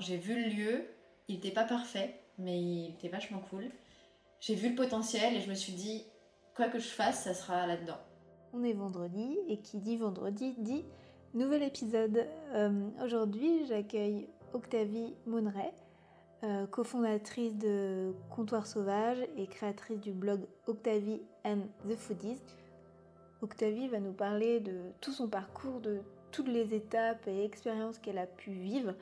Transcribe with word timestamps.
j'ai 0.00 0.16
vu 0.16 0.42
le 0.42 0.48
lieu, 0.48 0.84
il 1.28 1.36
n'était 1.36 1.50
pas 1.50 1.64
parfait, 1.64 2.20
mais 2.38 2.60
il 2.60 2.90
était 2.90 3.08
vachement 3.08 3.42
cool. 3.50 3.70
J'ai 4.40 4.54
vu 4.54 4.70
le 4.70 4.74
potentiel 4.74 5.34
et 5.34 5.40
je 5.40 5.48
me 5.48 5.54
suis 5.54 5.72
dit, 5.72 6.04
quoi 6.54 6.68
que 6.68 6.78
je 6.78 6.88
fasse, 6.88 7.24
ça 7.24 7.34
sera 7.34 7.66
là-dedans. 7.66 7.98
On 8.52 8.62
est 8.62 8.72
vendredi 8.72 9.38
et 9.48 9.58
qui 9.58 9.78
dit 9.78 9.96
vendredi 9.96 10.54
dit 10.58 10.84
nouvel 11.34 11.62
épisode. 11.62 12.26
Euh, 12.54 12.88
aujourd'hui, 13.02 13.66
j'accueille 13.66 14.28
Octavie 14.52 15.14
Mouneret, 15.26 15.74
euh, 16.44 16.66
cofondatrice 16.66 17.56
de 17.56 18.12
Comptoir 18.30 18.66
Sauvage 18.66 19.18
et 19.36 19.46
créatrice 19.46 20.00
du 20.00 20.12
blog 20.12 20.46
Octavie 20.66 21.22
and 21.44 21.62
the 21.88 21.96
Foodies. 21.96 22.40
Octavie 23.42 23.88
va 23.88 23.98
nous 23.98 24.12
parler 24.12 24.60
de 24.60 24.74
tout 25.00 25.12
son 25.12 25.28
parcours, 25.28 25.80
de 25.80 26.00
toutes 26.30 26.48
les 26.48 26.74
étapes 26.74 27.26
et 27.26 27.44
expériences 27.44 27.98
qu'elle 27.98 28.18
a 28.18 28.26
pu 28.26 28.50
vivre. 28.50 28.94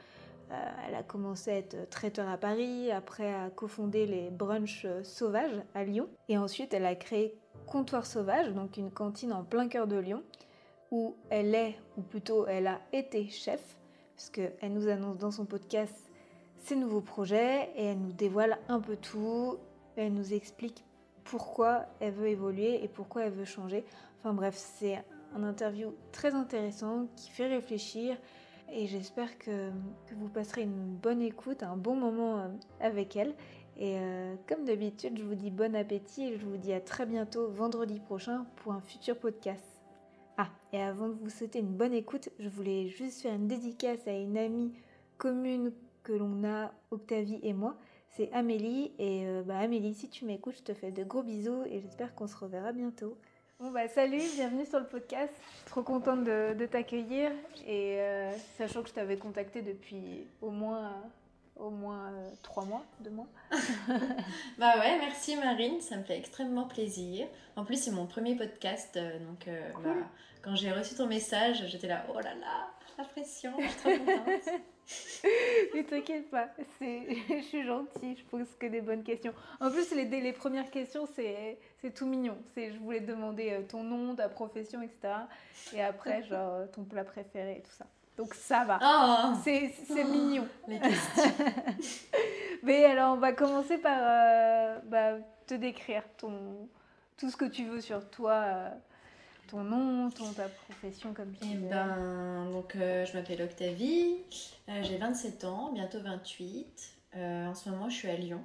Euh, 0.53 0.71
elle 0.87 0.95
a 0.95 1.03
commencé 1.03 1.50
à 1.50 1.57
être 1.57 1.89
traiteur 1.89 2.29
à 2.29 2.37
Paris, 2.37 2.91
après 2.91 3.33
à 3.33 3.51
cofonder 3.51 4.06
les 4.06 4.30
brunchs 4.30 4.87
sauvages 5.02 5.62
à 5.75 5.84
Lyon. 5.84 6.09
Et 6.28 6.37
ensuite, 6.37 6.75
elle 6.75 6.84
a 6.84 6.95
créé 6.95 7.34
Comptoir 7.66 8.05
Sauvage, 8.05 8.52
donc 8.52 8.77
une 8.77 8.91
cantine 8.91 9.33
en 9.33 9.45
plein 9.45 9.69
cœur 9.69 9.87
de 9.87 9.97
Lyon, 9.97 10.23
où 10.91 11.16
elle 11.30 11.55
est, 11.55 11.78
ou 11.97 12.02
plutôt 12.02 12.47
elle 12.47 12.66
a 12.66 12.80
été 12.92 13.28
chef, 13.28 13.78
parce 14.15 14.30
qu'elle 14.30 14.73
nous 14.73 14.88
annonce 14.88 15.19
dans 15.19 15.30
son 15.30 15.47
podcast 15.47 16.11
ses 16.59 16.77
nouveaux 16.77 17.00
projets 17.00 17.70
et 17.77 17.87
elle 17.87 17.98
nous 17.98 18.12
dévoile 18.12 18.59
un 18.69 18.78
peu 18.78 18.97
tout. 18.97 19.56
Elle 19.97 20.12
nous 20.12 20.34
explique 20.34 20.84
pourquoi 21.25 21.87
elle 22.00 22.12
veut 22.12 22.28
évoluer 22.28 22.84
et 22.84 22.89
pourquoi 22.89 23.25
elle 23.25 23.33
veut 23.33 23.45
changer. 23.45 23.84
Enfin 24.19 24.34
bref, 24.34 24.55
c'est 24.56 25.03
un 25.34 25.42
interview 25.45 25.95
très 26.12 26.34
intéressant 26.34 27.06
qui 27.16 27.30
fait 27.30 27.48
réfléchir 27.48 28.16
et 28.73 28.87
j'espère 28.87 29.39
que, 29.39 29.71
vous 30.12 30.29
passerez 30.29 30.62
une 30.62 30.97
bonne 30.97 31.23
écoute, 31.23 31.62
un 31.62 31.77
bon 31.77 31.95
moment 31.95 32.39
euh, 32.39 32.49
avec 32.81 33.17
elle. 33.17 33.35
Et 33.77 33.97
euh, 33.98 34.35
comme 34.48 34.64
d'habitude, 34.64 35.19
je 35.19 35.25
vous 35.25 35.34
dis 35.34 35.51
bon 35.51 35.75
appétit 35.75 36.25
et 36.25 36.39
je 36.39 36.45
vous 36.45 36.56
dis 36.56 36.73
à 36.73 36.81
très 36.81 37.06
bientôt 37.06 37.48
vendredi 37.48 38.01
prochain 38.01 38.47
pour 38.56 38.73
un 38.73 38.81
futur 38.81 39.19
podcast. 39.19 39.64
Ah, 40.37 40.48
et 40.73 40.81
avant 40.81 41.09
de 41.09 41.14
vous 41.14 41.31
souhaiter 41.31 41.59
une 41.59 41.75
bonne 41.75 41.92
écoute, 41.92 42.31
je 42.39 42.48
voulais 42.48 42.89
juste 42.89 43.23
faire 43.23 43.34
une 43.34 43.48
dédicace 43.48 44.06
à 44.06 44.12
une 44.12 44.39
amie 44.39 44.73
commune 45.19 45.73
que 46.03 46.12
l'on 46.12 46.45
a, 46.45 46.73
Octavie 46.91 47.41
et 47.42 47.53
moi. 47.53 47.77
C'est 48.11 48.31
Amélie. 48.33 48.92
Et 48.98 49.27
euh, 49.27 49.42
bah, 49.42 49.59
Amélie, 49.59 49.95
si 49.95 50.09
tu 50.09 50.25
m'écoutes, 50.25 50.57
je 50.57 50.62
te 50.62 50.75
fais 50.75 50.92
de 50.92 51.05
gros 51.05 51.23
bisous 51.23 51.62
et 51.67 51.81
j'espère 51.81 52.14
qu'on 52.14 52.27
se 52.27 52.36
reverra 52.36 52.73
bientôt. 52.73 53.17
Bon 53.62 53.70
bah 53.70 53.86
salut, 53.86 54.18
bienvenue 54.34 54.66
sur 54.66 54.80
le 54.80 54.86
podcast. 54.86 55.32
Trop 55.66 55.82
contente 55.82 56.24
de, 56.24 56.66
t'accueillir 56.66 57.30
et 57.64 58.00
euh, 58.00 58.32
sachant 58.58 58.82
que 58.82 58.88
je 58.88 58.94
t'avais 58.94 59.16
contacté 59.16 59.62
depuis 59.62 60.27
au 60.41 60.50
moins 60.50 61.00
au 61.55 61.70
moins 61.70 62.10
euh, 62.10 62.28
trois 62.42 62.64
mois, 62.64 62.84
deux 62.98 63.10
mois. 63.10 63.28
bah 64.58 64.80
ouais, 64.80 64.98
merci 64.98 65.36
Marine, 65.36 65.80
ça 65.80 65.96
me 65.96 66.02
fait 66.02 66.18
extrêmement 66.18 66.64
plaisir. 66.64 67.28
En 67.55 67.64
plus 67.64 67.77
c'est 67.77 67.92
mon 67.92 68.06
premier 68.06 68.34
podcast, 68.34 68.98
donc 69.28 69.48
bah, 69.84 69.90
quand 70.42 70.56
j'ai 70.56 70.72
reçu 70.72 70.96
ton 70.96 71.06
message, 71.06 71.64
j'étais 71.68 71.86
là, 71.86 72.05
oh 72.10 72.16
là 72.16 72.34
là, 72.34 72.68
la 72.98 73.05
pression, 73.05 73.52
je 73.60 73.68
suis 73.68 73.77
trop 73.77 73.90
contente. 73.90 74.60
Mais 75.75 75.85
t'inquiète 75.85 76.31
pas, 76.31 76.48
je 76.81 77.43
suis 77.43 77.65
gentille, 77.65 78.17
je 78.17 78.25
pose 78.25 78.47
que 78.59 78.67
des 78.67 78.81
bonnes 78.81 79.03
questions. 79.03 79.33
En 79.61 79.71
plus, 79.71 79.95
les, 79.95 80.05
les 80.05 80.33
premières 80.33 80.71
questions, 80.71 81.07
c'est 81.15 81.59
tout 81.95 82.07
mignon. 82.07 82.37
Je 82.57 82.79
voulais 82.79 83.01
te 83.01 83.07
demander 83.07 83.51
euh, 83.51 83.63
ton 83.63 83.83
nom, 83.83 84.15
ta 84.15 84.29
profession, 84.29 84.83
etc. 84.83 85.15
Et 85.75 85.83
après, 85.83 86.23
genre, 86.29 86.55
euh, 86.55 86.67
ton 86.67 86.85
plat 86.85 87.05
préféré 87.05 87.59
et 87.59 87.63
tout 87.63 87.73
ça. 87.73 87.87
Donc 88.17 88.35
ça 88.35 88.65
va. 88.65 88.79
Oh. 88.83 89.35
c'est 89.43 89.73
oh. 89.91 90.09
mignon. 90.09 90.47
Les 90.69 90.79
questions. 90.79 91.33
Mais 92.63 92.85
alors, 92.85 93.15
on 93.15 93.19
va 93.19 93.33
commencer 93.33 93.79
par 93.79 93.98
euh, 93.98 94.79
bah, 94.85 95.15
te 95.47 95.55
décrire 95.55 96.03
ton, 96.19 96.69
tout 97.17 97.31
ce 97.31 97.37
que 97.37 97.47
tu 97.47 97.65
veux 97.65 97.81
sur 97.81 98.09
toi 98.11 98.73
ton 99.52 99.64
nom, 99.64 100.11
ton, 100.11 100.33
ta 100.33 100.48
profession 100.48 101.13
comme 101.13 101.33
tu 101.35 101.46
eh 101.52 101.57
ben, 101.57 102.51
donc, 102.51 102.74
euh, 102.74 103.05
je 103.05 103.13
m'appelle 103.13 103.42
Octavie, 103.42 104.17
euh, 104.68 104.83
j'ai 104.83 104.96
27 104.96 105.45
ans, 105.45 105.73
bientôt 105.73 106.01
28. 106.01 106.95
Euh, 107.17 107.46
en 107.48 107.55
ce 107.55 107.68
moment, 107.68 107.90
je 107.90 107.96
suis 107.96 108.08
à 108.08 108.17
Lyon. 108.17 108.40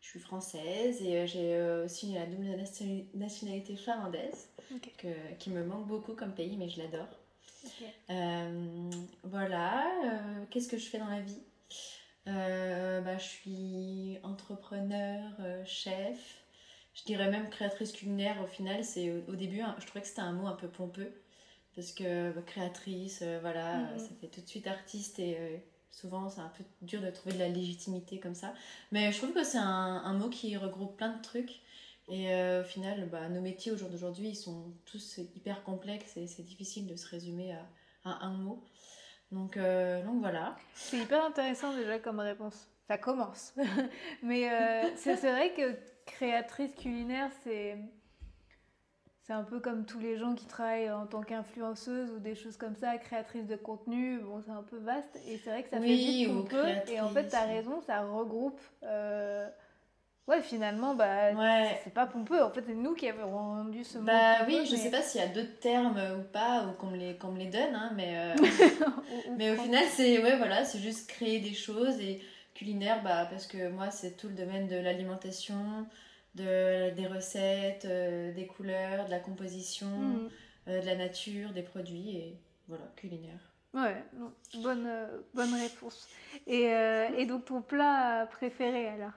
Je 0.00 0.10
suis 0.10 0.20
française 0.20 1.02
et 1.02 1.26
j'ai 1.26 1.60
aussi 1.84 2.14
la 2.14 2.24
double 2.24 2.46
nationalité 3.14 3.74
finlandaise, 3.74 4.48
qui 5.40 5.50
me 5.50 5.64
manque 5.64 5.88
beaucoup 5.88 6.14
comme 6.14 6.32
pays, 6.32 6.56
mais 6.56 6.68
je 6.68 6.80
l'adore. 6.80 7.08
voilà, 9.24 9.90
qu'est-ce 10.50 10.68
que 10.68 10.78
je 10.78 10.88
fais 10.88 10.98
dans 10.98 11.08
la 11.08 11.20
vie? 11.20 11.42
Bah, 12.26 13.18
Je 13.18 13.24
suis 13.24 14.18
entrepreneur, 14.22 15.20
chef, 15.66 16.36
je 16.98 17.04
dirais 17.04 17.30
même 17.30 17.48
créatrice 17.48 17.92
culinaire 17.92 18.36
au 18.42 18.46
final 18.46 18.84
c'est 18.84 19.12
au, 19.28 19.34
début 19.34 19.62
je 19.78 19.86
trouvais 19.86 20.00
que 20.00 20.08
c'était 20.08 20.20
un 20.20 20.32
mot 20.32 20.46
un 20.46 20.56
peu 20.56 20.68
pompeux. 20.68 21.12
Parce 21.74 21.92
que 21.92 22.32
bah, 22.32 22.42
créatrice 22.44 23.20
euh, 23.22 23.38
voilà 23.40 23.78
mhm. 23.78 23.98
ça 23.98 24.08
fait 24.20 24.26
tout 24.26 24.40
de 24.40 24.48
suite 24.48 24.66
artiste 24.66 25.20
et 25.20 25.36
euh, 25.38 25.56
souvent 25.92 26.28
c'est 26.28 26.40
un 26.40 26.50
peu 26.58 26.64
dur 26.82 27.00
de 27.00 27.10
trouver 27.10 27.34
de 27.34 27.38
la 27.38 27.48
légitimité 27.48 28.18
comme 28.18 28.34
ça. 28.34 28.52
Mais 28.90 29.12
je 29.12 29.18
trouve 29.18 29.32
que 29.32 29.44
c'est 29.44 29.58
un, 29.58 30.12
mot 30.14 30.28
qui 30.28 30.56
regroupe 30.56 30.96
plein 30.96 31.16
de 31.16 31.22
trucs. 31.22 31.60
Et 32.08 32.32
euh, 32.32 32.62
au 32.62 32.64
final 32.64 33.08
bah, 33.10 33.28
nos 33.28 33.40
métiers 33.40 33.70
au 33.70 33.76
jour 33.76 33.90
d'aujourd'hui 33.90 34.30
ils 34.30 34.36
sont 34.36 34.72
tous 34.86 35.18
hyper 35.36 35.62
complexes 35.62 36.16
et 36.16 36.26
c'est 36.26 36.42
difficile 36.42 36.86
de 36.86 36.96
se 36.96 37.06
résumer 37.06 37.52
à, 37.52 37.64
à 38.04 38.24
un 38.24 38.32
mot. 38.32 38.64
Donc, 39.30 39.58
donc 39.58 40.20
voilà. 40.20 40.56
C'est 40.74 40.96
hyper 40.96 41.22
intéressant 41.22 41.76
déjà 41.76 41.98
comme 41.98 42.18
réponse. 42.18 42.66
Ça 42.88 42.96
commence. 42.96 43.52
Mais 44.22 44.48
c'est 44.96 45.14
vrai 45.16 45.52
que 45.52 45.76
créatrice 46.08 46.74
culinaire, 46.74 47.30
c'est 47.44 47.76
c'est 49.28 49.34
un 49.34 49.42
peu 49.42 49.60
comme 49.60 49.84
tous 49.84 50.00
les 50.00 50.16
gens 50.16 50.34
qui 50.34 50.46
travaillent 50.46 50.90
en 50.90 51.06
tant 51.06 51.20
qu'influenceuse 51.20 52.10
ou 52.12 52.18
des 52.18 52.34
choses 52.34 52.56
comme 52.56 52.74
ça, 52.74 52.96
créatrice 52.96 53.46
de 53.46 53.56
contenu. 53.56 54.20
Bon, 54.20 54.42
c'est 54.42 54.52
un 54.52 54.62
peu 54.62 54.78
vaste 54.78 55.20
et 55.28 55.36
c'est 55.36 55.50
vrai 55.50 55.62
que 55.62 55.68
ça 55.68 55.78
fait 55.78 55.86
vite 55.86 56.28
qu'on 56.28 56.44
peut. 56.44 56.64
Et 56.90 56.98
en 56.98 57.10
fait, 57.10 57.28
tu 57.28 57.36
as 57.36 57.44
raison, 57.44 57.82
ça 57.86 58.00
regroupe. 58.06 58.58
Euh, 58.84 59.46
ouais, 60.28 60.40
finalement, 60.40 60.94
bah, 60.94 61.34
c'est 61.84 61.92
pas 61.92 62.06
pompeux. 62.06 62.42
En 62.42 62.48
fait, 62.48 62.64
c'est 62.66 62.74
nous 62.74 62.94
qui 62.94 63.06
avons 63.06 63.30
rendu 63.30 63.84
ce 63.84 63.98
mot. 63.98 64.06
Bah 64.06 64.46
oui, 64.46 64.64
je 64.64 64.76
sais 64.76 64.90
pas 64.90 65.02
s'il 65.02 65.20
y 65.20 65.24
a 65.24 65.28
d'autres 65.28 65.60
termes 65.60 66.00
ou 66.18 66.22
pas, 66.32 66.64
ou 66.64 66.72
qu'on 66.80 66.86
me 66.86 66.96
les, 66.96 67.18
les 67.36 67.50
donne, 67.50 67.74
hein, 67.74 67.92
mais, 67.96 68.14
euh, 68.16 68.34
mais 69.36 69.50
au 69.50 69.56
final, 69.56 69.84
c'est 69.90 70.22
ouais, 70.22 70.38
voilà, 70.38 70.64
juste 70.64 71.06
créer 71.06 71.40
des 71.40 71.52
choses 71.52 72.00
et 72.00 72.22
culinaire 72.58 73.02
bah, 73.04 73.26
parce 73.30 73.46
que 73.46 73.68
moi 73.68 73.90
c'est 73.90 74.16
tout 74.16 74.28
le 74.28 74.34
domaine 74.34 74.66
de 74.66 74.74
l'alimentation, 74.76 75.86
de, 76.34 76.90
des 76.90 77.06
recettes, 77.06 77.84
euh, 77.84 78.32
des 78.32 78.46
couleurs, 78.46 79.06
de 79.06 79.10
la 79.10 79.20
composition, 79.20 79.86
mm. 79.86 80.28
euh, 80.68 80.80
de 80.80 80.86
la 80.86 80.96
nature, 80.96 81.52
des 81.52 81.62
produits 81.62 82.16
et 82.16 82.36
voilà, 82.66 82.84
culinaire. 82.96 83.38
Ouais, 83.74 84.02
bonne, 84.54 84.86
euh, 84.86 85.20
bonne 85.34 85.54
réponse. 85.54 86.08
Et, 86.46 86.64
et, 87.16 87.26
donc 87.26 87.44
ton 87.44 87.62
plat 87.62 88.26
préféré 88.26 88.88
alors? 88.88 89.12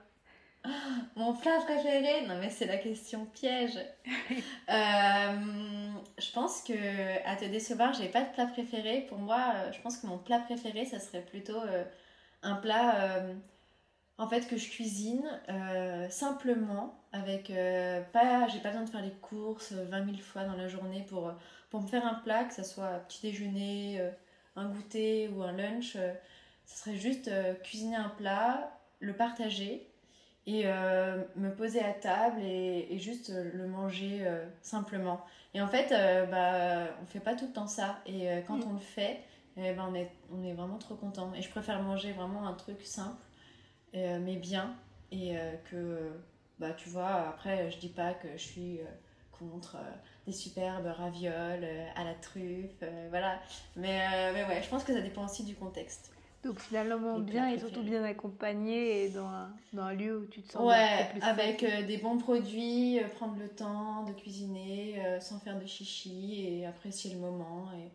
Mon 1.16 1.34
plat 1.34 1.58
préféré? 1.64 2.24
Non 2.28 2.38
mais 2.38 2.48
c'est 2.48 2.66
la 2.66 2.76
question 2.76 3.26
piège. 3.26 3.76
je 4.68 6.32
pense 6.32 6.62
que 6.62 7.26
à 7.26 7.34
te 7.34 7.46
décevoir, 7.46 7.92
j'ai 7.94 8.08
pas 8.08 8.22
de 8.22 8.32
plat 8.32 8.46
préféré. 8.46 9.06
Pour 9.08 9.18
moi, 9.18 9.54
je 9.72 9.80
pense 9.80 9.96
que 9.96 10.06
mon 10.06 10.18
plat 10.18 10.38
préféré, 10.38 10.84
ça 10.84 11.00
serait 11.00 11.22
plutôt 11.22 11.58
un 12.42 12.54
plat 12.54 12.96
euh, 12.96 13.34
en 14.18 14.28
fait 14.28 14.48
que 14.48 14.56
je 14.56 14.68
cuisine 14.68 15.24
euh, 15.48 16.08
simplement 16.10 16.98
avec 17.12 17.50
euh, 17.50 18.02
pas 18.12 18.48
j'ai 18.48 18.60
pas 18.60 18.70
besoin 18.70 18.84
de 18.84 18.90
faire 18.90 19.02
les 19.02 19.12
courses 19.12 19.72
20 19.72 20.04
000 20.06 20.16
fois 20.18 20.44
dans 20.44 20.56
la 20.56 20.68
journée 20.68 21.04
pour, 21.08 21.32
pour 21.70 21.82
me 21.82 21.86
faire 21.86 22.06
un 22.06 22.14
plat 22.14 22.44
que 22.44 22.54
ce 22.54 22.62
soit 22.62 23.00
petit 23.08 23.22
déjeuner 23.22 24.00
un 24.56 24.68
goûter 24.68 25.28
ou 25.28 25.42
un 25.42 25.52
lunch 25.52 25.96
ce 26.64 26.78
serait 26.78 26.96
juste 26.96 27.30
cuisiner 27.62 27.96
un 27.96 28.10
plat 28.10 28.70
le 29.00 29.14
partager 29.14 29.86
et 30.46 30.64
me 30.64 31.50
poser 31.50 31.80
à 31.80 31.92
table 31.92 32.40
et, 32.42 32.98
juste 32.98 33.30
le 33.30 33.68
manger 33.68 34.26
simplement. 34.60 35.24
Et 35.54 35.62
en 35.62 35.68
fait, 35.68 35.90
bah, 36.30 36.88
on 37.00 37.06
fait 37.06 37.20
pas 37.20 37.34
tout 37.34 37.46
le 37.46 37.52
temps 37.52 37.68
ça. 37.68 38.00
Et 38.06 38.28
quand 38.48 38.56
mm. 38.56 38.64
on 38.68 38.72
le 38.72 38.80
fait, 38.80 39.20
eh 39.56 39.72
ben 39.72 39.86
on, 39.90 39.94
est, 39.94 40.10
on 40.32 40.42
est 40.42 40.54
vraiment 40.54 40.78
trop 40.78 40.94
content. 40.94 41.32
Et 41.34 41.42
je 41.42 41.50
préfère 41.50 41.82
manger 41.82 42.12
vraiment 42.12 42.46
un 42.46 42.54
truc 42.54 42.80
simple, 42.82 43.22
euh, 43.94 44.18
mais 44.20 44.36
bien. 44.36 44.74
Et 45.10 45.36
euh, 45.36 45.52
que, 45.70 46.12
bah, 46.58 46.72
tu 46.72 46.88
vois, 46.88 47.28
après, 47.28 47.70
je 47.70 47.78
dis 47.78 47.90
pas 47.90 48.14
que 48.14 48.28
je 48.32 48.42
suis 48.42 48.80
euh, 48.80 48.84
contre 49.32 49.76
des 50.26 50.32
superbes 50.32 50.86
ravioles 50.86 51.66
à 51.96 52.04
la 52.04 52.14
truffe, 52.14 52.82
voilà. 53.10 53.40
Mais, 53.76 54.32
mais 54.32 54.44
ouais, 54.44 54.62
je 54.62 54.68
pense 54.68 54.84
que 54.84 54.92
ça 54.92 55.00
dépend 55.00 55.24
aussi 55.24 55.44
du 55.44 55.54
contexte. 55.54 56.12
Donc 56.44 56.58
finalement 56.58 57.20
bien 57.20 57.48
et 57.50 57.58
surtout 57.60 57.84
bien 57.84 58.02
accompagné 58.02 59.04
et 59.04 59.10
dans 59.10 59.26
un, 59.26 59.54
dans 59.72 59.84
un, 59.84 59.94
lieu 59.94 60.18
où 60.18 60.26
tu 60.26 60.42
te 60.42 60.50
sens 60.50 60.66
ouais, 60.66 61.08
plus 61.10 61.22
avec 61.22 61.64
des 61.86 61.98
bons 61.98 62.18
produits, 62.18 62.98
prendre 63.14 63.36
le 63.38 63.48
temps 63.48 64.02
de 64.02 64.12
cuisiner 64.12 65.00
sans 65.20 65.38
faire 65.38 65.56
de 65.56 65.66
chichi 65.66 66.44
et 66.48 66.66
apprécier 66.66 67.14
le 67.14 67.20
moment. 67.20 67.68
Et 67.78 67.90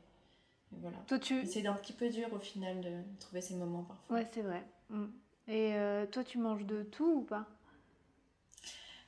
voilà. 0.71 0.97
Toi, 1.07 1.19
tu... 1.19 1.45
C'est 1.45 1.65
un 1.65 1.73
petit 1.73 1.93
peu 1.93 2.09
dur 2.09 2.27
au 2.33 2.39
final 2.39 2.81
de 2.81 2.91
trouver 3.19 3.41
ces 3.41 3.55
moments 3.55 3.83
parfois. 3.83 4.17
Ouais, 4.17 4.27
c'est 4.31 4.41
vrai. 4.41 4.63
Mm. 4.89 5.05
Et 5.47 5.73
euh, 5.75 6.05
toi, 6.05 6.23
tu 6.23 6.37
manges 6.37 6.65
de 6.65 6.83
tout 6.83 7.19
ou 7.19 7.21
pas? 7.21 7.45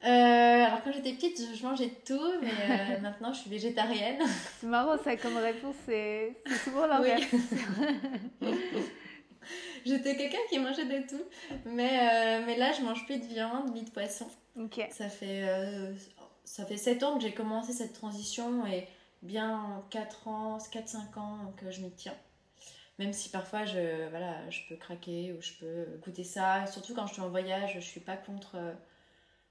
Euh, 0.06 0.08
alors 0.08 0.82
quand 0.82 0.94
j'étais 0.94 1.12
petite, 1.12 1.42
je 1.54 1.64
mangeais 1.64 1.88
de 1.88 2.06
tout, 2.06 2.32
mais 2.42 2.54
euh, 2.70 3.00
maintenant 3.02 3.34
je 3.34 3.42
suis 3.42 3.50
végétarienne. 3.50 4.22
C'est 4.62 4.68
marrant 4.68 4.98
ça 4.98 5.18
comme 5.18 5.36
réponse, 5.36 5.76
c'est 5.86 6.38
souvent 6.64 6.88
l'inverse. 6.88 7.26
j'étais 9.86 10.16
quelqu'un 10.16 10.38
qui 10.50 10.58
mangeait 10.60 10.86
de 10.86 11.06
tout, 11.06 11.22
mais, 11.66 12.42
mais 12.46 12.56
là 12.56 12.72
je 12.72 12.82
mange 12.82 13.06
plus 13.06 13.18
de 13.18 13.26
viande 13.26 13.74
ni 13.74 13.84
de 13.84 13.90
poisson. 13.90 14.30
Ok. 14.58 14.88
Ça 14.90 15.10
fait, 15.10 15.44
ça 16.46 16.66
fait 16.66 16.78
7 16.78 17.04
ans 17.04 17.18
que 17.18 17.22
j'ai 17.22 17.34
commencé 17.34 17.74
cette 17.74 17.92
transition 17.92 18.66
et 18.68 18.88
bien 19.22 19.84
4 19.90 20.28
ans, 20.28 20.58
4-5 20.58 21.18
ans 21.20 21.54
que 21.58 21.72
je 21.72 21.82
m'y 21.82 21.92
tiens. 21.92 22.16
Même 23.00 23.14
si 23.14 23.30
parfois 23.30 23.66
je, 23.66 24.10
voilà, 24.10 24.50
je 24.50 24.60
peux 24.68 24.76
craquer 24.76 25.34
ou 25.34 25.42
je 25.42 25.54
peux 25.54 25.86
goûter 26.04 26.26
ça. 26.26 26.68
Surtout 26.68 26.94
quand 26.94 27.08
je 27.08 27.14
suis 27.14 27.22
en 27.22 27.30
voyage, 27.30 27.76
je 27.76 27.80
suis 27.80 28.02
pas 28.02 28.18
contre 28.18 28.56
euh, 28.56 28.74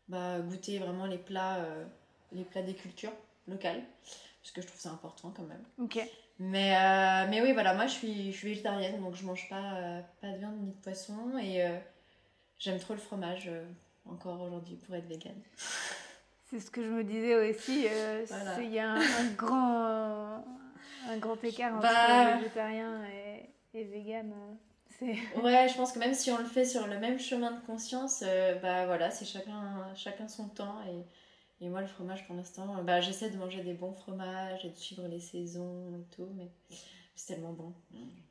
bah, 0.09 0.38
goûter 0.41 0.79
vraiment 0.79 1.06
les 1.06 1.17
plats, 1.17 1.56
euh, 1.56 1.85
les 2.32 2.44
plats 2.44 2.62
des 2.62 2.75
cultures 2.75 3.12
locales. 3.47 3.82
Parce 4.43 4.53
que 4.53 4.61
je 4.61 4.67
trouve 4.67 4.81
ça 4.81 4.91
important 4.91 5.32
quand 5.35 5.44
même. 5.44 5.65
Ok. 5.79 5.99
Mais, 6.38 6.76
euh, 6.76 7.26
mais 7.31 7.41
oui, 7.43 7.53
voilà, 7.53 7.75
moi 7.75 7.87
je 7.87 7.94
suis, 7.94 8.32
je 8.32 8.37
suis 8.37 8.49
végétarienne, 8.49 9.00
donc 9.00 9.17
je 9.17 9.25
mange 9.25 9.49
pas, 9.49 10.03
pas 10.20 10.29
de 10.29 10.38
viande 10.38 10.56
ni 10.61 10.70
de 10.70 10.81
poisson. 10.82 11.37
Et 11.38 11.67
j'aime 12.59 12.79
trop 12.79 12.94
le 12.94 13.00
fromage 13.00 13.50
encore 14.06 14.41
aujourd'hui 14.43 14.76
pour 14.76 14.94
être 14.94 15.09
végane. 15.09 15.41
C'est 16.50 16.61
ce 16.61 16.71
que 16.71 16.83
je 16.83 16.89
me 16.89 17.05
disais 17.05 17.35
aussi. 17.50 17.87
Il 18.59 18.73
y 18.73 18.79
a 18.79 18.93
un 18.93 19.33
grand 19.37 20.45
un 21.09 21.17
grand 21.19 21.43
écart 21.43 21.75
entre 21.75 21.83
bah... 21.83 22.37
végétarien 22.37 23.03
et, 23.06 23.79
et 23.79 23.85
vegan. 23.85 24.33
Euh, 25.03 25.06
ouais, 25.43 25.69
je 25.69 25.77
pense 25.77 25.93
que 25.93 25.99
même 25.99 26.15
si 26.15 26.31
on 26.31 26.39
le 26.39 26.45
fait 26.45 26.65
sur 26.65 26.87
le 26.87 26.99
même 26.99 27.19
chemin 27.19 27.53
de 27.53 27.61
conscience, 27.67 28.23
euh, 28.27 28.55
bah 28.56 28.87
voilà, 28.87 29.11
c'est 29.11 29.25
chacun, 29.25 29.87
chacun 29.95 30.29
son 30.29 30.49
temps. 30.49 30.77
Et, 30.89 31.65
et 31.65 31.69
moi, 31.69 31.81
le 31.81 31.87
fromage, 31.87 32.27
pour 32.27 32.37
l'instant, 32.37 32.83
bah, 32.83 33.01
j'essaie 33.01 33.31
de 33.31 33.37
manger 33.37 33.62
des 33.62 33.75
bons 33.75 33.93
fromages 33.93 34.65
et 34.65 34.71
de 34.71 34.77
suivre 34.77 35.06
les 35.09 35.21
saisons 35.21 35.94
et 35.99 36.15
tout, 36.15 36.29
mais 36.37 36.51
c'est 37.15 37.35
tellement 37.35 37.53
bon. 37.53 37.73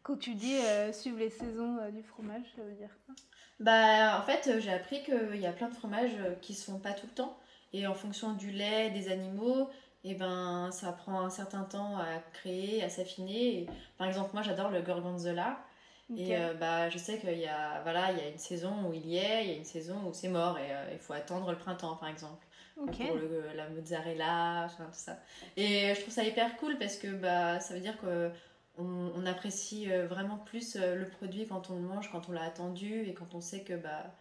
Quand 0.03 0.17
tu 0.17 0.35
dis 0.35 0.55
euh, 0.55 0.93
suivre 0.93 1.19
les 1.19 1.29
saisons 1.29 1.77
du 1.91 2.03
fromage, 2.03 2.43
ça 2.55 2.63
veut 2.63 2.75
dire 2.75 2.95
quoi? 3.05 3.15
Bah, 3.59 4.19
en 4.19 4.23
fait, 4.23 4.59
j'ai 4.59 4.71
appris 4.71 5.03
qu'il 5.03 5.39
y 5.39 5.47
a 5.47 5.51
plein 5.51 5.69
de 5.69 5.75
fromages 5.75 6.17
qui 6.41 6.53
se 6.53 6.69
font 6.69 6.79
pas 6.79 6.93
tout 6.93 7.07
le 7.07 7.13
temps. 7.13 7.37
Et 7.77 7.85
en 7.85 7.93
fonction 7.93 8.33
du 8.33 8.49
lait, 8.49 8.89
des 8.89 9.11
animaux, 9.11 9.69
et 10.03 10.15
ben 10.15 10.69
ça 10.71 10.91
prend 10.91 11.21
un 11.21 11.29
certain 11.29 11.63
temps 11.63 11.97
à 11.97 12.17
créer, 12.33 12.83
à 12.83 12.89
s'affiner. 12.89 13.67
Par 13.99 14.07
exemple, 14.07 14.31
moi 14.33 14.41
j'adore 14.41 14.71
le 14.71 14.81
gorgonzola. 14.81 15.59
Et 16.15 16.37
euh, 16.37 16.53
bah, 16.53 16.89
je 16.89 16.97
sais 16.97 17.19
qu'il 17.19 17.37
y, 17.37 17.47
a, 17.47 17.81
voilà, 17.83 18.13
il 18.13 18.17
y 18.17 18.21
a 18.21 18.29
une 18.29 18.37
saison 18.37 18.71
où 18.87 18.93
il 18.93 19.05
y 19.05 19.17
est, 19.17 19.43
il 19.43 19.51
y 19.51 19.53
a 19.53 19.57
une 19.57 19.65
saison 19.65 19.95
où 20.07 20.13
c'est 20.13 20.29
mort 20.29 20.57
et 20.57 20.71
euh, 20.71 20.93
il 20.93 20.99
faut 20.99 21.11
attendre 21.11 21.51
le 21.51 21.57
printemps 21.57 21.97
par 21.97 22.07
exemple. 22.07 22.45
Pour 22.75 23.15
le, 23.15 23.55
la 23.55 23.67
mozzarella, 23.69 24.63
enfin, 24.65 24.85
tout 24.85 24.99
ça. 24.99 25.17
Et 25.57 25.93
je 25.95 26.01
trouve 26.01 26.13
ça 26.13 26.23
hyper 26.23 26.55
cool 26.57 26.77
parce 26.77 26.95
que 26.95 27.07
bah, 27.07 27.59
ça 27.59 27.73
veut 27.73 27.81
dire 27.81 27.97
qu'on 27.97 28.31
on 28.77 29.25
apprécie 29.25 29.91
euh, 29.91 30.07
vraiment 30.07 30.37
plus 30.37 30.77
le 30.77 31.09
produit 31.09 31.47
quand 31.47 31.69
on 31.71 31.75
le 31.75 31.81
mange, 31.81 32.09
quand 32.11 32.29
on 32.29 32.31
l'a 32.31 32.43
attendu 32.43 33.01
et 33.01 33.13
quand 33.13 33.35
on 33.35 33.41
sait 33.41 33.61
que 33.61 33.73
bah, 33.73 34.15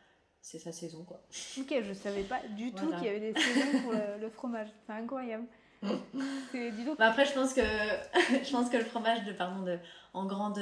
c'est 0.46 0.60
sa 0.60 0.70
saison. 0.70 1.02
Quoi. 1.02 1.20
Ok, 1.58 1.74
je 1.82 1.92
savais 1.92 2.22
pas 2.22 2.40
du 2.56 2.72
tout 2.72 2.86
qu'il 2.86 3.04
y 3.04 3.08
avait 3.08 3.32
des 3.32 3.40
saisons 3.40 3.82
pour 3.82 3.92
le, 3.92 4.20
le 4.20 4.30
fromage. 4.30 4.68
C'est 4.86 4.92
incroyable. 4.92 5.46
Bah 6.98 7.08
après, 7.08 7.26
je 7.26 7.34
pense 7.34 7.52
que 7.52 7.60
je 8.44 8.50
pense 8.50 8.70
que 8.70 8.78
le 8.78 8.84
fromage 8.84 9.24
de 9.24 9.32
pardon 9.32 9.62
de 9.62 9.78
en 10.14 10.24
grande 10.24 10.58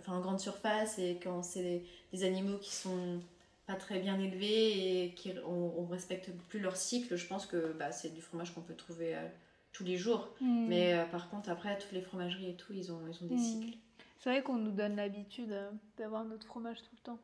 enfin 0.00 0.14
en 0.14 0.20
grande 0.20 0.40
surface 0.40 0.98
et 0.98 1.20
quand 1.22 1.44
c'est 1.44 1.84
des, 2.12 2.24
animaux 2.24 2.58
qui 2.58 2.74
sont 2.74 3.20
pas 3.68 3.76
très 3.76 4.00
bien 4.00 4.18
élevés 4.18 5.04
et 5.04 5.14
qui 5.14 5.32
on, 5.46 5.86
respecte 5.86 6.30
plus 6.48 6.58
leur 6.58 6.76
cycle, 6.76 7.14
je 7.16 7.26
pense 7.26 7.46
que 7.46 7.72
bah, 7.78 7.92
c'est 7.92 8.14
du 8.14 8.22
fromage 8.22 8.52
qu'on 8.52 8.62
peut 8.62 8.74
trouver 8.74 9.14
euh, 9.14 9.28
tous 9.72 9.84
les 9.84 9.98
jours. 9.98 10.30
Hmm. 10.40 10.66
Mais 10.66 10.94
euh, 10.94 11.04
par 11.04 11.28
contre, 11.28 11.50
après, 11.50 11.78
toutes 11.78 11.92
les 11.92 12.00
fromageries 12.00 12.50
et 12.50 12.56
tout, 12.56 12.72
ils 12.72 12.90
ont, 12.90 13.00
ils 13.06 13.22
ont 13.22 13.28
des 13.28 13.34
hmm. 13.34 13.38
cycles. 13.38 13.78
C'est 14.18 14.30
vrai 14.30 14.42
qu'on 14.42 14.56
nous 14.56 14.72
donne 14.72 14.96
l'habitude 14.96 15.52
euh, 15.52 15.70
d'avoir 15.98 16.24
notre 16.24 16.46
fromage 16.46 16.78
tout 16.78 16.94
le 16.96 17.02
temps. 17.02 17.18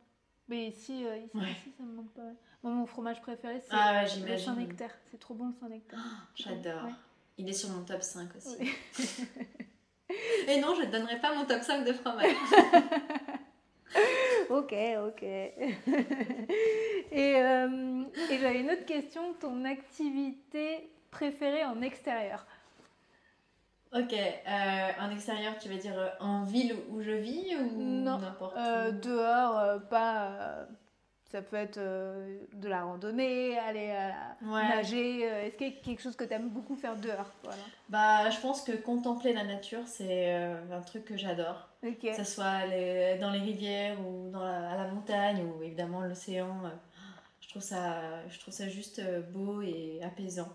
Mais 0.49 0.69
ici, 0.69 1.05
ici, 1.25 1.73
ça 1.77 1.83
me 1.83 1.97
manque 1.97 2.13
pas. 2.13 2.23
Moi, 2.63 2.73
mon 2.73 2.87
fromage 2.87 3.21
préféré, 3.23 3.61
c'est 3.61 3.73
ah 3.73 4.05
le 4.05 4.39
Saint-Nectaire. 4.39 4.95
C'est 5.11 5.19
trop 5.19 5.35
bon 5.35 5.49
le 5.49 5.55
Saint-Nectaire. 5.55 5.99
J'adore. 6.35 6.89
Il 7.37 7.49
est 7.49 7.53
sur 7.53 7.71
mon 7.71 7.85
top 7.85 8.03
5 8.03 8.29
aussi. 8.37 8.57
Et 10.49 10.61
non, 10.61 10.75
je 10.75 10.83
ne 10.83 10.91
donnerai 10.91 11.21
pas 11.21 11.35
mon 11.35 11.47
top 11.47 11.63
5 11.63 11.85
de 11.85 11.93
fromage. 11.93 12.31
ok, 14.51 14.75
ok. 15.09 15.23
et, 15.23 15.75
euh, 17.13 18.05
et 18.31 18.39
j'avais 18.39 18.61
une 18.61 18.71
autre 18.71 18.85
question. 18.85 19.33
Ton 19.35 19.65
activité 19.65 20.91
préférée 21.11 21.65
en 21.65 21.83
extérieur? 21.83 22.47
Ok, 23.95 24.13
euh, 24.13 24.91
en 25.01 25.11
extérieur, 25.11 25.57
tu 25.59 25.69
veux 25.69 25.79
dire 25.79 25.99
euh, 25.99 26.09
en 26.21 26.45
ville 26.45 26.75
où 26.91 27.01
je 27.01 27.13
vis 27.13 27.55
ou 27.57 27.81
n'importe 27.81 28.57
où? 28.57 28.93
Dehors, 29.01 29.81
pas 29.89 30.67
ça 31.35 31.43
peut 31.43 31.57
être 31.57 31.79
euh, 31.79 32.39
de 32.53 32.69
la 32.69 32.85
randonnée, 32.85 33.59
aller 33.59 33.93
nager. 34.41 35.29
Euh, 35.29 35.47
est-ce 35.47 35.57
qu'il 35.57 35.67
y 35.67 35.77
a 35.77 35.81
quelque 35.83 36.01
chose 36.01 36.15
que 36.15 36.23
tu 36.23 36.33
aimes 36.33 36.49
beaucoup 36.49 36.77
faire 36.77 36.95
dehors 36.95 37.29
voilà. 37.43 37.63
Bah, 37.89 38.31
je 38.31 38.39
pense 38.39 38.63
que 38.63 38.71
contempler 38.71 39.33
la 39.33 39.43
nature, 39.43 39.83
c'est 39.85 40.33
euh, 40.33 40.55
un 40.71 40.81
truc 40.81 41.05
que 41.05 41.17
j'adore. 41.17 41.71
Que 41.83 42.15
ce 42.15 42.23
soit 42.23 42.61
dans 43.21 43.31
les 43.33 43.41
rivières 43.41 43.99
ou 44.01 44.31
dans 44.31 44.43
à 44.43 44.77
la 44.77 44.87
montagne 44.93 45.45
ou 45.45 45.65
évidemment 45.65 46.03
l'océan. 46.03 46.55
je, 47.41 47.49
trouve 47.49 47.63
ça, 47.63 48.27
je 48.29 48.39
trouve 48.39 48.55
ça 48.55 48.69
juste 48.69 49.03
beau 49.33 49.61
et 49.61 50.01
apaisant. 50.05 50.49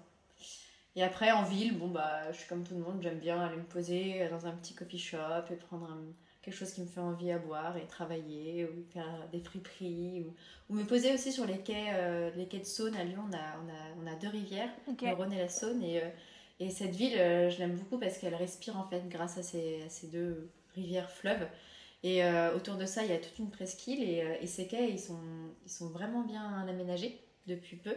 Et 1.00 1.04
après, 1.04 1.32
en 1.32 1.44
ville, 1.44 1.78
bon, 1.78 1.88
bah, 1.88 2.30
je 2.32 2.40
suis 2.40 2.48
comme 2.50 2.66
tout 2.66 2.76
le 2.76 2.82
monde, 2.82 3.00
j'aime 3.02 3.20
bien 3.20 3.40
aller 3.40 3.56
me 3.56 3.64
poser 3.64 4.28
dans 4.30 4.48
un 4.48 4.52
petit 4.52 4.74
coffee 4.76 5.00
shop 5.00 5.46
et 5.50 5.56
prendre 5.56 5.90
un 5.90 6.02
quelque 6.42 6.58
chose 6.58 6.74
qui 6.74 6.82
me 6.82 6.88
fait 6.88 7.00
envie 7.00 7.32
à 7.32 7.38
boire 7.38 7.78
et 7.78 7.86
travailler 7.86 8.66
ou 8.66 8.84
faire 8.92 9.28
des 9.32 9.40
friperies 9.40 10.26
ou, 10.70 10.74
me 10.74 10.84
poser 10.84 11.14
aussi 11.14 11.32
sur 11.32 11.46
les 11.46 11.60
quais, 11.60 11.88
euh, 11.94 12.30
les 12.36 12.48
quais 12.48 12.60
de 12.60 12.66
Saône 12.66 12.96
à 12.96 13.04
Lyon. 13.04 13.24
On 13.30 13.34
a, 13.34 13.40
on 13.64 13.70
a, 13.70 14.04
on 14.04 14.12
a 14.12 14.16
deux 14.16 14.28
rivières, 14.28 14.70
le 14.88 15.14
Rhône 15.14 15.34
et 15.34 15.38
la 15.38 15.50
Saône. 15.50 15.82
Et, 15.84 16.02
euh, 16.02 16.10
et 16.60 16.70
cette 16.70 16.96
ville, 16.96 17.18
euh, 17.18 17.50
je 17.50 17.60
l'aime 17.60 17.76
beaucoup 17.76 17.98
parce 17.98 18.18
qu'elle 18.18 18.36
respire 18.36 18.78
en 18.78 18.84
fait 18.84 19.08
grâce 19.08 19.38
à 19.38 19.44
ces, 19.44 19.84
ces 19.88 20.08
deux 20.08 20.50
rivières 20.76 21.10
fleuves. 21.10 21.48
Et 22.02 22.22
autour 22.56 22.78
de 22.78 22.86
ça, 22.86 23.04
il 23.04 23.10
y 23.10 23.14
a 23.14 23.18
toute 23.18 23.38
une 23.40 23.50
presqu'île 23.50 24.02
et, 24.02 24.24
et, 24.40 24.48
ces 24.48 24.68
quais, 24.68 24.90
ils 24.90 25.00
sont, 25.00 25.20
ils 25.66 25.70
sont 25.70 25.90
vraiment 25.90 26.22
bien 26.22 26.66
aménagés 26.66 27.20
depuis 27.46 27.76
peu. 27.76 27.94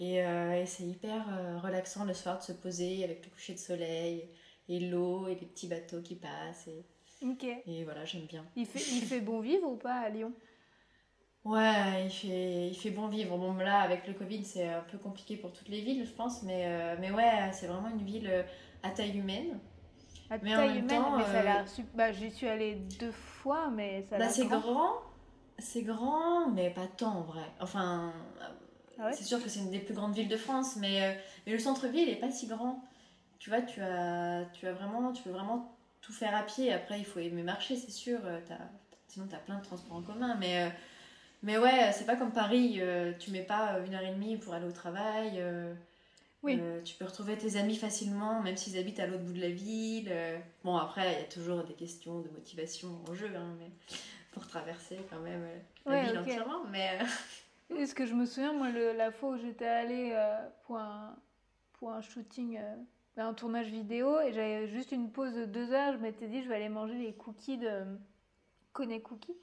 Et, 0.00 0.16
et 0.16 0.64
c'est 0.66 0.84
hyper 0.84 1.24
relaxant 1.62 2.04
le 2.04 2.14
soir 2.14 2.38
de 2.38 2.42
se 2.42 2.52
poser 2.52 3.04
avec 3.04 3.24
le 3.24 3.30
coucher 3.30 3.52
de 3.52 3.58
soleil 3.58 4.28
et 4.68 4.80
l'eau 4.80 5.28
et 5.28 5.34
les 5.34 5.46
petits 5.46 5.68
bateaux 5.68 6.00
qui 6.00 6.16
passent. 6.16 6.66
Et. 6.66 6.84
Et 7.66 7.84
voilà, 7.84 8.04
j'aime 8.06 8.24
bien. 8.24 8.44
Il 8.56 8.64
fait, 8.64 8.78
il 8.78 9.02
fait 9.02 9.20
bon 9.20 9.40
vivre 9.40 9.68
ou 9.68 9.76
pas 9.76 9.96
à 9.96 10.08
Lyon? 10.08 10.32
Ouais, 11.44 12.06
il 12.06 12.10
fait, 12.10 12.68
il 12.68 12.74
fait 12.74 12.90
bon 12.90 13.08
vivre. 13.08 13.36
Bon, 13.36 13.54
là, 13.54 13.80
avec 13.80 14.06
le 14.06 14.14
Covid, 14.14 14.44
c'est 14.44 14.68
un 14.68 14.82
peu 14.90 14.98
compliqué 14.98 15.36
pour 15.36 15.52
toutes 15.52 15.68
les 15.68 15.80
villes, 15.80 16.06
je 16.06 16.12
pense. 16.12 16.42
Mais, 16.42 16.64
euh, 16.66 16.96
mais 16.98 17.10
ouais, 17.10 17.50
c'est 17.52 17.66
vraiment 17.66 17.88
une 17.88 18.04
ville 18.04 18.28
euh, 18.30 18.42
à 18.82 18.90
taille 18.90 19.18
humaine. 19.18 19.58
À 20.30 20.38
taille 20.38 20.78
humaine, 20.78 21.02
mais 21.16 21.24
ça 21.24 21.40
a. 21.40 21.60
Euh, 21.62 21.82
bah, 21.94 22.12
j'y 22.12 22.30
suis 22.30 22.48
allée 22.48 22.76
deux 22.98 23.12
fois, 23.12 23.68
mais 23.68 24.02
ça 24.08 24.16
a 24.16 24.18
bah, 24.18 24.28
C'est 24.28 24.46
grand. 24.46 24.92
C'est 25.58 25.82
grand, 25.82 26.50
mais 26.50 26.70
pas 26.70 26.86
tant 26.86 27.18
en 27.18 27.22
vrai. 27.22 27.44
Enfin, 27.60 28.14
ah 29.00 29.12
c'est 29.12 29.24
sûr 29.24 29.42
que 29.42 29.48
c'est 29.48 29.60
une 29.60 29.70
des 29.70 29.78
plus 29.78 29.94
grandes 29.94 30.14
villes 30.14 30.28
de 30.28 30.36
France, 30.36 30.76
mais, 30.76 31.18
mais 31.46 31.52
le 31.52 31.58
centre-ville 31.58 32.08
est 32.08 32.16
pas 32.16 32.30
si 32.30 32.46
grand. 32.46 32.84
Tu 33.40 33.48
vois, 33.48 33.62
tu 33.62 33.80
as, 33.80 34.44
tu 34.52 34.66
as 34.66 34.72
vraiment, 34.72 35.12
tu 35.12 35.22
peux 35.22 35.30
vraiment 35.30 35.74
tout 36.02 36.12
faire 36.12 36.34
à 36.34 36.42
pied. 36.42 36.72
Après, 36.72 36.98
il 36.98 37.04
faut 37.04 37.20
aimer 37.20 37.42
marcher, 37.42 37.76
c'est 37.76 37.90
sûr. 37.90 38.18
Euh, 38.24 38.38
sinon, 39.08 39.26
tu 39.26 39.34
as 39.34 39.38
plein 39.38 39.58
de 39.58 39.64
transports 39.64 39.96
en 39.96 40.02
commun. 40.02 40.36
Mais, 40.38 40.64
euh, 40.64 40.68
mais 41.42 41.58
ouais, 41.58 41.92
c'est 41.92 42.06
pas 42.06 42.16
comme 42.16 42.32
Paris. 42.32 42.76
Euh, 42.80 43.12
tu 43.18 43.30
mets 43.30 43.42
pas 43.42 43.78
une 43.86 43.94
heure 43.94 44.02
et 44.02 44.12
demie 44.12 44.36
pour 44.36 44.54
aller 44.54 44.66
au 44.66 44.72
travail. 44.72 45.42
oui. 46.42 46.60
tu 46.84 46.94
peux 46.96 47.04
retrouver 47.04 47.36
tes 47.36 47.56
amis 47.56 47.76
facilement, 47.76 48.42
même 48.42 48.56
s'ils 48.56 48.78
habitent 48.78 49.00
à 49.00 49.06
l'autre 49.06 49.24
bout 49.24 49.32
de 49.32 49.40
la 49.40 49.50
ville. 49.50 50.12
Bon, 50.64 50.76
après, 50.76 51.12
il 51.12 51.18
y 51.20 51.22
a 51.22 51.28
toujours 51.28 51.64
des 51.64 51.74
questions 51.74 52.20
de 52.20 52.28
motivation 52.28 52.88
en 53.08 53.14
jeu, 53.14 53.30
hein, 53.34 53.56
mais 53.58 53.70
pour 54.32 54.46
traverser 54.46 54.98
quand 55.10 55.20
même 55.20 55.46
la 55.86 56.04
ville 56.04 56.18
entièrement. 56.18 56.64
Mais. 56.70 56.98
Est-ce 57.76 57.94
que 57.94 58.06
je 58.06 58.14
me 58.14 58.26
souviens, 58.26 58.52
moi, 58.52 58.70
la 58.70 59.10
fois 59.10 59.30
où 59.30 59.36
j'étais 59.38 59.66
allée 59.66 60.16
pour, 60.64 60.76
un, 60.76 61.16
pour 61.74 61.92
un 61.92 62.00
shooting 62.00 62.58
un 63.20 63.34
tournage 63.34 63.68
vidéo 63.68 64.20
et 64.20 64.32
j'avais 64.32 64.68
juste 64.68 64.92
une 64.92 65.10
pause 65.10 65.34
de 65.34 65.44
deux 65.44 65.72
heures. 65.72 65.92
Je 65.92 65.98
m'étais 65.98 66.26
dit, 66.26 66.42
je 66.42 66.48
vais 66.48 66.56
aller 66.56 66.68
manger 66.68 66.94
les 66.94 67.12
cookies 67.12 67.58
de 67.58 67.84
Kone 68.72 69.00
Cookie. 69.00 69.36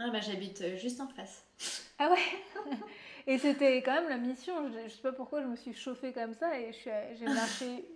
Ah 0.00 0.08
bah 0.10 0.20
j'habite 0.20 0.62
euh, 0.62 0.76
juste 0.76 1.00
en 1.00 1.08
face. 1.08 1.44
Ah 1.96 2.10
ouais? 2.10 2.72
Et 3.28 3.38
c'était 3.38 3.76
quand 3.80 3.92
même 3.92 4.08
la 4.08 4.16
mission. 4.16 4.52
Je, 4.68 4.88
sais 4.88 5.00
pas 5.00 5.12
pourquoi 5.12 5.42
je 5.42 5.46
me 5.46 5.54
suis 5.54 5.72
chauffée 5.72 6.12
comme 6.12 6.34
ça 6.34 6.58
et 6.58 6.72
j'ai 6.72 7.24
marché 7.24 7.88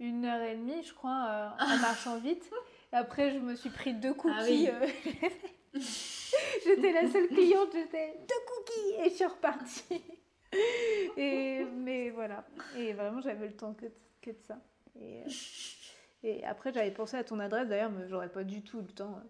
une 0.00 0.24
heure 0.24 0.40
et 0.40 0.56
demie, 0.56 0.82
je 0.82 0.94
crois, 0.94 1.26
euh, 1.28 1.48
en 1.62 1.78
marchant 1.82 2.18
vite. 2.18 2.50
Après, 2.90 3.30
je 3.30 3.38
me 3.38 3.54
suis 3.54 3.68
pris 3.68 3.92
deux 3.92 4.14
cookies. 4.14 4.68
Ah 4.68 5.28
j'étais 6.64 6.92
la 6.92 7.08
seule 7.08 7.28
cliente, 7.28 7.68
j'étais 7.72 8.14
deux 8.28 8.34
cookies 8.46 9.06
et 9.06 9.10
je 9.10 9.14
suis 9.14 9.26
repartie. 9.26 10.02
et, 11.16 11.64
mais 11.76 12.10
voilà. 12.10 12.44
Et 12.76 12.92
vraiment, 12.92 13.20
j'avais 13.20 13.46
le 13.46 13.56
temps 13.56 13.74
que, 13.74 13.86
que 14.22 14.30
de 14.30 14.42
ça. 14.46 14.58
Et, 15.00 15.22
et 16.22 16.44
après, 16.44 16.72
j'avais 16.72 16.90
pensé 16.90 17.16
à 17.16 17.24
ton 17.24 17.38
adresse 17.38 17.68
d'ailleurs, 17.68 17.90
mais 17.90 18.08
j'aurais 18.08 18.30
pas 18.30 18.44
du 18.44 18.62
tout 18.62 18.78
le 18.78 18.88
temps 18.88 19.20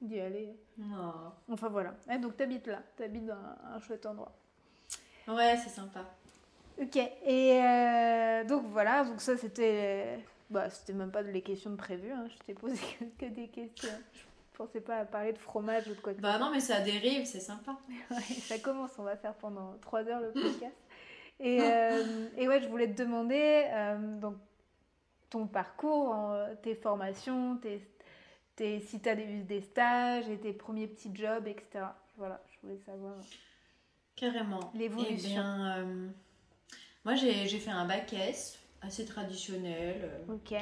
d'y 0.00 0.20
aller. 0.20 0.54
Non. 0.78 1.32
Enfin 1.48 1.68
voilà. 1.68 1.94
Et 2.10 2.18
donc, 2.18 2.36
t'habites 2.36 2.66
là. 2.66 2.82
T'habites 2.96 3.26
dans 3.26 3.34
un, 3.34 3.74
un 3.74 3.80
chouette 3.80 4.06
endroit. 4.06 4.32
Ouais, 5.28 5.56
c'est 5.56 5.70
sympa. 5.70 6.04
Ok. 6.80 6.96
Et 6.96 7.60
euh, 7.62 8.44
donc 8.44 8.66
voilà. 8.66 9.04
Donc 9.04 9.20
ça, 9.20 9.36
c'était. 9.36 10.18
Bah, 10.50 10.70
c'était 10.70 10.92
même 10.92 11.10
pas 11.10 11.22
les 11.22 11.42
questions 11.42 11.70
de 11.70 11.76
prévues. 11.76 12.12
Hein. 12.12 12.26
Je 12.28 12.38
t'ai 12.44 12.54
posé 12.54 12.78
que, 13.18 13.26
des 13.26 13.48
questions. 13.48 13.88
Je 14.56 14.62
pensais 14.64 14.80
pas 14.80 15.00
à 15.00 15.04
parler 15.04 15.34
de 15.34 15.38
fromage 15.38 15.86
ou 15.86 15.94
de 15.94 16.00
quoi 16.00 16.14
que 16.14 16.20
Bah 16.22 16.38
non, 16.38 16.50
mais 16.50 16.60
ça 16.60 16.80
dérive, 16.80 17.26
c'est 17.26 17.40
sympa. 17.40 17.76
ça 18.40 18.58
commence. 18.58 18.92
On 18.98 19.02
va 19.02 19.14
faire 19.14 19.34
pendant 19.34 19.76
trois 19.82 20.02
heures 20.08 20.20
le 20.20 20.32
podcast. 20.32 20.74
Et, 21.40 21.60
euh, 21.60 22.26
et 22.38 22.48
ouais, 22.48 22.62
je 22.62 22.68
voulais 22.68 22.90
te 22.90 23.02
demander. 23.02 23.66
Euh, 23.68 24.18
donc 24.18 24.36
ton 25.28 25.46
parcours, 25.46 26.16
tes 26.62 26.74
formations, 26.74 27.58
tes, 27.58 27.86
tes, 28.54 28.80
si 28.80 28.98
tu 29.00 29.08
as 29.10 29.14
des, 29.14 29.40
des, 29.40 29.60
stages 29.60 30.28
et 30.30 30.38
tes 30.38 30.54
premiers 30.54 30.86
petits 30.86 31.14
jobs, 31.14 31.46
etc. 31.46 31.84
Voilà, 32.16 32.42
je 32.50 32.66
voulais 32.66 32.80
savoir. 32.86 33.14
Carrément. 34.16 34.72
L'évolution. 34.74 35.12
Eh 35.12 35.32
bien, 35.34 35.76
euh, 35.78 36.08
moi, 37.04 37.14
j'ai 37.14 37.46
fait 37.46 37.70
un 37.70 37.84
bac 37.84 38.12
S, 38.14 38.58
assez 38.80 39.04
traditionnel. 39.04 40.10
Ok. 40.30 40.54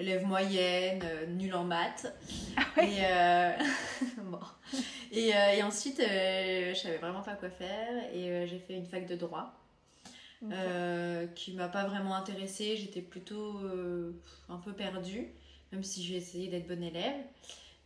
Élève 0.00 0.26
moyenne, 0.26 1.02
euh, 1.04 1.26
nulle 1.26 1.54
en 1.54 1.64
maths. 1.64 2.12
Ah 2.56 2.82
et, 2.82 3.64
bon. 4.22 4.38
et, 5.12 5.28
et, 5.28 5.62
ensuite, 5.62 5.98
je 5.98 6.74
savais 6.74 6.98
vraiment 6.98 7.22
pas 7.22 7.34
quoi 7.34 7.50
faire. 7.50 8.12
Et 8.12 8.46
j'ai 8.46 8.58
fait 8.58 8.74
une 8.74 8.86
fac 8.86 9.06
de 9.06 9.16
droit. 9.16 9.60
Euh, 10.50 11.26
qui 11.34 11.52
m'a 11.52 11.68
pas 11.68 11.86
vraiment 11.86 12.14
intéressée. 12.14 12.76
J'étais 12.76 13.02
plutôt 13.02 13.58
euh, 13.58 14.12
un 14.48 14.56
peu 14.56 14.72
perdue, 14.72 15.28
même 15.70 15.82
si 15.82 16.02
j'ai 16.02 16.16
essayé 16.16 16.48
d'être 16.48 16.66
bonne 16.66 16.82
élève. 16.82 17.20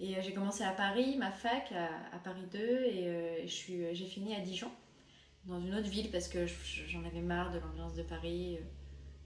Et 0.01 0.17
euh, 0.17 0.23
j'ai 0.23 0.33
commencé 0.33 0.63
à 0.63 0.71
Paris, 0.71 1.17
ma 1.19 1.31
fac, 1.31 1.73
à, 1.73 2.19
Paris 2.19 2.47
2, 2.53 2.59
et 2.59 3.47
j'ai 3.47 4.07
fini 4.07 4.35
à 4.35 4.41
Dijon, 4.41 4.71
dans 5.47 5.61
une 5.61 5.75
autre 5.75 5.89
ville, 5.89 6.11
parce 6.11 6.29
que 6.29 6.47
j'en 6.47 7.05
avais 7.05 7.21
marre 7.21 7.53
de 7.53 7.59
l'ambiance 7.59 7.95
de 7.95 8.03
Paris. 8.03 8.59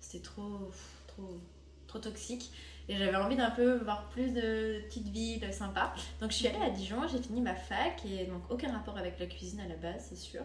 C'était 0.00 0.24
trop, 0.24 0.70
trop, 1.06 1.38
trop 1.86 1.98
toxique. 1.98 2.50
Et 2.88 2.96
j'avais 2.96 3.16
envie 3.16 3.36
d'un 3.36 3.50
peu 3.50 3.76
voir 3.78 4.08
plus 4.08 4.32
de 4.32 4.80
petites 4.86 5.08
villes 5.08 5.52
sympas. 5.52 5.92
Donc 6.20 6.30
je 6.30 6.36
suis 6.36 6.46
allée 6.46 6.62
à 6.62 6.70
Dijon, 6.70 7.06
j'ai 7.06 7.22
fini 7.22 7.42
ma 7.42 7.54
fac, 7.54 8.02
et 8.06 8.24
donc 8.24 8.42
aucun 8.50 8.72
rapport 8.72 8.96
avec 8.96 9.18
la 9.18 9.26
cuisine 9.26 9.60
à 9.60 9.68
la 9.68 9.76
base, 9.76 10.06
c'est 10.08 10.16
sûr. 10.16 10.42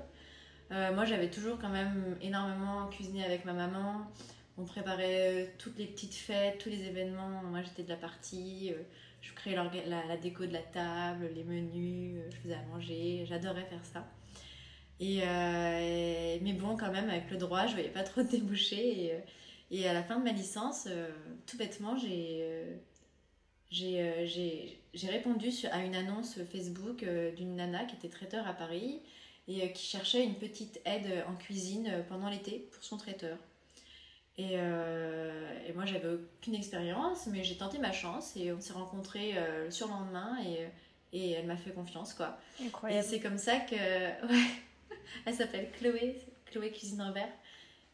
Euh, 0.71 0.93
moi, 0.93 1.05
j'avais 1.05 1.29
toujours 1.29 1.59
quand 1.59 1.69
même 1.69 2.17
énormément 2.21 2.87
cuisiné 2.87 3.23
avec 3.23 3.45
ma 3.45 3.53
maman. 3.53 4.01
On 4.57 4.65
préparait 4.65 5.43
euh, 5.43 5.45
toutes 5.57 5.77
les 5.77 5.85
petites 5.85 6.15
fêtes, 6.15 6.59
tous 6.59 6.69
les 6.69 6.83
événements. 6.83 7.43
Moi, 7.43 7.61
j'étais 7.61 7.83
de 7.83 7.89
la 7.89 7.95
partie. 7.95 8.71
Euh, 8.71 8.81
je 9.21 9.33
créais 9.33 9.55
la, 9.55 10.17
déco 10.17 10.45
de 10.45 10.51
la 10.51 10.61
table, 10.61 11.29
les 11.33 11.43
menus, 11.43 12.19
je 12.29 12.37
faisais 12.37 12.55
à 12.55 12.61
manger. 12.73 13.25
J'adorais 13.25 13.63
faire 13.63 13.85
ça. 13.85 14.05
Et, 14.99 15.19
mais 16.41 16.53
bon, 16.53 16.75
quand 16.75 16.91
même, 16.91 17.09
avec 17.09 17.29
le 17.31 17.37
droit, 17.37 17.65
je 17.67 17.73
voyais 17.73 17.89
pas 17.89 18.03
trop 18.03 18.21
de 18.21 18.27
débouchés. 18.27 19.05
Et, 19.05 19.23
et 19.75 19.87
à 19.87 19.93
la 19.93 20.03
fin 20.03 20.19
de 20.19 20.23
ma 20.23 20.31
licence, 20.31 20.87
tout 21.45 21.57
bêtement, 21.57 21.97
j'ai 21.97 22.45
j'ai 23.71 25.07
répondu 25.09 25.49
à 25.71 25.83
une 25.83 25.95
annonce 25.95 26.39
Facebook 26.51 27.05
d'une 27.35 27.55
nana 27.55 27.85
qui 27.85 27.95
était 27.95 28.09
traiteur 28.09 28.47
à 28.47 28.53
Paris 28.53 29.01
et 29.47 29.63
euh, 29.63 29.67
qui 29.67 29.85
cherchait 29.85 30.23
une 30.23 30.35
petite 30.35 30.79
aide 30.85 31.23
en 31.27 31.35
cuisine 31.35 31.87
euh, 31.89 32.03
pendant 32.03 32.29
l'été 32.29 32.67
pour 32.71 32.83
son 32.83 32.97
traiteur. 32.97 33.37
Et, 34.37 34.51
euh, 34.53 35.67
et 35.67 35.73
moi, 35.73 35.85
j'avais 35.85 36.07
aucune 36.07 36.55
expérience, 36.55 37.27
mais 37.27 37.43
j'ai 37.43 37.55
tenté 37.55 37.77
ma 37.77 37.91
chance 37.91 38.35
et 38.35 38.51
on 38.51 38.59
s'est 38.59 38.73
rencontrés 38.73 39.35
le 39.63 39.69
surlendemain 39.69 40.39
et, 40.43 40.67
et 41.15 41.31
elle 41.33 41.45
m'a 41.45 41.55
fait 41.55 41.69
confiance, 41.69 42.15
quoi. 42.15 42.39
Incroyable. 42.59 43.05
Et 43.05 43.07
c'est 43.07 43.19
comme 43.19 43.37
ça 43.37 43.57
que. 43.59 43.75
Ouais, 44.27 44.99
elle 45.25 45.35
s'appelle 45.35 45.69
Chloé, 45.77 46.19
Chloé 46.45 46.71
Cuisine 46.71 47.01
en 47.01 47.11
verre. 47.11 47.29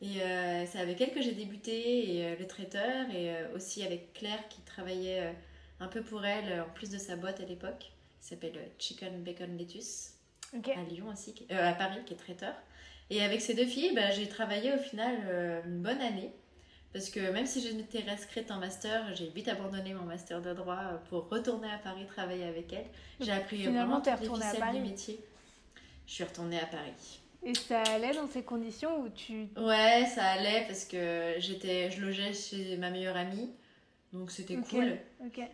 Et 0.01 0.19
c'est 0.65 0.79
avec 0.79 1.01
elle 1.01 1.11
que 1.11 1.21
j'ai 1.21 1.33
débuté, 1.33 2.15
et 2.15 2.35
le 2.37 2.47
traiteur, 2.47 3.09
et 3.11 3.33
aussi 3.53 3.83
avec 3.83 4.13
Claire 4.13 4.47
qui 4.47 4.61
travaillait 4.61 5.35
un 5.81 5.87
peu 5.87 6.01
pour 6.01 6.25
elle, 6.25 6.61
en 6.61 6.69
plus 6.73 6.89
de 6.89 6.97
sa 6.97 7.17
boîte 7.17 7.41
à 7.41 7.45
l'époque, 7.45 7.91
qui 8.21 8.27
s'appelle 8.27 8.57
Chicken 8.77 9.23
Bacon 9.23 9.57
Lettuce 9.57 10.13
à 10.53 10.83
Lyon 10.83 11.07
aussi, 11.11 11.33
euh, 11.51 11.69
à 11.69 11.73
Paris, 11.73 11.99
qui 12.05 12.13
est 12.13 12.17
traiteur. 12.17 12.53
Et 13.09 13.23
avec 13.23 13.41
ces 13.41 13.53
deux 13.53 13.65
filles, 13.65 13.93
bah, 13.95 14.11
j'ai 14.11 14.27
travaillé 14.27 14.73
au 14.73 14.77
final 14.77 15.15
euh, 15.25 15.61
une 15.65 15.81
bonne 15.81 16.01
année. 16.01 16.31
Parce 16.93 17.09
que 17.09 17.19
même 17.19 17.45
si 17.45 17.61
je 17.61 17.73
m'étais 17.75 18.07
inscrite 18.09 18.49
en 18.49 18.57
master, 18.57 19.15
j'ai 19.15 19.27
vite 19.27 19.47
abandonné 19.47 19.93
mon 19.93 20.05
master 20.05 20.41
de 20.41 20.53
droit 20.53 20.79
euh, 20.79 20.97
pour 21.09 21.29
retourner 21.29 21.69
à 21.71 21.77
Paris 21.77 22.05
travailler 22.07 22.45
avec 22.45 22.73
elles. 22.73 22.87
J'ai 23.19 23.31
appris 23.31 23.67
vraiment 23.67 24.01
toutes 24.01 24.19
les 24.21 24.27
ficelles 24.27 24.73
du 24.73 24.81
métier. 24.81 25.19
Je 26.07 26.13
suis 26.13 26.23
retournée 26.23 26.59
à 26.59 26.65
Paris. 26.65 27.19
Et 27.43 27.53
ça 27.53 27.81
allait 27.83 28.13
dans 28.13 28.27
ces 28.27 28.43
conditions 28.43 29.01
où 29.01 29.09
tu... 29.09 29.47
Ouais, 29.57 30.05
ça 30.13 30.25
allait 30.25 30.65
parce 30.67 30.85
que 30.85 31.35
j'étais, 31.37 31.89
je 31.89 32.01
logeais 32.01 32.33
chez 32.33 32.77
ma 32.77 32.89
meilleure 32.89 33.15
amie. 33.15 33.49
Donc 34.11 34.31
c'était 34.31 34.55
cool. 34.55 34.97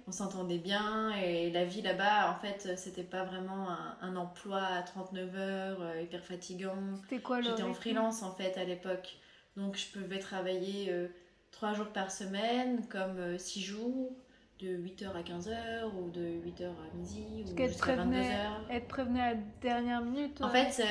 On 0.07 0.11
s'entendait 0.11 0.57
bien 0.57 1.13
et 1.15 1.51
la 1.51 1.65
vie 1.65 1.81
là-bas, 1.81 2.31
en 2.31 2.39
fait, 2.39 2.77
c'était 2.77 3.03
pas 3.03 3.23
vraiment 3.23 3.67
un, 4.01 4.15
emploi 4.15 4.61
à 4.63 4.81
39 4.81 5.35
heures, 5.35 5.81
euh, 5.81 6.01
hyper 6.01 6.23
fatigant. 6.23 6.77
C'était 7.03 7.21
quoi 7.21 7.41
J'étais 7.41 7.63
en 7.63 7.73
freelance 7.73 8.23
en 8.23 8.31
fait 8.31 8.57
à 8.57 8.63
l'époque. 8.63 9.17
Donc 9.57 9.75
je 9.75 9.87
pouvais 9.87 10.19
travailler 10.19 10.89
euh, 10.89 11.07
3 11.51 11.73
jours 11.73 11.87
par 11.87 12.11
semaine, 12.11 12.87
comme 12.87 13.37
6 13.37 13.59
euh, 13.59 13.63
jours, 13.63 14.11
de 14.59 14.77
8h 14.77 15.11
à 15.13 15.21
15h 15.21 15.91
ou 15.97 16.09
de 16.09 16.21
8h 16.21 16.65
à 16.65 16.95
midi 16.95 17.25
ou 17.43 17.47
jusqu'à 17.67 17.95
22h. 17.95 18.71
Être 18.71 18.87
prévenu 18.87 19.19
à 19.19 19.33
la 19.33 19.39
dernière 19.61 20.01
minute 20.01 20.41
En 20.41 20.49
fait, 20.49 20.81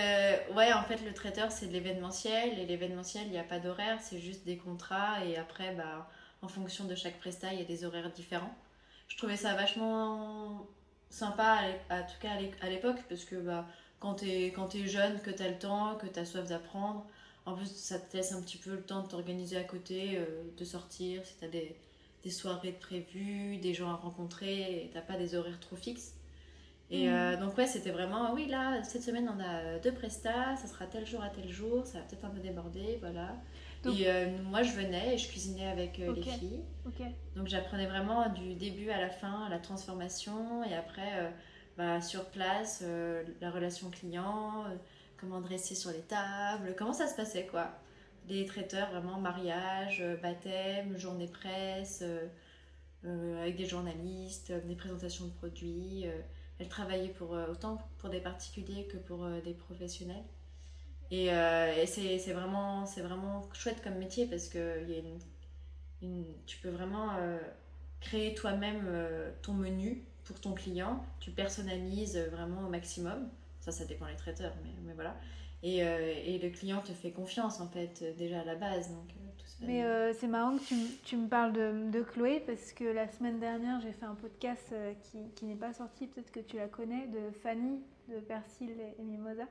ouais, 0.54 0.72
en 0.72 0.82
fait, 0.82 1.04
le 1.04 1.14
traiteur 1.14 1.50
c'est 1.50 1.66
de 1.66 1.72
l'événementiel 1.72 2.58
et 2.58 2.66
l'événementiel, 2.66 3.24
il 3.26 3.32
n'y 3.32 3.38
a 3.38 3.44
pas 3.44 3.58
d'horaire, 3.58 3.98
c'est 4.00 4.18
juste 4.18 4.44
des 4.44 4.56
contrats 4.56 5.24
et 5.24 5.36
après, 5.36 5.74
bah 5.74 6.08
en 6.44 6.48
fonction 6.48 6.84
de 6.84 6.94
chaque 6.94 7.18
presta, 7.18 7.52
il 7.52 7.58
y 7.58 7.62
a 7.62 7.64
des 7.64 7.84
horaires 7.84 8.10
différents. 8.10 8.54
Je 9.08 9.16
trouvais 9.16 9.36
ça 9.36 9.54
vachement 9.54 10.66
sympa, 11.08 11.60
à, 11.88 12.02
tout 12.02 12.18
cas 12.20 12.30
à 12.60 12.68
l'époque, 12.68 12.98
parce 13.08 13.24
que 13.24 13.36
bah, 13.36 13.66
quand 13.98 14.16
tu 14.16 14.26
es, 14.26 14.48
es, 14.48 14.86
jeune, 14.86 15.20
que 15.20 15.30
tu 15.30 15.42
as 15.42 15.48
le 15.48 15.58
temps, 15.58 15.96
que 15.96 16.06
tu 16.06 16.18
as 16.18 16.24
soif 16.24 16.48
d'apprendre, 16.48 17.06
en 17.46 17.54
plus 17.54 17.66
ça 17.74 17.98
te 17.98 18.16
laisse 18.16 18.32
un 18.32 18.42
petit 18.42 18.58
peu 18.58 18.72
le 18.72 18.82
temps 18.82 19.02
de 19.02 19.08
t'organiser 19.08 19.56
à 19.56 19.64
côté, 19.64 20.18
euh, 20.18 20.26
de 20.56 20.64
sortir, 20.64 21.24
si 21.24 21.36
tu 21.38 21.44
as 21.44 21.48
des, 21.48 21.76
des, 22.24 22.30
soirées 22.30 22.72
prévues, 22.72 23.58
des 23.58 23.74
gens 23.74 23.90
à 23.90 23.96
rencontrer, 23.96 24.84
et 24.84 24.90
t'as 24.92 25.00
pas 25.00 25.16
des 25.16 25.34
horaires 25.34 25.60
trop 25.60 25.76
fixes. 25.76 26.14
Et 26.90 27.08
mmh. 27.08 27.12
euh, 27.12 27.36
donc 27.38 27.56
ouais, 27.56 27.66
c'était 27.66 27.90
vraiment, 27.90 28.34
oui 28.34 28.46
là, 28.46 28.82
cette 28.82 29.02
semaine 29.02 29.30
on 29.34 29.40
a 29.40 29.78
deux 29.78 29.92
prestats, 29.92 30.56
ça 30.56 30.66
sera 30.66 30.86
tel 30.86 31.06
jour 31.06 31.22
à 31.22 31.30
tel 31.30 31.48
jour, 31.48 31.86
ça 31.86 31.98
va 31.98 32.04
peut-être 32.04 32.24
un 32.24 32.30
peu 32.30 32.40
déborder, 32.40 32.98
voilà. 33.00 33.36
Et 33.86 34.08
euh, 34.08 34.26
moi, 34.44 34.62
je 34.62 34.72
venais 34.72 35.14
et 35.14 35.18
je 35.18 35.28
cuisinais 35.28 35.66
avec 35.66 35.98
euh, 36.00 36.14
les 36.14 36.22
filles. 36.22 36.60
Donc 37.36 37.48
j'apprenais 37.48 37.86
vraiment 37.86 38.28
du 38.28 38.54
début 38.54 38.90
à 38.90 39.00
la 39.00 39.10
fin 39.10 39.48
la 39.48 39.58
transformation 39.58 40.64
et 40.64 40.74
après, 40.74 41.18
euh, 41.18 41.30
bah, 41.76 42.00
sur 42.00 42.24
place, 42.26 42.84
la 43.40 43.50
relation 43.50 43.90
client, 43.90 44.64
comment 45.18 45.40
dresser 45.40 45.74
sur 45.74 45.90
les 45.90 46.02
tables, 46.02 46.74
comment 46.78 46.92
ça 46.92 47.06
se 47.06 47.16
passait 47.16 47.46
quoi. 47.46 47.70
Les 48.28 48.46
traiteurs, 48.46 48.90
vraiment 48.90 49.20
mariage, 49.20 50.02
baptême, 50.22 50.96
journée 50.96 51.26
presse, 51.26 52.02
avec 53.04 53.56
des 53.56 53.66
journalistes, 53.66 54.52
des 54.66 54.74
présentations 54.74 55.26
de 55.26 55.32
produits. 55.32 56.06
elle 56.58 56.68
travaillait 56.68 57.10
pour, 57.10 57.32
autant 57.32 57.86
pour 57.98 58.08
des 58.08 58.20
particuliers 58.20 58.86
que 58.86 58.96
pour 58.96 59.28
des 59.44 59.52
professionnels. 59.52 60.24
Et, 61.10 61.30
euh, 61.32 61.86
c'est 61.86 62.32
vraiment, 62.32 62.84
vraiment 62.84 63.48
chouette 63.52 63.82
comme 63.82 63.96
métier 63.96 64.26
parce 64.26 64.48
que 64.48 64.84
tu 66.46 66.58
peux 66.58 66.68
vraiment 66.68 67.16
euh, 67.18 67.38
créer 68.00 68.34
toi-même 68.34 68.84
euh, 68.86 69.30
ton 69.42 69.52
menu 69.54 70.02
pour 70.24 70.40
ton 70.40 70.52
client. 70.52 71.04
Tu 71.20 71.30
personnalises 71.30 72.18
vraiment 72.32 72.66
au 72.66 72.68
maximum. 72.68 73.28
Ça, 73.60 73.72
ça 73.72 73.84
dépend 73.84 74.06
des 74.06 74.16
traiteurs, 74.16 74.52
mais 74.84 74.92
voilà. 74.94 75.16
Et, 75.64 75.78
et, 75.78 76.38
le 76.38 76.50
client 76.50 76.82
te 76.82 76.92
fait 76.92 77.10
confiance 77.10 77.60
en 77.60 77.68
fait 77.68 78.04
déjà 78.18 78.40
à 78.40 78.44
la 78.44 78.54
base. 78.54 78.90
Donc, 78.90 79.08
mais 79.62 79.82
c'est 80.12 80.26
marrant 80.26 80.58
que 80.58 80.62
tu, 80.62 80.74
tu, 81.04 81.16
me 81.16 81.26
parles 81.26 81.54
de, 81.54 81.90
de, 81.90 82.02
Chloé 82.02 82.40
parce 82.46 82.72
que 82.72 82.84
la 82.84 83.08
semaine 83.08 83.40
dernière 83.40 83.80
j'ai 83.80 83.92
fait 83.92 84.04
un 84.04 84.14
podcast 84.14 84.74
qui, 85.04 85.18
qui 85.34 85.46
n'est 85.46 85.54
pas 85.54 85.72
sorti, 85.72 86.06
peut-être 86.06 86.30
que 86.30 86.40
tu 86.40 86.56
la 86.56 86.68
connais, 86.68 87.06
de 87.06 87.30
Fanny 87.42 87.80
de 88.08 88.20
Persil 88.20 88.72
et 88.98 89.02
Mimosa. 89.02 89.44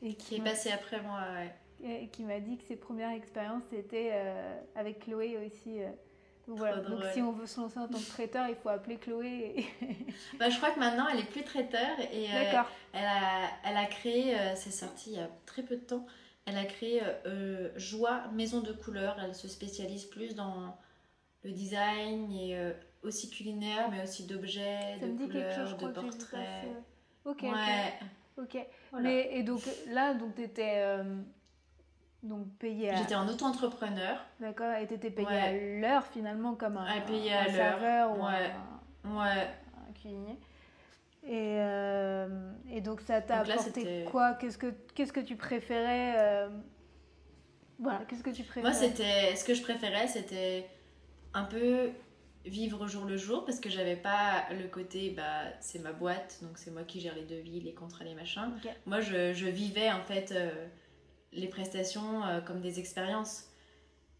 Et 0.00 0.14
qui, 0.14 0.36
est 0.36 0.40
passé 0.40 0.70
après 0.70 1.00
moi, 1.02 1.20
ouais. 1.34 1.54
Et 1.84 2.08
qui 2.08 2.24
m'a 2.24 2.40
dit 2.40 2.56
que 2.58 2.64
ses 2.64 2.76
premières 2.76 3.10
expériences 3.10 3.62
c'était 3.70 4.10
euh, 4.12 4.60
avec 4.74 5.00
Chloé 5.00 5.38
aussi. 5.46 5.80
Euh, 5.80 5.90
voilà. 6.56 6.78
Donc 6.78 7.00
si 7.12 7.20
on 7.20 7.32
veut 7.32 7.46
se 7.46 7.60
lancer 7.60 7.78
en 7.78 7.88
tant 7.88 7.98
que 7.98 8.08
traiteur, 8.08 8.46
il 8.48 8.54
faut 8.56 8.68
appeler 8.68 8.96
Chloé. 8.96 9.66
bah, 10.38 10.50
je 10.50 10.56
crois 10.56 10.70
que 10.70 10.80
maintenant 10.80 11.06
elle 11.08 11.20
est 11.20 11.30
plus 11.30 11.44
traiteur 11.44 11.98
et 12.12 12.24
elle, 12.24 13.06
a, 13.06 13.48
elle 13.64 13.76
a 13.76 13.86
créé, 13.86 14.36
c'est 14.56 14.70
sorti 14.70 15.12
il 15.12 15.18
y 15.18 15.20
a 15.20 15.28
très 15.46 15.62
peu 15.62 15.76
de 15.76 15.82
temps, 15.82 16.06
elle 16.46 16.56
a 16.56 16.64
créé 16.64 17.02
Joie 17.76 18.28
Maison 18.32 18.60
de 18.60 18.72
couleurs. 18.72 19.16
Elle 19.22 19.34
se 19.34 19.48
spécialise 19.48 20.04
plus 20.04 20.34
dans 20.34 20.76
le 21.44 21.50
design 21.50 22.32
et 22.32 22.56
aussi 23.02 23.30
culinaire, 23.30 23.90
mais 23.90 24.02
aussi 24.02 24.26
d'objets, 24.26 24.98
de 25.00 25.08
couleurs, 25.08 25.76
de 25.76 25.86
portraits. 25.88 26.64
Ok. 27.24 27.42
Ouais. 27.42 27.94
Ok. 28.38 28.58
Mais, 29.00 29.30
et 29.32 29.42
donc 29.42 29.60
là, 29.88 30.14
donc 30.14 30.34
tu 30.34 30.42
étais 30.42 30.76
euh, 30.76 31.16
donc 32.22 32.46
payé 32.58 32.90
à... 32.90 32.96
J'étais 32.96 33.14
en 33.14 33.28
auto-entrepreneur. 33.28 34.24
D'accord, 34.40 34.74
et 34.74 34.86
tu 34.86 34.94
étais 34.94 35.10
payé 35.10 35.28
à 35.28 35.52
l'heure 35.52 36.06
finalement 36.06 36.54
comme 36.54 36.76
un, 36.76 37.00
payé 37.00 37.32
à 37.32 37.50
serveur 37.50 38.12
ou 38.12 38.24
ouais. 38.24 38.52
un, 39.04 39.16
ouais. 39.16 39.48
un 39.88 39.92
cuisinier. 39.92 40.38
Et, 41.24 41.56
euh, 41.60 42.52
et 42.70 42.80
donc 42.80 43.00
ça 43.00 43.20
t'a 43.20 43.40
apporté 43.40 44.04
quoi? 44.10 44.34
Qu'est-ce 44.34 44.58
que 44.58 44.74
qu'est-ce 44.94 45.12
que 45.12 45.20
tu 45.20 45.36
préférais 45.36 46.14
euh, 46.18 46.48
Voilà, 47.78 48.00
qu'est-ce 48.08 48.24
que 48.24 48.30
tu 48.30 48.42
préférais? 48.42 48.62
Moi, 48.62 48.72
c'était 48.72 49.36
ce 49.36 49.44
que 49.44 49.54
je 49.54 49.62
préférais, 49.62 50.08
c'était 50.08 50.68
un 51.32 51.44
peu 51.44 51.90
vivre 52.44 52.82
au 52.82 52.88
jour 52.88 53.04
le 53.04 53.16
jour 53.16 53.44
parce 53.44 53.60
que 53.60 53.70
j'avais 53.70 53.94
pas 53.94 54.46
le 54.50 54.66
côté 54.66 55.10
bah 55.10 55.44
c'est 55.60 55.78
ma 55.78 55.92
boîte 55.92 56.40
donc 56.42 56.58
c'est 56.58 56.72
moi 56.72 56.82
qui 56.82 57.00
gère 57.00 57.14
les 57.14 57.22
devis 57.22 57.60
les 57.60 57.72
contrats 57.72 58.02
les 58.02 58.14
machins 58.16 58.50
moi 58.84 59.00
je, 59.00 59.32
je, 59.32 59.46
vivais 59.46 59.92
en 59.92 60.02
fait 60.02 60.32
euh, 60.32 60.66
les 61.32 61.48
prestations 61.48 62.24
euh, 62.24 62.40
comme 62.40 62.60
des 62.60 62.78
expériences. 62.78 63.48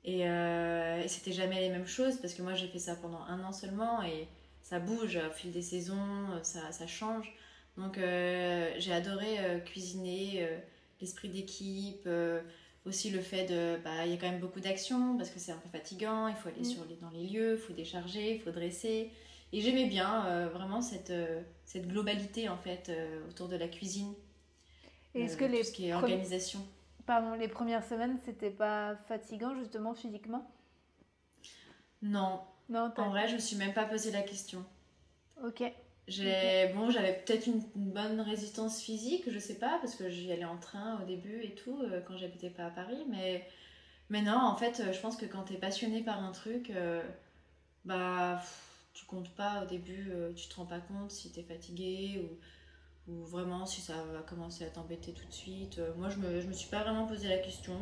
Et, 0.05 0.29
euh, 0.29 1.03
et 1.03 1.09
c'était 1.09 1.33
jamais 1.33 1.61
les 1.61 1.69
mêmes 1.69 1.87
choses 1.87 2.17
parce 2.17 2.35
que 2.35 2.43
moi 2.43 2.55
j'ai 2.55 2.67
fait 2.67 2.81
ça 2.81 2.97
pendant 2.97 3.23
un 3.23 3.43
an 3.45 3.53
seulement 3.53 4.03
et 4.03 4.27
ça 4.61 4.81
bouge 4.81 5.17
au 5.17 5.31
fil 5.31 5.53
des 5.53 5.63
saisons 5.63 6.27
ça, 6.43 6.73
ça 6.73 6.89
change. 6.89 7.33
Donc 7.77 7.99
j'ai 7.99 8.93
adoré 8.93 9.63
cuisiner 9.65 10.49
l'esprit 11.01 11.29
d'équipe 11.29 12.09
aussi 12.85 13.11
le 13.11 13.21
fait 13.21 13.47
de 13.47 13.81
bah 13.85 14.05
il 14.05 14.11
y 14.11 14.15
a 14.15 14.17
quand 14.17 14.29
même 14.29 14.41
beaucoup 14.41 14.59
d'actions 14.59 15.17
parce 15.17 15.31
que 15.31 15.39
c'est 15.39 15.53
un 15.53 15.59
peu 15.59 15.69
fatigant 15.69 16.27
il 16.27 16.35
faut 16.35 16.49
aller 16.49 16.63
mm. 16.63 16.65
sur 16.65 16.85
les, 16.87 16.97
dans 16.97 17.11
les 17.11 17.29
lieux 17.29 17.53
il 17.53 17.59
faut 17.65 17.73
décharger 17.73 18.35
il 18.35 18.41
faut 18.41 18.51
dresser. 18.51 19.13
Et 19.53 19.61
j'aimais 19.61 19.87
bien 19.87 20.27
euh, 20.27 20.49
vraiment 20.49 20.81
cette, 20.81 21.11
euh, 21.11 21.43
cette 21.67 21.87
globalité 21.87 22.49
en 22.49 22.57
fait 22.57 22.89
euh, 22.89 23.21
autour 23.29 23.49
de 23.49 23.57
la 23.57 23.69
cuisine. 23.69 24.15
Et 25.15 25.23
est-ce 25.23 25.37
que 25.37 25.45
les 25.45 25.59
tout 25.59 25.65
ce 25.65 25.73
qui 25.73 25.89
est 25.89 25.95
organisation 25.95 26.61
pardon 27.07 27.35
les 27.35 27.49
premières 27.49 27.85
semaines 27.85 28.19
c'était 28.25 28.51
pas 28.51 28.97
fatigant 29.09 29.55
justement 29.55 29.95
physiquement 29.95 30.51
non. 32.03 32.41
Non 32.69 32.93
en 32.97 33.11
vrai 33.11 33.29
je 33.29 33.35
me 33.35 33.41
suis 33.41 33.57
même 33.57 33.73
pas 33.73 33.85
posé 33.85 34.11
la 34.11 34.23
question. 34.23 34.65
Ok. 35.45 35.63
J'ai 36.09 36.73
bon, 36.75 36.91
j'avais 36.91 37.15
peut-être 37.15 37.47
une, 37.47 37.63
bonne 37.77 38.21
résistance 38.21 38.83
physique, 38.83 39.25
je 39.31 39.39
sais 39.39 39.59
pas, 39.59 39.79
parce 39.81 39.95
que 39.95 40.11
j'y 40.11 40.33
allais 40.33 40.45
en 40.45 40.59
train 40.59 41.01
au 41.01 41.05
début 41.05 41.43
et 41.43 41.55
tout, 41.55 41.81
euh, 41.81 42.01
quand 42.01 42.17
j'habitais 42.17 42.51
pas 42.51 42.67
à 42.67 42.71
Paris. 42.71 43.05
Mais, 43.09 43.47
mais 44.11 44.23
non, 44.23 44.37
en 44.37 44.57
fait, 44.57 44.81
euh, 44.81 44.93
je 44.93 45.01
pense 45.01 45.17
que 45.17 45.27
quand 45.27 45.43
t'es 45.45 45.57
passionné 45.57 46.03
par 46.03 46.23
un 46.23 46.33
truc, 46.33 46.71
euh, 46.71 47.03
bah, 47.85 48.43
tu 48.95 49.05
comptes 49.07 49.31
pas 49.31 49.63
au 49.63 49.67
début, 49.67 50.13
tu 50.37 50.49
te 50.49 50.57
rends 50.57 50.67
pas 50.67 50.81
compte 50.81 51.11
si 51.11 51.31
t'es 51.31 51.43
fatigué 51.43 52.21
ou, 52.23 52.37
ou 53.09 53.25
vraiment 53.25 53.67
si 53.67 53.81
ça 53.81 53.95
va 54.13 54.21
commencer 54.21 54.65
à 54.65 54.69
t'embêter 54.69 55.13
tout 55.13 55.27
de 55.27 55.33
suite. 55.33 55.81
moi, 55.97 56.09
je 56.09 56.19
me, 56.19 56.41
je 56.41 56.47
me 56.47 56.53
suis 56.53 56.71
pas 56.71 56.83
vraiment 56.83 57.07
posé 57.07 57.29
la 57.29 57.39
question. 57.39 57.75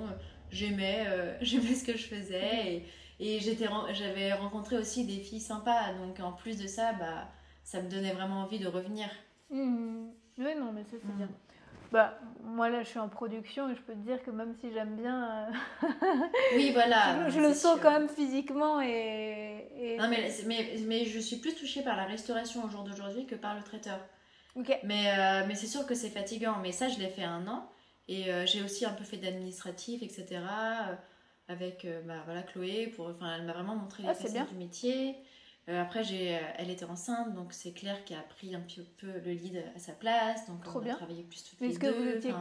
J'aimais, 0.51 1.07
j'aimais 1.41 1.75
ce 1.75 1.85
que 1.85 1.97
je 1.97 2.07
faisais 2.07 2.75
et, 2.75 2.87
et 3.21 3.41
j'étais, 3.41 3.67
j'avais 3.93 4.33
rencontré 4.33 4.79
aussi 4.79 5.05
des 5.05 5.19
filles 5.19 5.41
sympas. 5.41 5.93
Donc, 5.95 6.21
en 6.21 6.33
plus 6.33 6.59
de 6.59 6.67
ça, 6.67 6.93
bah 6.95 7.29
ça 7.65 7.81
me 7.83 7.89
donnait 7.89 8.13
vraiment 8.13 8.41
envie 8.41 8.59
de 8.59 8.67
revenir. 8.67 9.09
Mmh. 9.51 10.09
Oui, 10.39 10.55
non, 10.59 10.73
mais 10.73 10.85
ça 10.85 10.97
c'est 11.01 11.07
mmh. 11.07 11.17
bien. 11.17 11.29
Bah, 11.93 12.19
moi 12.45 12.69
là 12.69 12.85
je 12.85 12.89
suis 12.89 13.01
en 13.01 13.09
production 13.09 13.69
et 13.69 13.75
je 13.75 13.81
peux 13.83 13.95
te 13.95 13.99
dire 13.99 14.23
que 14.23 14.31
même 14.31 14.55
si 14.55 14.73
j'aime 14.73 14.97
bien. 14.97 15.51
Euh, 15.83 15.87
oui, 16.55 16.71
voilà. 16.73 17.29
je, 17.31 17.41
le 17.41 17.53
sens 17.53 17.79
quand 17.83 17.91
même 17.91 18.09
physiquement 18.09 18.81
et. 18.81 19.97
Non, 19.99 20.09
mais, 20.09 20.31
mais, 20.47 20.77
mais, 20.87 21.05
je 21.05 21.19
suis 21.19 21.37
plus 21.37 21.55
touchée 21.55 21.83
par 21.83 21.97
la 21.97 22.05
restauration 22.05 22.65
au 22.65 22.69
jour 22.69 22.85
d'aujourd'hui 22.85 23.27
que 23.27 23.35
par 23.35 23.57
le 23.57 23.63
traiteur. 23.63 23.99
Mais, 24.57 25.11
euh, 25.11 25.45
mais 25.47 25.55
c'est 25.55 25.67
sûr 25.67 25.87
que 25.87 25.95
c'est 25.95 26.11
fatigant. 26.11 26.57
Mais 26.63 26.73
ça, 26.73 26.89
je 26.89 26.99
l'ai 26.99 27.09
fait 27.09 27.25
un 27.25 27.47
an 27.47 27.71
et 28.09 28.33
euh, 28.33 28.47
j'ai 28.47 28.63
aussi 28.63 28.85
un 28.85 28.93
peu 28.93 29.05
fait 29.05 29.17
d'administratif, 29.17 30.03
etc. 30.03 30.41
avec 31.49 31.87
bah, 32.07 32.23
voilà, 32.25 32.43
Chloé. 32.43 32.89
Pour, 32.89 33.11
elle 33.11 33.45
m'a 33.45 33.53
vraiment 33.53 33.77
montré 33.77 34.03
les 34.03 34.09
ah, 34.09 34.45
du 34.45 34.55
métier. 34.57 35.17
Euh, 35.71 35.81
après, 35.81 36.03
j'ai, 36.03 36.37
euh, 36.37 36.41
elle 36.57 36.71
était 36.71 36.85
enceinte, 36.85 37.35
donc 37.35 37.53
c'est 37.53 37.73
Claire 37.73 38.05
qui 38.05 38.15
a 38.15 38.23
pris 38.23 38.55
un 38.55 38.61
petit 38.61 38.81
peu 38.99 39.07
le 39.07 39.33
lead 39.33 39.63
à 39.77 39.79
sa 39.79 39.93
place. 39.93 40.47
Donc 40.49 40.65
Trop 40.65 40.79
on 40.79 40.83
bien. 40.83 40.95
a 40.95 40.97
travaillé 40.97 41.23
plus 41.23 41.45
toutes 41.45 41.61
Mais 41.61 41.69
les 41.69 41.73
est-ce 41.75 41.81
que 41.81 41.87
vous 41.87 42.09
étiez 42.09 42.33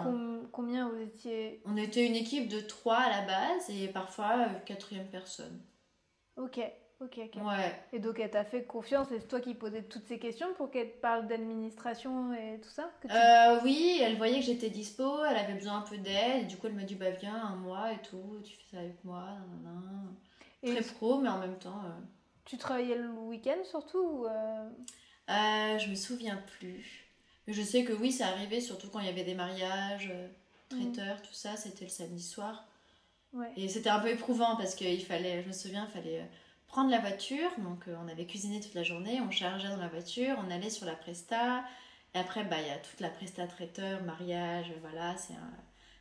combien 0.51 0.89
vous 0.89 0.99
étiez? 0.99 1.61
On 1.65 1.77
était 1.77 2.05
une 2.05 2.15
équipe 2.15 2.47
de 2.47 2.59
trois 2.59 2.97
à 2.97 3.09
la 3.09 3.21
base 3.27 3.69
et 3.69 3.87
parfois 3.89 4.47
euh, 4.47 4.59
quatrième 4.65 5.07
personne. 5.07 5.61
Ok, 6.37 6.59
ok, 7.01 7.19
ok. 7.25 7.41
Ouais. 7.43 7.81
Et 7.93 7.99
donc 7.99 8.19
elle 8.19 8.31
t'a 8.31 8.43
fait 8.43 8.63
confiance 8.63 9.11
et 9.11 9.19
c'est 9.19 9.27
toi 9.27 9.39
qui 9.39 9.53
posais 9.53 9.83
toutes 9.83 10.05
ces 10.07 10.19
questions 10.19 10.53
pour 10.55 10.71
qu'elle 10.71 10.91
parle 10.91 11.27
d'administration 11.27 12.33
et 12.33 12.59
tout 12.61 12.69
ça 12.69 12.91
Oui, 13.63 13.99
elle 14.01 14.17
voyait 14.17 14.39
que 14.39 14.45
j'étais 14.45 14.69
dispo, 14.69 15.23
elle 15.25 15.37
avait 15.37 15.53
besoin 15.53 15.77
un 15.77 15.81
peu 15.81 15.97
d'aide. 15.97 16.47
Du 16.47 16.57
coup, 16.57 16.67
elle 16.67 16.75
m'a 16.75 16.83
dit 16.83 16.95
bah 16.95 17.11
viens 17.11 17.35
un 17.35 17.55
mois 17.55 17.91
et 17.93 18.01
tout, 18.01 18.41
tu 18.43 18.53
fais 18.53 18.75
ça 18.75 18.79
avec 18.79 19.03
moi. 19.03 19.23
Très 20.63 20.81
pro, 20.81 21.19
mais 21.19 21.29
en 21.29 21.39
même 21.39 21.57
temps. 21.57 21.81
Tu 22.45 22.57
travaillais 22.57 22.95
le 22.95 23.09
week-end 23.09 23.63
surtout 23.63 23.99
ou 23.99 24.25
euh... 24.25 24.69
Euh, 25.29 25.77
Je 25.77 25.89
me 25.89 25.95
souviens 25.95 26.41
plus. 26.57 27.05
Mais 27.45 27.53
je 27.53 27.61
sais 27.61 27.83
que 27.83 27.93
oui, 27.93 28.11
ça 28.11 28.27
arrivait 28.27 28.59
surtout 28.59 28.89
quand 28.89 28.99
il 28.99 29.05
y 29.05 29.09
avait 29.09 29.23
des 29.23 29.35
mariages, 29.35 30.09
euh, 30.11 30.27
traiteurs, 30.69 31.21
tout 31.21 31.33
ça, 31.33 31.55
c'était 31.55 31.85
le 31.85 31.91
samedi 31.91 32.23
soir. 32.23 32.65
Ouais. 33.33 33.51
Et 33.55 33.69
c'était 33.69 33.89
un 33.89 33.99
peu 33.99 34.09
éprouvant 34.09 34.55
parce 34.55 34.73
qu'il 34.73 35.03
fallait, 35.05 35.43
je 35.43 35.47
me 35.47 35.53
souviens, 35.53 35.87
il 35.87 35.91
fallait 35.91 36.19
euh, 36.21 36.25
prendre 36.69 36.89
la 36.89 36.99
voiture. 36.99 37.49
Donc 37.57 37.83
on 37.87 38.07
avait 38.07 38.25
cuisiné 38.25 38.61
toute 38.61 38.73
la 38.73 38.83
journée, 38.83 39.19
on 39.21 39.29
chargeait 39.29 39.67
dans 39.67 39.77
la 39.77 39.89
voiture, 39.89 40.37
on 40.45 40.49
allait 40.49 40.69
sur 40.69 40.85
la 40.85 40.95
presta. 40.95 41.63
Et 42.15 42.19
après, 42.19 42.43
bah, 42.43 42.55
il 42.59 42.67
y 42.67 42.71
a 42.71 42.77
toute 42.77 43.01
la 43.01 43.09
presta 43.09 43.45
traiteur, 43.45 44.01
mariage, 44.03 44.71
voilà, 44.81 45.15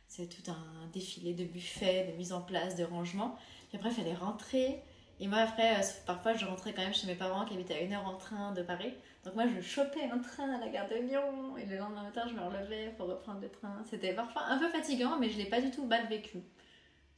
c'est 0.07 0.27
tout 0.27 0.49
un 0.49 0.87
défilé 0.91 1.33
de 1.33 1.43
buffets, 1.43 2.07
de 2.11 2.17
mise 2.17 2.33
en 2.33 2.41
place, 2.41 2.75
de 2.75 2.83
rangement. 2.83 3.37
Et 3.71 3.77
après, 3.77 3.89
il 3.89 3.95
fallait 3.95 4.15
rentrer. 4.15 4.81
Et 5.19 5.27
moi, 5.27 5.39
après, 5.39 5.75
euh, 5.75 5.83
parfois, 6.07 6.33
je 6.33 6.45
rentrais 6.45 6.73
quand 6.73 6.81
même 6.81 6.93
chez 6.93 7.05
mes 7.05 7.15
parents 7.15 7.45
qui 7.45 7.53
habitaient 7.53 7.75
à 7.75 7.81
une 7.81 7.93
heure 7.93 8.07
en 8.07 8.15
train 8.15 8.53
de 8.53 8.63
Paris. 8.63 8.93
Donc, 9.23 9.35
moi, 9.35 9.45
je 9.47 9.61
chopais 9.61 10.09
un 10.11 10.17
train 10.17 10.49
à 10.49 10.59
la 10.59 10.69
gare 10.69 10.87
de 10.87 10.95
Lyon. 10.95 11.57
Et 11.57 11.65
le 11.65 11.77
lendemain 11.77 12.03
matin, 12.03 12.23
je 12.27 12.33
me 12.33 12.41
relevais 12.41 12.93
pour 12.97 13.07
reprendre 13.07 13.41
le 13.41 13.49
train. 13.49 13.83
C'était 13.89 14.13
parfois 14.13 14.43
un 14.43 14.57
peu 14.57 14.69
fatigant, 14.69 15.17
mais 15.19 15.29
je 15.29 15.37
ne 15.37 15.43
l'ai 15.43 15.49
pas 15.49 15.61
du 15.61 15.71
tout 15.71 15.85
mal 15.85 16.07
vécu. 16.07 16.39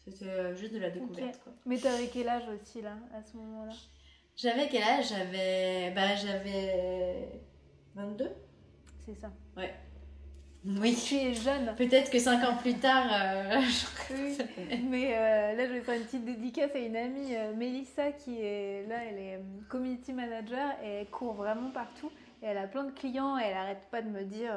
C'était 0.03 0.25
euh, 0.25 0.55
juste 0.55 0.73
de 0.73 0.79
la 0.79 0.89
découverte. 0.89 1.39
Quoi. 1.43 1.53
Mais 1.65 1.77
t'avais 1.77 2.07
quel 2.07 2.27
âge 2.27 2.47
aussi, 2.49 2.81
là, 2.81 2.95
à 3.13 3.21
ce 3.21 3.37
moment-là? 3.37 3.73
J'avais 4.35 4.67
quel 4.67 4.83
âge? 4.83 5.09
J'avais. 5.09 5.91
Bah, 5.91 6.15
j'avais. 6.15 7.41
22 7.95 8.29
C'est 9.05 9.15
ça. 9.15 9.31
Ouais. 9.57 9.73
Oui. 10.65 10.95
Tu 10.95 11.15
es 11.15 11.33
jeune. 11.33 11.73
Peut-être 11.75 12.11
que 12.11 12.19
5 12.19 12.43
ans 12.47 12.57
plus 12.57 12.75
tard. 12.75 13.07
Euh, 13.11 13.61
Mais 14.89 15.13
euh, 15.15 15.55
là, 15.55 15.67
je 15.67 15.73
vais 15.73 15.81
faire 15.81 15.95
une 15.95 16.03
petite 16.03 16.25
dédicace 16.25 16.71
à 16.75 16.79
une 16.79 16.95
amie, 16.95 17.35
euh, 17.35 17.53
Mélissa, 17.55 18.11
qui 18.11 18.39
est 18.41 18.87
là, 18.87 18.97
elle 19.09 19.17
est 19.17 19.39
community 19.69 20.13
manager 20.13 20.71
et 20.83 20.87
elle 20.87 21.09
court 21.09 21.33
vraiment 21.33 21.71
partout. 21.71 22.11
Et 22.43 22.45
elle 22.45 22.57
a 22.57 22.67
plein 22.67 22.83
de 22.83 22.91
clients 22.91 23.39
et 23.39 23.43
elle 23.43 23.57
arrête 23.57 23.87
pas 23.91 24.01
de 24.01 24.09
me 24.09 24.23
dire 24.23 24.53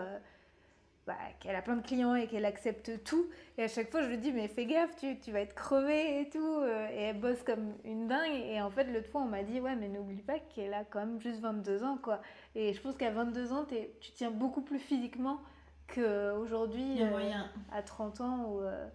bah, 1.07 1.15
qu'elle 1.41 1.57
a 1.57 1.63
plein 1.63 1.77
de 1.77 1.87
clients 1.87 2.15
et 2.15 2.27
qu'elle 2.27 2.45
accepte 2.45 3.03
tout. 3.05 3.27
Et 3.59 3.65
à 3.65 3.69
chaque 3.69 3.91
fois, 3.91 4.03
je 4.03 4.09
lui 4.09 4.19
dis, 4.19 4.33
mais 4.33 4.49
fais 4.49 4.67
gaffe, 4.67 4.97
tu, 4.97 5.19
tu 5.21 5.33
vas 5.33 5.41
être 5.41 5.55
crevé 5.55 6.21
et 6.21 6.29
tout. 6.31 6.63
Et 6.93 7.03
elle 7.03 7.21
bosse 7.21 7.43
comme 7.43 7.75
une 7.85 8.09
dingue. 8.09 8.33
Et 8.33 8.61
en 8.61 8.71
fait, 8.71 8.85
l'autre 8.85 9.09
fois, 9.11 9.23
on 9.23 9.29
m'a 9.29 9.43
dit, 9.43 9.61
ouais, 9.61 9.77
mais 9.77 9.89
n'oublie 9.89 10.23
pas 10.23 10.39
qu'elle 10.39 10.75
a 10.75 10.85
quand 10.85 11.01
même 11.01 11.21
juste 11.21 11.41
22 11.41 11.85
ans, 11.85 11.99
quoi. 12.03 12.21
Et 12.55 12.73
je 12.73 12.81
pense 12.81 12.97
qu'à 12.97 13.11
22 13.11 13.53
ans, 13.53 13.67
tu 13.67 14.13
tiens 14.13 14.31
beaucoup 14.31 14.63
plus 14.63 14.79
physiquement 14.79 15.41
qu'aujourd'hui, 15.89 17.03
euh, 17.03 17.43
à 17.73 17.83
30 17.83 18.21
ans, 18.21 18.45
ou 18.49 18.61
euh, 18.61 18.89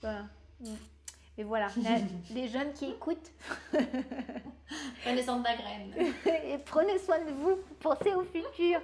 voilà. 0.00 0.24
Et 1.36 1.42
voilà, 1.42 1.68
les 2.30 2.48
jeunes 2.48 2.72
qui 2.72 2.86
écoutent. 2.86 3.32
prenez 5.04 5.22
soin 5.22 5.38
de 5.38 5.44
la 5.44 5.56
graine. 5.56 5.92
Et 6.46 6.58
prenez 6.58 6.98
soin 6.98 7.18
de 7.18 7.32
vous, 7.32 7.58
pensez 7.80 8.14
au 8.14 8.22
futur. 8.22 8.80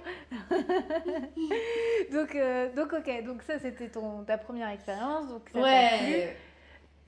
donc, 2.11 2.35
euh, 2.35 2.73
donc, 2.75 2.93
ok, 2.93 3.23
donc 3.23 3.41
ça 3.43 3.57
c'était 3.59 3.89
ton, 3.89 4.23
ta 4.23 4.37
première 4.37 4.69
expérience. 4.69 5.29
Donc 5.29 5.49
ça 5.53 5.61
ouais. 5.61 6.35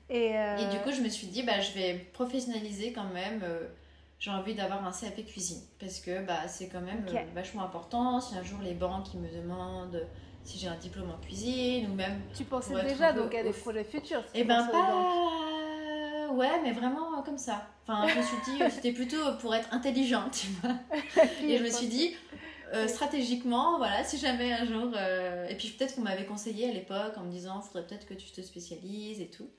Et, 0.10 0.32
Et, 0.32 0.68
du 0.72 0.78
coup, 0.84 0.92
je 0.92 1.02
me 1.02 1.10
suis 1.10 1.28
dit, 1.28 1.44
bah, 1.44 1.60
je 1.60 1.72
vais 1.74 1.96
professionnaliser 2.14 2.94
quand 2.94 3.10
même. 3.14 3.44
j'ai 4.20 4.32
envie 4.32 4.54
d'avoir 4.54 4.86
un 4.86 4.92
CAP 4.92 5.26
cuisine 5.26 5.62
parce 5.80 6.00
que 6.00 6.24
bah, 6.26 6.48
c'est 6.48 6.70
quand 6.70 6.82
même 6.82 7.06
vachement 7.34 7.64
important. 7.64 8.22
Si 8.22 8.36
un 8.38 8.44
jour 8.44 8.60
les 8.62 8.76
banques 8.76 9.06
qui 9.06 9.18
me 9.18 9.30
demandent 9.30 10.08
si 10.44 10.60
j'ai 10.60 10.68
un 10.68 10.76
diplôme 10.76 11.10
en 11.12 11.18
cuisine 11.26 11.90
ou 11.92 11.96
même. 11.96 12.22
Tu 12.36 12.44
pensais 12.44 12.82
déjà 12.84 13.14
donc 13.14 13.34
à 13.34 13.44
des 13.44 13.52
projets 13.52 13.84
futurs 13.84 14.24
Eh 14.34 14.44
ben 14.44 14.66
pas. 14.68 16.32
ouais, 16.34 16.62
mais 16.64 16.72
vraiment 16.72 17.22
comme 17.24 17.38
ça. 17.38 17.68
Enfin, 17.88 18.08
je 18.08 18.18
me 18.18 18.24
suis 18.24 18.38
dit, 18.46 18.72
c'était 18.72 18.92
plutôt 18.92 19.34
pour 19.40 19.54
être 19.56 19.74
intelligente, 19.74 20.32
tu 20.32 20.48
vois. 20.62 20.76
Et 21.48 21.58
je 21.58 21.64
me 21.64 21.70
suis 21.70 21.88
dit, 21.88 22.16
stratégiquement, 22.88 23.78
voilà, 23.78 24.04
si 24.04 24.18
jamais 24.18 24.54
un 24.54 24.66
jour. 24.66 24.94
et 25.50 25.56
puis 25.56 25.70
peut-être 25.70 25.96
qu'on 25.96 26.02
m'avait 26.02 26.26
conseillé 26.26 26.70
à 26.70 26.74
l'époque 26.74 27.18
en 27.18 27.22
me 27.22 27.32
disant, 27.32 27.62
faudrait 27.62 27.88
peut-être 27.88 28.06
que 28.06 28.14
tu 28.14 28.32
te 28.32 28.42
spécialises 28.42 29.20
et 29.22 29.28
tout. 29.28 29.50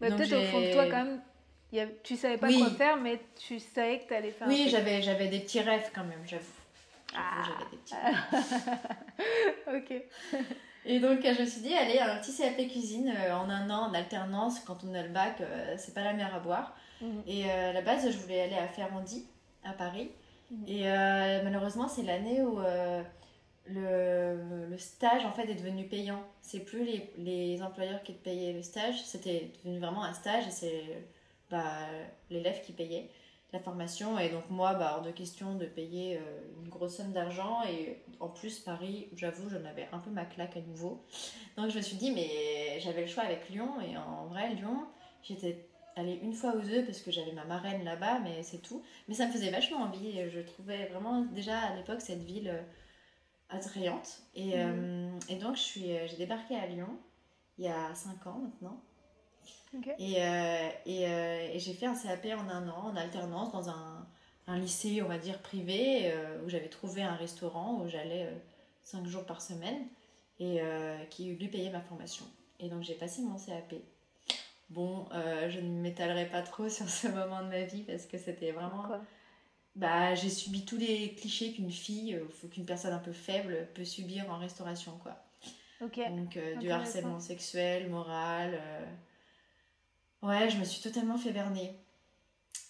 Bah, 0.00 0.08
peut-être 0.10 0.32
au 0.32 0.42
fond 0.42 0.60
de 0.60 0.72
toi, 0.72 0.84
quand 0.86 1.04
même, 1.04 1.20
y 1.72 1.80
a... 1.80 1.86
tu 2.02 2.16
savais 2.16 2.36
pas 2.36 2.52
quoi 2.52 2.70
faire, 2.70 2.96
mais 2.96 3.20
tu 3.36 3.58
savais 3.58 4.00
que 4.00 4.08
tu 4.08 4.14
allais 4.14 4.30
faire 4.30 4.48
Oui, 4.48 4.68
j'avais, 4.70 5.02
j'avais 5.02 5.28
des 5.28 5.40
petits 5.40 5.60
rêves 5.60 5.90
quand 5.94 6.04
même, 6.04 6.22
j'avoue. 6.26 6.44
Ah. 7.16 7.42
J'avais 7.42 7.70
des 7.70 7.76
petits 7.76 7.94
rêves. 7.94 8.26
ok. 9.74 10.02
Et 10.88 11.00
donc, 11.00 11.20
je 11.22 11.40
me 11.40 11.46
suis 11.46 11.62
dit, 11.62 11.74
allez, 11.74 11.98
un 11.98 12.18
petit 12.18 12.34
CAP 12.34 12.56
cuisine 12.68 13.12
euh, 13.14 13.36
en 13.36 13.50
un 13.50 13.68
an, 13.70 13.90
en 13.90 13.94
alternance, 13.94 14.60
quand 14.60 14.84
on 14.84 14.94
a 14.94 15.02
le 15.02 15.08
bac, 15.08 15.40
euh, 15.40 15.74
c'est 15.76 15.94
pas 15.94 16.04
la 16.04 16.12
mer 16.12 16.32
à 16.34 16.38
boire. 16.38 16.76
Mhm. 17.00 17.22
Et 17.26 17.50
euh, 17.50 17.70
à 17.70 17.72
la 17.72 17.82
base, 17.82 18.08
je 18.08 18.16
voulais 18.18 18.42
aller 18.42 18.56
à 18.56 18.68
Ferrandi, 18.68 19.26
à 19.64 19.72
Paris. 19.72 20.10
Mhm. 20.50 20.64
Et 20.68 20.84
malheureusement, 21.42 21.88
c'est 21.88 22.04
l'année 22.04 22.40
où 22.40 22.60
le, 23.68 24.68
le, 24.70 24.78
stage 24.78 25.24
en 25.24 25.32
fait 25.32 25.50
est 25.50 25.56
devenu 25.56 25.88
payant. 25.88 26.22
C'est 26.40 26.60
plus 26.60 26.84
les, 26.84 27.12
les, 27.18 27.62
employeurs 27.64 28.04
qui 28.04 28.14
te 28.14 28.22
payaient 28.22 28.52
le 28.52 28.62
stage, 28.62 29.02
c'était 29.02 29.50
devenu 29.64 29.80
vraiment 29.80 30.04
un 30.04 30.12
stage 30.12 30.46
et 30.46 30.52
c'est 30.52 30.84
bah, 31.50 31.80
l'élève 32.30 32.62
qui 32.62 32.72
payait 32.72 33.10
la 33.56 33.62
formation. 33.62 34.18
Et 34.18 34.28
donc 34.28 34.48
moi, 34.50 34.74
bah, 34.74 34.94
hors 34.96 35.02
de 35.02 35.10
question 35.10 35.54
de 35.54 35.66
payer 35.66 36.18
euh, 36.18 36.20
une 36.62 36.68
grosse 36.68 36.96
somme 36.96 37.12
d'argent. 37.12 37.62
Et 37.64 38.02
en 38.20 38.28
plus, 38.28 38.58
Paris, 38.58 39.08
j'avoue, 39.14 39.48
j'en 39.50 39.64
avais 39.64 39.88
un 39.92 39.98
peu 39.98 40.10
ma 40.10 40.24
claque 40.24 40.56
à 40.56 40.60
nouveau. 40.60 41.04
Donc 41.56 41.70
je 41.70 41.76
me 41.76 41.82
suis 41.82 41.96
dit, 41.96 42.12
mais 42.12 42.78
j'avais 42.80 43.02
le 43.02 43.06
choix 43.06 43.24
avec 43.24 43.48
Lyon. 43.48 43.80
Et 43.80 43.96
en 43.96 44.26
vrai, 44.26 44.54
Lyon, 44.54 44.86
j'étais 45.22 45.68
allée 45.96 46.20
une 46.22 46.34
fois 46.34 46.54
aux 46.54 46.60
deux 46.60 46.84
parce 46.84 47.00
que 47.00 47.10
j'avais 47.10 47.32
ma 47.32 47.44
marraine 47.44 47.84
là-bas, 47.84 48.20
mais 48.20 48.42
c'est 48.42 48.60
tout. 48.60 48.82
Mais 49.08 49.14
ça 49.14 49.26
me 49.26 49.32
faisait 49.32 49.50
vachement 49.50 49.78
envie. 49.78 50.28
Je 50.30 50.40
trouvais 50.40 50.86
vraiment 50.86 51.22
déjà 51.22 51.58
à 51.58 51.76
l'époque 51.76 52.00
cette 52.00 52.22
ville 52.22 52.50
euh, 52.50 52.62
attrayante. 53.48 54.22
Et, 54.34 54.56
mhm. 54.56 54.56
euh, 54.56 55.18
et 55.28 55.36
donc 55.36 55.56
j'ai 55.56 56.16
débarqué 56.18 56.56
à 56.56 56.66
Lyon 56.66 56.98
il 57.58 57.64
y 57.64 57.68
a 57.68 57.94
5 57.94 58.26
ans 58.26 58.38
maintenant. 58.38 58.80
Et, 59.98 60.22
euh, 60.22 60.68
et, 60.86 61.06
euh, 61.06 61.48
et 61.52 61.58
j'ai 61.58 61.74
fait 61.74 61.86
un 61.86 61.94
CAP 61.94 62.26
en 62.36 62.48
un 62.48 62.68
an, 62.68 62.92
en 62.92 62.96
alternance, 62.96 63.52
dans 63.52 63.68
un, 63.68 64.06
un 64.46 64.58
lycée, 64.58 65.02
on 65.02 65.08
va 65.08 65.18
dire, 65.18 65.38
privé, 65.40 66.10
euh, 66.12 66.42
où 66.44 66.48
j'avais 66.48 66.68
trouvé 66.68 67.02
un 67.02 67.14
restaurant 67.14 67.80
où 67.80 67.88
j'allais 67.88 68.28
cinq 68.82 69.06
jours 69.06 69.24
par 69.24 69.40
semaine 69.40 69.86
et 70.38 70.60
qui 71.10 71.34
lui 71.34 71.48
payait 71.48 71.70
ma 71.70 71.80
formation. 71.80 72.24
Et 72.60 72.68
donc 72.68 72.82
j'ai 72.82 72.94
passé 72.94 73.22
mon 73.22 73.38
CAP. 73.38 73.74
Bon, 74.68 75.06
je 75.12 75.60
ne 75.60 75.80
m'étalerai 75.80 76.26
pas 76.26 76.42
trop 76.42 76.68
sur 76.68 76.88
ce 76.88 77.08
moment 77.08 77.42
de 77.42 77.48
ma 77.48 77.62
vie 77.62 77.82
parce 77.82 78.04
que 78.04 78.18
c'était 78.18 78.52
vraiment... 78.52 78.84
bah, 79.76 80.14
j'ai 80.14 80.28
subi 80.30 80.64
tous 80.64 80.76
les 80.76 81.14
clichés 81.14 81.52
qu'une 81.52 81.72
fille, 81.72 82.20
qu'une 82.50 82.66
personne 82.66 82.92
un 82.92 82.98
peu 82.98 83.12
faible 83.12 83.68
peut 83.74 83.84
subir 83.84 84.30
en 84.30 84.38
restauration, 84.38 84.92
quoi. 85.02 85.16
Donc 86.10 86.38
du 86.60 86.70
harcèlement 86.70 87.20
sexuel, 87.20 87.88
moral, 87.90 88.60
Ouais, 90.26 90.50
je 90.50 90.58
me 90.58 90.64
suis 90.64 90.82
totalement 90.82 91.16
fait 91.16 91.30
berner. 91.30 91.78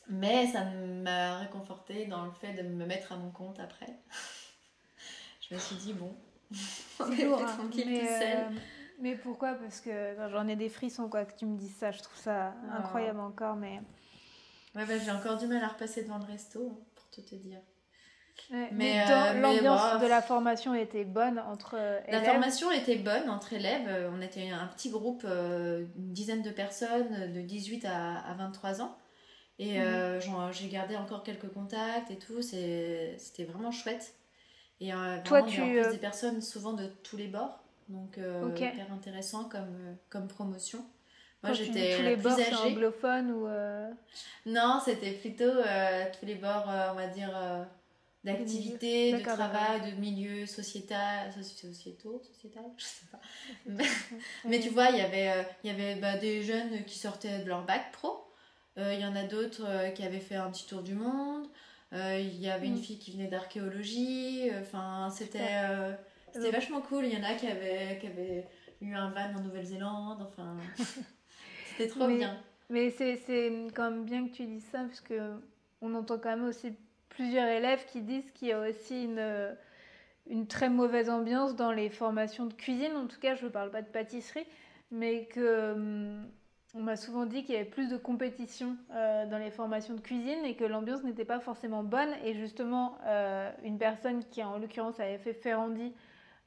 Mais 0.09 0.47
ça 0.47 0.64
m'a 0.64 1.38
réconforté 1.38 2.05
dans 2.07 2.25
le 2.27 2.31
fait 2.31 2.53
de 2.53 2.62
me 2.62 2.85
mettre 2.85 3.12
à 3.12 3.16
mon 3.16 3.31
compte 3.31 3.59
après. 3.59 3.99
je 5.40 5.55
me 5.55 5.59
suis 5.59 5.77
dit, 5.77 5.95
bon, 5.95 6.14
on 7.01 7.11
est 7.12 7.25
lourd, 7.25 7.42
hein. 7.42 7.57
tranquille 7.57 7.88
mais, 7.88 8.37
euh, 8.37 8.51
mais 9.01 9.16
pourquoi? 9.16 9.55
Parce 9.55 9.81
que 9.81 10.16
j'en 10.31 10.47
ai 10.49 10.57
des 10.57 10.69
frissons, 10.69 11.09
quoi, 11.09 11.25
que 11.25 11.37
tu 11.37 11.47
me 11.47 11.57
dises 11.57 11.75
ça. 11.77 11.92
Je 11.92 12.03
trouve 12.03 12.19
ça 12.19 12.55
ah. 12.71 12.79
incroyable 12.79 13.21
encore, 13.21 13.57
mais... 13.57 13.81
Ouais, 14.75 14.85
bah, 14.85 14.99
j'ai 14.99 15.11
encore 15.11 15.38
du 15.38 15.47
mal 15.47 15.64
à 15.64 15.69
repasser 15.69 16.03
devant 16.03 16.19
le 16.19 16.25
resto, 16.25 16.69
hein, 16.71 16.79
pour 16.95 17.07
tout 17.09 17.23
te 17.23 17.35
dire 17.37 17.61
mais, 18.72 19.03
euh, 19.11 19.40
l'ambiance 19.40 20.01
de 20.01 20.07
la 20.07 20.22
formation 20.22 20.75
était 20.75 21.05
bonne 21.05 21.38
entre 21.38 21.77
euh, 21.77 21.99
élèves. 22.07 22.22
La 22.22 22.33
formation 22.33 22.70
était 22.70 22.96
bonne 22.96 23.29
entre 23.29 23.53
élèves. 23.53 23.87
Euh, 23.88 24.11
on 24.12 24.20
était 24.20 24.51
un 24.51 24.66
petit 24.68 24.90
groupe, 24.90 25.25
une 25.25 26.12
dizaine 26.12 26.42
de 26.42 26.51
personnes, 26.51 27.33
de 27.33 27.40
18 27.40 27.85
à, 27.87 28.35
23 28.38 28.83
ans. 28.83 28.96
Et 29.59 29.79
mhm. 29.79 30.53
j'ai 30.53 30.68
gardé 30.68 30.96
encore 30.96 31.22
quelques 31.22 31.51
contacts 31.53 32.11
et 32.11 32.18
tout. 32.18 32.42
C'était 32.42 33.44
vraiment 33.49 33.70
chouette. 33.70 34.14
Et 34.81 34.90
Toi, 35.25 35.42
tu... 35.42 35.61
en 35.62 35.66
plus 35.66 35.88
des 35.90 35.99
personnes 35.99 36.42
souvent 36.42 36.75
de 36.75 36.87
tous 37.03 37.16
les 37.16 37.29
bords. 37.29 37.59
Donc, 37.88 38.18
hyper 38.57 38.92
intéressant 38.92 39.44
comme, 39.44 39.96
comme 40.11 40.29
promotion. 40.29 40.85
Moi, 41.42 41.53
j'étais 41.53 41.96
tous 41.96 42.03
les 42.03 42.16
bords, 42.16 42.38
anglophone 42.64 43.31
ou 43.31 43.49
Non, 44.46 44.81
c'était 44.85 45.12
plutôt 45.12 45.53
tous 46.18 46.27
les 46.27 46.35
bords, 46.35 46.66
on 46.66 46.94
va 46.94 47.07
dire 47.07 47.31
d'activités, 48.26 49.12
de 49.12 49.20
travail, 49.20 49.92
de 49.92 50.00
milieu 50.00 50.46
sociétal, 50.46 51.32
sociétaux, 51.32 52.20
sociétal, 52.22 52.64
je 52.76 52.84
sais 52.84 53.06
pas. 53.10 53.20
Mais, 54.44 54.60
tu 54.60 54.70
vois, 54.70 54.90
il 54.90 54.98
y 54.98 55.00
avait, 55.00 55.28
euh, 55.28 55.42
il 55.62 55.70
y 55.70 55.72
avait 55.72 55.94
bah, 55.94 56.16
des 56.18 56.42
jeunes 56.42 56.84
qui 56.84 56.98
sortaient 56.98 57.38
de 57.38 57.48
leur 57.48 57.64
bac 57.64 57.92
pro. 57.92 58.24
Euh, 58.78 58.92
il 58.94 59.00
y 59.00 59.06
en 59.06 59.14
a 59.16 59.22
d'autres 59.22 59.64
euh, 59.64 59.90
qui 59.90 60.02
avaient 60.02 60.20
fait 60.20 60.34
un 60.34 60.50
petit 60.50 60.66
tour 60.66 60.82
du 60.82 60.94
monde. 60.94 61.46
Il 61.92 62.38
y 62.38 62.50
avait 62.50 62.66
une 62.66 62.74
mm. 62.74 62.82
fille 62.82 62.98
qui 62.98 63.12
venait 63.12 63.28
d'archéologie. 63.28 64.50
Enfin, 64.60 65.08
c'était 65.10 65.62
c'était 66.30 66.50
vachement 66.50 66.82
cool. 66.82 67.06
Il 67.06 67.14
y 67.14 67.16
en 67.16 67.22
a 67.22 67.32
qui 67.34 67.46
avaient, 67.46 67.96
qui 67.98 68.08
avaient 68.08 68.46
eu 68.82 68.92
un 68.92 69.08
van 69.10 69.34
en 69.34 69.40
Nouvelle-Zélande. 69.40 70.20
Enfin, 70.20 70.58
c'était 71.70 71.88
trop 71.88 72.06
bien. 72.06 72.38
Mais 72.68 72.90
c'est 72.90 73.18
quand 73.74 73.90
même 73.90 74.04
bien 74.04 74.28
que 74.28 74.34
tu 74.34 74.44
dises 74.44 74.66
ça, 74.70 74.80
parce 74.80 75.00
que 75.00 75.40
on 75.80 75.94
entend 75.94 76.18
quand 76.18 76.36
même 76.36 76.48
aussi 76.48 76.74
plusieurs 77.16 77.48
élèves 77.48 77.85
qui 77.87 78.02
disent 78.02 78.31
qu'il 78.33 78.48
y 78.48 78.52
a 78.52 78.61
aussi 78.61 79.05
une, 79.05 79.57
une 80.29 80.46
très 80.46 80.68
mauvaise 80.68 81.09
ambiance 81.09 81.57
dans 81.57 81.72
les 81.72 81.88
formations 81.88 82.44
de 82.44 82.52
cuisine. 82.52 82.94
En 82.94 83.07
tout 83.07 83.18
cas, 83.18 83.35
je 83.35 83.46
ne 83.46 83.50
parle 83.50 83.70
pas 83.70 83.81
de 83.81 83.88
pâtisserie, 83.88 84.46
mais 84.90 85.24
que 85.24 85.72
hum, 85.72 86.31
on 86.74 86.83
m'a 86.83 86.96
souvent 86.96 87.24
dit 87.24 87.42
qu'il 87.42 87.55
y 87.55 87.59
avait 87.59 87.64
plus 87.64 87.88
de 87.88 87.96
compétition 87.96 88.76
euh, 88.92 89.24
dans 89.26 89.38
les 89.38 89.50
formations 89.50 89.94
de 89.94 90.00
cuisine 90.00 90.44
et 90.44 90.57
que 90.57 90.64
l'ambiance 90.64 91.02
n'était 91.05 91.24
pas 91.24 91.40
forcément 91.40 91.83
bonne. 91.83 92.11
Et 92.22 92.35
justement, 92.35 92.98
euh, 93.07 93.50
une 93.64 93.79
personne 93.79 94.22
qui, 94.31 94.44
en 94.44 94.59
l'occurrence, 94.59 95.00
avait 95.00 95.18
fait 95.18 95.33
Ferrandi 95.33 95.94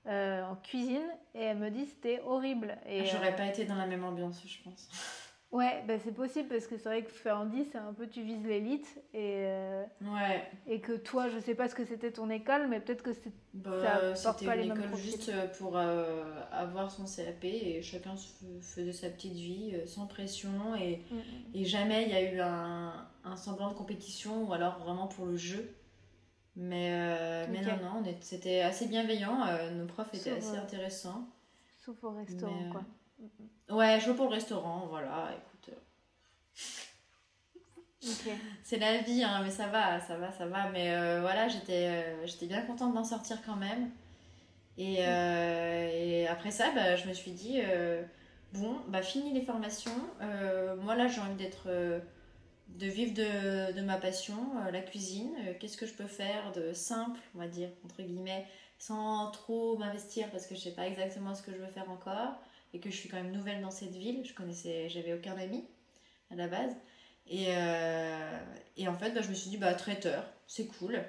euh, 0.06 0.44
en 0.44 0.56
cuisine, 0.56 1.10
et 1.34 1.44
elle 1.46 1.58
me 1.58 1.70
dit 1.72 1.88
c'était 1.88 2.22
horrible. 2.22 2.78
Et 2.88 3.06
j'aurais 3.06 3.36
pas 3.36 3.48
été 3.48 3.66
dans 3.66 3.76
la 3.76 3.88
même 3.88 4.04
ambiance, 4.06 4.44
je 4.46 4.62
pense. 4.64 4.88
Ouais, 5.52 5.84
bah 5.88 5.96
c'est 6.04 6.12
possible 6.12 6.48
parce 6.48 6.68
que 6.68 6.78
c'est 6.78 6.90
vrai 6.90 7.04
que 7.04 7.10
Ferrandi, 7.10 7.66
c'est 7.72 7.80
un 7.80 7.92
peu 7.94 8.08
tu 8.08 8.22
vises 8.22 8.46
l'élite 8.46 9.02
et, 9.16 9.46
euh, 9.48 9.84
ouais. 10.04 10.48
et 10.68 10.80
que 10.80 10.92
toi, 10.94 11.28
je 11.28 11.40
sais 11.40 11.56
pas 11.56 11.68
ce 11.68 11.74
que 11.74 11.86
c'était 11.86 12.12
ton 12.12 12.30
école, 12.30 12.68
mais 12.68 12.80
peut-être 12.80 13.02
que 13.02 13.14
c'est, 13.14 13.32
bah, 13.56 14.14
les 14.56 14.68
mêmes 14.68 14.78
école 14.78 14.96
juste 14.96 15.30
euh, 15.30 15.48
pour 15.58 15.76
euh, 15.76 16.24
avoir 16.52 16.92
son 16.92 17.06
CAP 17.06 17.46
et 17.46 17.82
chacun 17.82 18.14
faisait 18.62 18.94
sa 18.94 19.10
petite 19.10 19.34
vie 19.34 19.76
sans 19.88 20.06
pression 20.06 20.76
et, 20.76 21.02
mm, 21.10 21.16
mm. 21.16 21.56
et 21.56 21.66
jamais 21.66 22.04
il 22.04 22.10
y 22.10 22.14
a 22.14 22.32
eu 22.32 22.40
un, 22.40 23.08
un, 23.24 23.36
semblant 23.36 23.70
de 23.70 23.74
compétition 23.74 24.44
ou 24.44 24.54
alors 24.54 24.78
vraiment 24.78 25.08
pour 25.08 25.26
le 25.26 25.36
jeu. 25.36 25.76
Mais, 26.56 27.48
mais 27.48 27.62
non, 27.62 28.02
non, 28.02 28.04
c'était 28.22 28.62
assez 28.62 28.86
bienveillant, 28.86 29.46
nos 29.72 29.86
profs 29.86 30.14
étaient 30.14 30.32
assez 30.32 30.58
intéressants. 30.58 31.28
Sauf 31.78 32.04
au 32.04 32.12
restaurant, 32.12 32.70
quoi. 32.72 32.84
Ouais, 33.70 34.00
je 34.00 34.10
veux 34.10 34.16
pour 34.16 34.26
le 34.26 34.34
restaurant, 34.34 34.88
voilà, 34.88 35.32
écoute. 35.38 35.76
C'est 38.64 38.78
la 38.78 39.02
vie, 39.02 39.24
hein, 39.24 39.42
mais 39.44 39.52
ça 39.52 39.68
va, 39.68 40.00
ça 40.00 40.18
va, 40.18 40.32
ça 40.32 40.46
va. 40.48 40.70
Mais 40.70 40.92
euh, 40.94 41.20
voilà, 41.22 41.48
j'étais 41.48 41.88
euh, 41.88 42.26
j'étais 42.26 42.46
bien 42.48 42.62
contente 42.62 42.94
d'en 42.94 43.04
sortir 43.04 43.38
quand 43.46 43.56
même. 43.56 43.92
Et, 44.78 44.98
euh, 45.00 45.90
et 45.94 46.28
après 46.28 46.52
ça, 46.52 46.72
bah, 46.74 46.96
je 46.96 47.08
me 47.08 47.14
suis 47.14 47.32
dit, 47.32 47.60
bon, 48.54 48.78
bah 48.88 49.02
fini 49.02 49.34
les 49.34 49.42
formations. 49.42 49.92
moi 50.82 50.96
là, 50.96 51.08
j'ai 51.08 51.22
envie 51.22 51.36
d'être, 51.36 51.68
de 52.70 52.88
vivre 52.88 53.14
de, 53.14 53.74
de 53.74 53.82
ma 53.82 53.98
passion, 53.98 54.38
la 54.72 54.82
cuisine. 54.82 55.36
Qu'est-ce 55.60 55.78
que 55.78 55.86
je 55.86 55.94
peux 55.94 56.08
faire 56.08 56.52
de 56.54 56.74
simple, 56.74 57.20
on 57.36 57.40
va 57.40 57.48
dire, 57.48 57.70
entre 57.86 58.02
guillemets, 58.02 58.48
sans 58.78 59.32
trop 59.32 59.78
m'investir 59.78 60.30
parce 60.32 60.48
que 60.48 60.56
je 60.56 60.62
sais 60.62 60.74
pas 60.74 60.88
exactement 60.88 61.36
ce 61.36 61.44
que 61.44 61.52
je 61.52 61.58
veux 61.58 61.68
faire 61.68 61.90
encore 61.92 62.40
et 62.74 62.80
que 62.80 62.90
je 62.90 62.96
suis 62.96 63.10
quand 63.10 63.18
même 63.18 63.32
nouvelle 63.32 63.62
dans 63.62 63.72
cette 63.72 63.96
ville. 63.96 64.26
Je 64.26 64.34
connaissais, 64.34 64.90
j'avais 64.90 65.14
aucun 65.14 65.38
ami 65.38 65.66
à 66.32 66.36
la 66.36 66.48
base. 66.48 66.76
Et, 67.28 67.46
euh, 67.50 68.40
et 68.78 68.88
en 68.88 68.98
fait, 68.98 69.12
bah, 69.12 69.22
je 69.22 69.30
me 69.30 69.34
suis 69.34 69.50
dit, 69.50 69.58
bah, 69.58 69.74
traiteur, 69.74 70.26
c'est 70.48 70.66
cool. 70.66 71.04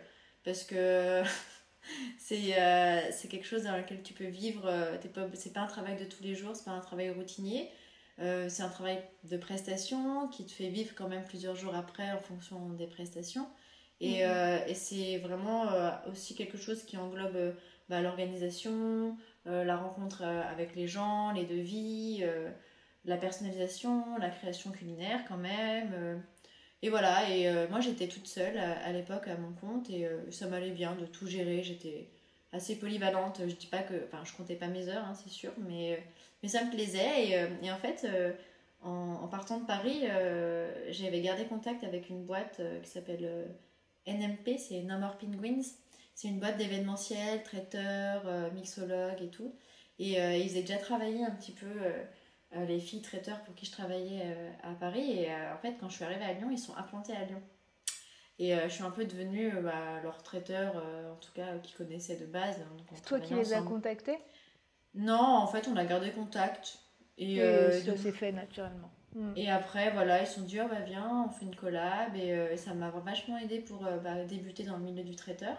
Parce 0.44 0.64
que 0.64 1.22
c'est 2.18 2.58
euh, 2.58 3.00
quelque 3.28 3.46
chose 3.46 3.64
dans 3.64 3.76
lequel 3.76 4.02
tu 4.02 4.12
peux 4.12 4.26
vivre. 4.26 4.66
Euh, 4.66 4.96
c'est 5.34 5.52
pas 5.52 5.60
un 5.60 5.66
travail 5.66 5.98
de 5.98 6.04
tous 6.04 6.22
les 6.22 6.34
jours, 6.34 6.54
c'est 6.54 6.64
pas 6.64 6.72
un 6.72 6.80
travail 6.80 7.10
routinier. 7.10 7.70
c'est 8.18 8.62
un 8.62 8.68
travail 8.68 9.02
de 9.24 9.36
prestation 9.38 10.28
qui 10.28 10.44
te 10.44 10.52
fait 10.52 10.68
vivre 10.68 10.94
quand 10.94 11.08
même 11.08 11.24
plusieurs 11.24 11.56
jours 11.56 11.74
après 11.74 12.10
en 12.12 12.20
fonction 12.20 12.68
des 12.70 12.86
prestations. 12.86 13.48
Et, 14.02 14.24
mhm. 14.24 14.62
et 14.66 14.74
c'est 14.74 15.18
vraiment 15.18 15.68
aussi 16.10 16.34
quelque 16.34 16.58
chose 16.58 16.84
qui 16.84 16.96
englobe 16.96 17.54
bah, 17.88 18.00
l'organisation, 18.00 19.16
euh, 19.46 19.64
la 19.64 19.76
rencontre 19.76 20.22
euh, 20.22 20.42
avec 20.50 20.74
les 20.76 20.86
gens, 20.86 21.32
les 21.32 21.44
devis, 21.44 22.22
la 23.04 23.16
personnalisation, 23.16 24.18
la 24.18 24.30
création 24.30 24.70
culinaire 24.70 25.24
quand 25.28 25.38
même. 25.38 26.22
et 26.82 26.90
voilà, 26.90 27.28
et 27.30 27.50
moi 27.68 27.80
j'étais 27.80 28.08
toute 28.08 28.26
seule 28.26 28.58
à, 28.58 28.92
l'époque 28.92 29.26
à 29.28 29.36
mon 29.36 29.52
compte 29.52 29.88
et 29.90 30.06
ça 30.30 30.46
m'allait 30.48 30.70
bien 30.70 30.94
de 30.94 31.06
tout 31.06 31.26
gérer. 31.26 31.62
J'étais 31.62 32.08
assez 32.52 32.76
polyvalente. 32.76 33.40
Je 33.46 33.54
dis 33.54 33.66
pas 33.66 33.82
que. 33.82 33.94
Enfin, 34.04 34.22
je 34.24 34.34
comptais 34.34 34.54
pas 34.56 34.68
mes 34.68 34.88
heures, 34.88 35.04
hein, 35.04 35.14
c'est 35.14 35.30
sûr, 35.30 35.52
mais, 35.58 36.02
mais 36.42 36.48
ça 36.48 36.62
me 36.64 36.70
plaisait. 36.70 37.48
Et, 37.62 37.72
en 37.72 37.78
fait, 37.78 38.06
en, 38.82 39.28
partant 39.28 39.60
de 39.60 39.66
Paris, 39.66 40.02
j'avais 40.90 41.22
gardé 41.22 41.44
contact 41.46 41.84
avec 41.84 42.10
une 42.10 42.24
boîte 42.24 42.60
qui 42.82 42.90
s'appelle 42.90 43.48
NMP, 44.06 44.58
c'est 44.58 44.82
No 44.82 44.98
More 44.98 45.16
Penguins. 45.16 45.62
C'est 46.20 46.28
une 46.28 46.38
boîte 46.38 46.58
d'événementiel, 46.58 47.42
traiteurs, 47.42 48.22
euh, 48.26 48.50
mixologues 48.50 49.22
et 49.22 49.30
tout. 49.30 49.54
Et 49.98 50.20
euh, 50.20 50.36
ils 50.36 50.50
avaient 50.50 50.60
déjà 50.60 50.76
travaillé 50.76 51.24
un 51.24 51.30
petit 51.30 51.52
peu, 51.52 51.66
euh, 51.66 52.64
les 52.66 52.78
filles 52.78 53.00
traiteurs 53.00 53.40
pour 53.44 53.54
qui 53.54 53.64
je 53.64 53.72
travaillais 53.72 54.36
à 54.62 54.72
Paris. 54.72 55.22
Et 55.22 55.32
en 55.32 55.58
fait, 55.62 55.76
quand 55.80 55.88
je 55.88 55.94
suis 55.94 56.04
arrivée 56.04 56.24
à 56.24 56.32
Lyon, 56.32 56.48
ils 56.50 56.58
sont 56.58 56.76
implantés 56.76 57.14
à 57.14 57.24
Lyon. 57.24 57.40
Et 58.38 58.54
je 58.64 58.68
suis 58.68 58.82
un 58.82 58.90
peu 58.90 59.04
devenue 59.04 59.52
bah, 59.62 60.00
leur 60.02 60.22
traiteur, 60.22 60.74
en 60.76 61.14
tout 61.16 61.30
cas, 61.32 61.58
qui 61.62 61.74
connaissait 61.74 62.16
de 62.16 62.26
base. 62.26 62.56
C'est 62.94 63.04
toi 63.04 63.20
qui 63.20 63.34
les 63.34 63.52
as 63.52 63.62
contactés? 63.62 64.18
Non, 64.94 65.14
en 65.14 65.46
fait, 65.46 65.68
on 65.68 65.76
a 65.76 65.84
gardé 65.84 66.10
contact. 66.10 66.80
Et, 67.18 67.38
ça 67.84 67.96
s'est 67.96 68.12
fait 68.12 68.32
naturellement. 68.32 68.90
Mm. 69.14 69.32
Et 69.36 69.48
après, 69.48 69.92
voilà, 69.92 70.20
ils 70.20 70.26
se 70.26 70.34
sont 70.34 70.42
dit, 70.42 70.60
oh 70.60 70.66
bah 70.68 70.80
viens, 70.80 71.26
on 71.28 71.30
fait 71.30 71.44
une 71.44 71.54
collab. 71.54 72.16
Et, 72.16 72.56
ça 72.56 72.74
m'a 72.74 72.90
vachement 72.90 73.38
aidé 73.38 73.60
pour 73.60 73.86
bah, 74.02 74.24
débuter 74.24 74.64
dans 74.64 74.76
le 74.76 74.82
milieu 74.82 75.04
du 75.04 75.14
traiteur 75.14 75.56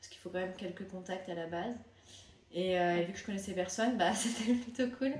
parce 0.00 0.08
qu'il 0.08 0.18
faut 0.18 0.30
quand 0.30 0.38
même 0.38 0.54
quelques 0.54 0.88
contacts 0.88 1.28
à 1.28 1.34
la 1.34 1.46
base. 1.46 1.76
Et, 2.52 2.78
euh, 2.78 3.02
vu 3.06 3.12
que 3.12 3.18
je 3.18 3.24
connaissais 3.26 3.52
personne, 3.52 3.98
bah, 3.98 4.12
c'était 4.14 4.54
plutôt 4.54 4.88
cool. 4.96 5.12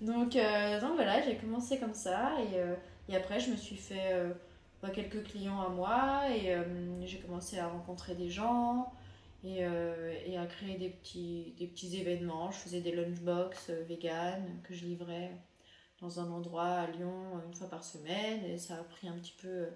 Donc, 0.00 0.34
euh, 0.34 0.80
donc 0.80 0.94
voilà, 0.94 1.22
j'ai 1.22 1.36
commencé 1.36 1.78
comme 1.78 1.94
ça. 1.94 2.32
Et, 2.40 2.58
euh, 2.58 2.74
et, 3.08 3.16
après, 3.16 3.38
je 3.38 3.50
me 3.50 3.56
suis 3.56 3.76
fait 3.76 4.12
bah, 4.82 4.90
quelques 4.90 5.22
clients 5.22 5.60
à 5.60 5.68
moi. 5.68 6.22
Et 6.30 6.56
j'ai 7.06 7.18
commencé 7.20 7.58
à 7.58 7.68
rencontrer 7.68 8.16
des 8.16 8.28
gens. 8.28 8.92
Et, 9.44 9.60
et, 10.26 10.36
à 10.38 10.46
créer 10.46 10.76
des 10.78 10.90
petits, 10.90 11.54
des 11.56 11.68
petits 11.68 11.96
événements. 11.96 12.50
Je 12.50 12.58
faisais 12.58 12.80
des 12.80 12.92
lunchbox 12.92 13.70
vegan 13.88 14.42
que 14.64 14.74
je 14.74 14.84
livrais 14.84 15.30
dans 16.00 16.18
un 16.18 16.30
endroit 16.30 16.64
à 16.64 16.86
Lyon 16.88 17.40
une 17.46 17.54
fois 17.54 17.70
par 17.70 17.84
semaine. 17.84 18.44
Et 18.44 18.58
ça 18.58 18.74
a 18.74 18.82
pris 18.82 19.06
un 19.08 19.14
petit 19.14 19.34
peu 19.40 19.68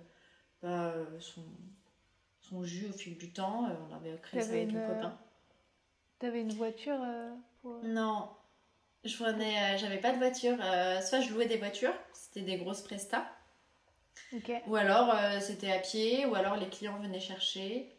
bah, 0.62 0.94
son, 1.20 1.42
son 2.48 2.64
jus 2.64 2.88
au 2.88 2.92
fil 2.92 3.16
du 3.16 3.30
temps. 3.30 3.66
Euh, 3.66 3.74
on 3.88 3.94
avait 3.94 4.16
créé 4.22 4.40
ça 4.40 4.50
avec 4.50 4.70
une... 4.70 4.78
un 4.78 4.86
copain. 4.86 5.18
T'avais 6.18 6.40
une 6.40 6.52
voiture 6.52 6.98
euh, 7.00 7.30
pour... 7.62 7.80
Non, 7.84 8.28
je 9.04 9.16
prenais, 9.16 9.74
euh, 9.74 9.78
j'avais 9.78 9.98
pas 9.98 10.12
de 10.12 10.18
voiture. 10.18 10.56
soit 11.02 11.20
je 11.20 11.32
louais 11.32 11.46
des 11.46 11.58
voitures, 11.58 11.94
c'était 12.12 12.42
des 12.42 12.56
grosses 12.56 12.82
prestats. 12.82 13.26
Ou 14.66 14.76
alors 14.76 15.14
c'était 15.40 15.70
à 15.70 15.78
pied, 15.78 16.26
ou 16.26 16.34
alors 16.34 16.56
les 16.56 16.68
clients 16.68 16.98
venaient 16.98 17.20
chercher. 17.20 17.94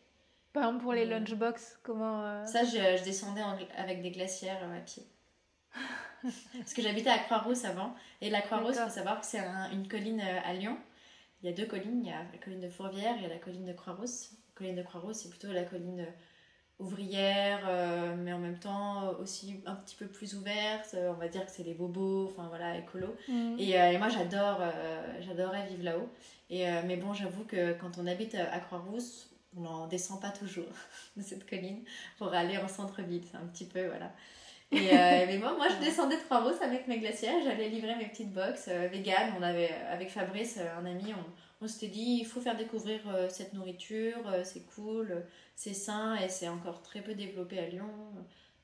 Par 0.51 0.63
exemple 0.63 0.83
pour 0.83 0.93
les 0.93 1.05
lunchbox, 1.05 1.79
comment 1.81 2.45
Ça, 2.45 2.65
je, 2.65 3.03
descendais 3.03 3.41
avec 3.77 4.01
des 4.01 4.11
glacières 4.11 4.59
à 4.63 4.79
pied. 4.81 5.03
Parce 6.57 6.73
que 6.73 6.81
j'habitais 6.81 7.09
à 7.09 7.19
Croix-Rousse 7.19 7.63
avant. 7.63 7.95
Et 8.19 8.29
la 8.29 8.41
Croix-Rousse, 8.41 8.75
il 8.75 8.83
faut 8.83 8.89
savoir 8.89 9.21
que 9.21 9.25
c'est 9.25 9.39
une 9.71 9.87
colline 9.87 10.21
à 10.21 10.53
Lyon. 10.53 10.77
Il 11.41 11.49
y 11.49 11.53
a 11.53 11.55
deux 11.55 11.65
collines, 11.65 12.01
il 12.03 12.09
y 12.09 12.11
a 12.11 12.23
la 12.31 12.37
colline 12.43 12.59
de 12.59 12.69
Fourvière 12.69 13.23
et 13.23 13.27
la 13.27 13.37
colline 13.37 13.65
de 13.65 13.73
Croix-Rousse 13.73 14.31
colline 14.59 14.75
de 14.75 14.83
Croix-Rousse, 14.83 15.17
c'est 15.17 15.29
plutôt 15.29 15.51
la 15.51 15.63
colline 15.63 16.01
euh, 16.01 16.83
ouvrière, 16.83 17.61
euh, 17.67 18.15
mais 18.17 18.33
en 18.33 18.39
même 18.39 18.59
temps 18.59 19.11
aussi 19.19 19.61
un 19.65 19.75
petit 19.75 19.95
peu 19.95 20.05
plus 20.05 20.35
ouverte. 20.35 20.93
Euh, 20.93 21.11
on 21.11 21.19
va 21.19 21.29
dire 21.29 21.45
que 21.45 21.51
c'est 21.51 21.63
les 21.63 21.73
bobos, 21.73 22.27
enfin 22.27 22.47
voilà, 22.49 22.77
écolo. 22.77 23.15
Mm. 23.27 23.55
Et, 23.57 23.97
moi, 23.97 24.09
j'adore, 24.09 24.61
j'adorais 25.21 25.67
vivre 25.67 25.83
là-haut. 25.83 26.09
Et, 26.49 26.65
mais 26.85 26.97
bon, 26.97 27.13
j'avoue 27.13 27.43
que 27.43 27.73
quand 27.73 27.97
on 27.97 28.07
habite 28.07 28.35
à 28.35 28.59
Croix-Rousse, 28.59 29.29
on 29.57 29.61
n'en 29.61 29.87
descend 29.87 30.21
pas 30.21 30.31
toujours 30.31 30.71
de 31.17 31.21
cette 31.21 31.49
colline 31.49 31.79
pour 32.17 32.33
aller 32.33 32.57
en 32.57 32.67
centre-ville. 32.67 33.23
C'est 33.29 33.37
un 33.37 33.47
petit 33.47 33.65
peu, 33.65 33.87
voilà. 33.87 34.11
Et, 34.71 34.91
mais 34.91 35.37
moi, 35.37 35.55
moi, 35.55 35.67
je 35.69 35.75
descendais 35.85 36.17
de 36.17 36.21
Croix-Rousse 36.21 36.61
avec 36.61 36.87
mes 36.87 36.99
glacières, 36.99 37.41
j'allais 37.43 37.69
livrer 37.69 37.95
mes 37.95 38.07
petites 38.07 38.31
box 38.31 38.67
vegan. 38.67 39.33
On 39.39 39.41
avait, 39.41 39.71
avec 39.89 40.09
Fabrice, 40.09 40.59
un 40.77 40.85
ami, 40.85 41.13
on, 41.13 41.23
on 41.61 41.67
s'était 41.67 41.91
dit 41.91 42.19
il 42.21 42.25
faut 42.25 42.39
faire 42.39 42.55
découvrir 42.55 43.01
euh, 43.07 43.27
cette 43.29 43.53
nourriture, 43.53 44.27
euh, 44.27 44.43
c'est 44.43 44.65
cool, 44.75 45.25
c'est 45.55 45.73
sain 45.73 46.15
et 46.15 46.29
c'est 46.29 46.47
encore 46.47 46.81
très 46.81 47.01
peu 47.01 47.13
développé 47.13 47.59
à 47.59 47.67
Lyon. 47.67 47.89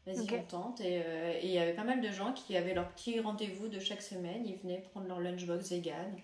Vas-y, 0.06 0.32
on 0.34 0.44
tente. 0.44 0.82
Euh, 0.82 1.34
et 1.42 1.46
il 1.46 1.52
y 1.52 1.58
avait 1.58 1.74
pas 1.74 1.84
mal 1.84 2.00
de 2.00 2.12
gens 2.12 2.32
qui 2.32 2.56
avaient 2.56 2.76
leur 2.76 2.88
petit 2.90 3.20
rendez-vous 3.20 3.68
de 3.68 3.80
chaque 3.80 4.04
semaine. 4.04 4.46
Ils 4.46 4.58
venaient 4.58 4.84
prendre 4.92 5.08
leur 5.08 5.20
lunchbox 5.20 5.72
vegan. 5.72 6.16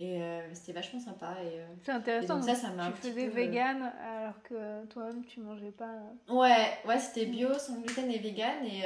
Et 0.00 0.18
c'était 0.54 0.72
vachement 0.72 0.98
sympa. 0.98 1.36
Et, 1.44 1.60
c'est 1.84 1.92
intéressant. 1.92 2.40
ça, 2.40 2.54
ça 2.54 2.70
m'a 2.70 2.90
tu 2.90 3.08
faisais 3.08 3.28
vegan 3.28 3.92
alors 4.02 4.42
que 4.42 4.86
toi-même 4.86 5.22
tu 5.26 5.40
mangeais 5.40 5.72
pas. 5.72 5.94
Ouais, 6.28 6.70
ouais 6.86 6.98
c'était 6.98 7.26
bio, 7.26 7.52
sans 7.54 7.78
gluten 7.80 8.10
et 8.10 8.18
vegan. 8.18 8.64
Et, 8.64 8.80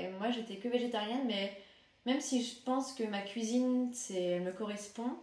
et 0.00 0.08
moi 0.18 0.30
j'étais 0.30 0.56
que 0.56 0.68
végétarienne, 0.68 1.26
mais 1.26 1.56
même 2.06 2.20
si 2.20 2.42
je 2.42 2.54
pense 2.64 2.92
que 2.92 3.04
ma 3.04 3.22
cuisine 3.22 3.90
c'est, 3.92 4.22
elle 4.22 4.42
me 4.42 4.52
correspond, 4.52 5.16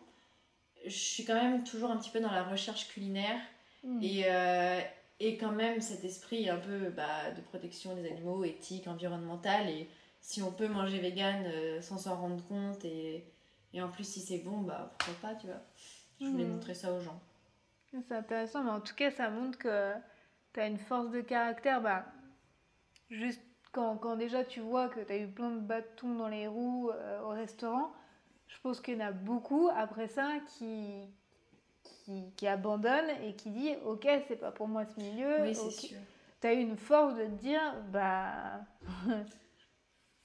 je 0.86 0.90
suis 0.98 1.26
quand 1.26 1.36
même 1.36 1.64
toujours 1.64 1.92
un 1.92 1.98
petit 1.98 2.12
peu 2.12 2.20
dans 2.20 2.32
la 2.32 2.44
recherche 2.44 2.88
culinaire 2.88 3.40
hmm. 3.84 4.00
et, 4.02 4.24
euh, 4.28 4.80
et 5.20 5.38
quand 5.38 5.52
même 5.52 5.82
cet 5.82 6.04
esprit 6.04 6.50
un 6.50 6.58
peu 6.58 6.90
bah, 6.90 7.32
de 7.36 7.42
protection 7.42 7.96
des 7.96 8.08
animaux, 8.10 8.44
éthique, 8.44 8.88
environnemental 8.88 9.70
et 9.70 9.90
si 10.22 10.42
on 10.42 10.52
peut 10.52 10.68
manger 10.68 11.00
vegan 11.00 11.44
euh, 11.46 11.82
sans 11.82 11.98
s'en 11.98 12.16
rendre 12.16 12.44
compte 12.48 12.84
et, 12.86 13.24
et 13.74 13.82
en 13.82 13.90
plus 13.90 14.04
si 14.04 14.22
c'est 14.22 14.40
bon, 14.40 14.62
bah 14.62 14.94
pourquoi 14.98 15.30
pas, 15.30 15.36
tu 15.36 15.48
vois. 15.48 15.62
Je 16.20 16.26
voulais 16.26 16.46
hmm. 16.46 16.54
montrer 16.54 16.74
ça 16.74 16.94
aux 16.94 17.00
gens. 17.00 17.20
C'est 17.92 18.16
intéressant, 18.16 18.64
mais 18.64 18.72
en 18.72 18.82
tout 18.82 18.96
cas 18.96 19.12
ça 19.12 19.30
montre 19.30 19.58
que 19.58 19.94
tu 20.54 20.60
as 20.60 20.68
une 20.68 20.78
force 20.78 21.10
de 21.12 21.22
caractère, 21.22 21.82
bah 21.82 22.06
juste 23.10 23.42
quand, 23.72 23.98
quand 23.98 24.16
déjà 24.16 24.44
tu 24.44 24.60
vois 24.60 24.90
que 24.90 25.00
tu 25.00 25.12
as 25.12 25.18
eu 25.18 25.28
plein 25.28 25.52
de 25.52 25.60
bâtons 25.60 26.16
dans 26.16 26.28
les 26.28 26.48
roues 26.48 26.90
euh, 26.90 27.22
au 27.22 27.30
restaurant, 27.30 27.92
je 28.48 28.56
pense 28.62 28.82
qu'il 28.82 28.96
y 28.96 28.98
en 28.98 29.08
a 29.08 29.12
beaucoup 29.12 29.70
après 29.76 30.08
ça 30.08 30.40
qui, 30.58 31.06
qui, 31.84 32.32
qui 32.36 32.48
abandonnent 32.48 33.12
et 33.24 33.36
qui 33.36 33.52
disent 33.52 33.78
Ok, 33.86 34.08
c'est 34.28 34.38
pas 34.38 34.52
pour 34.52 34.68
moi 34.68 34.86
ce 34.86 35.00
milieu. 35.00 35.42
Oui, 35.42 35.56
c'est 35.56 35.72
sûr. 35.72 35.98
Tu 36.42 36.48
as 36.48 36.54
eu 36.54 36.62
une 36.62 36.78
force 36.78 37.16
de 37.16 37.26
te 37.26 37.32
dire 37.32 37.76
Bah. 37.92 38.62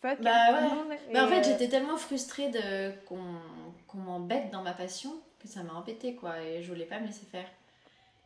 fuck. 0.02 0.20
Bah 0.20 0.52
ouais. 0.52 0.98
Bah, 1.12 1.24
en 1.24 1.28
fait, 1.28 1.44
j'étais 1.44 1.68
tellement 1.68 1.96
frustrée 1.96 2.50
de 2.50 2.92
qu'on 3.06 3.98
m'embête 3.98 4.50
dans 4.50 4.62
ma 4.62 4.72
passion 4.72 5.12
que 5.40 5.48
ça 5.48 5.62
m'a 5.62 5.72
embêtée, 5.72 6.14
quoi. 6.14 6.40
Et 6.42 6.62
je 6.62 6.68
voulais 6.68 6.84
pas 6.84 7.00
me 7.00 7.06
laisser 7.06 7.26
faire. 7.26 7.46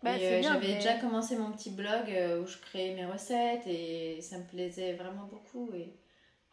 Bah, 0.03 0.11
euh, 0.21 0.43
j'avais 0.43 0.75
déjà 0.75 0.95
commencé 0.95 1.37
mon 1.37 1.53
petit 1.53 1.71
blog 1.71 2.11
euh, 2.11 2.43
où 2.43 2.47
je 2.47 2.59
créais 2.59 2.95
mes 2.95 3.07
recettes 3.07 3.67
et 3.67 4.21
ça 4.21 4.39
me 4.39 4.45
plaisait 4.45 4.95
vraiment 4.95 5.25
beaucoup. 5.25 5.71
Et 5.75 5.95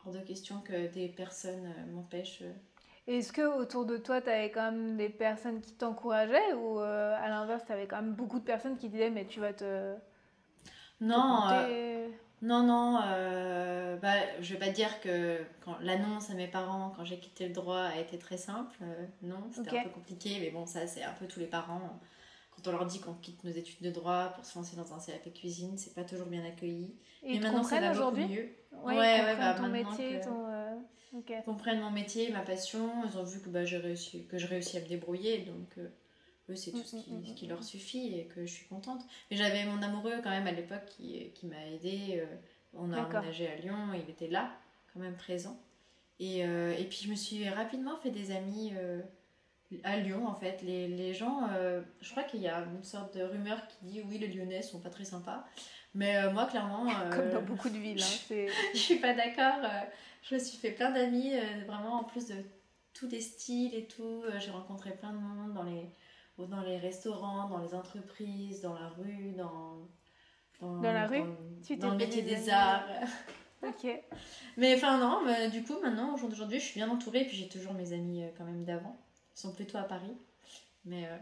hors 0.05 0.13
de 0.13 0.19
question 0.19 0.61
que 0.61 0.87
des 0.87 1.07
personnes 1.09 1.65
euh, 1.65 1.91
m'empêchent 1.91 2.43
est-ce 3.05 3.33
que 3.33 3.41
autour 3.41 3.85
de 3.85 3.97
toi, 3.97 4.21
tu 4.21 4.29
avais 4.29 4.49
quand 4.49 4.71
même 4.71 4.95
des 4.95 5.09
personnes 5.09 5.59
qui 5.59 5.73
t'encourageaient 5.73 6.53
ou 6.53 6.79
euh, 6.79 7.15
à 7.21 7.27
l'inverse, 7.27 7.63
tu 7.65 7.73
avais 7.73 7.85
quand 7.85 7.97
même 7.97 8.13
beaucoup 8.13 8.39
de 8.39 8.45
personnes 8.45 8.77
qui 8.77 8.87
disaient 8.87 9.09
mais 9.09 9.25
tu 9.25 9.41
vas 9.41 9.51
te... 9.51 9.93
Non, 11.01 11.49
euh, 11.51 12.07
non, 12.43 12.63
non. 12.63 12.99
Euh, 13.05 13.97
bah, 13.97 14.15
je 14.41 14.53
vais 14.53 14.59
pas 14.59 14.69
dire 14.69 14.99
que 15.01 15.39
quand 15.61 15.77
l'annonce 15.81 16.29
à 16.29 16.33
mes 16.33 16.47
parents 16.47 16.93
quand 16.95 17.05
j'ai 17.05 17.17
quitté 17.17 17.47
le 17.47 17.53
droit 17.53 17.81
a 17.81 17.99
été 17.99 18.17
très 18.17 18.37
simple. 18.37 18.77
non, 19.21 19.37
c'était 19.51 19.79
un 19.79 19.83
peu 19.83 19.89
compliqué, 19.89 20.37
mais 20.39 20.51
bon, 20.51 20.65
ça 20.65 20.85
c'est 20.85 21.03
un 21.03 21.13
peu 21.13 21.25
tous 21.25 21.39
les 21.39 21.47
parents. 21.47 21.99
Quand 22.51 22.67
on 22.67 22.71
leur 22.71 22.85
dit 22.85 22.99
qu'on 22.99 23.15
quitte 23.15 23.43
nos 23.43 23.51
études 23.51 23.81
de 23.81 23.89
droit 23.89 24.33
pour 24.35 24.45
se 24.45 24.55
lancer 24.57 24.75
dans 24.75 24.93
un 24.93 24.99
CAP 24.99 25.33
cuisine, 25.33 25.75
c'est 25.77 25.95
pas 25.95 26.03
toujours 26.03 26.27
bien 26.27 26.45
accueilli. 26.45 26.93
Et 27.23 27.33
mais 27.33 27.39
maintenant, 27.39 27.63
ça 27.63 27.79
va 27.79 27.91
aujourd'hui 27.91 28.25
mieux. 28.25 28.49
Ouais, 28.83 28.95
ouais, 28.95 29.35
bah, 29.37 29.55
ton 29.55 29.69
métier, 29.69 30.19
ton 30.21 30.45
Okay. 31.15 31.35
Ils 31.39 31.43
comprennent 31.43 31.81
mon 31.81 31.91
métier, 31.91 32.31
ma 32.31 32.41
passion. 32.41 32.89
Ils 33.05 33.17
ont 33.17 33.23
vu 33.23 33.39
que, 33.39 33.49
bah, 33.49 33.65
j'ai 33.65 33.77
réussi, 33.77 34.25
que 34.25 34.37
je 34.37 34.47
réussis 34.47 34.77
à 34.77 34.81
me 34.81 34.87
débrouiller. 34.87 35.39
Donc, 35.39 35.77
euh, 35.77 35.87
eux, 36.49 36.55
c'est 36.55 36.71
tout 36.71 36.77
mm, 36.77 36.83
ce, 36.83 36.97
qui, 36.97 37.11
mm, 37.11 37.35
qui, 37.35 37.45
mm, 37.45 37.49
leur 37.49 37.63
suffit 37.63 38.17
et 38.17 38.25
que 38.25 38.45
je 38.45 38.51
suis 38.51 38.67
contente. 38.67 39.01
Mais 39.29 39.37
j'avais 39.37 39.65
mon 39.65 39.81
amoureux 39.81 40.19
quand 40.23 40.29
même 40.29 40.47
à 40.47 40.51
l'époque 40.51 40.85
qui, 40.85 41.31
qui 41.33 41.47
m'a 41.47 41.65
aidé. 41.67 42.21
Euh, 42.21 42.25
on 42.73 42.91
a 42.91 43.01
emménagé 43.01 43.47
à 43.47 43.55
Lyon, 43.55 43.75
il 43.93 44.09
était 44.09 44.27
là, 44.27 44.51
quand 44.93 44.99
même 44.99 45.15
présent. 45.15 45.59
Et, 46.19 46.45
euh, 46.45 46.75
et 46.77 46.85
puis, 46.85 46.99
je 47.03 47.09
me 47.09 47.15
suis 47.15 47.47
rapidement 47.49 47.97
fait 47.97 48.11
des 48.11 48.31
amis 48.31 48.73
à 49.83 49.97
Lyon, 49.97 50.27
en 50.27 50.35
fait. 50.35 50.61
Les, 50.63 50.87
les 50.87 51.13
gens, 51.13 51.47
je 52.01 52.11
crois 52.11 52.23
qu'il 52.23 52.41
y 52.41 52.47
a 52.47 52.59
une 52.59 52.83
sorte 52.83 53.15
de 53.15 53.23
rumeur 53.23 53.59
qui 53.67 53.85
dit 53.85 54.01
oui, 54.07 54.17
les 54.17 54.27
Lyonnais 54.27 54.61
sont 54.61 54.79
pas 54.79 54.89
très 54.89 55.05
sympas. 55.05 55.45
Mais 55.93 56.31
moi, 56.33 56.47
clairement. 56.47 56.87
Comme 57.11 57.29
dans 57.29 57.43
beaucoup 57.43 57.69
de 57.69 57.77
villes. 57.77 58.01
Hein, 58.01 58.47
je 58.73 58.77
suis 58.77 58.95
pas 58.95 59.13
d'accord 59.13 59.59
je 60.23 60.35
me 60.35 60.39
suis 60.39 60.57
fait 60.57 60.71
plein 60.71 60.91
d'amis, 60.91 61.35
euh, 61.35 61.63
vraiment 61.67 61.99
en 61.99 62.03
plus 62.03 62.27
de 62.27 62.35
tous 62.93 63.07
les 63.07 63.21
styles 63.21 63.73
et 63.75 63.85
tout. 63.85 64.23
Euh, 64.25 64.39
j'ai 64.39 64.51
rencontré 64.51 64.91
plein 64.91 65.11
de 65.11 65.17
monde 65.17 65.53
dans 65.53 65.63
les, 65.63 65.89
dans 66.37 66.61
les 66.61 66.77
restaurants, 66.77 67.47
dans 67.47 67.59
les 67.59 67.73
entreprises, 67.73 68.61
dans 68.61 68.73
la 68.73 68.89
rue, 68.89 69.33
dans. 69.33 69.77
Dans, 70.61 70.81
la 70.81 71.07
rue? 71.07 71.21
Dans, 71.77 71.91
le 71.91 71.97
métier 71.97 72.21
des, 72.21 72.49
arts. 72.49 72.85
ok. 73.63 73.87
Mais 74.55 74.75
enfin, 74.75 74.97
non, 74.97 75.21
mais 75.25 75.49
du 75.49 75.63
coup, 75.63 75.77
maintenant, 75.81 76.15
aujourd'hui, 76.15 76.59
je 76.59 76.65
suis 76.65 76.79
bien 76.79 76.89
entourée. 76.89 77.21
Et 77.21 77.25
puis 77.25 77.35
j'ai 77.35 77.49
toujours 77.49 77.73
mes 77.73 77.91
amis 77.91 78.23
euh, 78.23 78.29
quand 78.37 78.45
même 78.45 78.63
d'avant. 78.63 78.95
Ils 79.35 79.39
sont 79.41 79.53
plutôt 79.53 79.77
à 79.77 79.83
Paris. 79.83 80.15
Mais. 80.85 81.05
euh, 81.07 81.17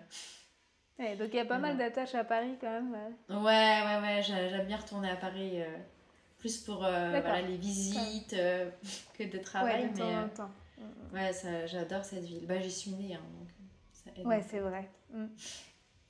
Ouais, 0.99 1.15
donc 1.15 1.29
il 1.31 1.37
y 1.37 1.39
a 1.39 1.45
pas 1.45 1.57
mal 1.57 1.77
d'attaches 1.77 2.13
à 2.13 2.23
Paris 2.23 2.55
quand 2.61 2.69
même. 2.69 2.91
ouais. 2.91 3.35
Ouais, 3.35 3.41
ouais, 3.41 4.01
ouais, 4.01 4.21
j'a- 4.21 4.47
j'aime 4.49 4.67
bien 4.67 4.77
retourner 4.77 5.09
à 5.09 5.15
Paris. 5.15 5.61
euh, 5.61 5.77
plus 6.37 6.57
pour 6.59 6.77
voilà, 6.79 7.41
les 7.41 7.57
visites 7.57 8.31
que 9.17 9.23
de 9.23 9.37
travail. 9.39 9.83
ouais, 9.83 9.89
de 9.89 9.97
temps 9.97 10.23
en 10.23 10.29
temps. 10.29 10.51
ouais, 11.13 11.31
j'adore 11.67 12.03
cette 12.03 12.23
ville. 12.23 12.45
Bah, 12.45 12.59
j'y 12.59 12.71
suis 12.71 12.91
née, 12.91 13.15
hein, 13.15 13.21
donc 13.39 13.47
ça 13.93 14.11
aide. 14.15 14.25
Ouais, 14.27 14.43
c'est 14.47 14.59
vrai. 14.59 14.89
Mm. 15.13 15.27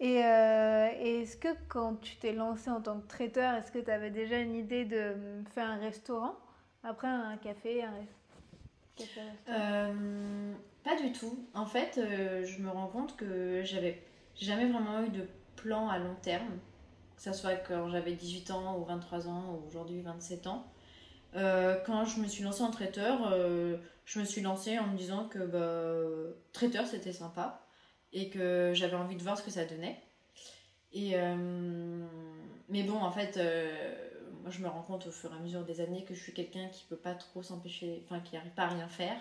Et, 0.01 0.25
euh, 0.25 0.89
et 0.99 1.21
est-ce 1.21 1.37
que 1.37 1.49
quand 1.67 1.95
tu 2.01 2.15
t'es 2.15 2.33
lancé 2.33 2.71
en 2.71 2.81
tant 2.81 2.99
que 2.99 3.07
traiteur, 3.07 3.53
est-ce 3.53 3.71
que 3.71 3.77
tu 3.77 3.91
avais 3.91 4.09
déjà 4.09 4.39
une 4.39 4.55
idée 4.55 4.83
de 4.83 5.13
faire 5.53 5.69
un 5.69 5.77
restaurant 5.77 6.33
Après 6.83 7.07
un 7.07 7.37
café, 7.37 7.83
un 7.83 7.93
café 8.95 9.21
Euh, 9.47 10.53
pas 10.83 10.99
du 10.99 11.11
tout. 11.11 11.45
En 11.53 11.67
fait, 11.67 11.99
euh, 11.99 12.43
je 12.43 12.63
me 12.63 12.69
rends 12.69 12.87
compte 12.87 13.15
que 13.15 13.61
j'avais 13.63 14.01
jamais 14.35 14.65
vraiment 14.65 15.03
eu 15.03 15.09
de 15.09 15.27
plan 15.55 15.87
à 15.87 15.99
long 15.99 16.15
terme, 16.23 16.57
que 17.15 17.21
ce 17.21 17.31
soit 17.31 17.57
quand 17.57 17.87
j'avais 17.91 18.13
18 18.13 18.49
ans 18.49 18.79
ou 18.79 18.85
23 18.85 19.27
ans 19.27 19.53
ou 19.53 19.67
aujourd'hui 19.67 20.01
27 20.01 20.47
ans. 20.47 20.65
Quand 21.33 22.05
je 22.05 22.19
me 22.19 22.27
suis 22.27 22.43
lancée 22.43 22.63
en 22.63 22.71
traiteur, 22.71 23.31
je 24.05 24.19
me 24.19 24.25
suis 24.25 24.41
lancée 24.41 24.79
en 24.79 24.87
me 24.87 24.97
disant 24.97 25.25
que 25.27 25.37
bah, 25.37 26.33
traiteur 26.53 26.87
c'était 26.87 27.13
sympa 27.13 27.61
et 28.13 28.30
que 28.30 28.71
j'avais 28.74 28.95
envie 28.95 29.15
de 29.15 29.24
voir 29.24 29.38
ce 29.38 29.43
que 29.43 29.52
ça 29.52 29.65
donnait. 29.65 30.00
Et, 30.93 31.12
euh, 31.15 32.06
mais 32.69 32.84
bon, 32.84 32.97
en 32.97 33.12
fait, 33.12 33.38
euh, 33.38 33.95
moi 34.41 34.52
je 34.52 34.60
me 34.62 34.67
rends 34.67 34.82
compte 34.82 35.08
au 35.08 35.12
fur 35.12 35.32
et 35.32 35.36
à 35.36 35.39
mesure 35.39 35.63
des 35.63 35.82
années 35.82 36.04
que 36.04 36.13
je 36.13 36.21
suis 36.21 36.34
quelqu'un 36.34 36.67
qui 36.67 36.84
peut 36.86 36.97
pas 36.97 37.15
trop 37.15 37.41
s'empêcher, 37.41 38.04
enfin 38.06 38.19
qui 38.19 38.36
n'arrive 38.36 38.52
pas 38.52 38.63
à 38.63 38.69
rien 38.69 38.88
faire. 38.88 39.17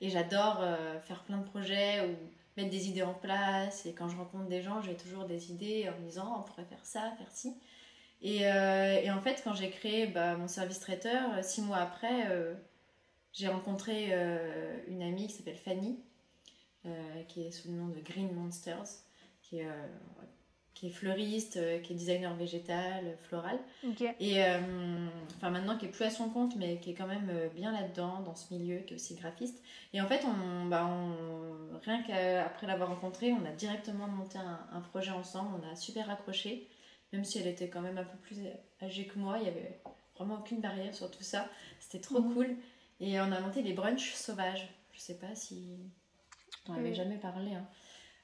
Et 0.00 0.10
j'adore 0.10 0.58
euh, 0.60 1.00
faire 1.00 1.22
plein 1.22 1.38
de 1.38 1.44
projets 1.44 2.06
ou 2.06 2.14
mettre 2.56 2.70
des 2.70 2.88
idées 2.88 3.02
en 3.02 3.14
place. 3.14 3.86
Et 3.86 3.92
quand 3.92 4.08
je 4.08 4.16
rencontre 4.16 4.46
des 4.46 4.62
gens, 4.62 4.82
j'ai 4.82 4.96
toujours 4.96 5.24
des 5.24 5.52
idées 5.52 5.88
en 5.88 6.00
me 6.00 6.06
disant 6.06 6.36
on 6.40 6.42
pourrait 6.42 6.64
faire 6.64 6.84
ça, 6.84 7.12
faire 7.18 7.30
ci. 7.30 7.54
Et, 8.22 8.48
en 8.48 9.20
fait, 9.20 9.42
quand 9.44 9.54
j'ai 9.54 9.70
créé 9.70 10.06
bah, 10.06 10.36
mon 10.36 10.48
service 10.48 10.80
traiteur, 10.80 11.44
six 11.44 11.60
mois 11.60 11.76
après, 11.76 12.26
j'ai 13.32 13.48
rencontré 13.48 14.12
une 14.88 15.02
amie 15.02 15.26
qui 15.28 15.34
s'appelle 15.34 15.56
Fanny, 15.56 15.98
qui 17.28 17.42
est 17.42 17.50
sous 17.50 17.68
le 17.68 17.74
nom 17.74 17.88
de 17.88 18.00
Green 18.00 18.32
Monsters, 18.32 18.84
qui 19.42 19.58
est, 19.60 19.66
euh, 19.66 19.86
qui 20.74 20.88
est 20.88 20.90
fleuriste, 20.90 21.56
euh, 21.56 21.78
qui 21.80 21.92
est 21.92 21.96
designer 21.96 22.34
végétal, 22.34 23.16
floral. 23.22 23.58
Et 24.20 24.42
euh, 24.44 24.58
enfin 25.36 25.50
maintenant 25.50 25.76
qui 25.78 25.86
est 25.86 25.90
plus 25.90 26.04
à 26.04 26.10
son 26.10 26.28
compte, 26.30 26.56
mais 26.56 26.78
qui 26.80 26.90
est 26.90 26.94
quand 26.94 27.06
même 27.06 27.28
euh, 27.30 27.48
bien 27.48 27.72
là-dedans, 27.72 28.20
dans 28.20 28.34
ce 28.34 28.52
milieu, 28.54 28.78
qui 28.80 28.92
est 28.94 28.96
aussi 28.96 29.14
graphiste. 29.14 29.62
Et 29.92 30.00
en 30.00 30.06
fait, 30.06 30.22
on, 30.24 30.66
bah, 30.66 30.86
on- 30.86 31.78
rien 31.84 32.02
qu'après 32.02 32.66
l'avoir 32.66 32.88
rencontrée, 32.90 33.32
on 33.32 33.44
a 33.44 33.50
directement 33.52 34.06
monté 34.08 34.38
un, 34.38 34.60
un 34.72 34.80
projet 34.80 35.10
ensemble, 35.12 35.50
on 35.62 35.72
a 35.72 35.76
super 35.76 36.10
accroché, 36.10 36.66
même 37.12 37.24
si 37.24 37.38
elle 37.38 37.46
était 37.46 37.68
quand 37.68 37.80
même 37.82 37.98
un 37.98 38.04
peu 38.04 38.16
plus 38.18 38.38
âgée 38.82 39.06
que 39.06 39.18
moi, 39.18 39.38
il 39.40 39.44
y 39.44 39.48
avait 39.48 39.80
vraiment 40.16 40.36
aucune 40.36 40.60
barrière 40.60 40.94
sur 40.94 41.10
tout 41.10 41.22
ça. 41.22 41.48
C'était 41.78 42.00
trop 42.00 42.20
Mhm. 42.20 42.34
cool. 42.34 42.56
Et 43.00 43.20
on 43.20 43.30
a 43.32 43.40
monté 43.40 43.62
les 43.62 43.74
brunchs 43.74 44.14
sauvages. 44.14 44.68
Je 44.92 45.00
sais 45.00 45.18
pas 45.18 45.34
si 45.34 45.76
on 46.68 46.74
n'avait 46.74 46.90
Oui. 46.90 46.94
jamais 46.94 47.18
parlé. 47.18 47.54
hein. 47.54 47.66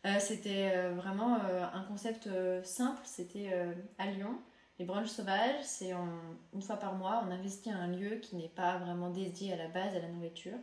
Euh, 0.05 0.19
c'était 0.19 0.73
euh, 0.75 0.95
vraiment 0.95 1.37
euh, 1.45 1.65
un 1.73 1.83
concept 1.85 2.29
simple. 2.65 3.01
C'était 3.05 3.53
à 3.99 4.07
Lyon. 4.07 4.37
Les 4.79 4.85
brunchs 4.85 5.09
sauvages, 5.11 5.63
c'est 5.63 5.93
une 5.93 6.63
fois 6.63 6.77
par 6.77 6.95
mois, 6.95 7.23
on 7.27 7.31
investit 7.31 7.71
un 7.71 7.87
lieu 7.87 8.17
qui 8.17 8.35
n'est 8.37 8.49
pas 8.49 8.79
vraiment 8.79 9.11
dédié 9.11 9.53
à 9.53 9.57
la 9.57 9.69
base 9.69 9.95
à 9.95 10.01
la 10.01 10.09
nourriture. 10.09 10.57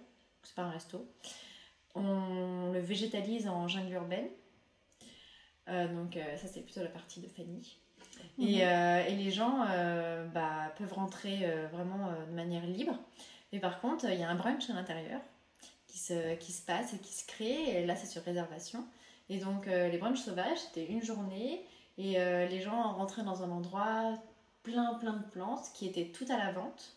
C'est 0.43 0.55
pas 0.55 0.63
un 0.63 0.71
resto. 0.71 1.07
On 1.95 2.71
le 2.73 2.79
végétalise 2.79 3.47
en 3.47 3.67
jungle 3.67 3.93
urbaine. 3.93 4.27
Donc 5.67 6.17
ça 6.37 6.47
c'est 6.47 6.61
plutôt 6.61 6.81
la 6.81 6.89
partie 6.89 7.21
de 7.21 7.27
Fanny. 7.27 7.77
Et, 8.39 8.57
et 8.61 9.15
les 9.15 9.31
gens 9.31 9.59
bah, 10.33 10.73
peuvent 10.77 10.93
rentrer 10.93 11.47
vraiment 11.71 12.11
de 12.27 12.33
manière 12.33 12.65
libre. 12.65 12.97
Mais 13.53 13.59
par 13.59 13.79
contre, 13.79 14.05
il 14.05 14.19
y 14.19 14.23
a 14.23 14.29
un 14.29 14.35
brunch 14.35 14.69
à 14.69 14.73
l'intérieur 14.73 15.21
qui 15.99 16.05
se, 16.05 16.35
qui 16.35 16.51
se 16.53 16.61
passe 16.61 16.93
et 16.93 16.97
qui 16.97 17.13
se 17.13 17.27
crée. 17.27 17.81
Et 17.81 17.85
là, 17.85 17.95
c'est 17.95 18.07
sur 18.07 18.23
réservation. 18.23 18.85
Et 19.29 19.37
donc, 19.37 19.67
euh, 19.67 19.89
les 19.89 19.97
brunchs 19.97 20.19
sauvages, 20.19 20.57
c'était 20.57 20.85
une 20.85 21.03
journée. 21.03 21.65
Et 21.97 22.19
euh, 22.19 22.47
les 22.47 22.61
gens 22.61 22.93
rentraient 22.93 23.23
dans 23.23 23.43
un 23.43 23.51
endroit 23.51 24.17
plein, 24.63 24.93
plein 24.95 25.17
de 25.17 25.23
plantes 25.31 25.65
qui 25.73 25.87
étaient 25.87 26.07
toutes 26.07 26.31
à 26.31 26.37
la 26.37 26.51
vente. 26.53 26.95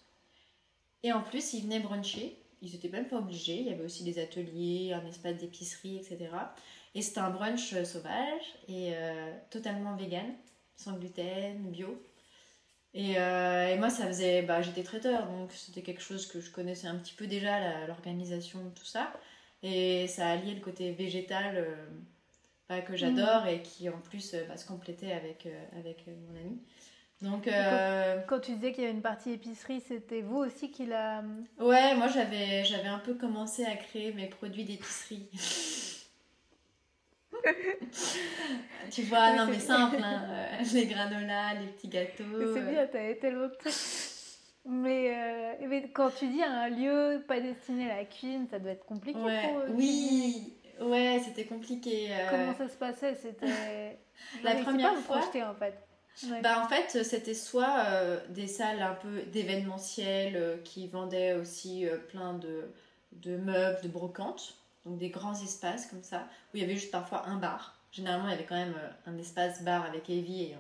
Et 1.03 1.13
en 1.13 1.21
plus, 1.21 1.53
ils 1.55 1.65
venaient 1.65 1.81
bruncher. 1.81 2.39
Ils 2.63 2.73
n'étaient 2.73 2.89
même 2.89 3.09
pas 3.09 3.19
obligés. 3.19 3.57
Il 3.57 3.67
y 3.67 3.73
avait 3.73 3.85
aussi 3.85 4.05
des 4.05 4.21
ateliers, 4.21 4.93
un 4.93 5.05
espace 5.07 5.37
d'épicerie, 5.39 5.97
etc. 5.97 6.31
Et 6.95 7.03
c'était 7.03 7.21
un 7.21 7.31
brunch 7.31 7.75
sauvage 7.83 8.55
et 8.69 8.93
euh, 8.95 9.33
totalement 9.51 9.97
vegan, 9.97 10.27
sans 10.77 10.93
gluten, 10.93 11.71
bio. 11.71 12.01
Et, 12.95 13.19
euh, 13.19 13.69
et 13.69 13.79
moi, 13.79 13.89
ça 13.91 14.07
faisait. 14.07 14.43
Bah, 14.43 14.61
J'étais 14.63 14.83
traiteur, 14.83 15.27
donc 15.27 15.51
c'était 15.53 15.83
quelque 15.83 16.03
chose 16.03 16.27
que 16.27 16.41
je 16.41 16.51
connaissais 16.51 16.87
un 16.89 16.97
petit 16.97 17.15
peu 17.15 17.27
déjà, 17.27 17.87
l'organisation, 17.87 18.61
tout 18.75 18.85
ça. 18.85 19.13
Et 19.63 20.07
ça 20.09 20.29
alliait 20.29 20.55
le 20.55 20.61
côté 20.61 20.93
végétal 20.93 21.57
euh, 21.57 21.75
bah, 22.69 22.81
que 22.83 22.97
j'adore 22.97 23.47
et 23.47 23.63
qui 23.63 23.89
en 23.89 23.99
plus 24.01 24.35
euh, 24.35 24.45
bah, 24.49 24.57
se 24.57 24.67
complétait 24.67 25.13
avec, 25.13 25.47
euh, 25.47 25.65
avec 25.79 26.07
mon 26.07 26.39
ami. 26.41 26.59
Donc, 27.21 27.47
euh, 27.47 28.21
Quand 28.27 28.41
tu 28.41 28.55
disais 28.57 28.73
qu'il 28.73 28.83
y 28.83 28.87
avait 28.87 28.97
une 28.97 29.03
partie 29.03 29.31
épicerie, 29.31 29.81
c'était 29.81 30.23
vous 30.23 30.39
aussi 30.39 30.71
qui 30.73 30.87
l'a. 30.87 31.23
ouais, 31.61 31.95
moi 31.95 32.09
j'avais 32.09 32.65
j'avais 32.65 32.89
un 32.89 32.99
peu 32.99 33.15
commencé 33.15 33.65
à 33.65 33.77
créer 33.77 34.13
mes 34.13 34.27
produits 34.27 34.65
d'épicerie. 34.65 35.29
tu 38.91 39.03
vois, 39.03 39.33
non 39.35 39.47
mais 39.47 39.59
simple, 39.59 39.97
hein, 40.03 40.23
euh, 40.31 40.65
les 40.73 40.87
granolas, 40.87 41.55
les 41.61 41.67
petits 41.69 41.89
gâteaux. 41.89 42.25
C'est 42.55 42.61
euh, 42.61 42.71
bien, 42.71 42.87
t'avais 42.87 43.17
tellement 43.17 43.47
de. 43.49 43.57
Mais, 44.65 45.13
euh, 45.17 45.67
mais 45.69 45.89
quand 45.93 46.11
tu 46.17 46.29
dis 46.29 46.43
un 46.43 46.69
lieu 46.69 47.25
pas 47.27 47.41
destiné 47.41 47.91
à 47.91 47.97
la 47.97 48.05
cuisine, 48.05 48.47
ça 48.51 48.59
doit 48.61 48.71
être 48.73 48.85
compliqué 48.85 49.19
Ouais, 49.19 49.43
pour 49.49 49.65
cuisiner. 49.65 49.75
oui, 50.81 50.89
ouais, 50.89 51.21
c'était 51.25 51.45
compliqué. 51.45 52.09
euh, 52.13 52.27
Comment 52.31 52.55
ça 52.55 52.69
se 52.69 52.77
passait? 52.77 53.15
C'était. 53.15 53.99
La 54.45 54.55
première 54.57 54.95
pas 54.95 55.01
fois- 55.01 55.17
projeter, 55.19 55.43
en 55.43 55.55
fait. 55.55 55.75
Ouais. 56.31 56.41
Bah 56.43 56.63
en 56.63 56.69
fait, 56.69 57.03
c'était 57.05 57.35
soit 57.35 57.85
des 58.29 58.47
salles 58.47 58.83
un 58.83 58.93
peu 58.95 59.23
d'événementiel 59.33 60.61
qui 60.63 60.87
vendaient 60.87 61.33
aussi 61.33 61.87
plein 62.11 62.35
de, 62.35 62.71
de 63.13 63.37
meubles, 63.39 63.81
de 63.83 63.89
brocantes, 63.89 64.55
donc 64.85 64.99
des 64.99 65.11
grands 65.11 65.35
espaces 65.35 65.87
comme 65.87 66.03
ça, 66.03 66.29
où 66.53 66.57
il 66.57 66.61
y 66.61 66.65
avait 66.65 66.77
juste 66.77 66.91
parfois 66.91 67.27
un 67.27 67.37
bar. 67.37 67.79
Généralement, 67.91 68.29
il 68.29 68.33
y 68.33 68.35
avait 68.35 68.45
quand 68.45 68.57
même 68.57 68.75
euh, 68.77 69.11
un 69.11 69.19
espace 69.19 69.63
bar 69.63 69.85
avec. 69.85 70.09
Ok. 70.09 70.57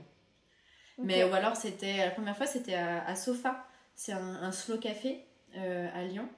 Mais 0.98 1.24
ou 1.24 1.32
alors, 1.34 1.56
c'était 1.56 1.98
la 1.98 2.10
première 2.10 2.36
fois, 2.36 2.46
c'était 2.46 2.74
à, 2.74 3.04
à 3.06 3.16
Sofa. 3.16 3.66
C'est 3.94 4.12
un, 4.12 4.42
un 4.42 4.52
slow 4.52 4.78
café 4.78 5.24
euh, 5.56 5.88
à 5.94 6.04
Lyon 6.04 6.28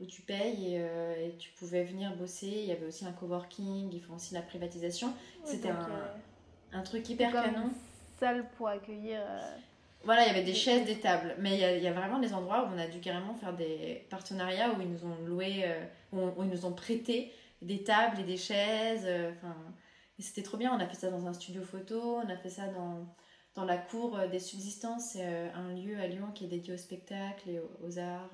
où 0.00 0.06
tu 0.06 0.22
payes 0.22 0.74
et, 0.74 0.80
euh, 0.80 1.28
et 1.28 1.36
tu 1.36 1.50
pouvais 1.50 1.84
venir 1.84 2.16
bosser. 2.16 2.48
Il 2.48 2.64
y 2.64 2.72
avait 2.72 2.86
aussi 2.86 3.04
un 3.04 3.12
coworking, 3.12 3.92
ils 3.92 4.02
font 4.02 4.14
aussi 4.14 4.34
la 4.34 4.42
privatisation. 4.42 5.12
C'était 5.44 5.70
un, 5.70 5.90
euh, 5.90 6.14
un 6.72 6.82
truc 6.82 7.08
hyper 7.08 7.32
canon. 7.32 7.66
une 7.66 7.72
salle 8.18 8.48
pour 8.56 8.68
accueillir. 8.68 9.20
Voilà, 10.02 10.22
il 10.24 10.28
y 10.28 10.30
avait 10.30 10.44
des 10.44 10.54
chaises, 10.54 10.84
des 10.86 10.98
tables. 11.00 11.34
Mais 11.38 11.54
il 11.54 11.60
y 11.60 11.64
a, 11.64 11.76
il 11.76 11.82
y 11.82 11.86
a 11.88 11.92
vraiment 11.92 12.18
des 12.18 12.32
endroits 12.32 12.64
où 12.64 12.74
on 12.74 12.78
a 12.78 12.86
dû 12.86 13.00
carrément 13.00 13.34
faire 13.34 13.54
des 13.54 14.06
partenariats 14.10 14.70
où 14.72 14.80
ils 14.80 14.90
nous 14.90 15.04
ont 15.04 15.16
loué, 15.26 15.64
euh, 15.64 15.84
où, 16.12 16.20
où 16.40 16.44
ils 16.44 16.50
nous 16.50 16.64
ont 16.66 16.72
prêté 16.72 17.32
des 17.62 17.84
tables 17.84 18.18
et 18.20 18.24
des 18.24 18.36
chaises. 18.38 19.04
euh, 19.06 19.30
Enfin, 19.36 19.54
et 20.18 20.22
c'était 20.22 20.42
trop 20.42 20.56
bien. 20.56 20.74
On 20.74 20.80
a 20.80 20.86
fait 20.86 20.96
ça 20.96 21.10
dans 21.10 21.26
un 21.26 21.32
studio 21.34 21.62
photo, 21.62 22.16
on 22.24 22.28
a 22.30 22.36
fait 22.36 22.50
ça 22.50 22.66
dans, 22.68 23.06
dans 23.54 23.64
la 23.64 23.76
cour 23.78 24.16
euh, 24.18 24.26
des 24.28 24.40
subsistances. 24.40 25.10
C'est 25.12 25.24
un 25.54 25.74
lieu 25.74 25.98
à 26.00 26.06
Lyon 26.06 26.32
qui 26.34 26.44
est 26.44 26.48
dédié 26.48 26.74
au 26.74 26.78
spectacle 26.78 27.48
et 27.50 27.60
aux, 27.60 27.70
aux 27.86 27.98
arts. 27.98 28.30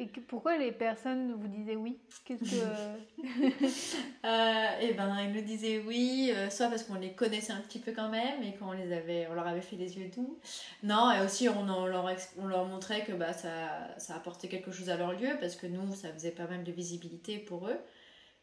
Et 0.00 0.06
que- 0.08 0.20
pourquoi 0.20 0.56
les 0.56 0.72
personnes 0.72 1.34
vous 1.34 1.46
disaient 1.46 1.76
oui? 1.76 1.98
Qu'est-ce 2.24 2.42
que. 2.42 3.22
Euh, 4.24 4.80
et 4.80 4.92
ben, 4.94 5.16
ils 5.24 5.32
nous 5.32 5.40
disaient 5.40 5.82
oui, 5.86 6.30
euh, 6.34 6.50
soit 6.50 6.68
parce 6.68 6.82
qu'on 6.82 6.94
les 6.96 7.12
connaissait 7.12 7.52
un 7.52 7.60
petit 7.60 7.78
peu 7.78 7.92
quand 7.92 8.08
même 8.10 8.42
et 8.42 8.54
qu'on 8.54 8.72
les 8.72 8.92
avait, 8.92 9.26
on 9.30 9.34
leur 9.34 9.46
avait 9.46 9.60
fait 9.62 9.76
les 9.76 9.96
yeux 9.98 10.08
doux. 10.14 10.38
Non, 10.82 11.10
et 11.10 11.24
aussi 11.24 11.48
on, 11.48 11.68
en- 11.68 11.86
leur, 11.86 12.08
ex- 12.10 12.34
on 12.38 12.46
leur 12.46 12.64
montrait 12.66 13.02
que 13.04 13.12
bah, 13.12 13.32
ça, 13.32 13.88
ça 13.98 14.14
apportait 14.16 14.48
quelque 14.48 14.72
chose 14.72 14.90
à 14.90 14.96
leur 14.96 15.12
lieu 15.12 15.30
parce 15.40 15.56
que 15.56 15.66
nous, 15.66 15.94
ça 15.94 16.12
faisait 16.12 16.30
pas 16.32 16.46
mal 16.46 16.64
de 16.64 16.72
visibilité 16.72 17.38
pour 17.38 17.68
eux. 17.68 17.78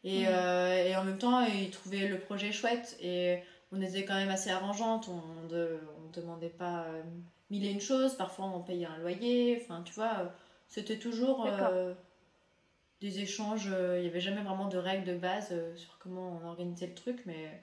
Et, 0.04 0.22
Mhm. 0.22 0.26
euh, 0.30 0.84
et 0.84 0.96
en 0.96 1.04
même 1.04 1.18
temps, 1.18 1.42
ils 1.42 1.70
trouvaient 1.70 2.08
le 2.08 2.18
projet 2.18 2.50
chouette 2.52 2.96
et 3.00 3.38
on 3.72 3.80
était 3.80 4.04
quand 4.04 4.14
même 4.16 4.30
assez 4.30 4.50
arrangeante. 4.50 5.08
On 5.08 5.46
de, 5.48 5.78
on 6.04 6.10
demandait 6.20 6.48
pas 6.50 6.84
euh, 6.88 7.02
mille 7.50 7.64
et 7.64 7.70
une 7.70 7.80
choses. 7.80 8.14
Parfois, 8.16 8.46
on 8.46 8.60
payait 8.60 8.86
un 8.86 8.98
loyer. 8.98 9.60
Enfin, 9.62 9.82
tu 9.84 9.92
vois, 9.94 10.32
c'était 10.68 10.98
toujours 10.98 11.46
euh, 11.46 11.94
des 13.00 13.20
échanges. 13.20 13.68
euh, 13.72 13.98
Il 13.98 14.02
n'y 14.02 14.08
avait 14.08 14.20
jamais 14.20 14.42
vraiment 14.42 14.68
de 14.68 14.78
règles 14.78 15.04
de 15.04 15.16
base 15.16 15.48
euh, 15.52 15.74
sur 15.76 15.98
comment 15.98 16.40
on 16.42 16.46
organisait 16.46 16.86
le 16.86 16.94
truc, 16.94 17.22
mais, 17.26 17.62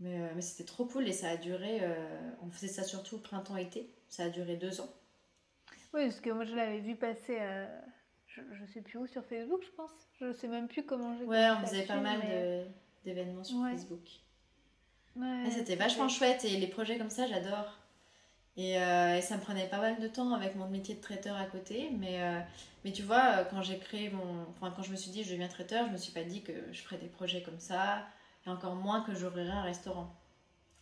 mais, 0.00 0.20
euh, 0.20 0.32
mais 0.34 0.40
c'était 0.40 0.64
trop 0.64 0.86
cool 0.86 1.06
et 1.06 1.12
ça 1.12 1.30
a 1.30 1.36
duré. 1.36 1.78
euh, 1.82 2.30
on 2.42 2.50
faisait 2.50 2.68
ça 2.68 2.82
surtout 2.82 3.18
printemps-été. 3.18 3.90
Ça 4.08 4.24
a 4.24 4.28
duré 4.30 4.56
deux 4.56 4.80
ans. 4.80 4.88
Oui, 5.92 6.04
parce 6.04 6.20
que 6.20 6.30
moi 6.30 6.44
je 6.44 6.54
l'avais 6.54 6.80
vu 6.80 6.96
passer, 6.96 7.38
je, 8.26 8.40
je, 8.52 8.64
sais 8.72 8.80
plus 8.80 8.98
où, 8.98 9.06
sur 9.06 9.24
Facebook, 9.24 9.62
je 9.64 9.70
pense. 9.76 9.92
Je 10.20 10.32
sais 10.32 10.48
même 10.48 10.66
plus 10.66 10.84
comment 10.84 11.16
j'ai. 11.16 11.24
Ouais, 11.24 11.48
on 11.50 11.64
faisait 11.66 11.86
pas 11.86 12.00
mal 12.00 12.20
d'événements 13.04 13.44
sur 13.44 13.62
Facebook. 13.70 14.08
Ouais, 15.14 15.50
c'était 15.50 15.76
vachement 15.76 16.08
chouette 16.08 16.44
et 16.44 16.56
les 16.56 16.66
projets 16.66 16.98
comme 16.98 17.10
ça, 17.10 17.26
j'adore. 17.28 17.78
Et, 18.56 18.74
et, 18.74 19.20
ça 19.20 19.36
me 19.36 19.40
prenait 19.40 19.66
pas 19.66 19.78
mal 19.78 19.98
de 20.00 20.06
temps 20.06 20.32
avec 20.32 20.54
mon 20.54 20.68
métier 20.68 20.94
de 20.94 21.00
traiteur 21.00 21.36
à 21.36 21.44
côté, 21.44 21.90
mais 21.98 22.20
mais 22.84 22.92
tu 22.92 23.02
vois, 23.02 23.38
euh, 23.38 23.44
quand 23.50 23.62
j'ai 23.62 23.78
créé 23.78 24.10
mon. 24.10 24.42
Enfin, 24.50 24.72
quand 24.76 24.82
je 24.82 24.90
me 24.90 24.96
suis 24.96 25.10
dit 25.10 25.24
je 25.24 25.32
deviens 25.32 25.48
traiteur, 25.48 25.86
je 25.86 25.92
me 25.92 25.96
suis 25.96 26.12
pas 26.12 26.22
dit 26.22 26.42
que 26.42 26.52
je 26.70 26.82
ferais 26.82 26.98
des 26.98 27.06
projets 27.06 27.42
comme 27.42 27.58
ça, 27.58 28.06
et 28.46 28.50
encore 28.50 28.74
moins 28.74 29.00
que 29.00 29.14
j'ouvrirais 29.14 29.50
un 29.50 29.62
restaurant. 29.62 30.14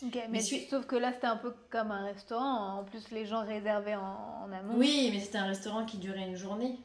Ok, 0.04 0.18
mais, 0.30 0.40
sauf 0.40 0.84
que 0.86 0.96
là 0.96 1.12
c'était 1.12 1.28
un 1.28 1.36
peu 1.36 1.54
comme 1.70 1.92
un 1.92 2.04
restaurant, 2.04 2.80
en 2.80 2.84
plus 2.84 3.12
les 3.12 3.24
gens 3.24 3.46
réservaient 3.46 3.94
en, 3.94 4.50
amont. 4.52 4.74
Oui, 4.76 5.10
mais 5.12 5.20
c'était 5.20 5.38
un 5.38 5.46
restaurant 5.46 5.84
qui 5.84 5.98
durait 5.98 6.26
une 6.26 6.34
journée. 6.34 6.76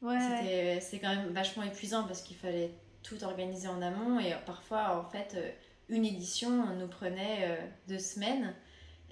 Ouais. 0.00 0.78
C'est 0.80 0.98
quand 1.00 1.14
même 1.14 1.28
vachement 1.34 1.62
épuisant 1.62 2.04
parce 2.04 2.22
qu'il 2.22 2.36
fallait 2.36 2.72
tout 3.02 3.22
organiser 3.22 3.68
en 3.68 3.82
amont 3.82 4.18
et 4.18 4.34
parfois 4.46 4.98
en 4.98 5.04
fait 5.10 5.34
euh, 5.34 5.50
une 5.90 6.06
édition 6.06 6.74
nous 6.76 6.88
prenait 6.88 7.40
euh, 7.42 7.56
deux 7.88 7.98
semaines. 7.98 8.54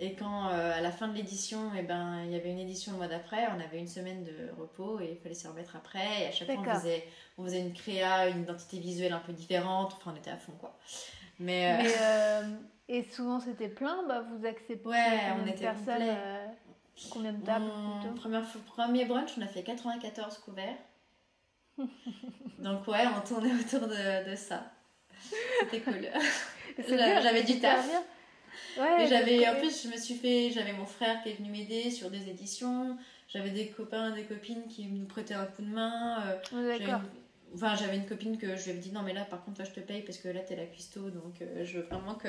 Et 0.00 0.14
quand 0.14 0.48
euh, 0.48 0.72
à 0.72 0.80
la 0.80 0.92
fin 0.92 1.08
de 1.08 1.14
l'édition, 1.14 1.72
eh 1.76 1.82
ben, 1.82 2.22
il 2.24 2.30
y 2.30 2.36
avait 2.36 2.50
une 2.50 2.58
édition 2.60 2.92
le 2.92 2.98
mois 2.98 3.08
d'après, 3.08 3.48
on 3.48 3.60
avait 3.60 3.78
une 3.78 3.88
semaine 3.88 4.22
de 4.22 4.50
repos 4.56 5.00
et 5.00 5.10
il 5.12 5.18
fallait 5.18 5.34
s'y 5.34 5.48
remettre 5.48 5.74
après. 5.74 6.22
Et 6.22 6.26
à 6.26 6.30
chaque 6.30 6.48
fois, 6.52 6.62
on 6.64 6.74
faisait, 6.78 7.04
on 7.36 7.44
faisait 7.44 7.60
une 7.60 7.72
créa, 7.72 8.28
une 8.28 8.42
identité 8.42 8.78
visuelle 8.78 9.12
un 9.12 9.18
peu 9.18 9.32
différente. 9.32 9.94
Enfin, 9.96 10.12
on 10.14 10.18
était 10.18 10.30
à 10.30 10.36
fond, 10.36 10.52
quoi. 10.52 10.78
Mais, 11.40 11.72
euh, 11.72 11.88
euh, 12.00 12.42
et 12.88 13.02
souvent, 13.02 13.40
c'était 13.40 13.68
plein. 13.68 14.06
Bah, 14.06 14.22
vous 14.22 14.46
acceptez 14.46 14.88
ouais, 14.88 15.20
on 15.42 15.46
était 15.46 15.64
personnes, 15.64 16.16
Combien 17.10 17.32
de 17.32 17.44
tables 17.44 17.70
on... 17.70 18.14
Premier, 18.14 18.40
premier 18.66 19.04
brunch, 19.04 19.30
on 19.38 19.42
a 19.42 19.46
fait 19.46 19.62
94 19.62 20.38
couverts. 20.38 20.76
Donc, 22.58 22.86
ouais, 22.86 23.04
on 23.16 23.26
tournait 23.26 23.52
autour 23.52 23.88
de, 23.88 24.30
de 24.30 24.36
ça. 24.36 24.64
C'était 25.60 25.80
cool. 25.80 26.08
J'avais 26.86 27.42
du 27.42 27.58
taf. 27.58 27.88
Ouais, 28.76 29.06
j'avais, 29.08 29.48
en 29.48 29.56
plus, 29.56 29.84
je 29.84 29.88
me 29.88 29.96
suis 29.96 30.14
fait, 30.14 30.50
j'avais 30.50 30.72
mon 30.72 30.86
frère 30.86 31.22
qui 31.22 31.30
est 31.30 31.34
venu 31.34 31.50
m'aider 31.50 31.90
sur 31.90 32.10
des 32.10 32.28
éditions, 32.28 32.96
j'avais 33.28 33.50
des 33.50 33.68
copains, 33.68 34.10
des 34.10 34.24
copines 34.24 34.66
qui 34.68 34.86
nous 34.86 35.06
prêtaient 35.06 35.34
un 35.34 35.46
coup 35.46 35.62
de 35.62 35.68
main. 35.68 36.22
Euh, 36.52 36.78
D'accord. 36.78 37.00
Enfin, 37.54 37.74
j'avais 37.74 37.96
une 37.96 38.06
copine 38.06 38.36
que 38.36 38.56
je 38.56 38.64
lui 38.64 38.70
ai 38.72 38.74
dit 38.74 38.92
non, 38.92 39.02
mais 39.02 39.14
là, 39.14 39.24
par 39.24 39.44
contre, 39.44 39.60
là, 39.60 39.64
je 39.64 39.72
te 39.72 39.80
paye 39.80 40.02
parce 40.02 40.18
que 40.18 40.28
là, 40.28 40.40
t'es 40.40 40.56
la 40.56 40.66
cuistot, 40.66 41.10
donc 41.10 41.40
euh, 41.40 41.64
je 41.64 41.78
veux 41.78 41.84
vraiment 41.84 42.14
que, 42.14 42.28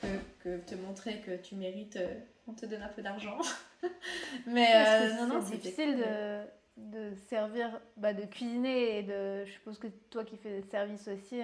que, 0.00 0.06
que, 0.42 0.58
te 0.64 0.74
montrer 0.74 1.20
que 1.20 1.36
tu 1.36 1.56
mérites 1.56 1.96
euh, 1.96 2.14
qu'on 2.44 2.54
te 2.54 2.66
donne 2.66 2.82
un 2.82 2.88
peu 2.88 3.02
d'argent. 3.02 3.38
mais 4.46 4.68
euh, 4.74 5.14
non, 5.14 5.26
non, 5.26 5.40
c'est 5.44 5.56
difficile 5.56 5.96
de, 5.96 6.42
de 6.76 7.14
servir, 7.28 7.80
bah, 7.96 8.14
de 8.14 8.24
cuisiner 8.24 8.98
et 8.98 9.02
de. 9.02 9.44
Je 9.44 9.52
suppose 9.52 9.78
que 9.78 9.88
toi 10.08 10.24
qui 10.24 10.36
fais 10.36 10.60
des 10.60 10.68
services 10.68 11.08
aussi 11.08 11.40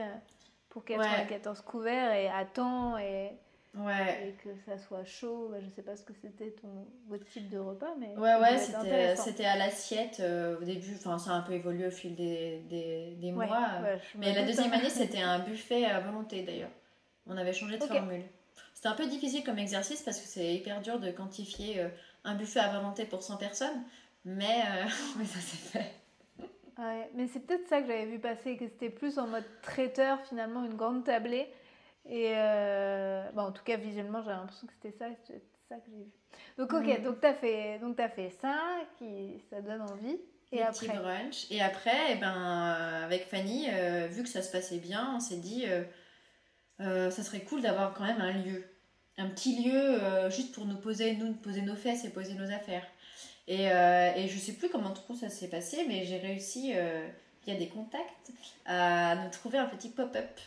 pour 0.71 0.85
94 0.85 1.61
couverts 1.63 2.13
et 2.13 2.29
à 2.29 2.45
temps 2.45 2.97
et 2.99 3.33
Ouais. 3.77 4.29
Et 4.29 4.33
que 4.43 4.49
ça 4.65 4.79
soit 4.79 5.05
chaud. 5.05 5.53
Je 5.61 5.69
sais 5.69 5.83
pas 5.83 5.97
ce 5.97 6.03
que 6.03 6.13
c'était 6.15 6.51
ton 6.51 6.87
votre 7.09 7.27
type 7.27 7.49
de 7.51 7.59
repas, 7.59 7.95
mais. 7.99 8.17
Ouais, 8.17 8.37
ouais, 8.37 8.59
c'était, 8.59 9.17
c'était 9.17 9.45
à 9.45 9.57
l'assiette 9.57 10.19
euh, 10.21 10.59
au 10.59 10.65
début. 10.65 10.95
Enfin, 10.97 11.19
ça 11.19 11.33
a 11.33 11.35
un 11.35 11.43
peu 11.43 11.53
évolué 11.53 11.87
au 11.87 11.91
fil 11.91 12.15
des, 12.15 12.61
des, 12.71 13.17
des 13.21 13.33
mois. 13.33 13.47
mais 14.17 14.35
la 14.35 14.45
deuxième 14.45 14.73
année, 14.73 14.89
c'était 14.91 15.23
un 15.23 15.41
buffet 15.41 15.85
à 15.85 16.01
volonté 16.01 16.43
d'ailleurs. 16.43 16.71
On 17.27 17.37
avait 17.37 17.53
changé 17.53 17.77
de 17.77 17.85
formule. 17.85 18.23
C'était 18.73 18.89
un 18.89 18.95
peu 18.95 19.07
difficile 19.07 19.43
comme 19.43 19.59
exercice 19.59 20.03
parce 20.03 20.21
que 20.21 20.27
c'est 20.27 20.55
hyper 20.55 20.81
dur 20.81 21.01
de 21.01 21.11
quantifier 21.11 21.81
euh, 21.81 21.89
un 22.25 22.35
buffet 22.35 22.61
à 22.61 22.69
volonté 22.69 23.05
pour 23.05 23.23
100 23.23 23.37
personnes. 23.37 23.83
Mais, 24.25 24.45
euh, 24.45 24.85
mais 25.19 25.25
ça 25.25 25.41
s'est 25.41 25.79
fait. 25.79 25.93
Ouais, 26.79 27.11
mais 27.15 27.27
c'est 27.27 27.41
peut-être 27.41 27.67
ça 27.69 27.81
que 27.81 27.87
j'avais 27.87 28.07
vu 28.07 28.19
passer, 28.19 28.57
que 28.57 28.67
c'était 28.67 28.91
plus 28.91 29.19
en 29.19 29.27
mode 29.27 29.45
traiteur 29.63 30.21
finalement, 30.29 30.65
une 30.65 30.75
grande 30.75 31.05
tablée 31.05 31.49
et 32.09 32.33
euh, 32.35 33.29
bon, 33.33 33.43
en 33.43 33.53
tout 33.53 33.65
cas, 33.65 33.77
visuellement, 33.77 34.23
j'ai 34.23 34.31
l'impression 34.31 34.67
que 34.67 34.73
c'était 34.81 34.97
ça, 34.97 35.07
ça 35.69 35.77
que 35.77 35.83
j'ai 35.87 35.97
vu. 35.97 36.11
Donc, 36.59 36.73
ok, 36.73 37.01
mm. 37.01 37.03
donc 37.03 37.21
tu 37.21 37.27
as, 37.27 37.35
fait, 37.35 37.79
donc 37.81 37.99
as 37.99 38.09
fait 38.09 38.31
ça, 38.41 38.57
qui, 38.99 39.41
ça 39.51 39.61
donne 39.61 39.83
envie. 39.83 40.19
Et 40.53 40.63
après? 40.63 40.87
brunch. 40.87 41.51
Et 41.51 41.61
après, 41.61 42.13
eh 42.13 42.15
ben, 42.17 42.33
euh, 42.37 43.05
avec 43.05 43.27
Fanny, 43.27 43.67
euh, 43.69 44.07
vu 44.07 44.23
que 44.23 44.29
ça 44.29 44.43
se 44.43 44.53
passait 44.53 44.79
bien, 44.79 45.15
on 45.17 45.21
s'est 45.21 45.39
dit, 45.39 45.67
ça 46.79 47.11
serait 47.11 47.41
cool 47.41 47.63
d'avoir 47.63 47.93
quand 47.95 48.05
même 48.05 48.21
un 48.21 48.33
lieu. 48.33 48.65
Un 49.19 49.29
petit 49.29 49.65
lieu 49.65 49.99
juste 50.31 50.55
pour 50.55 50.67
nous 50.67 50.77
poser, 50.77 51.17
nous, 51.17 51.33
poser 51.33 51.63
nos 51.63 51.75
fesses 51.75 52.05
et 52.05 52.11
poser 52.11 52.35
nos 52.35 52.53
affaires. 52.53 52.87
Et, 53.49 53.65
et 53.65 54.29
je 54.29 54.39
sais 54.39 54.53
plus 54.53 54.69
comment 54.69 54.93
trop 54.93 55.15
ça 55.15 55.29
s'est 55.29 55.49
passé, 55.49 55.85
mais 55.89 56.05
j'ai 56.05 56.19
réussi, 56.19 56.75
via 57.45 57.57
des 57.57 57.69
contacts, 57.69 58.31
à 58.67 59.17
nous 59.17 59.31
trouver 59.31 59.59
un 59.59 59.67
petit 59.67 59.89
pop-up 59.89 60.39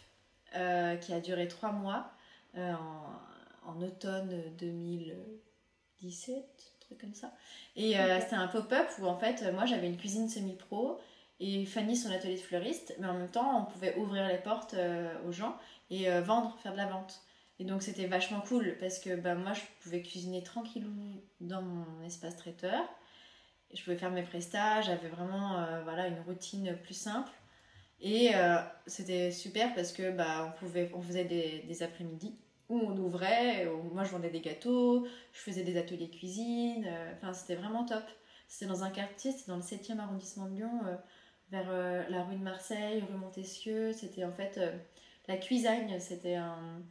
euh, 0.55 0.95
qui 0.95 1.13
a 1.13 1.19
duré 1.19 1.47
trois 1.47 1.71
mois 1.71 2.11
euh, 2.57 2.73
en, 3.65 3.81
automne 3.81 4.41
2017, 4.57 6.35
un 6.37 6.85
truc 6.85 6.99
comme 6.99 7.13
ça. 7.13 7.31
Et 7.75 7.99
euh, 7.99 8.19
c'était 8.19 8.35
un 8.35 8.47
pop-up 8.47 8.87
où 8.99 9.05
en 9.05 9.17
fait, 9.17 9.43
moi 9.53 9.67
j'avais 9.67 9.87
une 9.87 9.97
cuisine 9.97 10.27
semi-pro 10.27 10.99
et 11.39 11.65
Fanny 11.65 11.95
son 11.95 12.11
atelier 12.11 12.35
de 12.35 12.41
fleuriste, 12.41 12.95
mais 12.99 13.07
en 13.07 13.13
même 13.13 13.29
temps 13.29 13.61
on 13.61 13.65
pouvait 13.71 13.95
ouvrir 13.97 14.27
les 14.27 14.39
portes 14.39 14.75
aux 15.27 15.31
gens 15.31 15.55
et 15.91 16.09
vendre, 16.21 16.57
faire 16.63 16.71
de 16.73 16.77
la 16.77 16.87
vente. 16.87 17.21
Et 17.59 17.63
donc 17.63 17.83
c'était 17.83 18.07
vachement 18.07 18.41
cool 18.41 18.75
parce 18.79 18.97
que 18.99 19.15
bah, 19.15 19.35
moi 19.35 19.53
je 19.53 19.61
pouvais 19.81 20.01
cuisiner 20.01 20.41
tranquillou 20.41 20.91
dans 21.41 21.61
mon 21.61 22.01
espace 22.03 22.35
traiteur. 22.35 22.83
Je 23.73 23.83
pouvais 23.83 23.97
faire 23.97 24.11
mes 24.11 24.23
prestats, 24.23 24.81
j'avais 24.81 25.09
vraiment 25.09 25.63
voilà, 25.83 26.07
une 26.07 26.19
routine 26.21 26.75
plus 26.83 26.95
simple. 26.95 27.31
Et 28.01 28.33
euh, 28.33 28.57
c'était 28.87 29.31
super 29.31 29.73
parce 29.75 29.91
que 29.91 30.11
bah, 30.11 30.47
on, 30.47 30.57
pouvait, 30.57 30.89
on 30.93 31.01
faisait 31.01 31.25
des, 31.25 31.83
après-midi 31.83 32.33
où 32.69 32.77
on 32.77 32.95
ouvrait, 32.97 33.67
moi 33.93 34.03
je 34.03 34.11
vendais 34.11 34.29
des 34.29 34.41
gâteaux, 34.41 35.07
je 35.33 35.39
faisais 35.39 35.63
des 35.63 35.75
ateliers 35.75 36.09
cuisine, 36.09 36.85
euh, 36.87 37.11
enfin 37.15 37.33
c'était 37.33 37.55
vraiment 37.55 37.83
top. 37.83 38.03
C'était 38.47 38.67
dans 38.67 38.83
un 38.83 38.91
quartier, 38.91 39.31
c'était 39.31 39.51
dans 39.51 39.57
le 39.57 39.63
7e 39.63 39.99
arrondissement 39.99 40.45
de 40.45 40.55
Lyon, 40.55 40.81
euh, 40.85 40.95
vers 41.51 41.71
la 42.09 42.23
rue 42.23 42.35
de 42.35 42.43
Marseille, 42.43 43.01
rue 43.01 43.17
Montesquieu. 43.17 43.91
C'était 43.91 44.23
en 44.23 44.31
fait 44.31 44.59
la 45.27 45.37
cuisine, 45.37 45.99
c'était 45.99 46.35
un. 46.35 46.83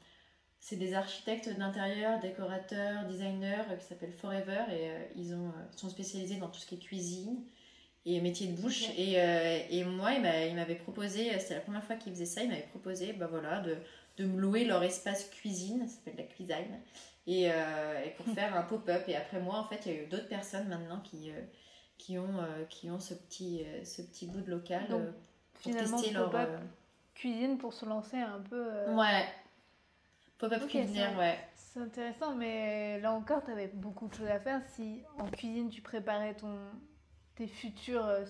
C'est 0.61 0.77
des 0.77 0.95
architectes 0.95 1.49
d'intérieur, 1.57 2.19
décorateurs, 2.19 3.07
designers 3.07 3.63
qui 3.79 3.87
s'appellent 3.87 4.13
Forever 4.13 4.65
et 4.73 4.91
ils 5.15 5.33
ont, 5.33 5.53
sont 5.77 5.89
spécialisés 5.89 6.37
dans 6.37 6.49
tout 6.49 6.59
ce 6.59 6.67
qui 6.67 6.75
est 6.75 6.79
cuisine 6.79 7.45
et 8.15 8.21
métier 8.21 8.47
de 8.47 8.61
bouche. 8.61 8.89
Et, 8.97 9.21
euh, 9.21 9.59
et, 9.71 9.85
moi, 9.85 10.13
il 10.13 10.23
m'avait 10.23 10.75
proposé, 10.75 11.39
c'était 11.39 11.55
la 11.55 11.61
première 11.61 11.85
fois 11.85 11.97
qu'il 11.97 12.13
faisait 12.13 12.27
ça, 12.27 12.43
il 12.43 12.49
m'avait 12.49 12.63
proposé 12.63 13.13
bah 13.13 13.27
voilà, 13.31 13.61
de, 13.61 13.77
de, 14.17 14.25
me 14.25 14.41
louer 14.41 14.65
leur 14.65 14.83
espace 14.83 15.29
cuisine, 15.29 15.87
ça 15.87 15.97
s'appelle 15.97 16.17
la 16.17 16.23
cuisine, 16.25 16.81
et, 17.27 17.51
euh, 17.51 18.05
et 18.05 18.11
pour 18.11 18.27
faire 18.35 18.57
un 18.57 18.63
pop-up. 18.63 19.05
Et 19.09 19.17
après 19.17 19.41
moi, 19.41 19.59
en 19.59 19.65
fait, 19.65 19.87
il 19.87 19.93
y 19.93 19.99
a 19.99 20.03
eu 20.03 20.07
d'autres 20.07 20.29
personnes 20.29 20.69
maintenant 20.69 21.01
qui, 21.01 21.31
euh, 21.31 21.41
qui, 21.99 22.19
ont, 22.19 22.45
qui 22.71 22.91
ont 22.91 23.01
ce 23.01 23.15
petit, 23.15 23.65
ce 23.85 24.03
petit 24.03 24.27
bout 24.27 24.41
de 24.41 24.51
local 24.51 25.15
pour 25.63 25.73
tester 25.73 26.11
leur. 26.13 26.33
Cuisine 27.15 27.59
pour 27.59 27.73
se 27.73 27.85
lancer 27.85 28.17
un 28.17 28.41
peu. 28.49 28.93
Ouais. 28.93 29.27
Pop-up 30.39 30.69
culinaire, 30.69 31.19
ouais. 31.19 31.37
C'est 31.57 31.81
intéressant, 31.81 32.33
mais 32.37 33.01
là 33.01 33.13
encore, 33.13 33.45
tu 33.45 33.51
avais 33.51 33.67
beaucoup 33.67 34.07
de 34.07 34.15
choses 34.15 34.29
à 34.29 34.39
faire. 34.39 34.63
Si 34.69 35.03
en 35.19 35.27
cuisine, 35.29 35.69
tu 35.69 35.83
préparais 35.83 36.35
ton, 36.35 36.57
tes 37.39 37.47
futures 37.47 38.05
euh, 38.05 38.25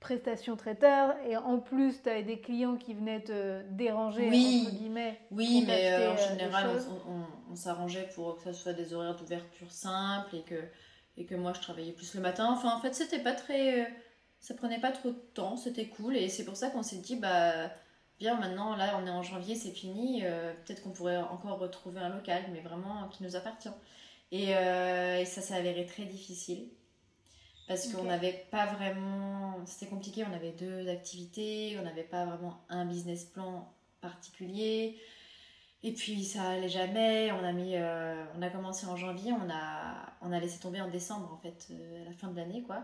prestations 0.00 0.56
traiteurs 0.56 1.14
et 1.28 1.36
en 1.36 1.58
plus 1.58 2.02
tu 2.02 2.08
avais 2.08 2.22
des 2.22 2.40
clients 2.40 2.76
qui 2.76 2.94
venaient 2.94 3.22
te 3.22 3.62
déranger 3.70 4.28
oui. 4.30 4.64
entre 4.66 4.76
guillemets 4.76 5.20
oui 5.30 5.64
mais 5.66 5.92
euh, 5.92 6.12
en 6.12 6.14
euh, 6.14 6.28
général 6.28 6.70
on, 7.50 7.54
s'arrangeait 7.54 8.08
pour 8.14 8.36
que 8.36 8.44
ça 8.44 8.52
soit 8.52 8.72
des 8.72 8.94
horaires 8.94 9.16
d'ouverture 9.16 9.70
simples 9.70 10.36
et 10.36 10.42
que 10.42 10.62
et 11.16 11.26
que 11.26 11.34
moi 11.34 11.52
je 11.52 11.60
travaillais 11.60 11.90
plus 11.90 12.14
le 12.14 12.20
matin. 12.20 12.46
Enfin 12.50 12.74
en 12.74 12.80
fait 12.80 12.94
c'était 12.94 13.18
pas 13.18 13.32
très 13.32 13.92
ça 14.38 14.54
prenait 14.54 14.80
pas 14.80 14.92
trop 14.92 15.10
de 15.10 15.20
temps 15.34 15.56
c'était 15.56 15.86
cool 15.86 16.16
et 16.16 16.28
c'est 16.28 16.44
pour 16.44 16.56
ça 16.56 16.70
qu'on 16.70 16.84
s'est 16.84 16.98
dit 16.98 17.16
bah 17.16 17.70
bien 18.20 18.38
maintenant 18.38 18.76
là 18.76 19.00
on 19.02 19.06
est 19.06 19.10
en 19.10 19.24
janvier 19.24 19.56
c'est 19.56 19.72
fini 19.72 20.22
peut-être 20.22 20.82
qu'on 20.82 20.92
pourrait 20.92 21.16
encore 21.16 21.58
retrouver 21.58 22.00
un 22.00 22.10
local 22.10 22.44
mais 22.52 22.60
vraiment 22.60 23.08
qui 23.08 23.24
nous 23.24 23.36
appartient. 23.36 23.68
Et, 24.30 24.50
et 24.52 25.24
ça 25.24 25.40
s'est 25.40 25.54
avéré 25.54 25.84
très 25.86 26.04
difficile 26.04 26.68
parce 27.68 27.92
qu'on 27.92 28.04
n'avait 28.04 28.46
pas 28.50 28.66
vraiment. 28.66 29.60
C'était 29.66 29.86
compliqué, 29.86 30.24
on 30.28 30.34
avait 30.34 30.52
deux 30.52 30.88
activités, 30.88 31.76
on 31.78 31.84
n'avait 31.84 32.02
pas 32.02 32.24
vraiment 32.24 32.64
un 32.70 32.86
business 32.86 33.24
plan 33.24 33.70
particulier. 34.00 34.96
Et 35.84 35.92
puis 35.92 36.24
ça 36.24 36.42
allait 36.48 36.68
jamais. 36.68 37.30
On 37.30 37.44
a 37.44 37.52
mis, 37.52 37.76
euh, 37.76 38.24
on 38.36 38.42
a 38.42 38.48
commencé 38.48 38.86
en 38.86 38.96
janvier, 38.96 39.32
on 39.32 39.50
a, 39.50 39.94
on 40.22 40.32
a 40.32 40.40
laissé 40.40 40.58
tomber 40.58 40.80
en 40.80 40.88
décembre 40.88 41.30
en 41.32 41.36
fait, 41.36 41.68
euh, 41.70 42.02
à 42.02 42.06
la 42.06 42.12
fin 42.12 42.28
de 42.28 42.36
l'année 42.36 42.62
quoi. 42.62 42.82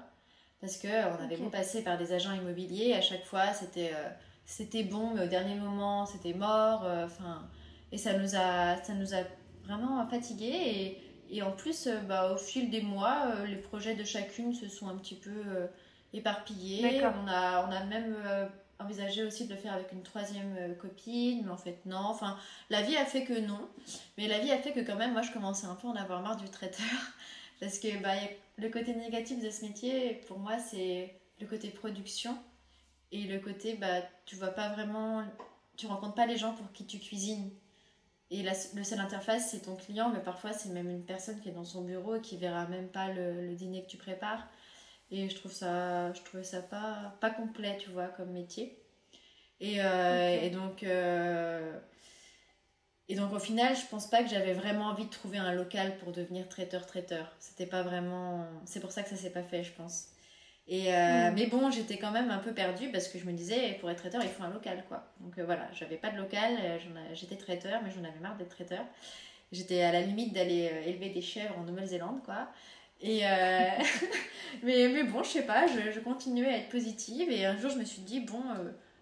Parce 0.61 0.77
que 0.77 0.89
on 0.89 1.23
avait 1.23 1.37
beau 1.37 1.49
passer 1.49 1.83
par 1.83 1.99
des 1.99 2.13
agents 2.13 2.33
immobiliers, 2.33 2.93
à 2.93 3.01
chaque 3.01 3.25
fois 3.25 3.53
c'était, 3.53 3.91
euh, 3.95 4.11
c'était 4.45 4.85
bon, 4.85 5.15
mais 5.15 5.25
au 5.25 5.29
dernier 5.29 5.57
moment 5.57 6.07
c'était 6.07 6.35
mort. 6.35 6.87
Enfin, 7.05 7.49
et 7.91 7.99
ça 7.99 8.17
nous 8.19 8.37
a, 8.37 8.77
ça 8.83 8.95
nous 8.95 9.15
a 9.15 9.23
vraiment 9.65 10.07
fatigués 10.07 10.47
et 10.47 11.04
Et 11.35 11.43
en 11.43 11.51
plus, 11.51 11.89
bah, 12.09 12.33
au 12.33 12.37
fil 12.37 12.71
des 12.71 12.81
mois, 12.81 13.35
les 13.45 13.57
projets 13.57 13.95
de 13.95 14.05
chacune 14.05 14.55
se 14.55 14.69
sont 14.69 14.89
un 14.89 14.97
petit 14.97 15.17
peu 15.17 15.43
éparpillés. 16.13 17.03
On 17.05 17.29
a, 17.29 17.67
on 17.67 17.73
a 17.73 17.85
même 17.85 18.17
envisagé 18.79 19.25
aussi 19.25 19.47
de 19.47 19.55
le 19.55 19.59
faire 19.59 19.73
avec 19.73 19.91
une 19.93 20.03
troisième 20.03 20.77
copine, 20.81 21.43
mais 21.45 21.51
en 21.51 21.57
fait 21.57 21.79
non. 21.87 21.99
Enfin, 21.99 22.39
la 22.71 22.83
vie 22.83 22.97
a 22.97 23.05
fait 23.05 23.25
que 23.25 23.39
non. 23.39 23.69
Mais 24.17 24.29
la 24.29 24.39
vie 24.39 24.53
a 24.53 24.59
fait 24.59 24.73
que 24.73 24.81
quand 24.81 24.97
même, 24.97 25.13
moi, 25.13 25.23
je 25.23 25.33
commençais 25.33 25.67
un 25.67 25.75
peu 25.75 25.89
à 25.89 25.91
en 25.91 25.97
avoir 25.97 26.23
marre 26.23 26.37
du 26.37 26.49
traiteur. 26.49 26.87
Parce 27.61 27.79
que 27.79 28.01
bah, 28.03 28.15
le 28.57 28.69
côté 28.69 28.95
négatif 28.95 29.43
de 29.43 29.51
ce 29.51 29.65
métier, 29.65 30.21
pour 30.29 30.39
moi, 30.39 30.59
c'est 30.59 31.15
le 31.41 31.47
côté 31.47 31.69
production. 31.69 32.37
Et 33.13 33.25
le 33.25 33.39
côté, 33.39 33.75
bah, 33.75 34.03
tu 34.27 34.37
vois 34.37 34.49
pas 34.49 34.71
vraiment, 34.71 35.25
tu 35.77 35.87
rencontres 35.87 36.15
pas 36.15 36.27
les 36.27 36.37
gens 36.37 36.53
pour 36.53 36.71
qui 36.73 36.87
tu 36.87 36.99
cuisines. 36.99 37.51
Et 38.31 38.43
la, 38.43 38.53
le 38.75 38.85
seul 38.85 39.01
interface, 39.01 39.51
c'est 39.51 39.61
ton 39.63 39.77
client, 39.77 40.11
mais 40.11 40.21
parfois, 40.21 40.53
c'est 40.53 40.71
même 40.71 40.91
une 40.91 41.05
personne 41.05 41.41
qui 41.41 41.49
est 41.51 41.53
dans 41.53 41.65
son 41.65 41.83
bureau 41.83 42.17
et 42.17 42.21
qui 42.21 42.37
verra 42.37 42.67
même 42.67 42.89
pas 42.89 43.13
le, 43.13 43.55
dîner 43.55 43.85
que 43.85 43.91
tu 43.91 43.97
prépares. 43.97 44.49
Et 45.11 45.29
je 45.29 45.35
trouve 45.37 45.53
ça, 45.53 46.13
je 46.15 46.23
trouvais 46.23 46.45
ça 46.45 46.63
pas, 46.63 47.17
pas 47.21 47.31
complet, 47.31 47.77
tu 47.79 47.91
vois, 47.91 48.09
comme 48.09 48.31
métier. 48.33 48.79
Et, 49.61 49.83
euh, 49.83 50.41
et 50.43 50.51
donc, 50.51 50.83
euh, 50.83 51.79
et 53.09 53.17
donc 53.17 53.33
au 53.33 53.39
final, 53.39 53.77
je 53.77 53.87
pense 53.87 54.09
pas 54.09 54.23
que 54.23 54.31
j'avais 54.31 54.55
vraiment 54.55 54.87
envie 54.87 55.05
de 55.05 55.11
trouver 55.11 55.39
un 55.39 55.53
local 55.53 55.97
pour 55.99 56.13
devenir 56.13 56.49
traiteur-traiteur. 56.49 57.31
C'était 57.39 57.67
pas 57.67 57.83
vraiment. 57.83 58.47
C'est 58.65 58.81
pour 58.81 58.93
ça 58.93 59.03
que 59.03 59.11
ça 59.11 59.17
s'est 59.17 59.31
pas 59.31 59.43
fait, 59.43 59.63
je 59.63 59.73
pense. 59.73 60.09
Et 60.67 60.95
euh, 60.95 61.31
mm. 61.31 61.35
Mais 61.35 61.47
bon, 61.47 61.71
j'étais 61.71 61.99
quand 61.99 62.11
même 62.11 62.31
un 62.31 62.39
peu 62.39 62.53
perdue 62.53 62.91
parce 62.91 63.09
que 63.09 63.19
je 63.19 63.27
me 63.27 63.33
disais, 63.33 63.77
pour 63.81 63.91
être 63.91 63.99
traiteur, 63.99 64.23
il 64.23 64.29
faut 64.29 64.43
un 64.43 64.51
local, 64.51 64.85
quoi. 64.89 65.05
Donc 65.21 65.39
euh, 65.39 65.45
voilà, 65.45 65.69
j'avais 65.75 65.97
pas 65.97 66.11
de 66.11 66.17
local, 66.17 66.57
euh, 66.61 66.79
j'étais 67.13 67.37
traiteur, 67.37 67.83
mais 67.85 67.91
j'en 67.91 68.05
avais 68.05 68.19
marre 68.21 68.37
d'être 68.37 68.51
traiteur. 68.51 68.85
J'étais 69.53 69.83
à 69.83 69.93
la 69.93 70.01
limite 70.01 70.33
d'aller 70.33 70.71
élever 70.87 71.11
des 71.11 71.21
chèvres 71.21 71.57
en 71.59 71.65
Nouvelle-Zélande, 71.65 72.23
quoi. 72.25 72.49
Et 73.01 73.21
mais, 74.63 74.89
mais 74.89 75.05
bon, 75.05 75.23
je 75.23 75.29
sais 75.29 75.47
pas, 75.47 75.67
je, 75.67 75.93
je, 75.93 76.01
continuais 76.01 76.49
à 76.49 76.57
être 76.57 76.71
positive 76.71 77.31
et 77.31 77.45
un 77.45 77.57
jour 77.57 77.71
je 77.71 77.79
me 77.79 77.85
suis 77.85 78.03
dit, 78.03 78.21
bon, 78.21 78.43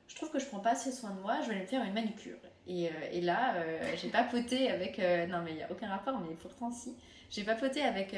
je 0.08 0.16
trouve 0.16 0.30
que 0.30 0.40
je 0.40 0.46
prends 0.46 0.58
pas 0.58 0.72
assez 0.72 0.90
soin 0.90 1.10
de 1.10 1.20
moi, 1.20 1.38
je 1.42 1.48
vais 1.48 1.54
aller 1.54 1.62
me 1.62 1.68
faire 1.68 1.84
une 1.84 1.92
manucure. 1.92 2.38
Et, 2.66 2.90
et 3.12 3.20
là, 3.20 3.54
j'ai 3.96 4.08
papoté 4.08 4.70
avec. 4.70 4.98
Non, 4.98 5.42
mais 5.44 5.52
il 5.52 5.56
n'y 5.56 5.62
a 5.62 5.70
aucun 5.70 5.88
rapport, 5.88 6.18
mais 6.18 6.34
pourtant 6.34 6.70
si. 6.72 6.96
J'ai 7.30 7.44
papoté 7.44 7.82
avec 7.82 8.14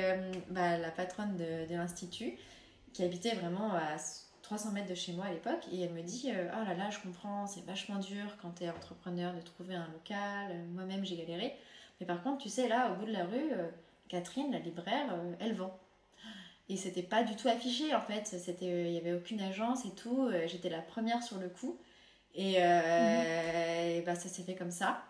bah, 0.51 0.77
la 0.79 0.91
patronne 0.91 1.37
de, 1.37 1.71
de 1.71 1.77
l'Institut, 1.77 2.37
qui 2.95 3.05
habitait 3.05 3.35
vraiment 3.35 3.75
à 3.75 3.97
300 4.41 4.73
mètres 4.73 4.89
de 4.89 4.95
chez 4.95 5.13
moi 5.13 5.27
à 5.27 5.33
l'époque. 5.33 5.67
Et 5.71 5.83
elle 5.83 5.93
me 5.93 6.03
dit 6.03 6.31
Oh 6.31 6.65
là 6.67 6.75
là, 6.75 6.89
je 6.89 6.99
comprends, 7.01 7.47
c'est 7.47 7.65
vachement 7.67 7.99
dur 7.99 8.37
quand 8.41 8.53
tu 8.57 8.65
es 8.65 8.71
entrepreneur 8.71 9.35
de 9.35 9.41
trouver 9.43 9.75
un 9.75 9.89
local. 9.89 10.57
Moi-même, 10.73 11.05
j'ai 11.05 11.17
galéré. 11.17 11.55
Mais 12.01 12.07
par 12.07 12.23
contre, 12.23 12.43
tu 12.43 12.49
sais, 12.49 12.67
là, 12.69 12.91
au 12.91 12.95
bout 12.95 13.05
de 13.05 13.13
la 13.13 13.27
rue, 13.27 13.51
Catherine, 14.09 14.51
la 14.51 14.59
libraire, 14.61 15.15
elle 15.39 15.55
vend. 15.55 15.79
Et 16.71 16.79
c'était 16.79 17.03
pas 17.03 17.23
du 17.23 17.37
tout 17.37 17.49
affiché 17.49 17.95
en 17.95 18.01
fait, 18.01 18.35
il 18.63 18.91
n'y 18.91 18.97
avait 18.97 19.13
aucune 19.13 19.43
agence 19.43 19.85
et 19.85 19.91
tout, 19.91 20.31
j'étais 20.47 20.71
la 20.71 20.81
première 20.81 21.23
sur 21.23 21.39
le 21.39 21.51
coup. 21.51 21.77
Et, 22.35 22.57
euh, 22.59 24.01
bah, 24.05 24.15
ça 24.15 24.29
s'est 24.29 24.43
fait 24.43 24.55
comme 24.55 24.71
ça. 24.71 25.03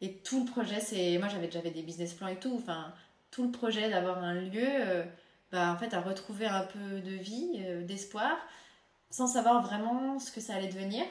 Et 0.00 0.14
tout 0.18 0.44
le 0.44 0.50
projet, 0.50 0.80
c'est. 0.80 1.16
Moi, 1.18 1.28
j'avais 1.28 1.46
déjà 1.46 1.60
des 1.60 1.82
business 1.82 2.12
plans 2.14 2.28
et 2.28 2.36
tout. 2.36 2.54
Enfin, 2.56 2.92
tout 3.30 3.44
le 3.44 3.50
projet 3.50 3.88
d'avoir 3.88 4.22
un 4.22 4.34
lieu, 4.34 4.66
euh, 4.66 5.04
bah, 5.52 5.70
en 5.72 5.76
fait, 5.76 5.94
à 5.94 6.00
retrouver 6.00 6.46
un 6.46 6.64
peu 6.64 7.00
de 7.00 7.12
vie, 7.12 7.62
euh, 7.66 7.82
d'espoir, 7.82 8.36
sans 9.10 9.26
savoir 9.26 9.62
vraiment 9.62 10.18
ce 10.18 10.32
que 10.32 10.40
ça 10.40 10.54
allait 10.54 10.68
devenir. 10.68 11.04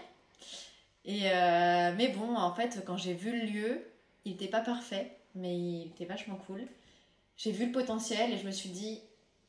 Et, 1.05 1.21
mais 1.23 2.09
bon, 2.09 2.35
en 2.35 2.53
fait, 2.53 2.83
quand 2.85 2.97
j'ai 2.97 3.13
vu 3.13 3.31
le 3.31 3.45
lieu, 3.47 3.81
il 4.25 4.33
n'était 4.33 4.47
pas 4.47 4.61
parfait, 4.61 5.17
mais 5.33 5.55
il 5.55 5.87
était 5.87 6.05
vachement 6.05 6.35
cool. 6.47 6.61
J'ai 7.37 7.51
vu 7.51 7.65
le 7.67 7.71
potentiel 7.71 8.31
et 8.31 8.37
je 8.37 8.45
me 8.45 8.51
suis 8.51 8.69
dit, 8.69 9.01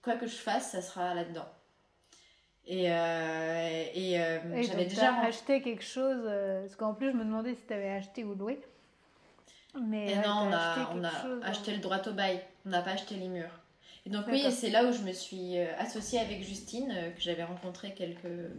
quoi 0.02 0.14
que 0.16 0.26
je 0.26 0.34
fasse, 0.34 0.70
ça 0.70 0.80
sera 0.80 1.14
là-dedans. 1.14 1.48
Et, 2.66 2.90
euh, 2.92 3.84
et, 3.92 4.20
euh, 4.20 4.62
j'avais 4.62 4.84
déjà 4.84 5.14
acheté 5.20 5.62
quelque 5.62 5.82
chose, 5.82 6.22
euh, 6.24 6.62
parce 6.62 6.76
qu'en 6.76 6.94
plus 6.94 7.10
je 7.10 7.16
me 7.16 7.24
demandais 7.24 7.54
si 7.54 7.66
tu 7.66 7.72
avais 7.72 7.90
acheté 7.90 8.24
ou 8.24 8.34
loué. 8.34 8.60
Mais 9.80 10.14
non, 10.16 10.48
on 10.48 10.52
a, 10.52 10.90
on 10.94 11.02
a 11.02 11.46
acheté 11.46 11.72
le 11.72 11.78
droit 11.78 12.06
au 12.06 12.12
bail, 12.12 12.40
on 12.66 12.70
n'a 12.70 12.82
pas 12.82 12.92
acheté 12.92 13.16
les 13.16 13.28
murs. 13.28 13.50
Et 14.04 14.10
donc 14.10 14.24
oui, 14.28 14.44
c'est 14.50 14.70
là 14.70 14.84
où 14.84 14.92
je 14.92 15.02
me 15.02 15.12
suis 15.12 15.58
associée 15.58 16.18
avec 16.18 16.42
Justine, 16.42 16.92
que 17.14 17.20
j'avais 17.20 17.44
rencontrée 17.44 17.94
quelques 17.94 18.50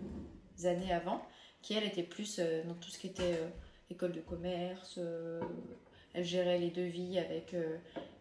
années 0.63 0.93
avant, 0.93 1.21
qui 1.61 1.73
elle 1.73 1.83
était 1.83 2.03
plus 2.03 2.39
dans 2.39 2.75
tout 2.75 2.89
ce 2.89 2.97
qui 2.97 3.07
était 3.07 3.39
école 3.89 4.13
de 4.13 4.21
commerce, 4.21 4.99
elle 6.13 6.23
gérait 6.23 6.59
les 6.59 6.69
devis 6.69 7.19
avec 7.19 7.53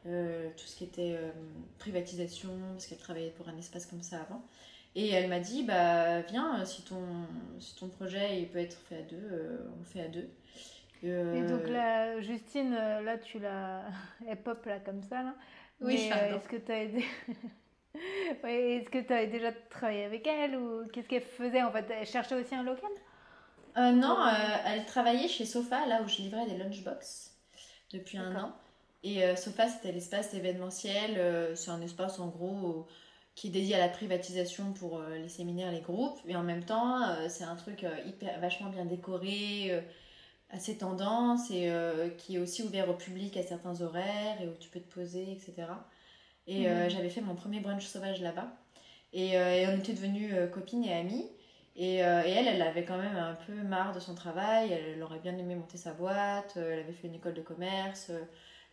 tout 0.04 0.66
ce 0.66 0.74
qui 0.74 0.82
était 0.82 1.16
privatisation, 1.78 2.50
parce 2.72 2.86
qu'elle 2.86 2.98
travaillait 2.98 3.30
pour 3.30 3.48
un 3.48 3.56
espace 3.56 3.86
comme 3.86 4.02
ça 4.02 4.22
avant. 4.22 4.42
Et 4.94 5.10
elle 5.10 5.28
m'a 5.28 5.40
dit, 5.40 5.62
bah 5.64 6.20
viens, 6.20 6.60
euh, 6.60 6.64
si 6.64 6.82
ton, 6.82 7.02
si 7.58 7.74
ton 7.76 7.88
projet 7.88 8.40
il 8.40 8.48
peut 8.48 8.58
être 8.58 8.76
fait 8.88 8.98
à 8.98 9.02
deux, 9.02 9.28
euh, 9.32 9.70
on 9.74 9.78
le 9.78 9.84
fait 9.84 10.02
à 10.02 10.08
deux. 10.08 10.28
Euh, 11.04 11.34
Et 11.34 11.48
donc 11.48 11.66
là, 11.68 12.20
Justine, 12.20 12.72
là 12.72 13.16
tu 13.16 13.38
l'as, 13.38 13.84
elle 14.28 14.36
pop 14.36 14.64
là 14.66 14.78
comme 14.80 15.02
ça 15.02 15.22
là. 15.22 15.34
Oui, 15.82 15.94
Est-ce 15.94 16.48
que 16.48 16.56
tu 16.56 16.72
as 16.72 16.82
aidé 16.82 17.04
Est-ce 18.44 18.90
que 18.90 18.98
tu 18.98 19.12
as 19.12 19.26
déjà 19.26 19.52
travaillé 19.70 20.04
avec 20.04 20.26
elle 20.26 20.56
ou 20.56 20.88
qu'est-ce 20.92 21.08
qu'elle 21.08 21.22
faisait 21.22 21.62
en 21.62 21.70
fait? 21.70 21.84
Elle 21.90 22.06
cherchait 22.06 22.34
aussi 22.34 22.54
un 22.54 22.62
local? 22.62 22.90
Non, 23.76 24.18
elle 24.66 24.84
travaillait 24.86 25.28
chez 25.28 25.44
Sofa, 25.44 25.86
là 25.86 26.02
où 26.02 26.08
je 26.08 26.18
livrais 26.18 26.46
des 26.46 26.56
lunchbox 26.56 27.34
depuis 27.92 28.18
un 28.18 28.34
an. 28.36 28.52
Et 29.02 29.34
Sofa, 29.36 29.68
c'était 29.68 29.92
l'espace 29.92 30.34
événementiel. 30.34 31.56
c'est 31.56 31.70
un 31.70 31.80
espace 31.80 32.18
en 32.18 32.28
gros 32.28 32.86
qui 33.34 33.48
est 33.48 33.50
dédié 33.50 33.74
à 33.76 33.78
la 33.78 33.88
privatisation 33.88 34.72
pour 34.72 34.98
euh, 34.98 35.16
les 35.16 35.28
séminaires, 35.28 35.72
les 35.72 35.80
groupes, 35.80 36.18
mais 36.26 36.36
en 36.36 36.42
même 36.42 36.64
temps, 36.64 37.02
euh, 37.02 37.28
c'est 37.28 37.44
un 37.44 37.56
truc 37.56 37.84
euh, 37.84 37.96
hyper, 38.06 38.38
vachement 38.40 38.68
bien 38.68 38.84
décoré, 38.84 39.82
assez 40.52 40.76
tendance, 40.76 41.50
et 41.50 41.72
qui 42.18 42.36
est 42.36 42.38
aussi 42.38 42.62
ouvert 42.62 42.88
au 42.88 42.94
public 42.94 43.36
à 43.36 43.42
certains 43.42 43.80
horaires, 43.80 44.40
et 44.40 44.46
où 44.46 44.54
tu 44.60 44.68
peux 44.68 44.80
te 44.80 44.92
poser, 44.92 45.32
etc. 45.32 45.54
Et 46.46 46.68
mhm. 46.68 46.90
j'avais 46.90 47.08
fait 47.08 47.22
mon 47.22 47.34
premier 47.34 47.60
brunch 47.60 47.86
sauvage 47.86 48.20
là-bas. 48.20 48.52
Et, 49.14 49.38
on 49.38 49.78
était 49.78 49.94
devenus 49.94 50.34
copines 50.52 50.84
et 50.84 50.92
amies. 50.92 51.26
Et, 51.74 51.96
et, 51.96 51.98
elle, 51.98 52.48
elle 52.48 52.62
avait 52.62 52.84
quand 52.84 52.98
même 52.98 53.16
un 53.16 53.34
peu 53.46 53.54
marre 53.54 53.94
de 53.94 54.00
son 54.00 54.14
travail, 54.14 54.70
elle, 54.72 55.02
aurait 55.02 55.20
bien 55.20 55.36
aimé 55.38 55.54
monter 55.54 55.78
sa 55.78 55.94
boîte, 55.94 56.52
elle 56.56 56.80
avait 56.80 56.92
fait 56.92 57.08
une 57.08 57.14
école 57.14 57.34
de 57.34 57.40
commerce, 57.40 58.12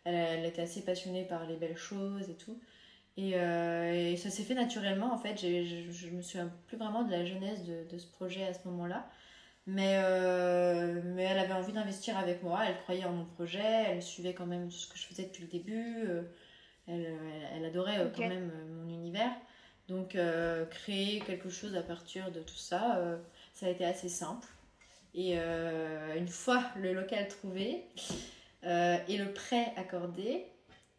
elle, 0.04 0.16
elle, 0.16 0.46
était 0.46 0.64
assez 0.64 0.82
passionnée 0.82 1.24
par 1.24 1.46
les 1.46 1.56
belles 1.56 1.78
choses 1.78 2.30
et 2.30 2.36
tout. 2.36 2.60
Euh, 3.18 4.12
et, 4.12 4.18
ça 4.18 4.30
s'est 4.30 4.44
fait 4.44 4.56
naturellement, 4.56 5.14
en 5.14 5.18
fait. 5.18 5.38
Je, 5.40 5.92
je 5.92 6.10
me 6.10 6.22
souviens 6.22 6.52
plus 6.68 6.78
vraiment 6.78 7.04
de 7.04 7.12
la 7.12 7.26
jeunesse 7.26 7.64
de, 7.64 7.86
de 7.90 7.98
ce 7.98 8.08
projet 8.08 8.44
à 8.44 8.54
ce 8.54 8.68
moment-là. 8.68 9.06
Mais, 9.72 10.00
euh, 10.04 11.00
mais 11.04 11.24
elle 11.24 11.38
avait 11.38 11.54
envie 11.54 11.74
d'investir 11.74 12.18
avec 12.18 12.42
moi, 12.42 12.62
elle 12.68 12.78
croyait 12.80 13.06
en 13.06 13.12
mon 13.12 13.26
projet, 13.26 13.86
elle 13.88 14.02
suivait 14.02 14.34
quand 14.34 14.48
même 14.48 14.72
ce 14.72 14.88
que 14.88 14.98
je 14.98 15.06
faisais 15.06 15.24
depuis 15.24 15.44
le 15.44 15.50
début, 15.50 16.08
euh, 16.08 16.22
elle, 16.88 17.16
elle, 17.56 17.66
adorait 17.66 18.12
quand 18.16 18.28
même 18.28 18.52
mon 18.78 18.90
univers. 18.90 19.32
Donc 19.88 20.16
créer 20.70 21.20
quelque 21.22 21.50
chose 21.50 21.76
à 21.76 21.82
partir 21.82 22.32
de 22.32 22.42
tout 22.42 22.56
ça, 22.56 23.02
ça 23.56 23.66
a 23.66 23.70
été 23.70 23.86
assez 23.86 24.10
simple. 24.10 24.48
Et 25.16 25.36
une 25.36 26.28
fois 26.28 26.64
le 26.76 26.94
local 26.94 27.28
trouvé 27.28 27.86
et 28.64 29.18
le 29.18 29.34
prêt 29.34 29.74
accordé, 29.78 30.46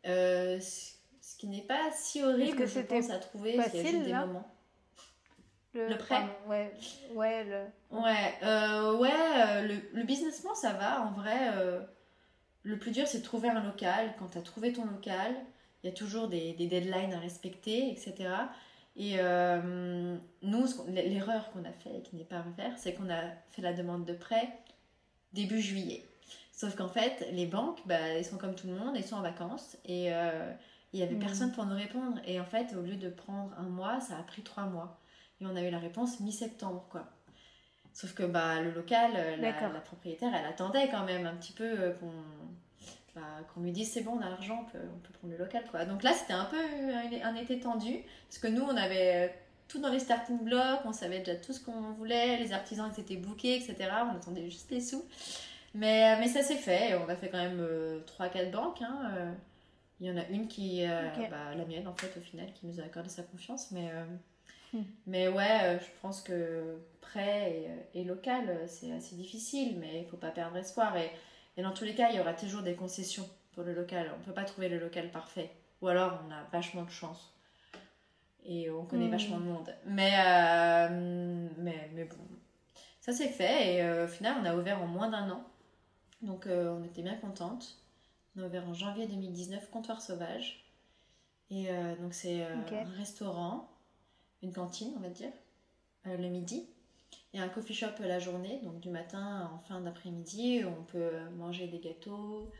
ce 0.04 1.36
qui 1.38 1.46
n'est 1.46 1.62
pas 1.62 1.90
si 1.94 2.22
horrible, 2.22 2.56
que 2.56 2.66
je 2.66 2.80
pense, 2.80 3.10
à 3.10 3.18
trouver. 3.18 3.56
Facile, 3.56 4.02
des 4.02 4.12
moments. 4.12 4.48
Le, 5.72 5.96
prêt 5.96 6.26
Ouais, 6.48 6.72
ouais, 7.14 7.44
le... 7.44 7.96
Ouais, 7.96 8.34
euh, 8.42 8.96
ouais 8.96 9.10
euh, 9.10 9.62
le, 9.62 10.00
le 10.00 10.04
businessman, 10.04 10.54
ça 10.54 10.72
va. 10.72 11.02
En 11.02 11.12
vrai, 11.12 11.50
euh, 11.54 11.80
le 12.64 12.78
plus 12.78 12.90
dur, 12.90 13.06
c'est 13.06 13.18
de 13.18 13.24
trouver 13.24 13.48
un 13.48 13.62
local. 13.62 14.14
Quand 14.18 14.28
tu 14.28 14.38
as 14.38 14.42
trouvé 14.42 14.72
ton 14.72 14.84
local, 14.84 15.34
il 15.82 15.90
y 15.90 15.92
a 15.92 15.94
toujours 15.94 16.26
des, 16.26 16.54
des, 16.54 16.66
deadlines 16.66 17.14
à 17.14 17.20
respecter, 17.20 17.90
etc. 17.90 18.30
Et 18.96 19.16
nous, 20.42 20.66
l'erreur 20.88 21.50
qu'on 21.52 21.64
a 21.64 21.72
fait 21.72 21.98
et 21.98 22.02
qui 22.02 22.16
n'est 22.16 22.24
pas 22.24 22.38
à 22.38 22.42
refaire, 22.42 22.72
c'est 22.76 22.94
qu'on 22.94 23.08
a 23.08 23.22
fait 23.50 23.62
la 23.62 23.72
demande 23.72 24.04
de 24.04 24.12
prêt 24.12 24.48
début 25.32 25.60
juillet. 25.60 26.04
Sauf 26.52 26.74
qu'en 26.74 26.88
fait, 26.88 27.28
les 27.32 27.46
banques, 27.46 27.78
bah, 27.86 28.18
ils 28.18 28.24
sont 28.24 28.36
comme 28.36 28.56
tout 28.56 28.66
le 28.66 28.74
monde, 28.74 28.96
ils 28.96 29.04
sont 29.04 29.16
en 29.16 29.22
vacances. 29.22 29.76
Et 29.84 30.10
il 30.92 30.96
n'y 30.98 31.02
avait 31.02 31.14
mm. 31.14 31.20
personne 31.20 31.52
pour 31.52 31.64
nous 31.64 31.76
répondre. 31.76 32.20
Et 32.26 32.40
en 32.40 32.44
fait, 32.44 32.74
au 32.74 32.82
lieu 32.82 32.96
de 32.96 33.08
prendre 33.08 33.52
un 33.56 33.68
mois, 33.68 34.00
ça 34.00 34.18
a 34.18 34.22
pris 34.24 34.42
trois 34.42 34.64
mois. 34.64 34.99
Et 35.40 35.46
on 35.46 35.56
a 35.56 35.62
eu 35.62 35.70
la 35.70 35.78
réponse 35.78 36.20
mi-septembre, 36.20 36.86
quoi. 36.90 37.06
Sauf 37.92 38.14
que 38.14 38.22
bah, 38.22 38.60
le 38.60 38.70
local, 38.70 39.12
euh, 39.16 39.36
la, 39.36 39.80
propriétaire, 39.80 40.32
elle 40.34 40.46
attendait 40.46 40.88
quand 40.88 41.04
même 41.04 41.26
un 41.26 41.34
petit 41.34 41.52
peu 41.52 41.64
euh, 41.64 41.92
qu'on 41.94 42.12
bah, 43.14 43.22
qu'on 43.52 43.62
lui 43.62 43.72
dise 43.72 43.90
c'est 43.90 44.02
bon, 44.02 44.12
on 44.12 44.20
a 44.20 44.30
l'argent, 44.30 44.64
on 44.64 44.70
peut, 44.70 44.78
on 44.94 44.98
peut, 45.00 45.12
prendre 45.12 45.32
le 45.32 45.38
local. 45.38 45.64
Quoi. 45.70 45.84
Donc 45.84 46.04
là, 46.04 46.12
c'était 46.12 46.32
un 46.32 46.44
peu 46.44 46.56
un, 46.56 47.34
été 47.34 47.58
tendu, 47.58 48.04
parce 48.28 48.38
que 48.38 48.46
nous, 48.46 48.62
on 48.62 48.76
avait 48.76 49.26
euh, 49.26 49.28
tout 49.66 49.80
dans 49.80 49.88
les 49.88 49.98
starting 49.98 50.38
blocks, 50.44 50.80
on 50.84 50.92
savait 50.92 51.18
déjà 51.18 51.34
tout 51.34 51.52
ce 51.52 51.64
qu'on 51.64 51.92
voulait, 51.92 52.36
les 52.36 52.52
artisans 52.52 52.90
ils 52.96 53.00
étaient 53.00 53.16
bookés, 53.16 53.56
etc. 53.56 53.90
On 54.10 54.16
attendait 54.16 54.48
juste 54.48 54.70
les 54.70 54.80
sous. 54.80 55.04
Mais, 55.74 56.18
mais 56.20 56.28
ça 56.28 56.42
s'est 56.42 56.56
fait, 56.56 56.94
on 56.96 57.08
a 57.08 57.16
fait 57.16 57.28
quand 57.28 57.38
même 57.38 57.64
3-4 58.18 58.50
banques. 58.50 58.82
Hein, 58.82 59.34
Il 60.00 60.06
y 60.08 60.10
en 60.10 60.16
a 60.16 60.26
une 60.28 60.48
qui 60.48 60.82
est 60.82 60.88
bah, 61.30 61.54
la 61.56 61.64
mienne, 61.64 61.86
en 61.86 61.94
fait, 61.94 62.16
au 62.16 62.20
final, 62.20 62.52
qui 62.54 62.66
nous 62.66 62.80
a 62.80 62.84
accordé 62.84 63.08
sa 63.08 63.22
confiance. 63.22 63.70
Mais, 63.70 63.88
hmm. 64.72 64.82
mais 65.06 65.28
ouais, 65.28 65.78
je 65.80 66.00
pense 66.02 66.22
que 66.22 66.78
prêt 67.00 67.68
et, 67.94 68.04
local, 68.04 68.60
c'est 68.66 68.92
assez 68.92 69.16
difficile, 69.16 69.78
mais 69.78 70.02
il 70.02 70.06
faut 70.06 70.16
pas 70.16 70.30
perdre 70.30 70.56
espoir. 70.56 70.96
Et, 70.96 71.10
et 71.56 71.62
dans 71.62 71.72
tous 71.72 71.84
les 71.84 71.94
cas, 71.94 72.10
il 72.10 72.16
y 72.16 72.20
aura 72.20 72.34
toujours 72.34 72.62
des 72.62 72.74
concessions 72.74 73.28
pour 73.52 73.64
le 73.64 73.74
local. 73.74 74.12
On 74.18 74.22
peut 74.22 74.32
pas 74.32 74.44
trouver 74.44 74.68
le 74.68 74.78
local 74.78 75.10
parfait. 75.10 75.50
Ou 75.82 75.88
alors, 75.88 76.20
on 76.26 76.30
a 76.30 76.42
vachement 76.52 76.84
de 76.84 76.90
chance 76.90 77.32
et 78.46 78.70
on 78.70 78.84
connaît 78.84 79.08
hmm. 79.08 79.12
vachement 79.12 79.38
de 79.38 79.44
monde. 79.44 79.74
Mais, 79.86 80.12
euh, 80.18 81.48
mais, 81.58 81.90
mais 81.94 82.04
bon, 82.04 82.16
ça 83.00 83.12
s'est 83.12 83.28
fait 83.28 83.74
et 83.74 83.82
euh, 83.82 84.04
au 84.04 84.08
final 84.08 84.36
on 84.40 84.44
a 84.44 84.56
ouvert 84.56 84.82
en 84.82 84.86
moins 84.86 85.08
d'un 85.08 85.30
an. 85.30 85.44
Donc 86.22 86.46
euh, 86.46 86.76
on 86.78 86.84
était 86.84 87.02
bien 87.02 87.16
contente. 87.16 87.78
On 88.36 88.42
a 88.42 88.46
ouvert 88.46 88.68
en 88.68 88.74
janvier 88.74 89.06
2019, 89.06 89.70
Comptoir 89.70 90.00
Sauvage. 90.00 90.64
Et 91.52 91.66
donc 92.00 92.14
c'est 92.14 92.44
un 92.44 92.62
restaurant, 92.96 93.68
une 94.42 94.52
cantine 94.52 94.92
on 94.96 95.00
va 95.00 95.08
dire, 95.08 95.32
le 96.04 96.28
midi. 96.28 96.66
Et 97.32 97.38
un 97.38 97.48
coffee 97.48 97.74
shop 97.74 97.92
la 98.00 98.18
journée, 98.18 98.60
donc 98.64 98.80
du 98.80 98.88
matin 98.88 99.50
en 99.54 99.58
fin 99.60 99.80
d'après-midi, 99.80 100.62
on 100.64 100.82
peut 100.84 101.18
manger 101.36 101.68
des 101.68 101.78
gâteaux, 101.78 102.50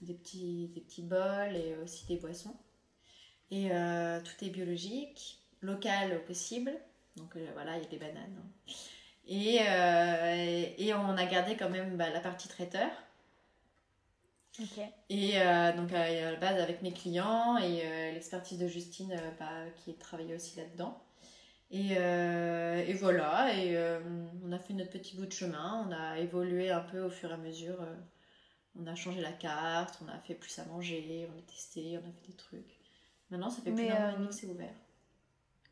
des 0.00 0.14
petits, 0.14 0.68
des 0.74 0.80
petits 0.80 1.02
bols 1.02 1.56
et 1.56 1.76
aussi 1.82 2.06
des 2.06 2.16
boissons. 2.16 2.54
Et 3.50 3.68
euh, 3.72 4.20
tout 4.20 4.44
est 4.44 4.50
biologique, 4.50 5.38
local 5.60 6.16
au 6.16 6.26
possible. 6.26 6.72
Donc 7.16 7.36
euh, 7.36 7.46
voilà, 7.54 7.76
il 7.76 7.82
y 7.82 7.86
a 7.86 7.88
des 7.88 7.98
bananes. 7.98 8.36
Hein. 8.38 8.72
Euh, 9.32 10.66
et, 10.78 10.94
on 10.94 11.16
a 11.16 11.26
gardé 11.26 11.56
quand 11.56 11.68
même 11.68 11.96
bah, 11.96 12.10
la 12.10 12.20
partie 12.20 12.48
traiteur. 12.48 12.90
Et 15.08 15.32
donc 15.76 15.92
à 15.92 16.32
la 16.32 16.36
base 16.36 16.60
avec 16.60 16.82
mes 16.82 16.92
clients 16.92 17.56
et 17.56 18.12
l'expertise 18.12 18.58
de 18.58 18.68
Justine 18.68 19.18
bah, 19.38 19.64
qui 19.76 19.94
travaillait 19.94 20.34
aussi 20.34 20.58
là-dedans. 20.58 21.00
Et, 21.70 21.92
et, 21.92 22.94
voilà, 22.94 23.54
et 23.54 23.78
on 24.44 24.50
a 24.50 24.58
fait 24.58 24.74
notre 24.74 24.90
petit 24.90 25.16
bout 25.16 25.26
de 25.26 25.32
chemin, 25.32 25.86
on 25.86 25.92
a 25.92 26.18
évolué 26.18 26.70
un 26.70 26.80
peu 26.80 27.00
au 27.00 27.10
fur 27.10 27.30
et 27.30 27.34
à 27.34 27.36
mesure. 27.36 27.78
on 28.76 28.86
a 28.86 28.94
changé 28.96 29.20
la 29.20 29.32
carte, 29.32 30.00
on 30.04 30.08
a 30.08 30.18
fait 30.18 30.34
plus 30.34 30.58
à 30.58 30.64
manger, 30.64 31.28
on 31.32 31.38
a 31.38 31.42
testé, 31.42 31.96
on 31.98 32.08
a 32.08 32.12
fait 32.12 32.26
des 32.26 32.36
trucs. 32.36 32.80
Maintenant, 33.30 33.50
ça 33.50 33.62
fait 33.62 33.72
plus 33.72 33.86
d'un 33.86 34.08
an 34.08 34.10
et 34.10 34.14
demi 34.14 34.28
que 34.28 34.34
c'est 34.34 34.48
ouvert. 34.48 34.74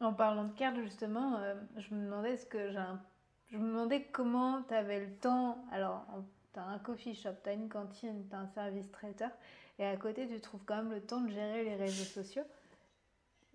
En 0.01 0.13
parlant 0.13 0.45
de 0.45 0.53
carte, 0.53 0.77
justement, 0.77 1.37
euh, 1.39 1.55
je 1.77 1.93
me 1.95 2.05
demandais 2.05 2.37
ce 2.37 2.47
que 2.47 2.71
j'ai 2.71 2.85
Je 3.51 3.59
me 3.59 3.67
demandais 3.67 4.05
comment 4.13 4.63
tu 4.63 4.75
avais 4.75 5.01
le 5.01 5.13
temps. 5.17 5.65
Alors, 5.73 6.07
tu 6.55 6.61
as 6.61 6.65
un 6.65 6.79
coffee 6.79 7.15
shop, 7.15 7.31
tu 7.43 7.51
as 7.51 7.55
une 7.55 7.69
cantine, 7.69 8.27
tu 8.29 8.35
as 8.35 8.39
un 8.39 8.47
service 8.49 8.91
traiteur. 8.93 9.31
Et 9.81 9.87
à 9.87 9.97
côté, 9.97 10.29
tu 10.29 10.41
trouves 10.41 10.63
quand 10.65 10.77
même 10.77 10.93
le 10.93 11.01
temps 11.01 11.21
de 11.21 11.31
gérer 11.31 11.65
les 11.65 11.75
réseaux 11.75 12.05
sociaux. 12.05 12.45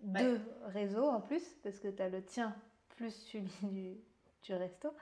Deux 0.04 0.40
réseaux 0.66 1.08
en 1.08 1.20
plus, 1.20 1.42
parce 1.62 1.78
que 1.78 1.88
tu 1.88 2.02
as 2.02 2.08
le 2.08 2.22
tien 2.22 2.54
plus 2.90 3.10
celui 3.10 3.50
du, 3.62 3.94
du 4.42 4.54
resto, 4.54 4.94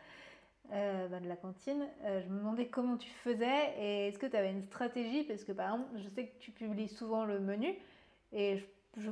euh, 0.72 1.08
bah, 1.08 1.20
de 1.20 1.28
la 1.28 1.36
cantine. 1.36 1.86
Euh, 2.04 2.22
je 2.22 2.28
me 2.28 2.38
demandais 2.38 2.68
comment 2.68 2.96
tu 2.96 3.10
faisais 3.10 3.74
et 3.78 4.08
est-ce 4.08 4.18
que 4.18 4.26
tu 4.26 4.36
avais 4.36 4.50
une 4.50 4.62
stratégie? 4.62 5.24
Parce 5.24 5.44
que 5.44 5.52
par 5.52 5.74
exemple, 5.74 5.90
je 5.98 6.08
sais 6.08 6.26
que 6.26 6.38
tu 6.38 6.50
publies 6.50 6.88
souvent 6.88 7.24
le 7.24 7.40
menu 7.40 7.74
et 8.32 8.58
je 8.58 8.64
je, 8.96 9.10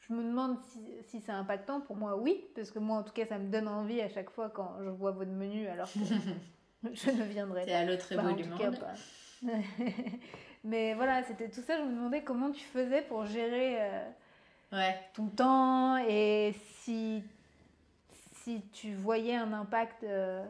je 0.00 0.12
me 0.12 0.22
demande 0.22 0.58
si, 0.60 0.80
si 1.02 1.20
c'est 1.20 1.32
impactant. 1.32 1.80
Pour 1.80 1.96
moi, 1.96 2.16
oui, 2.16 2.44
parce 2.54 2.70
que 2.70 2.78
moi, 2.78 2.98
en 2.98 3.02
tout 3.02 3.12
cas, 3.12 3.26
ça 3.26 3.38
me 3.38 3.50
donne 3.50 3.68
envie 3.68 4.00
à 4.00 4.08
chaque 4.08 4.30
fois 4.30 4.50
quand 4.50 4.76
je 4.82 4.88
vois 4.88 5.12
votre 5.12 5.30
menu, 5.30 5.66
alors 5.68 5.90
que 5.92 5.98
je 6.92 7.10
ne 7.10 7.24
viendrai 7.24 7.62
pas. 7.62 7.66
C'est 7.66 7.74
à 7.74 7.84
l'autre 7.84 8.14
bout 8.14 8.34
du 8.34 8.48
monde. 8.48 8.78
Mais 10.64 10.94
voilà, 10.94 11.22
c'était 11.24 11.48
tout 11.48 11.62
ça. 11.62 11.78
Je 11.78 11.82
me 11.82 11.90
demandais 11.90 12.22
comment 12.22 12.50
tu 12.52 12.64
faisais 12.64 13.02
pour 13.02 13.26
gérer 13.26 13.80
euh, 13.80 14.10
ouais. 14.72 15.00
ton 15.14 15.26
temps 15.26 15.96
et 15.98 16.54
si, 16.80 17.22
si 18.42 18.62
tu 18.72 18.94
voyais 18.94 19.36
un 19.36 19.52
impact 19.52 20.04
euh, 20.04 20.44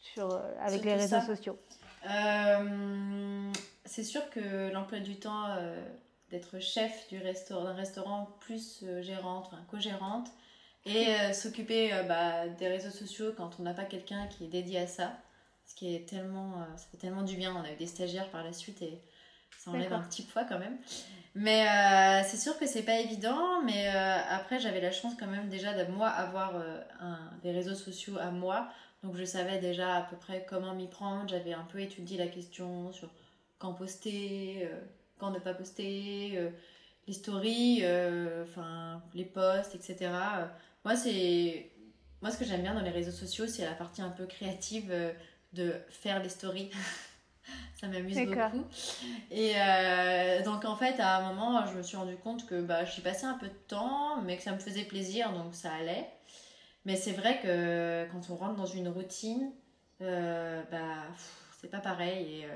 sur, 0.00 0.32
euh, 0.32 0.40
avec 0.60 0.84
les 0.84 0.94
réseaux 0.94 1.20
sociaux. 1.20 1.58
c'est 3.84 4.04
sûr 4.04 4.28
que 4.30 4.72
l'emploi 4.72 5.00
du 5.00 5.16
temps 5.16 5.48
d'être 6.32 6.58
chef 6.58 7.08
du 7.08 7.18
restaurant, 7.18 7.64
d'un 7.64 7.74
restaurant 7.74 8.36
plus 8.40 8.80
euh, 8.82 9.02
gérante, 9.02 9.46
enfin 9.46 9.62
co-gérante, 9.70 10.28
et 10.86 11.08
euh, 11.20 11.32
s'occuper 11.32 11.92
euh, 11.92 12.02
bah, 12.04 12.48
des 12.48 12.68
réseaux 12.68 12.90
sociaux 12.90 13.32
quand 13.36 13.60
on 13.60 13.62
n'a 13.62 13.74
pas 13.74 13.84
quelqu'un 13.84 14.26
qui 14.26 14.44
est 14.44 14.48
dédié 14.48 14.80
à 14.80 14.86
ça, 14.86 15.12
ce 15.66 15.74
qui 15.74 15.94
est 15.94 16.08
tellement, 16.08 16.66
ça 16.76 16.86
fait 16.90 16.96
tellement 16.96 17.22
du 17.22 17.36
bien. 17.36 17.54
On 17.54 17.62
a 17.62 17.72
eu 17.72 17.76
des 17.76 17.86
stagiaires 17.86 18.30
par 18.30 18.42
la 18.42 18.52
suite 18.52 18.82
et 18.82 19.00
ça 19.58 19.70
enlève 19.70 19.92
un 19.92 20.02
petit 20.02 20.22
poids 20.22 20.44
quand 20.44 20.58
même. 20.58 20.76
Mais 21.34 21.64
c'est 22.24 22.36
sûr 22.36 22.58
que 22.58 22.66
c'est 22.66 22.82
pas 22.82 22.98
évident, 22.98 23.62
mais 23.62 23.88
après 23.88 24.60
j'avais 24.60 24.80
la 24.80 24.90
chance 24.92 25.14
quand 25.18 25.26
même 25.26 25.48
déjà 25.48 25.72
de 25.72 25.90
moi 25.90 26.08
avoir 26.08 26.54
un, 27.00 27.18
des 27.42 27.52
réseaux 27.52 27.74
sociaux 27.74 28.18
à 28.20 28.30
moi, 28.30 28.68
donc 29.02 29.16
je 29.16 29.24
savais 29.24 29.58
déjà 29.58 29.96
à 29.96 30.02
peu 30.02 30.16
près 30.16 30.44
comment 30.46 30.74
m'y 30.74 30.88
prendre. 30.88 31.28
J'avais 31.28 31.54
un 31.54 31.64
peu 31.64 31.80
étudié 31.80 32.18
la 32.18 32.26
question 32.26 32.92
sur 32.92 33.08
quand 33.58 33.72
poster 33.72 34.68
ne 35.30 35.38
pas 35.38 35.54
poster, 35.54 36.32
euh, 36.36 36.50
les 37.06 37.12
stories, 37.12 37.80
euh, 37.82 38.44
enfin 38.44 39.02
les 39.14 39.24
posts, 39.24 39.74
etc. 39.74 40.10
Moi, 40.84 40.96
c'est 40.96 41.70
moi 42.20 42.30
ce 42.30 42.38
que 42.38 42.44
j'aime 42.44 42.62
bien 42.62 42.74
dans 42.74 42.82
les 42.82 42.90
réseaux 42.90 43.12
sociaux, 43.12 43.46
c'est 43.46 43.64
la 43.64 43.74
partie 43.74 44.02
un 44.02 44.10
peu 44.10 44.26
créative 44.26 44.88
euh, 44.90 45.12
de 45.52 45.74
faire 45.90 46.22
des 46.22 46.28
stories. 46.28 46.70
ça 47.74 47.88
m'amuse 47.88 48.16
beaucoup. 48.26 48.64
Et 49.30 49.54
donc 50.44 50.64
en 50.64 50.76
fait, 50.76 51.00
à 51.00 51.18
un 51.18 51.32
moment, 51.32 51.66
je 51.66 51.76
me 51.76 51.82
suis 51.82 51.96
rendu 51.96 52.16
compte 52.16 52.46
que 52.46 52.60
bah, 52.60 52.84
j'y 52.84 53.00
passais 53.00 53.26
un 53.26 53.38
peu 53.38 53.48
de 53.48 53.60
temps, 53.68 54.20
mais 54.22 54.36
que 54.36 54.42
ça 54.42 54.52
me 54.52 54.58
faisait 54.58 54.84
plaisir, 54.84 55.32
donc 55.32 55.54
ça 55.54 55.72
allait. 55.72 56.06
Mais 56.84 56.96
c'est 56.96 57.12
vrai 57.12 57.38
que 57.40 58.06
quand 58.10 58.30
on 58.30 58.36
rentre 58.36 58.56
dans 58.56 58.66
une 58.66 58.88
routine, 58.88 59.50
bah, 60.00 61.06
c'est 61.60 61.70
pas 61.70 61.80
pareil. 61.80 62.42
Et, 62.42 62.46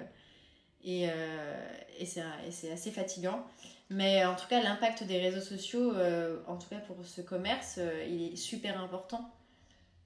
et, 0.87 1.09
euh, 1.11 1.55
et 1.99 2.07
c'est 2.07 2.71
assez 2.71 2.91
fatigant. 2.91 3.45
Mais 3.91 4.25
en 4.25 4.35
tout 4.35 4.47
cas, 4.49 4.63
l'impact 4.63 5.05
des 5.05 5.19
réseaux 5.19 5.41
sociaux, 5.41 5.93
euh, 5.93 6.39
en 6.47 6.57
tout 6.57 6.69
cas 6.69 6.79
pour 6.79 6.97
ce 7.05 7.21
commerce, 7.21 7.77
euh, 7.79 8.05
il 8.09 8.33
est 8.33 8.37
super 8.37 8.81
important. 8.81 9.31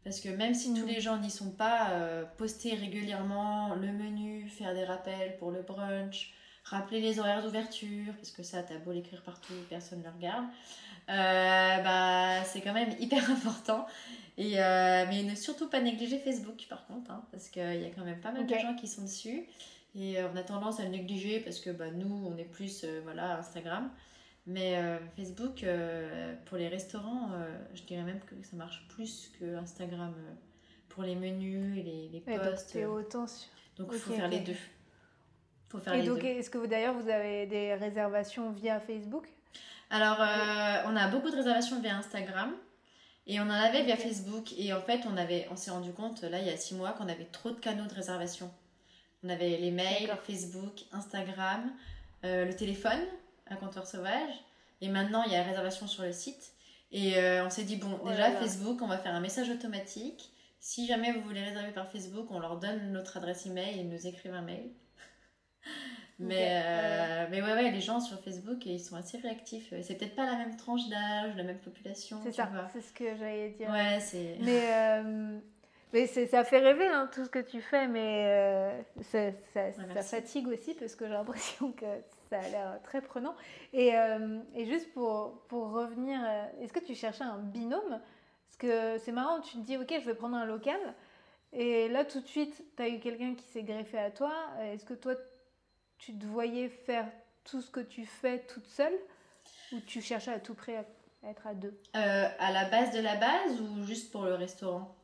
Parce 0.05 0.21
que 0.21 0.29
même 0.29 0.55
si 0.55 0.73
tous 0.73 0.85
mm. 0.85 0.89
les 0.89 1.01
gens 1.01 1.17
n'y 1.19 1.31
sont 1.31 1.51
pas, 1.51 1.91
poster 2.39 2.75
régulièrement 2.75 3.75
le 3.75 3.93
menu, 3.93 4.49
faire 4.49 4.75
des 4.75 4.85
rappels 4.85 5.37
pour 5.39 5.51
le 5.51 5.63
brunch, 5.63 6.33
rappeler 6.65 7.01
les 7.01 7.19
horaires 7.19 7.43
d'ouverture, 7.43 8.15
parce 8.17 8.31
que 8.31 8.43
ça, 8.43 8.63
t'as 8.63 8.79
beau 8.79 8.93
l'écrire 8.93 9.23
partout, 9.23 9.55
personne 9.69 9.99
ne 9.99 10.05
le 10.05 10.11
regarde, 10.11 10.47
bah, 11.07 12.43
c'est 12.45 12.61
quand 12.61 12.73
même 12.73 12.95
hyper 13.01 13.31
important. 13.31 13.87
Et, 14.39 14.55
mais 14.55 15.23
ne 15.23 15.35
surtout 15.35 15.69
pas 15.69 15.81
négliger 15.81 16.19
Facebook 16.19 16.67
par 16.69 16.87
contre, 16.87 17.11
hein, 17.11 17.23
parce 17.31 17.49
qu'il 17.49 17.63
y 17.63 17.85
a 17.85 17.91
quand 17.95 18.05
même 18.05 18.21
pas 18.21 18.33
mal 18.33 18.47
de 18.47 18.55
gens 18.55 18.75
qui 18.75 18.89
sont 18.89 19.03
dessus. 19.03 19.47
Et 19.95 20.19
euh, 20.19 20.29
on 20.33 20.37
a 20.37 20.43
tendance 20.43 20.81
à 20.81 20.85
le 20.85 20.91
négliger 20.91 21.41
parce 21.41 21.59
que 21.59 21.71
bah, 21.71 21.91
nous, 21.93 22.27
on 22.27 22.37
est 22.39 22.45
plus 22.45 22.83
euh, 22.85 23.01
voilà, 23.03 23.39
Instagram. 23.39 23.91
Mais 24.51 24.77
euh, 24.77 24.99
Facebook, 25.17 25.65
pour 26.47 26.59
les 26.59 26.69
restaurants, 26.69 27.31
je 27.75 27.83
dirais 27.83 28.03
même 28.03 28.21
que 28.21 28.35
ça 28.43 28.57
marche 28.57 28.87
plus 28.89 29.31
que 29.39 29.57
Instagram 29.57 30.15
pour 30.89 31.05
les 31.05 31.15
menus 31.15 31.79
et 31.79 31.83
les, 31.83 32.09
les 32.13 32.21
posts. 32.21 32.77
autant 32.77 33.27
Donc 33.77 33.91
il 33.93 33.99
faut 33.99 34.13
faire 34.13 34.29
les 34.29 34.41
deux. 34.41 34.57
Faut 35.69 35.79
faire 35.79 35.95
et 35.95 36.03
donc, 36.03 36.25
est-ce 36.25 36.51
que 36.51 36.67
d'ailleurs 36.67 36.95
vous 36.95 37.09
avez 37.09 37.47
des 37.47 37.75
réservations 37.75 38.51
via 38.51 38.81
Facebook? 38.81 39.29
Alors, 39.91 40.19
on 40.87 40.97
a 40.97 41.09
beaucoup 41.09 41.31
de 41.31 41.37
réservations 41.37 41.81
via 41.81 41.97
Instagram. 41.97 42.53
Et 43.27 43.39
on 43.39 43.45
en 43.45 43.51
avait 43.51 43.85
via 43.85 43.97
Facebook. 43.97 44.53
Et 44.59 44.73
en 44.73 44.81
fait, 44.81 45.03
on, 45.07 45.17
avait, 45.17 45.47
on 45.53 45.57
s'est 45.57 45.71
rendu 45.71 45.93
compte, 45.93 46.23
là, 46.23 46.41
il 46.41 46.47
y 46.47 46.51
a 46.51 46.57
six 46.57 46.75
mois, 46.75 46.93
qu'on 46.93 47.09
avait 47.09 47.27
trop 47.27 47.51
de 47.51 47.61
canaux 47.61 47.87
de 47.87 47.95
réservation. 47.95 48.51
On 49.23 49.29
avait 49.29 49.57
les 49.59 49.71
mails, 49.71 50.11
Facebook, 50.25 50.83
Instagram, 50.93 51.71
euh, 52.25 52.47
le 52.47 52.57
téléphone 52.57 53.01
à 53.51 53.57
comptoir 53.57 53.87
sauvage. 53.87 54.35
Et 54.81 54.89
maintenant, 54.89 55.23
il 55.25 55.33
y 55.33 55.35
a 55.35 55.39
la 55.39 55.45
réservation 55.45 55.87
sur 55.87 56.03
le 56.03 56.13
site. 56.13 56.53
Et 56.93 57.19
euh, 57.19 57.45
on 57.45 57.51
s'est 57.51 57.65
dit, 57.65 57.77
bon, 57.77 57.99
déjà, 58.09 58.31
Facebook, 58.33 58.81
on 58.83 58.87
va 58.87 58.99
faire 58.99 59.15
un 59.15 59.21
message 59.21 59.51
automatique. 59.51 60.31
Si 60.59 60.87
jamais 60.87 61.13
vous 61.13 61.21
voulez 61.23 61.43
réserver 61.43 61.71
par 61.73 61.91
Facebook, 61.91 62.29
on 62.31 62.39
leur 62.39 62.59
donne 62.59 62.93
notre 62.93 63.17
adresse 63.17 63.47
email 63.47 63.79
et 63.79 63.81
ils 63.81 63.89
nous 63.89 64.07
écrivent 64.07 64.35
un 64.35 64.43
mail. 64.43 64.71
mais, 66.19 66.63
euh, 66.65 67.27
mais 67.31 67.43
ouais, 67.43 67.53
ouais, 67.53 67.71
les 67.71 67.81
gens 67.81 68.01
sur 68.01 68.21
Facebook, 68.23 68.65
ils 68.67 68.81
sont 68.81 68.97
assez 68.97 69.19
réactifs. 69.19 69.73
C'est 69.83 69.95
peut-être 69.97 70.17
pas 70.17 70.27
la 70.27 70.37
même 70.37 70.57
tranche 70.57 70.89
d'âge, 70.89 71.37
la 71.37 71.45
même 71.45 71.59
population. 71.59 72.21
C'est 72.25 72.33
ça, 72.33 72.51
c'est 72.73 72.83
ce 72.83 72.93
que 72.93 73.17
j'allais 73.17 73.51
dire. 73.51 73.71
Ouais, 73.71 74.01
c'est. 74.01 74.37
Mais 74.41 75.03
mais 75.93 76.07
ça 76.07 76.45
fait 76.45 76.59
rêver 76.59 76.87
hein, 76.87 77.09
tout 77.13 77.25
ce 77.25 77.31
que 77.31 77.41
tu 77.41 77.61
fais, 77.61 77.89
mais 77.89 78.25
euh, 78.27 78.83
ça, 79.03 79.31
ça, 79.53 80.03
fatigue 80.03 80.49
aussi 80.49 80.75
parce 80.75 80.95
que 80.95 81.07
j'ai 81.07 81.13
l'impression 81.13 81.73
que 81.73 81.87
ça 82.31 82.39
a 82.39 82.49
l'air 82.49 82.81
très 82.83 83.01
prenant. 83.01 83.35
Et, 83.73 83.97
euh, 83.97 84.39
et 84.55 84.65
juste 84.65 84.93
pour, 84.93 85.43
pour 85.49 85.71
revenir, 85.73 86.21
euh, 86.25 86.45
est-ce 86.63 86.73
que 86.73 86.79
tu 86.79 86.95
cherchais 86.95 87.25
un 87.25 87.39
binôme? 87.39 88.01
Parce 88.47 88.57
que 88.59 88.99
c'est 88.99 89.13
marrant, 89.13 89.41
tu 89.41 89.59
te 89.59 89.63
dis, 89.63 89.77
ok, 89.77 89.93
je 90.01 90.07
vais 90.07 90.15
prendre 90.15 90.37
un 90.37 90.47
local. 90.47 90.81
Et 91.53 91.89
là, 91.89 92.05
tout 92.05 92.21
de 92.21 92.27
suite, 92.27 92.63
tu 92.77 92.83
as 92.83 92.89
eu 92.89 93.01
quelqu'un 93.01 93.35
qui 93.35 93.45
s'est 93.45 93.65
greffé 93.65 93.99
à 93.99 94.11
toi. 94.11 94.33
Est-ce 94.63 94.85
que 94.85 94.95
toi, 94.95 95.15
tu 95.99 96.17
te 96.17 96.25
voyais 96.25 96.69
faire 96.69 97.07
tout 97.45 97.61
ce 97.61 97.71
que 97.71 97.81
tu 97.81 98.07
fais 98.07 98.39
toute 98.41 98.67
seule? 98.67 98.95
Ou 99.73 99.81
tu 99.81 100.01
cherchais 100.01 100.33
à 100.33 100.39
tout 100.39 100.55
près 100.55 100.77
à, 100.77 101.29
être 101.29 101.47
à 101.47 101.55
deux? 101.55 101.77
Euh, 101.97 102.29
À 102.39 102.53
la 102.53 102.67
base 102.67 102.93
de 102.93 103.01
la 103.01 103.17
base 103.17 103.61
ou 103.61 103.85
juste 103.85 104.13
pour 104.13 104.25
le 104.25 104.35
restaurant? 104.35 104.95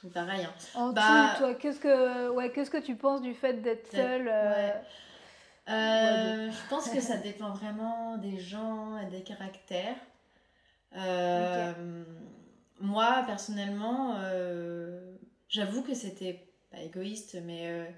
C'est 0.00 0.12
pareil. 0.12 0.44
Hein. 0.44 0.52
En 0.74 0.92
bah, 0.92 1.34
tout, 1.36 1.44
toi, 1.44 1.54
qu'est-ce 1.54 1.78
que, 1.78 2.30
ouais, 2.30 2.50
qu'est-ce 2.50 2.72
que 2.72 2.78
tu 2.78 2.96
penses 2.96 3.22
du 3.22 3.34
fait 3.34 3.62
d'être 3.62 3.88
seule 3.92 4.28
euh, 4.28 4.70
euh, 5.68 6.50
Je 6.50 6.68
pense 6.68 6.88
que 6.88 7.00
ça 7.00 7.16
dépend 7.28 7.50
vraiment 7.50 8.16
des 8.18 8.38
gens 8.38 8.98
et 8.98 9.06
des 9.06 9.22
caractères. 9.22 9.96
Moi, 12.80 13.22
personnellement, 13.26 14.16
j'avoue 15.48 15.82
que 15.82 15.94
c'était 15.94 16.46
pas 16.70 16.80
égoïste, 16.80 17.38
mais 17.44 17.94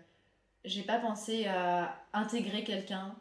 j'ai 0.64 0.82
pas 0.82 0.98
pensé 0.98 1.46
à 1.46 1.96
intégrer 2.12 2.64
quelqu'un 2.64 3.14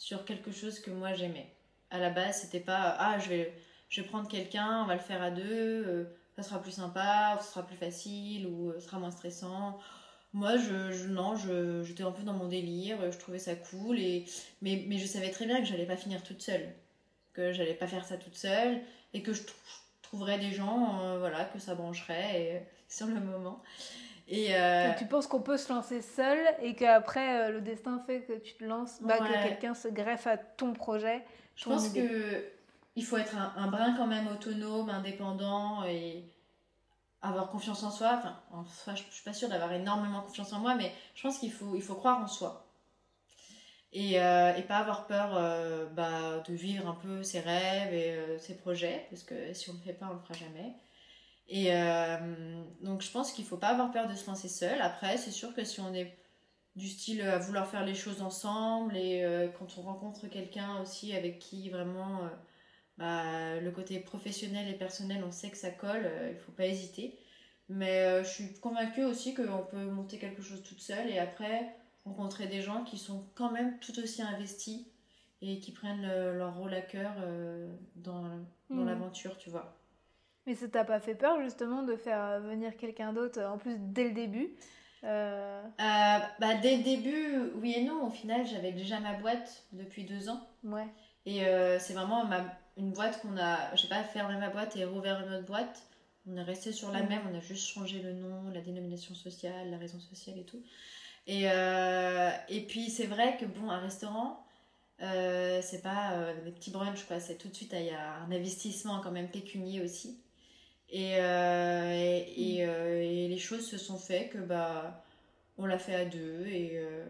sur 0.00 0.24
quelque 0.24 0.50
chose 0.50 0.80
que 0.80 0.90
moi 0.90 1.12
j'aimais. 1.12 1.54
À 1.90 1.98
la 1.98 2.08
base, 2.10 2.40
c'était 2.40 2.60
pas 2.60 2.96
ah, 2.98 3.18
je 3.18 3.28
vais, 3.28 3.54
je 3.90 4.00
vais 4.00 4.08
prendre 4.08 4.28
quelqu'un, 4.28 4.82
on 4.82 4.86
va 4.86 4.94
le 4.94 5.00
faire 5.00 5.22
à 5.22 5.30
deux, 5.30 5.84
euh, 5.86 6.04
ça 6.36 6.42
sera 6.42 6.62
plus 6.62 6.72
sympa, 6.72 7.36
ou 7.36 7.42
ça 7.42 7.50
sera 7.50 7.66
plus 7.66 7.76
facile, 7.76 8.46
ou 8.46 8.70
euh, 8.70 8.80
ça 8.80 8.86
sera 8.86 8.98
moins 8.98 9.10
stressant. 9.10 9.78
Moi, 10.32 10.56
je, 10.56 10.92
je 10.92 11.08
non, 11.08 11.34
j'étais 11.82 12.04
un 12.04 12.12
peu 12.12 12.22
dans 12.22 12.34
mon 12.34 12.46
délire, 12.46 13.10
je 13.10 13.18
trouvais 13.18 13.38
ça 13.40 13.54
cool, 13.56 13.98
et, 13.98 14.26
mais, 14.62 14.84
mais 14.86 14.98
je 14.98 15.06
savais 15.06 15.30
très 15.30 15.46
bien 15.46 15.58
que 15.58 15.64
j'allais 15.66 15.86
pas 15.86 15.96
finir 15.96 16.22
toute 16.22 16.40
seule, 16.40 16.72
que 17.32 17.52
j'allais 17.52 17.74
pas 17.74 17.88
faire 17.88 18.04
ça 18.04 18.16
toute 18.16 18.36
seule, 18.36 18.80
et 19.12 19.22
que 19.22 19.32
je 19.32 19.42
trouverais 20.02 20.38
des 20.38 20.52
gens, 20.52 21.00
euh, 21.02 21.18
voilà, 21.18 21.44
que 21.44 21.58
ça 21.58 21.74
brancherait 21.74 22.40
et, 22.40 22.60
sur 22.88 23.06
le 23.06 23.20
moment. 23.20 23.62
Et 24.28 24.54
euh, 24.54 24.92
tu 24.96 25.06
penses 25.06 25.26
qu'on 25.26 25.40
peut 25.40 25.56
se 25.56 25.72
lancer 25.72 26.02
seul 26.02 26.38
et 26.62 26.76
qu'après 26.76 27.48
euh, 27.48 27.50
le 27.50 27.60
destin 27.60 28.00
fait 28.06 28.22
que 28.22 28.34
tu 28.34 28.54
te 28.54 28.64
lances, 28.64 29.02
bah, 29.02 29.18
que 29.18 29.48
quelqu'un 29.48 29.74
se 29.74 29.88
greffe 29.88 30.28
à 30.28 30.36
ton 30.36 30.72
projet. 30.72 31.24
Je 31.56 31.64
pense 31.64 31.88
que 31.88 32.44
il 32.96 33.04
faut 33.04 33.16
être 33.16 33.36
un, 33.36 33.66
brin 33.68 33.94
quand 33.96 34.06
même 34.06 34.28
autonome, 34.28 34.88
indépendant 34.88 35.84
et 35.84 36.24
avoir 37.22 37.50
confiance 37.50 37.82
en 37.82 37.90
soi. 37.90 38.16
Enfin, 38.18 38.40
en 38.52 38.64
soi, 38.64 38.94
je, 38.94 39.02
ne 39.02 39.10
suis 39.10 39.24
pas 39.24 39.32
sûre 39.32 39.48
d'avoir 39.48 39.72
énormément 39.72 40.22
confiance 40.22 40.52
en 40.52 40.60
moi, 40.60 40.74
mais 40.74 40.92
je 41.14 41.22
pense 41.22 41.38
qu'il 41.38 41.52
faut, 41.52 41.74
il 41.74 41.82
faut 41.82 41.94
croire 41.94 42.20
en 42.20 42.28
soi. 42.28 42.66
Et, 43.92 44.20
euh, 44.20 44.54
et 44.54 44.62
pas 44.62 44.78
avoir 44.78 45.06
peur 45.06 45.32
bah, 45.92 46.38
de 46.46 46.54
vivre 46.54 46.88
un 46.88 46.94
peu 46.94 47.22
ses 47.24 47.40
rêves 47.40 47.92
et 47.92 48.38
ses 48.38 48.56
projets, 48.56 49.06
parce 49.10 49.24
que 49.24 49.52
si 49.52 49.68
on 49.68 49.72
ne 49.74 49.78
le 49.78 49.84
fait 49.84 49.94
pas, 49.94 50.08
on 50.10 50.14
le 50.14 50.20
fera 50.20 50.34
jamais. 50.34 50.76
Et 51.50 51.74
euh, 51.74 52.62
donc 52.80 53.02
je 53.02 53.10
pense 53.10 53.32
qu'il 53.32 53.44
faut 53.44 53.56
pas 53.56 53.70
avoir 53.70 53.90
peur 53.90 54.08
de 54.08 54.14
se 54.14 54.26
lancer 54.26 54.48
seul. 54.48 54.80
Après, 54.80 55.18
c'est 55.18 55.32
sûr 55.32 55.52
que 55.52 55.64
si 55.64 55.80
on 55.80 55.92
est 55.92 56.16
du 56.76 56.88
style 56.88 57.22
à 57.22 57.38
vouloir 57.38 57.66
faire 57.66 57.84
les 57.84 57.96
choses 57.96 58.22
ensemble 58.22 58.96
et 58.96 59.24
euh, 59.24 59.48
quand 59.58 59.76
on 59.76 59.82
rencontre 59.82 60.28
quelqu'un 60.28 60.80
aussi 60.80 61.12
avec 61.12 61.40
qui 61.40 61.68
vraiment 61.68 62.22
euh, 62.22 62.28
bah, 63.00 63.58
le 63.60 63.70
côté 63.72 63.98
professionnel 63.98 64.68
et 64.68 64.74
personnel, 64.74 65.24
on 65.26 65.32
sait 65.32 65.50
que 65.50 65.56
ça 65.56 65.70
colle, 65.70 66.08
il 66.30 66.38
faut 66.38 66.52
pas 66.52 66.66
hésiter. 66.66 67.18
Mais 67.68 68.22
je 68.22 68.28
suis 68.28 68.52
convaincue 68.60 69.04
aussi 69.04 69.34
qu'on 69.34 69.64
peut 69.70 69.84
monter 69.84 70.18
quelque 70.18 70.42
chose 70.42 70.62
toute 70.62 70.80
seule 70.80 71.08
et 71.08 71.18
après 71.18 71.74
rencontrer 72.04 72.46
des 72.46 72.62
gens 72.62 72.84
qui 72.84 72.98
sont 72.98 73.24
quand 73.34 73.50
même 73.50 73.78
tout 73.80 73.98
aussi 74.00 74.22
investis 74.22 74.86
et 75.42 75.60
qui 75.60 75.72
prennent 75.72 76.06
leur 76.06 76.56
rôle 76.56 76.74
à 76.74 76.80
cœur 76.82 77.12
dans, 77.96 78.24
dans 78.70 78.82
mmh. 78.82 78.86
l'aventure, 78.86 79.38
tu 79.38 79.50
vois. 79.50 79.80
Mais 80.46 80.54
ça 80.54 80.68
t'a 80.68 80.84
pas 80.84 81.00
fait 81.00 81.14
peur 81.14 81.40
justement 81.42 81.82
de 81.82 81.96
faire 81.96 82.40
venir 82.40 82.76
quelqu'un 82.76 83.12
d'autre 83.12 83.40
en 83.42 83.58
plus 83.58 83.76
dès 83.78 84.04
le 84.04 84.12
début 84.12 84.50
euh... 85.04 85.62
euh 85.62 86.18
bah, 86.38 86.54
Dès 86.60 86.76
le 86.76 86.82
début, 86.82 87.52
oui 87.56 87.74
et 87.76 87.84
non. 87.84 88.06
Au 88.06 88.10
final, 88.10 88.46
j'avais 88.46 88.72
déjà 88.72 89.00
ma 89.00 89.14
boîte 89.14 89.64
depuis 89.72 90.04
deux 90.04 90.28
ans. 90.28 90.40
Ouais. 90.64 90.86
Et 91.26 91.44
euh, 91.46 91.78
c'est 91.78 91.92
vraiment 91.92 92.24
ma, 92.24 92.44
une 92.76 92.92
boîte 92.92 93.20
qu'on 93.20 93.36
a. 93.36 93.74
J'ai 93.76 93.88
pas 93.88 94.02
fermé 94.04 94.36
ma 94.38 94.50
boîte 94.50 94.76
et 94.76 94.84
rouvert 94.84 95.20
une 95.26 95.34
autre 95.34 95.46
boîte. 95.46 95.82
On 96.26 96.36
est 96.36 96.42
resté 96.42 96.72
sur 96.72 96.92
la 96.92 97.02
même, 97.02 97.22
on 97.32 97.36
a 97.36 97.40
juste 97.40 97.66
changé 97.66 98.00
le 98.02 98.12
nom, 98.12 98.50
la 98.52 98.60
dénomination 98.60 99.14
sociale, 99.14 99.70
la 99.70 99.78
raison 99.78 99.98
sociale 99.98 100.38
et 100.38 100.44
tout. 100.44 100.62
Et, 101.26 101.50
euh, 101.50 102.30
et 102.48 102.60
puis 102.66 102.90
c'est 102.90 103.06
vrai 103.06 103.36
que 103.38 103.46
bon, 103.46 103.70
un 103.70 103.78
restaurant, 103.78 104.44
c'est 104.98 105.82
pas 105.82 106.34
des 106.44 106.50
petits 106.52 106.70
brunchs 106.70 107.04
quoi, 107.04 107.20
c'est 107.20 107.36
tout 107.36 107.48
de 107.48 107.54
suite, 107.54 107.74
il 107.74 107.86
y 107.86 107.90
a 107.90 108.16
un 108.16 108.30
investissement 108.32 109.00
quand 109.00 109.10
même 109.10 109.30
pécunier 109.30 109.80
aussi. 109.80 110.20
Et, 110.90 111.16
euh, 111.20 112.20
et, 112.36 112.66
mm. 112.66 112.68
euh, 112.68 113.02
et, 113.02 113.28
les 113.28 113.38
choses 113.38 113.66
se 113.66 113.78
sont 113.78 113.96
faites 113.96 114.30
que 114.30 114.38
bah, 114.38 115.04
on 115.56 115.66
l'a 115.66 115.78
fait 115.78 115.94
à 115.94 116.04
deux 116.04 116.46
et, 116.46 116.72
euh, 116.74 117.06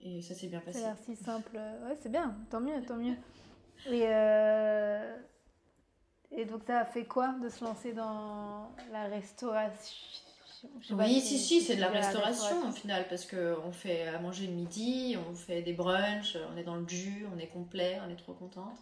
et 0.00 0.22
ça 0.22 0.34
s'est 0.34 0.48
bien 0.48 0.60
passé. 0.60 0.80
L'air 0.80 0.96
si 1.04 1.14
simple. 1.14 1.54
Ouais, 1.54 1.96
c'est 2.00 2.10
bien, 2.10 2.36
tant 2.50 2.60
mieux, 2.60 2.82
tant 2.86 2.96
mieux. 2.96 3.14
Et, 3.86 4.04
et 6.32 6.44
donc, 6.44 6.62
ça 6.66 6.80
a 6.80 6.84
fait 6.84 7.04
quoi 7.04 7.34
de 7.42 7.48
se 7.48 7.64
lancer 7.64 7.92
dans 7.92 8.70
la 8.92 9.04
restauration? 9.04 9.96
Oui, 10.90 11.20
si, 11.20 11.38
si, 11.38 11.60
c'est 11.62 11.76
de 11.76 11.80
la 11.80 11.88
restauration, 11.88 12.68
au 12.68 12.72
final, 12.72 13.06
parce 13.08 13.24
qu'on 13.24 13.72
fait 13.72 14.08
à 14.08 14.18
manger 14.18 14.46
le 14.46 14.52
midi, 14.52 15.16
on 15.30 15.34
fait 15.34 15.62
des 15.62 15.72
brunchs, 15.72 16.36
on 16.52 16.56
est 16.58 16.64
dans 16.64 16.76
le 16.76 16.86
jus, 16.86 17.26
on 17.34 17.38
est 17.38 17.46
complet, 17.46 17.98
on 18.06 18.10
est 18.10 18.16
trop 18.16 18.34
contente. 18.34 18.78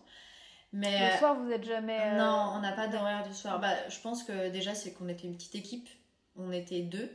Mais, 0.72 1.12
le 1.12 1.18
soir, 1.18 1.36
vous 1.36 1.51
êtes 1.51 1.64
jamais. 1.64 1.99
Euh, 1.99 2.18
non, 2.18 2.53
on 2.57 2.61
n'a 2.61 2.72
pas 2.72 2.88
d'horaire 2.88 3.26
du 3.26 3.32
soir. 3.32 3.59
Bah, 3.61 3.88
je 3.88 3.99
pense 4.01 4.22
que 4.22 4.51
déjà, 4.51 4.74
c'est 4.74 4.92
qu'on 4.92 5.09
était 5.09 5.26
une 5.26 5.34
petite 5.34 5.55
équipe. 5.55 5.88
On 6.36 6.53
était 6.53 6.80
deux. 6.80 7.11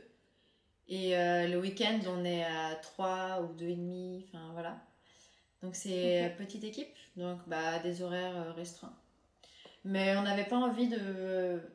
Et 0.88 1.16
euh, 1.16 1.46
le 1.46 1.60
week-end, 1.60 2.00
on 2.08 2.24
est 2.24 2.44
à 2.44 2.74
trois 2.76 3.42
ou 3.42 3.52
deux 3.52 3.68
et 3.68 3.76
demi. 3.76 4.26
Enfin, 4.26 4.50
voilà. 4.52 4.76
Donc, 5.64 5.74
c'est 5.74 6.34
petite 6.38 6.64
équipe. 6.64 6.88
Donc, 7.16 7.38
bah, 7.46 7.78
des 7.80 8.02
horaires 8.02 8.36
euh, 8.36 8.52
restreints. 8.52 8.94
Mais 9.84 10.16
on 10.16 10.22
n'avait 10.22 10.44
pas 10.44 10.56
envie 10.56 10.88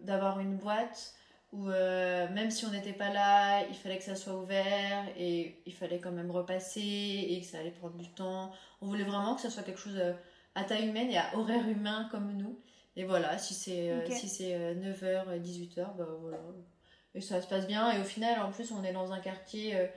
d'avoir 0.01 0.39
une 0.39 0.55
boîte 0.57 1.13
où, 1.51 1.65
même 1.65 2.49
si 2.49 2.65
on 2.65 2.71
n'était 2.71 2.93
pas 2.93 3.13
là, 3.13 3.67
il 3.67 3.75
fallait 3.75 3.99
que 3.99 4.03
ça 4.03 4.15
soit 4.15 4.33
ouvert 4.33 5.05
et 5.15 5.61
il 5.67 5.73
fallait 5.73 5.99
quand 5.99 6.11
même 6.11 6.31
repasser 6.31 7.27
et 7.29 7.39
que 7.39 7.45
ça 7.45 7.59
allait 7.59 7.69
prendre 7.69 7.97
du 7.97 8.09
temps. 8.09 8.51
On 8.81 8.87
voulait 8.87 9.03
vraiment 9.03 9.35
que 9.35 9.41
ça 9.41 9.51
soit 9.51 9.61
quelque 9.61 9.79
chose 9.79 10.01
à 10.55 10.63
taille 10.63 10.87
humaine 10.87 11.11
et 11.11 11.19
à 11.19 11.37
horaire 11.37 11.67
humain 11.69 12.07
comme 12.11 12.35
nous. 12.35 12.59
Et 12.95 13.05
voilà, 13.05 13.37
si 13.37 13.53
c'est 13.53 13.91
euh, 13.91 14.09
si 14.09 14.27
c'est 14.27 14.57
9h, 14.75 15.39
18h, 15.39 15.95
bah 15.95 16.07
voilà. 16.19 16.39
Et 17.15 17.21
ça 17.21 17.41
se 17.41 17.47
passe 17.47 17.67
bien. 17.67 17.91
Et 17.91 17.99
au 18.01 18.03
final, 18.03 18.41
en 18.41 18.51
plus, 18.51 18.71
on 18.71 18.83
est 18.83 18.91
dans 18.91 19.13
un 19.13 19.19
quartier 19.19 19.75
euh, 19.75 19.87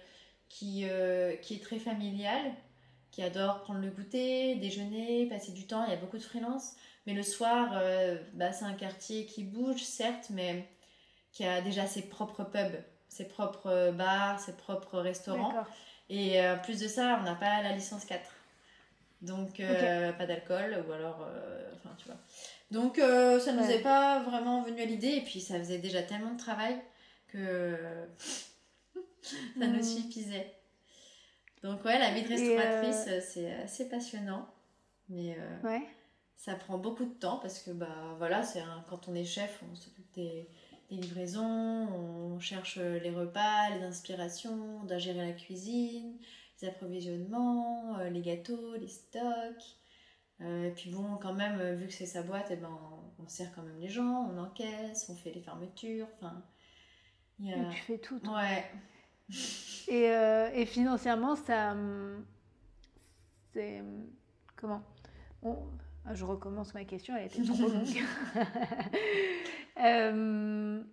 qui, 0.49 0.85
euh, 0.85 1.37
qui 1.37 1.55
est 1.55 1.63
très 1.63 1.79
familial, 1.79 2.53
qui 3.13 3.23
adore 3.23 3.61
prendre 3.61 3.81
le 3.81 3.91
goûter, 3.91 4.57
déjeuner, 4.57 5.27
passer 5.27 5.53
du 5.53 5.67
temps. 5.67 5.85
Il 5.85 5.91
y 5.91 5.95
a 5.95 5.99
beaucoup 5.99 6.19
de 6.19 6.23
freelance. 6.23 6.75
Mais 7.07 7.15
le 7.15 7.23
soir, 7.23 7.81
bah, 8.35 8.53
c'est 8.53 8.65
un 8.65 8.75
quartier 8.75 9.27
qui 9.27 9.45
bouge, 9.45 9.83
certes, 9.83 10.29
mais 10.31 10.69
qui 11.33 11.45
a 11.45 11.61
déjà 11.61 11.87
ses 11.87 12.03
propres 12.03 12.45
pubs, 12.45 12.81
ses 13.09 13.27
propres 13.27 13.91
bars, 13.91 14.41
ses 14.41 14.57
propres 14.57 14.99
restaurants. 14.99 15.53
Et 16.09 16.41
plus 16.63 16.81
de 16.81 16.89
ça, 16.89 17.19
on 17.21 17.25
n'a 17.25 17.35
pas 17.35 17.63
la 17.63 17.73
licence 17.73 18.05
4. 18.05 18.23
Donc, 19.23 19.61
euh, 19.61 20.13
pas 20.13 20.27
d'alcool, 20.27 20.85
ou 20.89 20.93
alors. 20.93 21.21
Euh, 21.23 21.71
enfin, 21.77 21.95
tu 21.97 22.07
vois. 22.07 22.19
Donc, 22.73 22.99
euh, 22.99 23.39
ça 23.39 23.53
nous 23.53 23.65
est 23.71 23.83
pas 23.83 24.21
vraiment 24.23 24.63
venu 24.63 24.83
à 24.83 24.85
l'idée, 24.85 25.15
et 25.17 25.21
puis 25.21 25.41
ça 25.41 25.59
faisait 25.59 25.79
déjà 25.79 26.03
tellement 26.03 26.33
de 26.33 26.39
travail 26.39 26.77
que 27.29 27.79
ça 29.23 29.67
nous 29.67 29.79
hmm. 29.79 29.83
suffisait. 29.83 30.53
Donc, 31.63 31.85
ouais, 31.85 31.99
la 31.99 32.13
vie 32.13 32.23
de 32.23 32.29
restauratrice, 32.29 33.09
c'est 33.33 33.53
assez 33.53 33.89
passionnant, 33.89 34.49
mais 35.09 35.37
ça 36.37 36.55
prend 36.55 36.79
beaucoup 36.79 37.05
de 37.05 37.15
temps 37.15 37.39
parce 37.39 37.61
que, 37.61 37.71
bah, 37.71 38.17
voilà, 38.19 38.43
c'est 38.43 38.63
quand 38.89 39.09
on 39.09 39.15
est 39.15 39.25
chef, 39.25 39.63
on 39.71 39.77
s'occupe 39.77 40.13
des, 40.15 40.49
des 40.91 40.97
livraisons, 40.97 41.43
on 41.45 42.41
cherche 42.41 42.79
les 42.79 43.11
repas, 43.11 43.71
les 43.77 43.85
inspirations, 43.85 44.81
on 44.83 44.85
doit 44.85 44.99
gérer 44.99 45.25
la 45.25 45.33
cuisine 45.33 46.19
approvisionnements, 46.67 47.99
euh, 47.99 48.11
les 48.11 48.21
gâteaux, 48.21 48.77
les 48.77 48.89
stocks. 48.89 49.77
Euh, 50.41 50.69
et 50.69 50.71
puis 50.73 50.91
bon, 50.91 51.17
quand 51.21 51.35
même, 51.35 51.59
euh, 51.61 51.75
vu 51.75 51.87
que 51.87 51.93
c'est 51.93 52.07
sa 52.07 52.23
boîte, 52.23 52.51
et 52.51 52.55
eh 52.55 52.57
ben, 52.57 52.79
on, 53.19 53.29
sert 53.29 53.55
quand 53.55 53.63
même 53.63 53.79
les 53.79 53.89
gens, 53.89 54.29
on 54.31 54.39
encaisse, 54.39 55.09
on 55.09 55.15
fait 55.15 55.31
les 55.31 55.41
fermetures. 55.41 56.09
Enfin, 56.17 56.43
a... 57.47 57.71
tu 57.71 57.83
fais 57.83 57.99
tout. 57.99 58.21
Ouais. 58.29 58.65
Et, 59.89 60.11
et, 60.55 60.67
financièrement, 60.67 61.37
ça. 61.37 61.75
C'est. 63.53 63.83
Comment? 64.57 64.83
Ah, 65.45 66.15
Je 66.15 66.25
recommence 66.25 66.73
ma 66.75 66.85
question, 66.85 67.15
elle 67.17 67.27
était 67.27 67.43
trop 67.43 67.69
longue. 67.69 68.03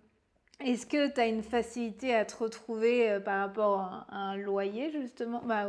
Est-ce 0.60 0.86
que 0.86 1.08
tu 1.12 1.20
as 1.20 1.26
une 1.26 1.42
facilité 1.42 2.14
à 2.14 2.24
te 2.24 2.36
retrouver 2.36 3.10
euh, 3.10 3.20
par 3.20 3.40
rapport 3.40 3.80
à, 3.80 4.06
un 4.10 4.36
loyer, 4.36 4.90
justement? 4.90 5.40
Bah, 5.44 5.68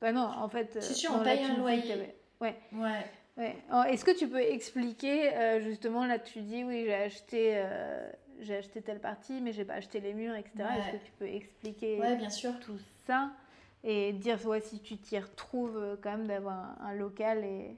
bah 0.00 0.12
non, 0.12 0.22
en 0.22 0.48
fait. 0.48 0.78
C'est 0.80 0.94
sûr, 0.94 1.10
on 1.14 1.22
paye 1.22 1.44
un 1.44 1.58
loyer. 1.58 2.14
Ouais. 2.40 2.56
Ouais. 2.72 3.04
ouais. 3.36 3.56
Est-ce 3.90 4.04
que 4.04 4.16
tu 4.16 4.28
peux 4.28 4.40
expliquer, 4.40 5.34
euh, 5.34 5.60
justement, 5.60 6.06
là 6.06 6.18
tu 6.18 6.40
dis, 6.40 6.64
oui, 6.64 6.84
j'ai 6.86 6.94
acheté, 6.94 7.52
euh, 7.56 8.10
j'ai 8.44 8.56
acheté 8.56 8.82
telle 8.82 9.00
partie, 9.00 9.40
mais 9.40 9.52
j'ai 9.52 9.64
pas 9.64 9.74
acheté 9.74 10.00
les 10.00 10.14
murs, 10.14 10.34
etc. 10.34 10.52
Est-ce 10.58 10.98
que 10.98 11.04
tu 11.04 11.12
peux 11.18 11.26
expliquer 11.28 11.98
ouais, 11.98 12.16
bien 12.16 12.30
sûr. 12.30 12.58
tout 12.60 12.78
ça 13.06 13.30
et 13.84 14.12
dire 14.12 14.44
ouais, 14.46 14.60
si 14.60 14.80
tu 14.80 14.96
t'y 14.96 15.18
retrouves 15.18 15.76
euh, 15.76 15.96
quand 16.02 16.12
même 16.12 16.26
d'avoir 16.26 16.80
un, 16.82 16.94
local 16.94 17.44
et 17.44 17.76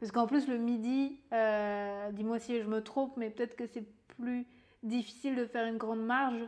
parce 0.00 0.10
qu'en 0.10 0.26
plus 0.26 0.48
le 0.48 0.56
midi 0.56 1.18
euh, 1.32 2.10
dis-moi 2.12 2.38
si 2.38 2.58
je 2.60 2.66
me 2.66 2.82
trompe 2.82 3.16
mais 3.16 3.30
peut-être 3.30 3.54
que 3.54 3.66
c'est 3.66 3.84
plus 4.16 4.46
difficile 4.82 5.36
de 5.36 5.44
faire 5.44 5.66
une 5.66 5.76
grande 5.76 6.04
marge 6.04 6.42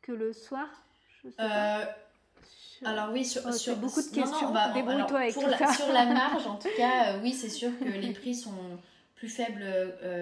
que 0.00 0.12
le 0.12 0.32
soir 0.32 0.66
je 1.22 1.28
sais 1.28 1.36
pas. 1.36 1.80
Euh, 1.80 1.84
alors 2.84 3.10
oui, 3.12 3.24
sur, 3.24 3.42
oh, 3.44 3.74
beaucoup 3.74 4.00
de 4.00 4.14
questions. 4.14 4.52
Bah, 4.52 4.70
Débrouille-toi 4.72 5.18
avec 5.18 5.34
tout 5.34 5.40
ça. 5.40 5.72
Sur 5.72 5.92
la 5.92 6.06
marge, 6.06 6.46
en 6.46 6.54
tout 6.54 6.68
cas, 6.76 7.18
oui, 7.20 7.32
c'est 7.32 7.48
sûr 7.48 7.76
que 7.76 7.84
les 7.84 8.12
prix 8.12 8.36
sont 8.36 8.54
plus 9.16 9.28
faibles 9.28 9.64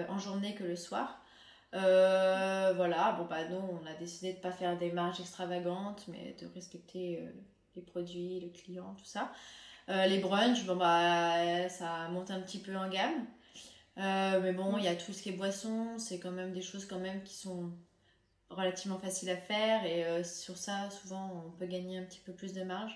en 0.09 0.17
journée 0.17 0.55
que 0.55 0.63
le 0.63 0.75
soir. 0.75 1.21
Voilà, 1.73 3.15
bon 3.17 3.25
bah 3.25 3.47
nous 3.49 3.57
on 3.57 3.85
a 3.85 3.93
décidé 3.95 4.33
de 4.33 4.39
pas 4.39 4.51
faire 4.51 4.77
des 4.77 4.91
marges 4.91 5.19
extravagantes, 5.19 6.05
mais 6.07 6.35
de 6.41 6.47
respecter 6.53 7.23
les 7.75 7.81
produits, 7.81 8.39
le 8.39 8.49
client, 8.49 8.95
tout 8.97 9.05
ça. 9.05 9.31
Euh, 9.89 10.05
les 10.07 10.19
brunchs, 10.19 10.65
bon 10.65 10.75
bah 10.75 11.69
ça 11.69 12.09
monte 12.09 12.31
un 12.31 12.41
petit 12.41 12.59
peu 12.59 12.75
en 12.75 12.89
gamme. 12.89 13.25
Euh, 13.97 14.41
mais 14.41 14.51
bon, 14.51 14.77
il 14.77 14.83
y 14.83 14.87
a 14.87 14.95
tout 14.95 15.13
ce 15.13 15.23
qui 15.23 15.29
est 15.29 15.33
boisson, 15.33 15.97
c'est 15.97 16.19
quand 16.19 16.31
même 16.31 16.51
des 16.51 16.61
choses 16.61 16.85
quand 16.85 16.99
même 16.99 17.23
qui 17.23 17.35
sont 17.35 17.71
relativement 18.49 18.99
faciles 18.99 19.29
à 19.29 19.37
faire 19.37 19.85
et 19.85 20.05
euh, 20.05 20.23
sur 20.23 20.57
ça, 20.57 20.89
souvent, 20.89 21.45
on 21.47 21.51
peut 21.51 21.65
gagner 21.65 21.97
un 21.97 22.03
petit 22.03 22.19
peu 22.19 22.33
plus 22.33 22.53
de 22.53 22.63
marge. 22.63 22.95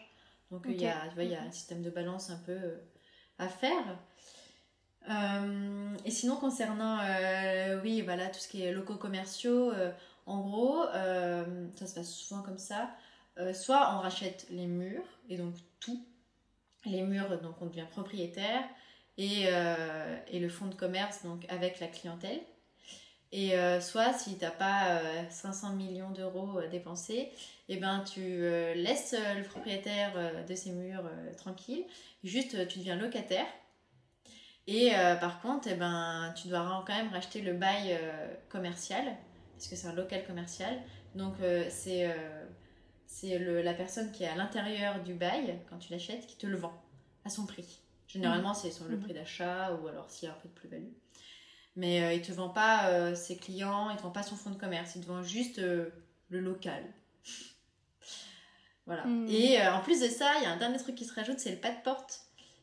Donc 0.51 0.65
il 0.67 0.82
y, 0.82 0.86
a, 0.86 1.09
il 1.17 1.30
y 1.30 1.36
a 1.36 1.41
un 1.41 1.51
système 1.51 1.82
de 1.82 1.89
balance 1.89 2.30
un 2.30 2.39
peu 2.45 2.82
à 3.39 3.47
faire. 3.47 3.97
Et 5.09 6.11
sinon, 6.11 6.35
concernant, 6.35 6.99
oui, 7.83 8.01
voilà, 8.01 8.27
tout 8.27 8.39
ce 8.39 8.47
qui 8.47 8.63
est 8.63 8.71
locaux 8.71 8.95
commerciaux, 8.95 9.71
en 10.25 10.41
gros, 10.41 10.83
ça 11.75 11.87
se 11.87 11.95
passe 11.95 12.13
souvent 12.13 12.41
comme 12.41 12.57
ça. 12.57 12.89
Euh, 13.37 13.53
soit 13.53 13.95
on 13.95 14.01
rachète 14.01 14.45
les 14.49 14.67
murs, 14.67 15.05
et 15.29 15.37
donc 15.37 15.55
tout, 15.79 16.03
les 16.85 17.01
murs, 17.01 17.39
donc 17.41 17.61
on 17.61 17.65
devient 17.65 17.87
propriétaire, 17.89 18.63
et, 19.17 19.45
euh, 19.47 20.17
et 20.27 20.39
le 20.39 20.49
fonds 20.49 20.67
de 20.67 20.75
commerce, 20.75 21.23
donc 21.23 21.45
avec 21.49 21.79
la 21.79 21.87
clientèle. 21.87 22.39
Et 23.31 23.57
euh, 23.57 23.79
soit 23.79 24.11
si 24.13 24.37
tu 24.37 24.43
n'as 24.43 24.51
pas 24.51 25.01
500 25.29 25.73
millions 25.73 26.11
d'euros 26.11 26.57
à 26.57 26.67
dépenser, 26.67 27.13
et 27.69 27.75
eh 27.75 27.77
ben, 27.77 28.03
tu 28.03 28.21
laisses 28.21 29.15
le 29.37 29.43
propriétaire 29.43 30.43
de 30.45 30.55
ces 30.55 30.71
murs 30.71 31.09
tranquille, 31.37 31.85
juste 32.25 32.67
tu 32.67 32.79
deviens 32.79 32.97
locataire. 32.97 33.45
Et 34.74 34.91
par 35.19 35.41
contre, 35.41 35.67
eh 35.69 35.76
ben, 35.76 36.34
tu 36.36 36.47
dois 36.47 36.84
quand 36.88 36.95
même 36.95 37.09
racheter 37.09 37.41
le 37.41 37.53
bail 37.53 37.99
commercial, 38.49 39.03
parce 39.53 39.67
que 39.67 39.76
c'est 39.76 39.88
un 39.88 39.93
local 39.93 40.26
commercial. 40.26 40.78
Donc 41.15 41.36
c'est 41.69 42.09
c'est 43.05 43.38
la 43.39 43.74
personne 43.74 44.11
qui 44.11 44.24
est 44.24 44.28
à 44.28 44.36
l'intérieur 44.36 45.03
du 45.03 45.13
bail, 45.13 45.59
quand 45.69 45.78
tu 45.78 45.91
l'achètes, 45.91 46.26
qui 46.28 46.38
te 46.38 46.47
le 46.47 46.55
vend 46.55 46.82
à 47.26 47.30
son 47.30 47.45
prix. 47.45 47.82
Généralement, 48.11 48.53
c'est 48.53 48.72
sur 48.72 48.86
le 48.86 48.97
mhm. 48.97 49.03
prix 49.03 49.13
d'achat 49.13 49.74
ou 49.74 49.88
alors 49.88 50.09
s'il 50.09 50.28
y 50.28 50.32
a 50.32 50.36
un 50.36 50.38
peu 50.38 50.49
de 50.49 50.53
plus-value. 50.53 50.91
Mais 51.78 52.03
euh, 52.03 52.13
il 52.13 52.19
ne 52.19 52.26
te 52.26 52.32
vend 52.34 52.49
pas 52.49 52.89
euh, 52.89 53.15
ses 53.15 53.38
clients, 53.38 53.89
il 53.89 53.93
ne 53.93 53.97
te 53.97 54.03
vend 54.03 54.11
pas 54.11 54.24
son 54.24 54.36
fonds 54.36 54.49
de 54.49 54.57
commerce, 54.57 54.95
il 54.95 55.01
te 55.01 55.07
vend 55.07 55.24
juste 55.24 55.59
euh, 55.59 55.89
le 56.30 56.41
local. 56.41 56.84
voilà. 58.86 59.05
Mhm. 59.05 59.28
Et 59.30 59.65
en 59.65 59.80
plus 59.80 60.01
de 60.01 60.07
ça, 60.07 60.34
il 60.39 60.43
y 60.43 60.45
a 60.45 60.51
un 60.51 60.57
dernier 60.57 60.78
truc 60.78 60.95
qui 60.95 61.05
se 61.05 61.13
rajoute, 61.13 61.39
c'est 61.39 61.51
le 61.51 61.57
pas 61.57 61.72
de 61.72 61.82
porte. 61.84 62.19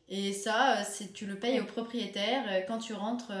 Et 0.09 0.33
ça, 0.33 0.83
c'est 0.83 1.13
tu 1.13 1.25
le 1.27 1.35
payes 1.35 1.59
au 1.59 1.65
propriétaire. 1.65 2.65
Quand 2.67 2.79
tu 2.79 2.93
rentres, 2.93 3.31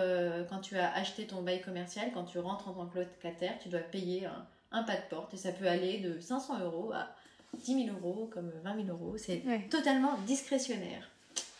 quand 0.49 0.59
tu 0.59 0.77
as 0.77 0.93
acheté 0.93 1.25
ton 1.25 1.41
bail 1.41 1.61
commercial, 1.61 2.11
quand 2.13 2.25
tu 2.25 2.37
rentres 2.37 2.67
en 2.69 2.73
tant 2.73 2.85
que 2.85 2.99
locataire, 2.99 3.57
tu 3.59 3.69
dois 3.69 3.79
payer 3.79 4.27
un, 4.27 4.45
un 4.71 4.83
pas 4.83 4.95
de 4.95 5.01
porte 5.09 5.33
et 5.33 5.37
ça 5.37 5.51
peut 5.51 5.67
aller 5.67 5.99
de 5.99 6.19
500 6.19 6.59
euros 6.59 6.91
à 6.93 7.09
10 7.57 7.85
000 7.85 7.97
euros 7.97 8.29
comme 8.31 8.51
20 8.63 8.85
000 8.85 8.87
euros. 8.89 9.17
C'est 9.17 9.43
totalement 9.69 10.17
discrétionnaire. 10.25 11.09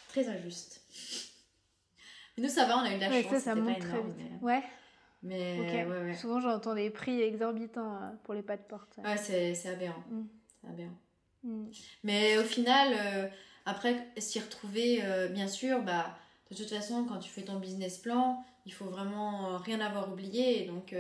Très 0.10 0.28
injuste. 0.28 0.82
Mais 2.38 2.44
nous, 2.44 2.50
ça 2.50 2.66
va, 2.66 2.78
on 2.78 2.82
a 2.82 2.94
eu 2.94 2.96
de 2.96 3.02
la 3.02 3.22
chance. 3.22 3.32
Ça, 3.32 3.40
ça 3.40 3.56
monte 3.56 3.80
très 3.80 4.02
vite. 4.02 4.16
Mais... 4.18 4.46
Ouais. 4.46 4.64
Mais 5.22 6.16
souvent 6.16 6.40
j'entends 6.40 6.76
des 6.76 6.90
prix 6.90 7.22
exorbitants 7.22 7.96
euh, 7.96 8.10
pour 8.24 8.34
les 8.34 8.42
pas 8.42 8.56
de 8.56 8.62
porte. 8.62 8.98
Ouais, 9.04 9.18
c'est 9.18 9.68
aberrant. 9.68 10.04
Mm. 10.10 10.70
aberrant. 10.70 10.98
Mm. 11.44 11.66
Mais 12.04 12.38
au 12.38 12.44
final, 12.44 12.94
euh, 12.94 13.28
après 13.70 14.08
s'y 14.18 14.40
retrouver, 14.40 15.00
euh, 15.04 15.28
bien 15.28 15.48
sûr, 15.48 15.82
bah, 15.82 16.18
de 16.52 16.56
toute 16.56 16.70
façon, 16.70 17.06
quand 17.06 17.20
tu 17.20 17.30
fais 17.30 17.44
ton 17.44 17.60
business 17.60 17.98
plan, 17.98 18.44
il 18.66 18.74
faut 18.74 18.86
vraiment 18.86 19.58
rien 19.58 19.80
avoir 19.80 20.12
oublié. 20.12 20.66
Donc, 20.66 20.94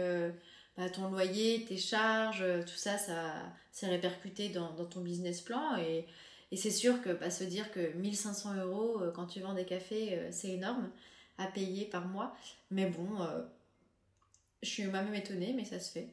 bah, 0.80 0.90
ton 0.90 1.10
loyer, 1.10 1.66
tes 1.66 1.76
charges, 1.76 2.42
euh, 2.42 2.64
tout 2.64 2.78
ça, 2.78 2.98
ça 2.98 3.34
s'est 3.74 3.88
répercuté 3.88 4.48
dans, 4.48 4.74
ton 4.86 5.02
business 5.02 5.42
plan. 5.42 5.76
Et, 5.76 6.08
c'est 6.56 6.72
sûr 6.72 7.02
que 7.02 7.10
bah, 7.10 7.30
se 7.30 7.44
dire 7.44 7.70
que 7.72 7.92
1500 7.98 8.56
euros 8.56 9.02
euh, 9.02 9.12
quand 9.12 9.26
tu 9.26 9.42
vends 9.42 9.54
des 9.54 9.66
cafés, 9.66 10.18
euh, 10.18 10.30
c'est 10.32 10.52
énorme 10.52 10.90
à 11.38 11.48
payer 11.48 11.84
par 11.84 12.08
mois. 12.08 12.34
Mais 12.72 12.86
bon, 12.86 13.10
je 14.64 14.70
suis 14.70 14.86
moi-même 14.86 15.16
étonnée, 15.16 15.52
mais 15.54 15.66
ça 15.66 15.82
se 15.82 15.92
fait. 15.92 16.08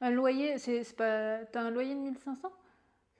Un 0.00 0.10
loyer, 0.10 0.58
c'est 0.58 0.96
pas. 0.96 1.44
T'as 1.44 1.60
un 1.60 1.70
loyer 1.70 1.94
de 1.94 2.00
1500 2.00 2.52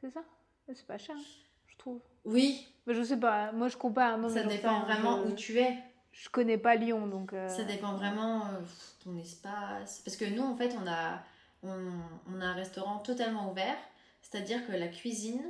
C'est 0.00 0.10
ça? 0.10 0.24
C'est 0.66 0.86
pas 0.86 0.98
cher, 0.98 1.16
je 1.18 1.43
trouve. 1.84 2.00
Oui. 2.24 2.66
Mais 2.86 2.94
je 2.94 3.02
sais 3.02 3.18
pas, 3.18 3.52
moi 3.52 3.68
je 3.68 3.76
compare. 3.76 4.18
ça 4.30 4.42
dépend 4.42 4.80
vraiment 4.80 5.22
où 5.22 5.32
tu 5.32 5.58
es 5.58 5.78
je 6.14 6.28
connais 6.28 6.58
pas 6.58 6.76
Lyon, 6.76 7.06
donc. 7.06 7.32
Euh, 7.32 7.48
ça 7.48 7.64
dépend 7.64 7.94
vraiment 7.94 8.42
euh, 8.42 8.60
ton 9.02 9.16
espace. 9.18 10.00
Parce 10.04 10.16
que 10.16 10.24
nous, 10.24 10.42
en 10.42 10.56
fait, 10.56 10.74
on 10.80 10.86
a, 10.88 11.22
on, 11.62 12.40
a 12.40 12.44
un 12.44 12.52
restaurant 12.54 12.98
totalement 12.98 13.50
ouvert. 13.50 13.76
C'est-à-dire 14.22 14.64
que 14.66 14.72
la 14.72 14.88
cuisine, 14.88 15.42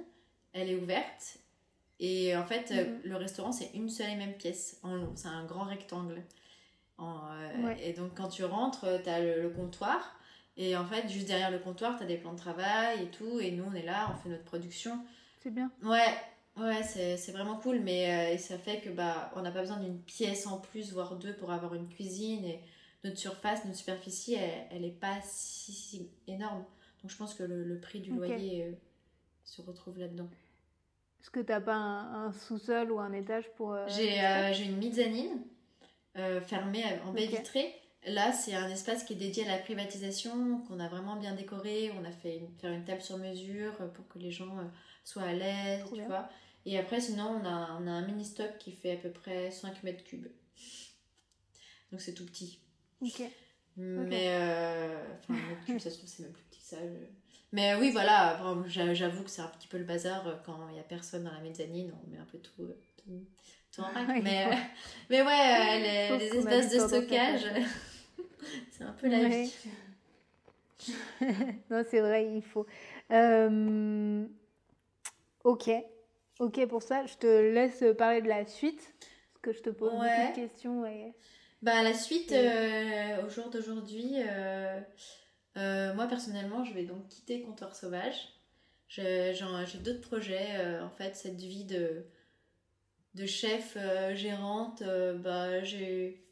elle 0.52 0.70
est 0.70 0.76
ouverte. 0.76 1.36
Et 2.00 2.34
en 2.36 2.44
fait, 2.44 2.70
euh, 2.72 2.86
mhm. 2.86 3.00
le 3.04 3.16
restaurant, 3.16 3.52
c'est 3.52 3.70
une 3.74 3.90
seule 3.90 4.10
et 4.10 4.16
même 4.16 4.32
pièce 4.32 4.78
en 4.82 4.94
long. 4.94 5.12
C'est 5.16 5.28
un 5.28 5.44
grand 5.44 5.64
rectangle. 5.64 6.22
Et 7.80 7.92
donc, 7.92 8.14
quand 8.16 8.28
tu 8.28 8.44
rentres, 8.44 8.86
tu 9.02 9.10
as 9.10 9.20
le, 9.20 9.50
comptoir. 9.50 10.16
Et 10.56 10.76
en 10.76 10.86
fait, 10.86 11.08
juste 11.08 11.26
derrière 11.26 11.50
le 11.50 11.58
comptoir, 11.58 11.96
tu 11.98 12.04
as 12.04 12.06
des 12.06 12.16
plans 12.16 12.32
de 12.32 12.38
travail 12.38 13.02
et 13.02 13.08
tout. 13.08 13.38
Et 13.40 13.50
nous, 13.50 13.64
on 13.64 13.74
est 13.74 13.82
là, 13.82 14.10
on 14.14 14.16
fait 14.16 14.28
notre 14.30 14.44
production. 14.44 14.98
C'est 15.44 15.52
bien. 15.52 15.70
Ouais, 15.82 16.16
Ouais, 16.56 16.82
c'est 16.84 17.32
vraiment 17.32 17.56
cool, 17.56 17.80
mais 17.80 18.34
euh, 18.34 18.38
ça 18.38 18.56
fait 18.58 18.80
que 18.80 18.88
bah 18.88 19.32
on 19.34 19.42
n'a 19.42 19.50
pas 19.50 19.60
besoin 19.60 19.78
d'une 19.78 19.98
pièce 19.98 20.46
en 20.46 20.58
plus, 20.58 20.92
voire 20.92 21.16
deux, 21.16 21.34
pour 21.34 21.50
avoir 21.50 21.74
une 21.74 21.88
cuisine. 21.88 22.44
Et 22.44 22.60
notre 23.02 23.18
surface, 23.18 23.64
notre 23.64 23.76
superficie, 23.76 24.34
elle, 24.34 24.82
n'est 24.82 24.88
est 24.88 24.90
pas 24.90 25.18
si, 25.24 26.10
énorme. 26.28 26.64
Donc 27.02 27.10
je 27.10 27.16
pense 27.16 27.34
que 27.34 27.42
le, 27.42 27.80
prix 27.80 28.00
du 28.00 28.12
loyer 28.12 28.66
euh, 28.66 28.72
se 29.44 29.62
retrouve 29.62 29.98
là-dedans. 29.98 30.28
Est-ce 31.20 31.30
que 31.30 31.40
tu 31.40 31.50
n'as 31.50 31.60
pas 31.60 31.74
un, 31.74 32.32
sous-sol 32.32 32.92
ou 32.92 33.00
un 33.00 33.12
étage 33.12 33.50
pour... 33.56 33.72
Euh, 33.72 33.86
j'ai 33.88 34.64
une 34.64 34.76
mezzanine 34.76 35.42
fermée 36.42 36.84
en 37.04 37.12
baie 37.12 37.26
vitrée. 37.26 37.74
Là, 38.06 38.32
c'est 38.32 38.54
un 38.54 38.68
espace 38.68 39.02
qui 39.02 39.14
est 39.14 39.16
dédié 39.16 39.44
à 39.48 39.56
la 39.56 39.58
privatisation, 39.58 40.58
qu'on 40.68 40.78
a 40.78 40.88
vraiment 40.88 41.16
bien 41.16 41.34
décoré. 41.34 41.90
On 41.98 42.04
a 42.04 42.12
fait 42.12 42.36
une, 42.36 42.48
faire 42.58 42.72
une 42.72 42.84
table 42.84 43.00
sur 43.00 43.16
mesure 43.16 43.72
pour 43.94 44.06
que 44.06 44.18
les 44.18 44.30
gens 44.30 44.58
soient 45.04 45.22
à 45.22 45.32
l'aise, 45.32 45.84
tu 45.94 46.02
vois. 46.02 46.28
Et 46.66 46.78
après, 46.78 47.00
sinon, 47.00 47.40
on 47.40 47.46
a, 47.46 47.78
on 47.80 47.86
a 47.86 47.90
un 47.90 48.06
mini 48.06 48.24
stock 48.24 48.56
qui 48.58 48.72
fait 48.72 48.92
à 48.92 48.96
peu 48.96 49.10
près 49.10 49.50
5 49.50 49.82
mètres 49.82 50.02
cubes. 50.04 50.28
Donc 51.92 52.00
c'est 52.00 52.14
tout 52.14 52.24
petit. 52.24 52.58
Ok. 53.00 53.22
Mais, 53.76 54.28
euh, 54.30 55.04
enfin, 55.18 55.38
cubes, 55.66 55.78
ça 55.80 55.90
se 55.90 55.98
trouve, 55.98 56.08
c'est 56.08 56.22
même 56.22 56.32
plus 56.32 56.44
petit 56.44 56.60
que 56.60 56.66
ça. 56.66 56.76
Mais 57.52 57.74
oui, 57.76 57.90
voilà, 57.92 58.40
j'avoue 58.66 59.22
que 59.22 59.30
c'est 59.30 59.42
un 59.42 59.48
petit 59.48 59.68
peu 59.68 59.78
le 59.78 59.84
bazar 59.84 60.26
euh, 60.26 60.34
quand 60.44 60.68
il 60.70 60.74
n'y 60.74 60.80
a 60.80 60.84
personne 60.84 61.24
dans 61.24 61.32
la 61.32 61.40
mezzanine, 61.40 61.92
on 62.04 62.10
met 62.10 62.18
un 62.18 62.24
peu 62.24 62.38
tout, 62.38 62.62
euh, 62.62 63.20
tout, 63.72 63.80
en 63.82 63.92
règle. 63.92 64.22
mais, 64.24 64.46
mais 65.10 65.22
ouais, 65.22 65.80
les, 65.80 66.18
les 66.18 66.38
espaces 66.38 66.72
de 66.72 66.78
stockage, 66.78 67.46
c'est 68.72 68.84
un 68.84 68.92
peu 68.92 69.08
la 69.08 69.28
vie. 69.28 69.54
non, 71.70 71.84
c'est 71.88 72.00
vrai, 72.00 72.32
il 72.34 72.42
faut. 72.42 72.66
Ok, 75.44 75.70
Ok 76.40 76.66
pour 76.66 76.82
ça, 76.82 77.06
je 77.06 77.14
te 77.14 77.26
laisse 77.26 77.84
parler 77.96 78.20
de 78.20 78.28
la 78.28 78.44
suite, 78.44 78.94
parce 78.98 79.42
que 79.42 79.52
je 79.52 79.60
te 79.60 79.70
pose 79.70 79.92
beaucoup 79.92 80.02
de 80.02 80.34
questions. 80.34 80.84
Et... 80.84 81.14
Bah, 81.62 81.82
la 81.82 81.94
suite, 81.94 82.32
euh, 82.32 83.24
au 83.24 83.28
jour 83.28 83.50
d'aujourd'hui, 83.50 84.14
euh, 84.16 84.80
euh, 85.56 85.94
moi 85.94 86.06
personnellement, 86.08 86.64
je 86.64 86.74
vais 86.74 86.84
donc 86.84 87.06
quitter 87.08 87.42
Comptoir 87.42 87.76
Sauvage. 87.76 88.30
J'ai 88.88 89.32
d'autres 89.82 90.00
projets, 90.00 90.80
en 90.82 90.90
fait, 90.90 91.14
cette 91.14 91.40
vie 91.40 91.64
de, 91.64 92.04
de 93.14 93.26
chef, 93.26 93.76
gérante, 94.14 94.82
bah, 95.22 95.62
j'ai 95.62 96.23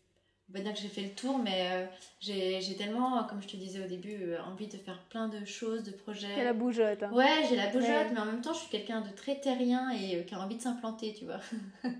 on 0.52 0.58
va 0.58 0.64
dire 0.64 0.74
que 0.74 0.80
j'ai 0.80 0.88
fait 0.88 1.02
le 1.02 1.10
tour, 1.10 1.38
mais 1.38 1.70
euh, 1.70 1.86
j'ai 2.20 2.76
tellement, 2.76 3.24
comme 3.24 3.40
je 3.40 3.48
te 3.48 3.56
disais 3.56 3.82
au 3.82 3.88
début, 3.88 4.22
euh, 4.22 4.42
envie 4.44 4.66
de 4.66 4.76
faire 4.76 4.98
plein 5.08 5.28
de 5.28 5.44
choses, 5.46 5.82
de 5.82 5.92
projets. 5.92 6.34
T'as 6.36 6.44
la 6.44 6.52
bougeotte. 6.52 7.02
Hein. 7.02 7.12
Ouais, 7.12 7.46
j'ai 7.48 7.56
la 7.56 7.68
bougeotte, 7.68 8.12
mais 8.12 8.20
en 8.20 8.26
même 8.26 8.42
temps, 8.42 8.52
je 8.52 8.60
suis 8.60 8.68
quelqu'un 8.68 9.00
de 9.00 9.08
très 9.10 9.40
terrien 9.40 9.90
et 9.90 10.16
euh, 10.16 10.22
qui 10.24 10.34
a 10.34 10.40
envie 10.40 10.56
de 10.56 10.62
s'implanter, 10.62 11.14
tu 11.14 11.24
vois. 11.24 11.40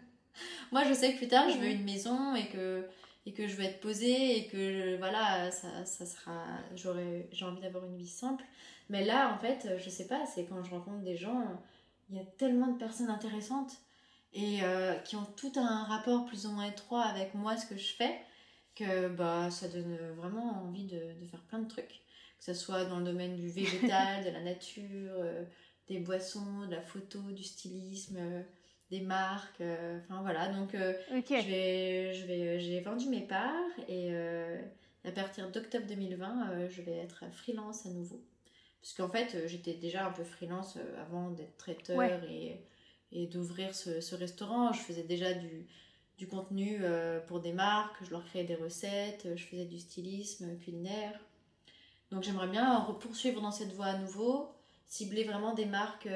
Moi, 0.73 0.85
je 0.87 0.93
sais 0.93 1.13
que 1.13 1.19
plus 1.19 1.29
tard, 1.29 1.49
je 1.49 1.57
veux 1.57 1.69
une 1.69 1.85
maison 1.85 2.35
et 2.35 2.47
que, 2.49 2.85
et 3.25 3.33
que 3.33 3.49
je 3.49 3.57
veux 3.57 3.65
être 3.65 3.81
posée 3.81 4.39
et 4.39 4.49
que, 4.49 4.97
voilà, 4.99 5.51
ça, 5.51 5.85
ça 5.87 6.05
sera... 6.05 6.45
J'ai 6.77 7.45
envie 7.45 7.61
d'avoir 7.63 7.85
une 7.87 7.97
vie 7.97 8.09
simple. 8.09 8.45
Mais 8.91 9.05
là, 9.05 9.35
en 9.35 9.39
fait, 9.39 9.69
je 9.83 9.89
sais 9.89 10.07
pas, 10.07 10.27
c'est 10.27 10.45
quand 10.45 10.63
je 10.63 10.71
rencontre 10.71 11.01
des 11.01 11.17
gens 11.17 11.43
il 12.11 12.17
y 12.17 12.21
a 12.21 12.25
tellement 12.25 12.67
de 12.67 12.79
personnes 12.79 13.09
intéressantes 13.09 13.79
et 14.35 14.61
qui 15.05 15.17
ont 15.17 15.27
tout 15.37 15.53
un 15.57 15.85
rapport 15.85 16.25
plus 16.25 16.47
ou 16.47 16.53
moins 16.53 16.65
étroit 16.65 17.03
avec 17.03 17.35
moi, 17.35 17.57
ce 17.57 17.67
que 17.67 17.77
je 17.77 17.93
fais, 17.95 18.19
que 18.75 19.09
bah, 19.09 19.51
ça 19.51 19.69
donne 19.69 19.97
vraiment 20.17 20.65
envie 20.65 20.87
de, 20.87 21.21
de 21.21 21.27
faire 21.27 21.43
plein 21.43 21.61
de 21.61 21.69
trucs. 21.69 22.03
Que 22.39 22.45
ce 22.45 22.55
soit 22.55 22.85
dans 22.85 22.99
le 22.99 23.05
domaine 23.05 23.37
du 23.37 23.49
végétal, 23.49 24.25
de 24.25 24.31
la 24.31 24.41
nature, 24.41 25.25
des 25.89 26.01
boissons, 26.01 26.67
de 26.67 26.75
la 26.75 26.83
photo, 26.83 27.21
du 27.31 27.45
stylisme, 27.45 28.19
des 28.91 29.01
marques. 29.01 29.61
Enfin 29.61 30.23
voilà, 30.23 30.49
donc 30.49 30.71
je 30.73 31.47
vais, 31.47 32.15
je 32.15 32.27
vais, 32.27 32.59
j'ai 32.59 32.81
vendu 32.81 33.09
mes 33.09 33.21
parts 33.21 33.71
et 33.89 34.13
à 35.05 35.13
partir 35.13 35.51
d'octobre 35.53 35.87
2020, 35.87 36.69
je 36.69 36.83
vais 36.83 36.97
être 36.97 37.25
freelance 37.33 37.87
à 37.87 37.91
nouveau. 37.91 38.21
Parce 38.83 38.95
qu'en 38.95 39.09
fait, 39.09 39.35
euh, 39.37 39.47
j'étais 39.47 39.75
déjà 39.75 40.07
un 40.07 40.11
peu 40.11 40.25
freelance 40.25 40.77
euh, 40.77 41.01
avant 41.01 41.31
d'être 41.31 41.57
traiteur 41.57 42.03
et, 42.25 42.61
et 43.13 43.27
d'ouvrir 43.29 43.75
ce, 43.75 44.01
ce, 44.01 44.17
restaurant. 44.17 44.73
Je 44.73 44.81
faisais 44.81 45.05
déjà 45.05 45.33
du, 45.33 45.67
du 46.23 46.29
contenu 46.29 46.79
euh, 46.83 47.19
pour 47.27 47.41
des 47.41 47.53
marques, 47.53 47.97
je 48.05 48.13
leur 48.13 48.25
créais 48.25 48.45
des 48.45 48.55
recettes, 48.55 49.27
je 49.35 49.43
faisais 49.45 49.65
du 49.65 49.81
stylisme 49.81 50.57
culinaire. 50.59 51.19
Donc 52.13 52.23
j'aimerais 52.23 52.47
bien 52.47 52.81
poursuivre 53.01 53.41
dans 53.41 53.51
cette 53.51 53.73
voie 53.73 53.87
à 53.87 53.99
nouveau, 53.99 54.55
cibler 54.87 55.25
vraiment 55.25 55.53
des 55.53 55.65
marques 55.65 56.09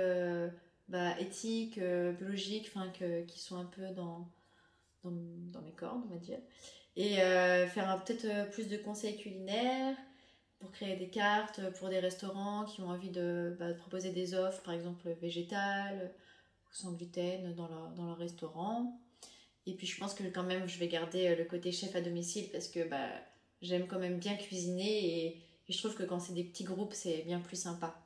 bah, 0.89 1.19
éthiques, 1.19 1.81
biologiques, 1.81 2.71
enfin 2.73 2.93
qui 3.27 3.41
sont 3.41 3.57
un 3.57 3.65
peu 3.65 3.89
dans, 3.97 4.31
dans, 5.03 5.11
dans, 5.11 5.63
mes 5.63 5.73
cordes, 5.73 6.03
on 6.07 6.15
va 6.15 6.21
dire. 6.21 6.39
Et 6.95 7.17
faire 7.17 8.01
peut-être 8.05 8.51
plus 8.51 8.69
de 8.69 8.77
conseils 8.77 9.17
culinaires, 9.17 9.97
pour 10.61 10.71
créer 10.71 10.97
des 10.97 11.09
cartes 11.09 11.61
pour 11.79 11.89
des 11.89 11.99
restaurants 11.99 12.65
qui 12.65 12.81
ont 12.81 12.91
envie 12.91 13.11
de, 13.11 13.57
bah, 13.59 13.75
proposer 13.75 14.13
des 14.13 14.35
offres, 14.35 14.63
par 14.63 14.75
exemple 14.75 15.09
végétales 15.21 16.13
ou 16.65 16.75
sans 16.75 16.93
gluten 16.93 17.55
dans 17.55 17.67
leur, 17.69 17.91
dans 17.91 18.07
leur 18.07 18.19
restaurant. 18.19 19.01
Et 19.67 19.75
puis 19.75 19.87
je 19.87 19.99
pense 19.99 20.15
que 20.15 20.23
quand 20.25 20.45
même 20.45 20.69
je 20.69 20.79
vais 20.79 20.89
garder 20.89 21.29
euh, 21.29 21.37
le 21.37 21.45
côté 21.45 21.73
chef 21.73 21.95
à 21.97 22.01
domicile 22.01 22.49
parce 22.53 22.69
que 22.69 22.89
bah, 22.89 23.09
j'aime 23.63 23.87
quand 23.87 23.99
même 23.99 24.19
bien 24.19 24.37
cuisiner 24.37 25.27
et, 25.27 25.43
je 25.69 25.77
trouve 25.79 25.97
que 25.97 26.05
quand 26.05 26.21
c'est 26.21 26.33
des 26.33 26.45
petits 26.45 26.63
groupes 26.63 26.93
c'est 26.93 27.23
bien 27.27 27.41
plus 27.41 27.57
sympa. 27.61 28.01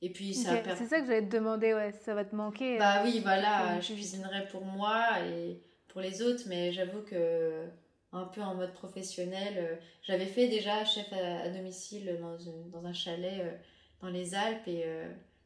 Et 0.00 0.10
puis 0.10 0.34
ça 0.34 0.60
C'est 0.76 0.86
ça 0.86 1.00
que 1.00 1.06
j'allais 1.06 1.28
te 1.28 1.36
demander, 1.36 1.74
ouais, 1.74 1.92
ça 2.04 2.12
va 2.12 2.24
te 2.24 2.34
manquer. 2.34 2.76
Bah 2.76 3.00
euh, 3.00 3.04
oui, 3.04 3.20
voilà, 3.20 3.80
je 3.80 3.92
cuisinerai 3.92 4.48
pour 4.48 4.64
moi 4.64 5.20
et 5.20 5.60
pour 5.86 6.00
les 6.00 6.22
autres, 6.22 6.42
mais 6.48 6.72
j'avoue 6.72 7.02
que 7.02 7.68
un 8.10 8.24
peu 8.24 8.42
en 8.42 8.56
mode 8.56 8.72
professionnel. 8.72 9.54
Euh, 9.58 9.76
j'avais 10.02 10.26
fait 10.26 10.48
déjà 10.48 10.84
chef 10.84 11.06
à, 11.12 11.48
domicile 11.50 12.18
dans, 12.20 12.36
dans, 12.80 12.84
un 12.84 12.92
chalet 12.92 13.40
euh, 13.42 13.52
dans 14.00 14.08
les 14.08 14.34
Alpes 14.34 14.66
et 14.66 14.84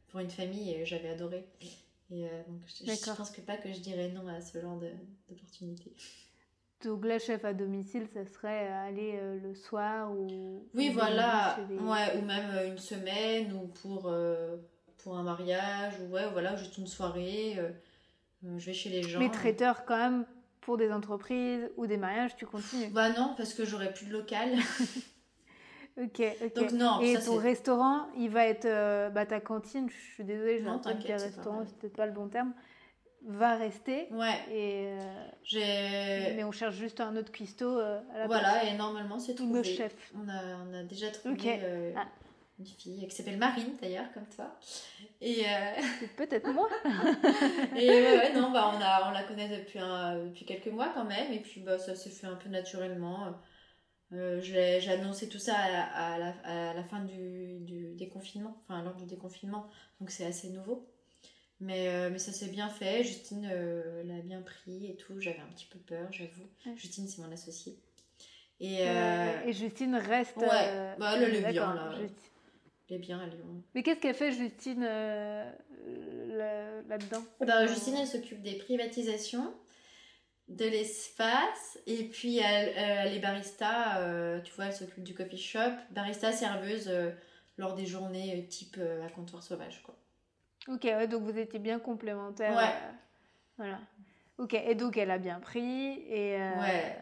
pour 0.07 0.19
une 0.19 0.31
famille 0.31 0.73
et 0.73 0.85
j'avais 0.87 1.09
adoré. 1.09 1.45
Et 2.09 2.27
donc 2.47 2.61
je, 2.65 2.85
je, 2.85 3.15
pense 3.15 3.31
que 3.31 3.41
pas 3.41 3.57
que 3.57 3.71
je 3.71 3.79
dirais 3.79 4.09
non 4.09 4.27
à 4.27 4.39
ce 4.39 4.59
genre 4.59 4.79
d'opportunité. 5.27 5.93
Donc 6.83 7.05
là, 7.05 7.19
chef 7.19 7.43
à 7.43 7.53
domicile, 7.53 8.07
ça 8.13 8.25
serait 8.25 8.67
aller 8.67 9.19
le 9.43 9.55
soir 9.55 10.11
ou... 10.11 10.69
Oui, 10.73 10.89
voilà, 10.89 11.57
ouais, 11.69 12.17
ou 12.17 12.21
même 12.21 12.67
une 12.67 12.77
semaine 12.77 13.51
ou 13.51 13.67
pour, 13.67 14.13
pour 14.99 15.17
un 15.17 15.23
mariage, 15.23 15.93
ou 15.99 16.13
ouais, 16.13 16.29
voilà, 16.31 16.55
juste 16.55 16.77
une 16.77 16.85
soirée, 16.85 17.57
je 18.43 18.65
vais 18.65 18.73
chez 18.73 18.89
les 18.89 19.03
gens. 19.03 19.19
Mais 19.19 19.31
traiteur 19.31 19.85
quand 19.85 19.97
même 19.97 20.25
pour 20.67 20.77
des 20.77 20.91
entreprises 20.91 21.69
ou 21.77 21.87
des 21.87 21.95
mariages, 21.95 22.35
tu 22.35 22.45
continues 22.45 22.89
Bah 22.89 23.09
non, 23.09 23.33
parce 23.37 23.53
que 23.53 23.65
j'aurai 23.65 23.93
plus 23.93 24.05
de 24.05 24.11
local. 24.11 24.49
ok, 25.97 26.21
ok. 26.45 26.53
Donc 26.55 26.71
non, 26.71 27.01
Et 27.01 27.19
ton 27.19 27.37
restaurant, 27.37 28.07
il 28.17 28.29
va 28.29 28.45
être. 28.45 28.65
Euh, 28.65 29.09
bah 29.09 29.25
ta 29.25 29.39
cantine, 29.39 29.89
je 29.89 30.13
suis 30.13 30.23
désolée, 30.23 30.59
je 30.59 30.63
vais 30.63 30.93
dire 30.95 31.19
restaurant, 31.19 31.63
c'est 31.65 31.77
peut-être 31.77 31.95
pas 31.95 32.05
le 32.05 32.11
bon 32.11 32.27
terme, 32.27 32.53
va 33.25 33.55
rester. 33.55 34.07
Ouais. 34.11 34.39
Et. 34.51 34.87
Euh, 35.55 36.33
mais 36.35 36.43
on 36.43 36.51
cherche 36.51 36.75
juste 36.75 37.01
un 37.01 37.15
autre 37.15 37.31
cuistot 37.31 37.79
euh, 37.79 37.99
à 38.13 38.19
la 38.19 38.27
Voilà, 38.27 38.63
et 38.65 38.75
normalement 38.75 39.19
c'est 39.19 39.35
tout. 39.35 39.51
Le 39.51 39.63
chef. 39.63 39.93
On 40.15 40.27
a, 40.29 40.41
on 40.67 40.73
a 40.73 40.83
déjà 40.83 41.09
trouvé. 41.09 41.93
Ah 41.95 42.05
une 42.59 42.65
fille 42.65 43.07
qui 43.07 43.15
s'appelle 43.15 43.37
Marine 43.37 43.75
d'ailleurs, 43.81 44.11
comme 44.13 44.25
toi. 44.35 44.57
Et 45.21 45.43
euh... 45.45 45.81
peut-être 46.17 46.51
moi. 46.51 46.67
et 47.75 47.87
ouais, 47.87 48.17
ouais, 48.17 48.33
non, 48.33 48.51
bah, 48.51 48.73
on, 48.75 48.81
a, 48.81 49.09
on 49.09 49.11
la 49.11 49.23
connaît 49.23 49.59
depuis, 49.59 49.79
un, 49.79 50.25
depuis 50.25 50.45
quelques 50.45 50.67
mois 50.67 50.89
quand 50.93 51.05
même, 51.05 51.31
et 51.31 51.39
puis 51.39 51.61
bah, 51.61 51.77
ça 51.77 51.95
s'est 51.95 52.09
fait 52.09 52.27
un 52.27 52.35
peu 52.35 52.49
naturellement. 52.49 53.27
Euh, 54.13 54.39
j'ai 54.41 54.89
annoncé 54.89 55.27
tout 55.27 55.39
ça 55.39 55.55
à, 55.55 56.17
la, 56.17 56.29
à 56.43 56.73
la, 56.73 56.83
fin 56.83 57.03
du, 57.03 57.59
du, 57.59 57.93
déconfinement, 57.95 58.61
enfin 58.63 58.81
lors 58.81 58.95
du 58.95 59.05
déconfinement, 59.05 59.67
donc 59.99 60.11
c'est 60.11 60.25
assez 60.25 60.49
nouveau. 60.49 60.87
Mais, 61.59 61.89
euh, 61.89 62.09
mais 62.11 62.19
ça 62.19 62.31
s'est 62.31 62.49
bien 62.49 62.69
fait, 62.69 63.03
Justine 63.03 63.49
euh, 63.51 64.03
l'a 64.03 64.21
bien 64.21 64.41
pris 64.41 64.85
et 64.85 64.95
tout, 64.95 65.19
j'avais 65.19 65.39
un 65.39 65.47
petit 65.47 65.65
peu 65.65 65.79
peur, 65.79 66.07
j'avoue. 66.11 66.47
Justine, 66.75 67.07
c'est 67.07 67.21
mon 67.21 67.31
associée. 67.31 67.79
Et, 68.59 68.81
et 68.81 69.53
Justine 69.53 69.95
reste. 69.95 70.37
Ouais, 70.37 70.95
bah, 70.97 71.13
elle, 71.15 71.35
est 71.35 71.51
bien 71.51 71.75
là 71.75 71.93
est 72.95 72.99
bien 72.99 73.19
à 73.19 73.25
Lyon. 73.25 73.63
Mais 73.75 73.83
qu'est-ce 73.83 73.99
qu'elle 73.99 74.15
fait, 74.15 74.31
Justine, 74.31 74.83
euh, 74.87 75.51
là-dedans? 76.87 77.23
Ben, 77.41 77.67
Justine, 77.67 77.95
elle 77.99 78.07
s'occupe 78.07 78.41
des 78.41 78.57
privatisations, 78.57 79.53
de 80.47 80.65
l'espace, 80.65 81.77
et 81.85 82.05
puis 82.05 82.37
elle, 82.37 82.71
elle 82.75 83.13
est 83.13 83.19
barista, 83.19 83.97
euh, 83.97 84.39
tu 84.41 84.53
vois, 84.53 84.65
elle 84.65 84.73
s'occupe 84.73 85.03
du 85.03 85.13
coffee 85.13 85.37
shop, 85.37 85.73
barista 85.91 86.31
serveuse 86.31 86.87
euh, 86.87 87.11
lors 87.57 87.75
des 87.75 87.85
journées 87.85 88.47
type 88.47 88.79
à 89.05 89.09
comptoir 89.09 89.43
sauvage, 89.43 89.83
quoi. 89.83 89.95
Ok, 90.67 90.83
ouais, 90.83 91.07
donc 91.07 91.23
vous 91.23 91.37
étiez 91.37 91.59
bien 91.59 91.79
complémentaires. 91.79 92.55
Ouais. 92.55 92.73
voilà. 93.57 93.79
Ok, 94.37 94.53
et 94.53 94.75
donc 94.75 94.97
elle 94.97 95.11
a 95.11 95.17
bien 95.17 95.39
pris, 95.39 95.99
et, 96.09 96.37
ouais. 96.37 96.97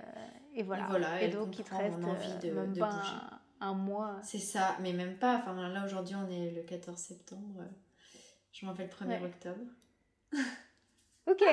et 0.53 0.63
voilà. 0.63 0.85
Et, 0.85 0.89
voilà, 0.89 1.21
et 1.21 1.27
donc 1.27 1.57
il 1.59 1.65
te 1.65 1.73
reste 1.73 2.03
envie 2.03 2.37
de, 2.41 2.49
de 2.49 2.79
bouger 2.79 3.17
un 3.59 3.73
mois. 3.73 4.19
C'est 4.23 4.39
ça, 4.39 4.77
mais 4.81 4.93
même 4.93 5.17
pas. 5.17 5.37
Enfin, 5.37 5.69
là, 5.69 5.83
aujourd'hui, 5.85 6.15
on 6.15 6.29
est 6.29 6.51
le 6.51 6.63
14 6.63 6.97
septembre. 6.97 7.63
Je 8.51 8.65
m'en 8.65 8.73
fais 8.73 8.83
le 8.83 8.89
1er 8.89 9.23
octobre. 9.23 9.65
ok. 11.27 11.43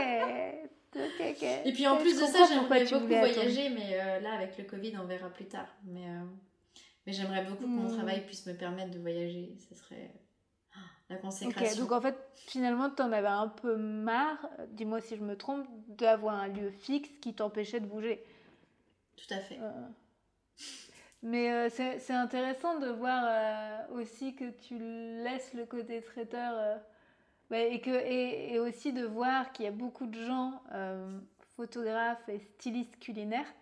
Et 0.94 1.72
puis 1.72 1.86
en 1.86 1.96
plus 1.96 2.20
de 2.20 2.26
ça, 2.26 2.44
j'aimerais 2.48 2.84
beaucoup 2.84 3.06
voyager, 3.06 3.70
mais 3.70 3.98
euh, 4.00 4.20
là, 4.20 4.34
avec 4.34 4.58
le 4.58 4.64
Covid, 4.64 4.94
on 5.00 5.04
verra 5.04 5.30
plus 5.30 5.46
tard. 5.46 5.68
Mais, 5.84 6.04
euh, 6.06 6.24
mais 7.06 7.12
j'aimerais 7.12 7.44
beaucoup 7.44 7.64
que 7.64 7.68
mon 7.68 7.88
hmm. 7.88 7.96
travail 7.96 8.26
puisse 8.26 8.46
me 8.46 8.54
permettre 8.54 8.90
de 8.90 8.98
voyager. 8.98 9.54
Ce 9.68 9.74
serait 9.74 10.10
ah, 10.74 10.78
la 11.08 11.16
consécration. 11.16 11.82
Donc 11.82 11.92
en 11.92 12.00
fait, 12.00 12.16
finalement, 12.34 12.90
tu 12.90 13.02
en 13.02 13.12
avais 13.12 13.28
un 13.28 13.48
peu 13.48 13.76
marre, 13.76 14.46
dis-moi 14.68 15.00
si 15.00 15.16
je 15.16 15.22
me 15.22 15.36
trompe, 15.36 15.66
d'avoir 15.88 16.34
un 16.34 16.48
lieu 16.48 16.70
fixe 16.70 17.10
qui 17.20 17.34
t'empêchait 17.34 17.80
de 17.80 17.86
bouger. 17.86 18.22
Tout 19.16 19.34
à 19.34 19.38
fait. 19.38 19.58
Euh, 19.60 19.70
mais 21.22 21.52
euh, 21.52 21.68
c'est 21.70 22.12
intéressant 22.12 22.80
de 22.80 22.88
voir 22.88 23.22
euh, 23.24 24.00
aussi 24.00 24.34
que 24.34 24.50
tu 24.50 24.76
laisses 24.78 25.54
le 25.54 25.64
côté 25.66 26.02
traiteur 26.02 26.54
euh, 26.56 26.76
et, 27.52 27.80
que, 27.80 27.90
et, 27.90 28.58
aussi 28.58 28.92
de 28.92 29.04
voir 29.04 29.52
qu'il 29.52 29.64
y 29.64 29.68
a 29.68 29.72
beaucoup 29.72 30.06
de 30.06 30.20
gens, 30.24 30.62
photographes 31.56 32.28
et 32.28 32.38
stylistes 32.38 32.98
culinaires, 32.98 33.52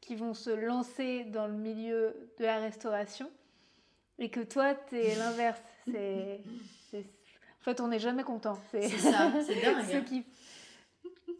qui 0.00 0.16
vont 0.16 0.34
se 0.34 0.50
lancer 0.50 1.24
dans 1.24 1.46
le 1.46 1.54
milieu 1.54 2.14
de 2.38 2.44
la 2.44 2.58
restauration 2.58 3.30
et 4.18 4.30
que 4.30 4.40
toi, 4.40 4.74
tu 4.74 4.96
es 4.96 5.14
l'inverse. 5.18 5.62
En 5.88 7.64
fait, 7.64 7.80
on 7.80 7.88
n'est 7.88 7.98
jamais 7.98 8.24
content. 8.24 8.58
C'est 8.70 8.88
ça, 8.88 9.32
c'est 9.46 9.60
dingue. 9.62 9.84
Ceux 9.90 10.02
qui 10.02 10.24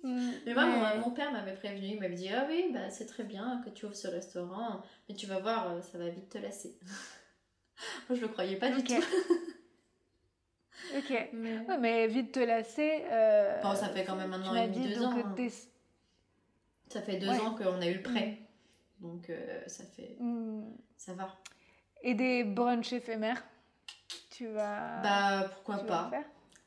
mais 0.03 0.53
moi, 0.53 0.97
mon, 0.97 1.11
père 1.13 1.33
m'avait 1.33 1.55
prévenu, 1.55 1.87
il 1.87 2.01
m'avait 2.01 2.15
dit 2.15 2.29
Ah 2.29 2.47
oui, 2.47 2.71
bah, 2.75 2.91
c'est 2.91 3.07
très 3.07 3.25
bien 3.25 3.63
que 3.65 3.71
tu 3.71 3.87
ouvres 3.87 3.97
ce 3.97 4.09
restaurant, 4.09 4.83
mais 5.09 5.15
tu 5.15 5.27
vas 5.27 5.39
voir, 5.39 5.71
euh, 5.71 5.81
ça 5.81 5.97
va 5.97 6.11
vite 6.11 6.29
te 6.29 6.37
lasser. 6.37 6.79
moi, 8.09 8.19
je 8.19 8.21
le 8.21 8.29
croyais 8.29 8.57
pas 8.57 8.71
du 8.71 8.85
tout. 8.85 9.03
Ok. 10.97 11.29
Mais... 11.33 11.79
mais 11.79 12.07
vite 12.07 12.33
te 12.33 12.41
lasser. 12.41 13.05
Euh, 13.11 13.61
bon, 13.63 13.75
ça 13.75 13.89
fait 13.89 14.05
quand 14.05 14.17
même 14.17 14.33
un 14.33 14.43
an 14.47 14.55
et 14.55 14.69
demi, 14.69 14.89
deux 14.89 15.03
ans. 15.03 15.15
Hein. 15.17 15.49
Ça 16.89 17.03
fait 17.03 17.17
deux 17.17 17.31
ans 17.31 17.55
qu'on 17.55 17.81
a 17.81 17.87
eu 17.87 17.95
le 17.95 18.03
prêt. 18.03 18.39
Mm. 19.01 19.07
Donc, 19.07 19.31
euh, 19.31 19.63
ça 19.67 19.85
fait. 19.85 20.17
Mm. 20.21 20.65
Ça 20.97 21.15
va. 21.15 21.29
Et 22.03 22.15
des 22.15 22.45
brunchs 22.45 22.93
éphémères 22.93 23.43
Tu 24.31 24.49
vas. 24.49 25.01
Bah, 25.03 25.51
pourquoi 25.53 25.85
pas 25.85 26.11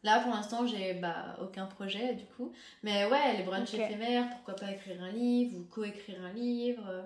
Là, 0.03 0.19
pour 0.19 0.31
l'instant, 0.31 0.65
j'ai 0.65 0.93
bah, 0.93 1.37
aucun 1.41 1.65
projet 1.65 2.13
du 2.13 2.25
coup. 2.25 2.53
Mais 2.83 3.05
ouais, 3.05 3.37
les 3.37 3.43
brunchs 3.43 3.73
éphémères, 3.73 4.29
pourquoi 4.29 4.55
pas 4.55 4.71
écrire 4.71 5.01
un 5.01 5.11
livre 5.11 5.57
ou 5.57 5.63
co-écrire 5.63 6.23
un 6.23 6.33
livre. 6.33 7.05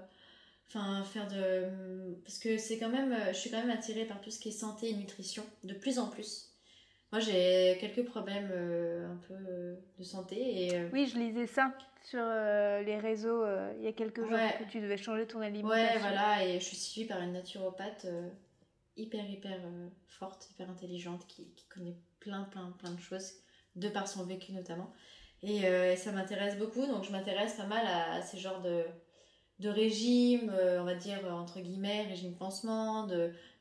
Enfin, 0.68 1.04
faire 1.04 1.28
de. 1.28 2.16
Parce 2.24 2.38
que 2.38 2.58
c'est 2.58 2.78
quand 2.78 2.90
même. 2.90 3.16
Je 3.30 3.38
suis 3.38 3.50
quand 3.50 3.60
même 3.60 3.72
attirée 3.72 4.06
par 4.06 4.22
tout 4.22 4.30
ce 4.30 4.40
qui 4.40 4.50
est 4.50 4.54
santé 4.54 4.90
et 4.90 4.94
nutrition, 4.94 5.44
de 5.64 5.74
plus 5.74 6.00
en 6.00 6.08
plus. 6.08 6.51
Moi, 7.12 7.20
j'ai 7.20 7.78
quelques 7.82 8.08
problèmes 8.08 8.50
euh, 8.54 9.12
un 9.12 9.18
peu 9.28 9.34
euh, 9.34 9.76
de 10.00 10.04
santé. 10.04 10.38
Et, 10.38 10.76
euh, 10.78 10.90
Oui, 10.94 11.08
je 11.08 11.20
lisais 11.20 11.48
ça 11.48 11.74
sur 12.04 12.24
les 12.24 12.98
réseaux 12.98 13.46
il 13.78 13.84
y 13.84 13.88
a 13.88 13.94
quelques 13.94 14.22
jours 14.22 14.40
que 14.58 14.72
tu 14.72 14.82
devais 14.82 14.98
changer 14.98 15.28
ton 15.28 15.40
alimentation. 15.40 15.86
Ouais, 15.86 16.00
voilà, 16.00 16.44
et 16.44 16.60
je 16.60 16.66
suis 16.66 16.76
suivie 16.76 17.08
par 17.08 17.22
une 17.22 17.34
naturopathe 17.34 18.08
hyper, 18.98 19.30
hyper 19.30 19.60
forte, 20.08 20.50
hyper 20.50 20.68
intelligente 20.72 21.28
qui, 21.28 21.54
qui 21.54 21.68
connaît 21.68 21.96
plein, 22.20 22.46
plein, 22.46 22.74
plein 22.80 22.92
de 22.92 23.00
choses 23.00 23.34
de 23.76 23.88
par 23.88 24.08
son 24.08 24.26
vécu 24.26 24.52
notamment. 24.52 24.92
Et 25.44 25.62
ça 25.96 26.12
m'intéresse 26.12 26.58
beaucoup, 26.58 26.88
donc 26.88 27.04
je 27.04 27.12
m'intéresse 27.12 27.54
pas 27.54 27.68
mal 27.68 27.86
à, 27.86 28.24
ces 28.24 28.40
genres 28.40 28.64
de, 28.64 28.84
de 29.60 29.70
régimes, 29.70 30.52
on 30.80 30.84
va 30.84 30.96
dire 30.96 31.20
entre 31.32 31.60
guillemets, 31.60 32.08
régime 32.08 32.34
pansement, 32.34 33.08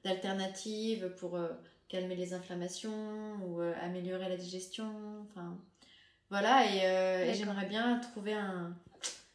d'alternatives 0.02 1.14
pour 1.18 1.38
calmer 1.90 2.16
les 2.16 2.32
inflammations 2.32 3.34
ou 3.44 3.60
améliorer 3.60 4.28
la 4.30 4.36
digestion. 4.36 4.90
Enfin, 5.28 5.58
voilà, 6.30 6.64
et, 6.64 7.28
et 7.28 7.34
j'aimerais 7.34 7.66
bien 7.66 7.98
trouver 7.98 8.32
un, 8.32 8.74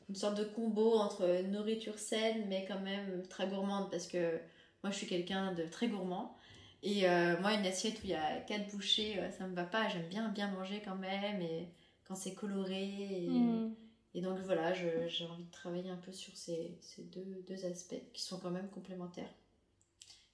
une 0.10 0.16
sorte 0.16 0.38
de 0.38 0.44
combo 0.44 0.96
entre 0.96 1.42
nourriture 1.44 1.98
saine 1.98 2.46
mais 2.48 2.66
quand 2.68 2.80
même 2.80 3.24
très 3.28 3.48
gourmande 3.48 3.90
parce 3.90 4.08
que 4.08 4.40
moi 4.84 4.92
je 4.92 4.98
suis 4.98 5.08
quelqu'un 5.08 5.54
de 5.54 5.66
très 5.66 5.88
gourmand 5.88 6.38
et 6.84 7.10
euh, 7.10 7.40
moi 7.42 7.54
une 7.54 7.66
assiette 7.66 7.96
où 8.00 8.02
il 8.04 8.12
y 8.12 8.16
a 8.16 8.40
quatre 8.42 8.70
bouchées 8.72 9.20
euh, 9.20 9.32
ça 9.32 9.48
me 9.48 9.56
va 9.56 9.64
pas 9.64 9.88
j'aime 9.90 10.08
bien 10.08 10.30
bien 10.30 10.50
manger 10.52 10.82
quand 10.84 10.96
même 10.96 11.42
et 11.42 11.70
quand 12.08 12.16
c'est 12.16 12.36
coloré 12.36 13.24
et, 13.24 13.30
mm. 13.30 13.76
donc 14.16 14.40
voilà 14.40 14.74
j'ai 14.74 15.26
envie 15.26 15.46
de 15.46 15.52
travailler 15.52 15.90
un 15.90 15.98
peu 15.98 16.12
sur 16.12 16.36
ces, 16.38 16.78
ces 16.82 17.04
deux, 17.04 17.44
deux, 17.48 17.66
aspects 17.66 18.12
qui 18.14 18.22
sont 18.22 18.40
quand 18.40 18.52
même 18.52 18.70
complémentaires 18.70 19.34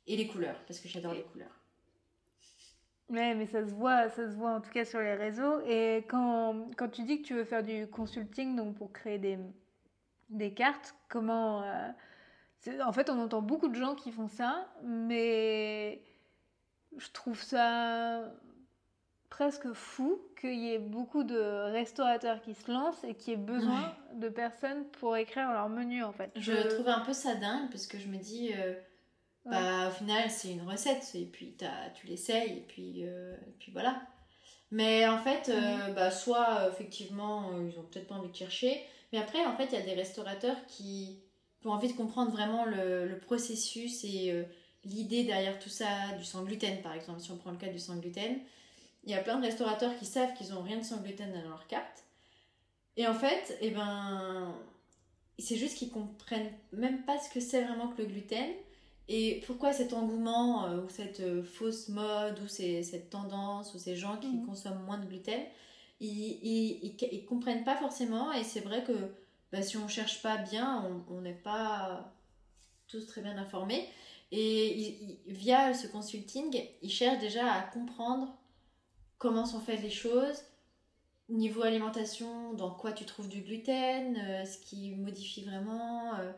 et 0.08 0.18
les 0.18 0.28
couleurs 0.28 0.60
parce 0.68 0.80
que 0.80 0.90
j'adore 0.90 1.14
les 1.14 1.24
couleurs 1.24 1.61
Ouais, 3.12 3.36
mais 3.36 3.45
ça 3.45 3.66
se 3.66 3.74
voit, 3.74 4.09
ça 4.09 4.30
se 4.30 4.36
voit 4.36 4.51
en 4.51 4.62
tout 4.62 4.72
cas 4.72 4.86
sur 4.86 4.99
les 4.99 5.16
réseaux. 5.16 5.59
Et 5.68 6.05
quand, 6.07 6.68
quand 6.78 6.88
tu 6.88 7.03
dis 7.03 7.22
que 7.22 7.28
tu 7.28 7.34
veux 7.34 7.43
faire 7.43 7.64
du 7.64 7.88
consulting, 7.88 8.55
donc 8.55 8.76
pour 8.76 8.93
créer 8.93 9.20
des, 9.20 9.38
des 10.30 10.53
cartes, 10.53 10.95
comment... 11.09 11.64
Euh, 11.64 11.89
en 12.86 12.93
fait, 12.93 13.09
on 13.09 13.20
entend 13.20 13.41
beaucoup 13.41 13.68
de 13.68 13.76
gens 13.76 13.95
qui 13.95 14.12
font 14.12 14.28
ça, 14.28 14.68
mais 14.84 16.01
je 16.97 17.09
trouve 17.12 17.41
ça 17.41 18.24
presque 19.30 19.72
fou 19.74 20.22
qu'il 20.39 20.59
y 20.59 20.74
ait 20.74 20.80
beaucoup 20.80 21.24
de 21.24 21.72
restaurateurs 21.72 22.41
qui 22.41 22.53
se 22.53 22.70
lancent 22.70 23.03
et 23.03 23.16
qui 23.16 23.32
aient 23.32 23.38
besoin 23.38 23.95
de 24.14 24.30
personnes 24.30 24.86
pour 24.99 25.16
écrire 25.16 25.51
leur 25.51 25.70
menu 25.70 26.03
en 26.03 26.12
fait. 26.12 26.32
Je, 26.36 26.68
trouve 26.76 26.89
un 26.89 26.99
peu 26.99 27.14
ça 27.14 27.36
dingue 27.36 27.70
parce 27.72 27.88
que 27.88 27.97
je 27.97 28.07
me 28.07 28.18
dis, 28.18 28.51
euh, 28.53 28.74
bah, 29.46 29.88
au 29.88 29.92
final 29.92 30.30
c'est 30.30 30.52
une 30.52 30.68
recette 30.68 31.10
et 31.16 31.26
puis 31.26 31.56
as, 31.62 31.89
tu 31.92 32.08
l'essayes 32.08 32.58
et 32.58 32.66
puis, 32.68 33.04
euh, 33.04 33.36
et 33.48 33.52
puis 33.60 33.72
voilà. 33.72 34.02
Mais 34.70 35.08
en 35.08 35.18
fait, 35.18 35.50
mhm. 35.50 35.94
bah, 35.96 36.12
soit 36.12 36.70
effectivement 36.72 37.52
ils 37.60 37.78
ont 37.78 37.84
peut-être 37.84 38.08
pas 38.08 38.16
envie 38.16 38.30
de 38.30 38.36
chercher, 38.36 38.82
mais 39.12 39.20
après, 39.20 39.46
en 39.46 39.56
fait, 39.56 39.66
il 39.66 39.74
y 39.74 39.82
a 39.82 39.82
des 39.82 39.94
restaurateurs 39.94 40.58
qui, 40.68 41.20
ont 41.66 41.72
envie 41.72 41.89
de 41.89 41.98
comprendre 41.98 42.32
vraiment 42.32 42.66
le, 42.66 43.20
processus 43.20 44.04
et 44.04 44.32
euh, 44.32 44.44
l'idée 44.84 45.24
derrière 45.24 45.60
tout 45.60 45.70
ça, 45.70 45.86
du 46.18 46.24
sans 46.24 46.44
gluten 46.44 46.82
par 46.82 46.94
exemple, 46.94 47.20
si 47.20 47.30
on 47.30 47.38
prend 47.38 47.52
le 47.52 47.58
cas 47.58 47.68
du 47.68 47.78
sans 47.78 47.98
gluten. 47.98 48.39
Il 49.04 49.12
y 49.12 49.14
a 49.14 49.22
plein 49.22 49.38
de 49.38 49.46
restaurateurs 49.46 49.96
qui 49.98 50.06
savent 50.06 50.34
qu'ils 50.34 50.50
n'ont 50.50 50.64
rien 50.64 50.78
de 50.78 50.84
sans 50.84 50.98
gluten 51.02 51.32
dans 51.32 51.50
leur 51.50 51.68
carte. 51.68 52.04
Et 52.98 53.08
en 53.08 53.14
fait, 53.14 53.58
eh 53.62 53.72
ben, 53.72 54.56
c'est 55.38 55.56
juste 55.56 55.78
qu'ils 55.78 55.92
comprennent 55.92 56.52
même 56.72 57.04
pas 57.04 57.20
ce 57.20 57.30
que 57.30 57.39
c'est 57.39 57.64
vraiment 57.64 57.89
que 57.89 58.02
le 58.02 58.08
gluten 58.08 58.50
et 59.14 59.41
pourquoi 59.45 59.74
cet 59.74 59.93
engouement 59.93 60.66
euh, 60.66 60.84
ou 60.84 60.89
cette 60.89 61.20
euh, 61.20 61.43
fausse 61.43 61.89
mode 61.89 62.39
ou 62.39 62.47
cette 62.47 63.09
tendance 63.09 63.74
ou 63.74 63.80
ces 63.80 63.95
gens 63.95 64.18
qui 64.18 64.28
mmh. 64.28 64.45
consomment 64.45 64.84
moins 64.86 64.97
de 64.97 65.05
gluten 65.05 65.41
ils, 65.99 66.95
ils, 67.12 67.26
comprennent 67.26 67.64
pas 67.64 67.76
forcément 67.76 68.32
et 68.34 68.43
c'est 68.43 68.62
vrai 68.62 68.84
que 68.84 68.93
bah, 69.51 69.62
si 69.62 69.78
on 69.78 69.88
cherche 69.88 70.22
pas 70.22 70.38
bien, 70.38 70.84
on 71.09 71.22
n'est 71.22 71.34
pas 71.34 72.12
tous 72.88 73.05
très 73.07 73.22
bien 73.22 73.38
informés. 73.38 73.88
Et 74.32 75.20
via 75.28 75.74
ce 75.74 75.88
consulting, 75.88 76.57
ils 76.82 76.89
cherchent 76.89 77.20
déjà 77.20 77.51
à 77.51 77.62
comprendre 77.62 78.34
comment 79.18 79.45
sont 79.45 79.59
faites 79.59 79.82
les 79.82 79.89
choses, 79.89 80.43
niveau 81.30 81.64
alimentation, 81.64 82.53
dans 82.53 82.72
quoi 82.72 82.93
tu 82.93 83.05
trouves 83.05 83.28
du 83.28 83.41
gluten, 83.41 84.18
euh, 84.18 84.45
ce 84.45 84.57
qui 84.57 84.91
modifie 84.91 85.43
vraiment, 85.43 86.16
euh, 86.16 86.32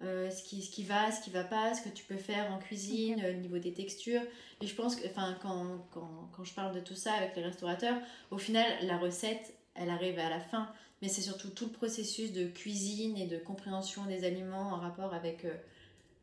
euh, 0.00 0.30
ce, 0.30 0.44
qui, 0.44 0.62
ce 0.62 0.70
qui 0.70 0.84
va, 0.84 1.10
ce 1.10 1.20
qui 1.20 1.30
va 1.30 1.42
pas, 1.42 1.74
ce 1.74 1.82
que 1.82 1.88
tu 1.88 2.04
peux 2.04 2.16
faire 2.16 2.52
en 2.52 2.58
cuisine, 2.58 3.20
au 3.28 3.32
niveau 3.32 3.58
des 3.58 3.72
textures. 3.72 4.22
Et 4.60 4.66
je 4.68 4.74
pense 4.76 4.94
que 4.94 5.04
enfin, 5.08 5.36
quand, 5.42 5.88
quand, 5.92 6.30
quand, 6.32 6.44
je 6.44 6.54
parle 6.54 6.72
de 6.72 6.80
tout 6.80 6.94
ça 6.94 7.14
avec 7.14 7.34
les 7.34 7.42
restaurateurs, 7.42 7.96
au 8.30 8.38
final, 8.38 8.64
la 8.82 8.96
recette, 8.96 9.54
elle 9.74 9.90
arrive 9.90 10.18
à 10.20 10.30
la 10.30 10.38
fin. 10.38 10.72
Mais 11.02 11.08
c'est 11.08 11.22
surtout 11.22 11.50
tout 11.50 11.66
le 11.66 11.72
processus 11.72 12.32
de 12.32 12.46
cuisine 12.46 13.16
et 13.16 13.26
de 13.26 13.38
compréhension 13.38 14.06
des 14.06 14.24
aliments 14.24 14.72
en 14.72 14.76
rapport 14.76 15.14
avec, 15.14 15.44
euh, 15.44 15.56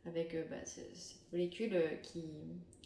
avec 0.05 0.35
euh, 0.35 0.45
bah, 0.49 0.55
ces, 0.63 0.87
molécules 1.33 1.77
qui, 2.01 2.23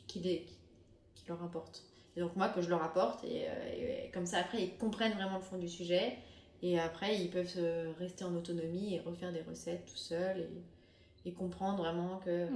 qui, 0.08 0.22
qui, 0.22 1.26
leur 1.28 1.44
importent. 1.44 1.84
Et 2.16 2.20
donc 2.20 2.36
moi, 2.36 2.50
que 2.50 2.62
je 2.62 2.70
leur 2.70 2.82
apporte, 2.82 3.24
et, 3.26 3.44
et, 3.44 4.12
comme 4.12 4.26
ça, 4.26 4.40
après, 4.40 4.64
ils 4.64 4.78
comprennent 4.78 5.14
vraiment 5.14 5.38
le 5.38 5.44
fond 5.44 5.60
du 5.60 5.70
sujet. 5.70 6.18
Et 6.64 6.80
après, 6.80 7.16
ils 7.16 7.30
peuvent 7.30 7.94
rester 8.00 8.24
en 8.24 8.36
autonomie 8.36 8.96
et 8.96 9.00
refaire 9.00 9.32
des 9.32 9.42
recettes 9.42 9.86
tout 9.86 9.96
seuls. 9.96 10.40
Et, 10.40 10.79
et 11.26 11.34
comprendre 11.34 11.84
vraiment 11.84 12.17
que. 12.17 12.47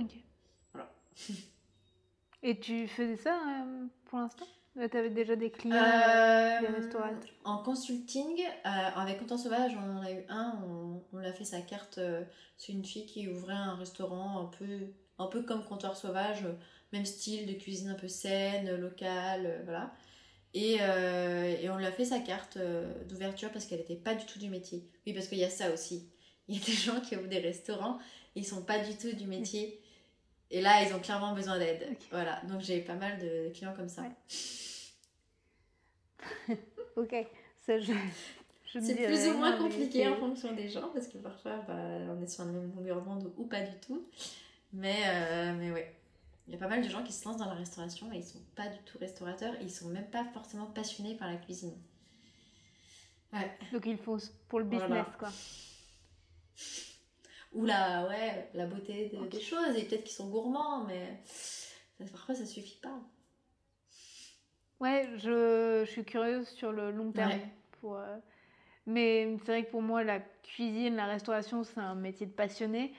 Voilà. 0.73 0.91
et 2.43 2.59
tu 2.59 2.87
faisais 2.87 3.17
ça 3.17 3.35
euh, 3.35 3.85
pour 4.05 4.19
l'instant? 4.19 4.45
Tu 4.75 4.97
avais 4.97 5.11
déjà 5.11 5.35
des 5.35 5.51
clients, 5.51 5.75
euh, 5.75 6.59
des 6.61 6.67
restaurateurs 6.67 7.29
En 7.43 7.59
consulting, 7.59 8.41
euh, 8.41 8.69
avec 8.95 9.19
Content 9.19 9.37
Sauvage, 9.37 9.73
on 9.77 9.97
en 9.99 10.01
a 10.01 10.11
eu 10.11 10.25
un, 10.29 10.59
on, 10.67 11.03
on 11.13 11.19
l'a 11.19 11.31
fait 11.31 11.45
sa 11.45 11.61
carte. 11.61 11.99
c'est 12.57 12.73
une 12.73 12.83
fille 12.83 13.05
qui 13.05 13.27
ouvrait 13.27 13.53
un 13.53 13.75
restaurant 13.75 14.41
un 14.41 14.45
peu, 14.45 14.79
un 15.19 15.27
peu 15.27 15.43
comme 15.43 15.63
Comptoir 15.63 15.95
Sauvage, 15.95 16.43
même 16.91 17.05
style 17.05 17.45
de 17.45 17.53
cuisine 17.53 17.89
un 17.89 17.95
peu 17.95 18.07
saine, 18.07 18.75
locale, 18.75 19.61
voilà. 19.65 19.93
Et, 20.55 20.77
et, 20.77 21.69
on 21.69 21.77
lui 21.77 21.85
a 21.85 21.91
fait 21.91 22.05
sa 22.05 22.19
carte 22.19 22.57
d'ouverture 23.07 23.51
parce 23.51 23.65
qu'elle 23.65 23.79
n'était 23.79 23.95
pas 23.95 24.15
du 24.15 24.25
tout 24.25 24.39
du 24.39 24.49
métier. 24.49 24.89
Oui, 25.05 25.13
parce 25.13 25.27
qu'il 25.27 25.37
y 25.37 25.43
a 25.43 25.51
ça 25.51 25.71
aussi. 25.71 26.09
Il 26.47 26.57
y 26.57 26.61
a 26.61 26.65
des 26.65 26.73
gens 26.73 26.99
qui 26.99 27.15
ouvrent 27.15 27.27
des 27.27 27.39
restaurants 27.39 27.99
ils 28.35 28.45
sont 28.45 28.63
pas 28.63 28.79
du 28.79 28.95
tout 28.97 29.13
du 29.15 29.27
métier. 29.27 29.79
Et 30.51 30.61
là, 30.61 30.83
ils 30.83 30.93
ont 30.93 30.99
clairement 30.99 31.33
besoin 31.33 31.57
d'aide. 31.57 31.97
Voilà, 32.11 32.41
donc 32.47 32.61
j'ai 32.61 32.81
pas 32.81 32.95
mal 32.95 33.19
de 33.19 33.51
clients 33.53 33.73
comme 33.75 33.89
ça. 33.89 34.03
ok, 36.95 37.15
ça 37.65 37.79
je. 37.79 37.93
c'est 38.65 38.95
plus 38.95 39.27
ou 39.29 39.37
moins 39.37 39.57
compliqué 39.57 40.07
en 40.07 40.15
fonction 40.15 40.53
des 40.53 40.69
gens 40.69 40.89
parce 40.93 41.07
que 41.07 41.17
parfois 41.17 41.57
bah, 41.67 41.73
on 42.09 42.21
est 42.21 42.27
sur 42.27 42.45
la 42.45 42.51
même 42.51 42.71
longueur 42.75 43.01
d'onde 43.01 43.33
ou 43.37 43.45
pas 43.45 43.61
du 43.61 43.75
tout. 43.79 44.07
Mais, 44.73 45.03
euh, 45.05 45.53
mais 45.57 45.71
ouais, 45.71 45.95
il 46.47 46.53
y 46.53 46.55
a 46.55 46.59
pas 46.59 46.67
mal 46.67 46.83
de 46.83 46.89
gens 46.89 47.03
qui 47.03 47.13
se 47.13 47.25
lancent 47.25 47.37
dans 47.37 47.49
la 47.49 47.55
restauration 47.55 48.11
et 48.11 48.17
ils 48.17 48.23
sont 48.23 48.41
pas 48.55 48.67
du 48.67 48.77
tout 48.85 48.97
restaurateurs 48.99 49.53
et 49.55 49.63
ils 49.63 49.71
sont 49.71 49.89
même 49.89 50.09
pas 50.09 50.25
forcément 50.33 50.65
passionnés 50.67 51.15
par 51.15 51.29
la 51.29 51.37
cuisine. 51.37 51.73
Ouais. 53.31 53.51
Donc 53.71 53.85
ils 53.85 53.97
font 53.97 54.17
pour 54.47 54.59
le 54.59 54.65
business 54.65 55.05
quoi 55.17 55.29
ou 57.53 57.65
la, 57.65 58.07
ouais, 58.07 58.49
la 58.53 58.65
beauté 58.65 59.11
des 59.29 59.41
choses, 59.41 59.75
et 59.75 59.83
peut-être 59.83 60.03
qu'ils 60.03 60.15
sont 60.15 60.29
gourmands, 60.29 60.85
mais 60.85 61.19
parfois 62.11 62.35
ça 62.35 62.45
suffit 62.45 62.79
pas. 62.81 62.99
Ouais, 64.79 65.09
je, 65.15 65.83
je 65.85 65.89
suis 65.89 66.03
curieuse 66.03 66.47
sur 66.49 66.71
le 66.71 66.91
long 66.91 67.11
terme. 67.11 67.39
Pour, 67.79 67.95
euh, 67.97 68.17
mais 68.85 69.37
c'est 69.39 69.51
vrai 69.51 69.65
que 69.65 69.71
pour 69.71 69.81
moi, 69.81 70.03
la 70.03 70.19
cuisine, 70.19 70.95
la 70.95 71.05
restauration, 71.05 71.63
c'est 71.63 71.79
un 71.79 71.95
métier 71.95 72.25
de 72.25 72.31
passionné. 72.31 72.93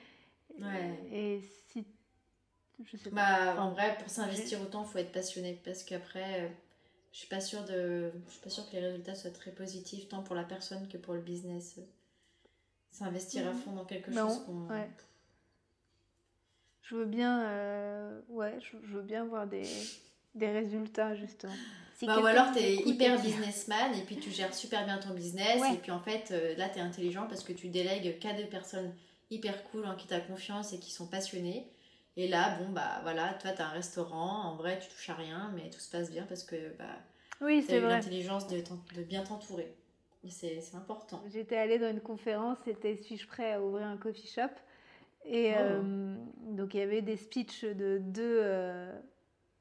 Ouais. 0.59 0.99
Et 1.11 1.41
si. 1.69 1.85
Je 2.83 2.97
sais 2.97 3.11
pas. 3.11 3.15
Bah, 3.15 3.61
en 3.61 3.71
vrai, 3.71 3.95
pour 3.99 4.09
s'investir 4.09 4.61
autant, 4.61 4.83
il 4.83 4.89
faut 4.89 4.97
être 4.97 5.11
passionné. 5.11 5.61
Parce 5.63 5.83
qu'après, 5.83 6.45
euh, 6.45 6.47
je 7.11 7.19
suis 7.19 7.27
pas 7.27 7.39
sûre 7.39 7.63
de. 7.65 8.11
Je 8.25 8.31
suis 8.31 8.41
pas 8.41 8.49
sûre 8.49 8.67
que 8.67 8.77
les 8.77 8.81
résultats 8.81 9.13
soient 9.13 9.29
très 9.29 9.51
positifs, 9.51 10.07
tant 10.07 10.23
pour 10.23 10.35
la 10.35 10.43
personne 10.43 10.87
que 10.87 10.97
pour 10.97 11.13
le 11.13 11.21
business 11.21 11.79
s'investir 12.95 13.47
à 13.47 13.51
mhm. 13.51 13.59
fond 13.59 13.71
dans 13.73 13.85
quelque 13.85 14.13
chose 14.13 14.43
qu'on... 14.45 14.67
Je 16.81 16.95
veux 16.95 17.05
bien, 17.05 17.43
euh, 17.45 18.21
ouais, 18.29 18.57
je, 18.61 18.77
veux 18.93 19.01
bien 19.01 19.25
voir 19.25 19.47
des, 19.47 19.67
des 20.35 20.51
résultats 20.51 21.15
justement. 21.15 21.53
bah, 22.03 22.19
ou 22.19 22.25
alors 22.25 22.51
tu 22.51 22.59
es 22.59 22.75
hyper 22.75 23.19
businessman 23.19 23.95
et 23.95 24.03
puis 24.03 24.17
tu 24.17 24.29
gères 24.29 24.53
super 24.53 24.85
bien 24.85 24.99
ton 24.99 25.15
business 25.15 25.63
et 25.73 25.77
puis 25.77 25.91
en 25.91 25.99
fait 25.99 26.29
euh, 26.29 26.55
là 26.57 26.69
tu 26.69 26.77
es 26.77 26.81
intelligent 26.81 27.25
parce 27.27 27.43
que 27.43 27.53
tu 27.53 27.69
délègues 27.69 28.19
qu'à 28.19 28.33
des 28.33 28.45
personnes 28.45 28.93
hyper 29.31 29.63
cool 29.63 29.87
en 29.87 29.95
qui 29.95 30.05
tu 30.05 30.13
as 30.13 30.19
confiance 30.19 30.73
et 30.73 30.79
qui 30.79 30.91
sont 30.91 31.07
passionnées. 31.07 31.67
Et 32.17 32.27
là, 32.27 32.57
bon, 32.59 32.69
bah 32.69 32.99
voilà, 33.01 33.33
toi 33.41 33.51
tu 33.51 33.61
as 33.61 33.67
un 33.67 33.71
restaurant, 33.71 34.43
en 34.43 34.55
vrai 34.55 34.79
tu 34.79 34.87
touches 34.87 35.09
à 35.09 35.15
rien, 35.15 35.51
mais 35.55 35.71
tout 35.71 35.79
se 35.79 35.89
passe 35.89 36.11
bien 36.11 36.25
parce 36.29 36.43
que 36.43 36.55
bah, 36.77 36.85
oui, 37.41 37.65
tu 37.67 37.73
as 37.73 37.79
l'intelligence 37.79 38.47
de, 38.47 38.63
de 38.95 39.01
bien 39.01 39.23
t'entourer. 39.23 39.75
C'est 40.29 40.75
important. 40.75 41.23
J'étais 41.31 41.57
allée 41.57 41.79
dans 41.79 41.89
une 41.89 42.01
conférence, 42.01 42.57
c'était 42.65 42.95
Suis-je 42.95 43.27
prêt 43.27 43.53
à 43.53 43.61
ouvrir 43.61 43.87
un 43.87 43.97
coffee 43.97 44.27
shop? 44.27 44.41
Et 45.25 45.53
oh. 45.53 45.59
euh, 45.59 46.15
donc 46.51 46.73
il 46.73 46.79
y 46.79 46.83
avait 46.83 47.01
des 47.01 47.17
speeches 47.17 47.63
de 47.65 47.97
deux, 47.99 48.39
euh, 48.41 48.97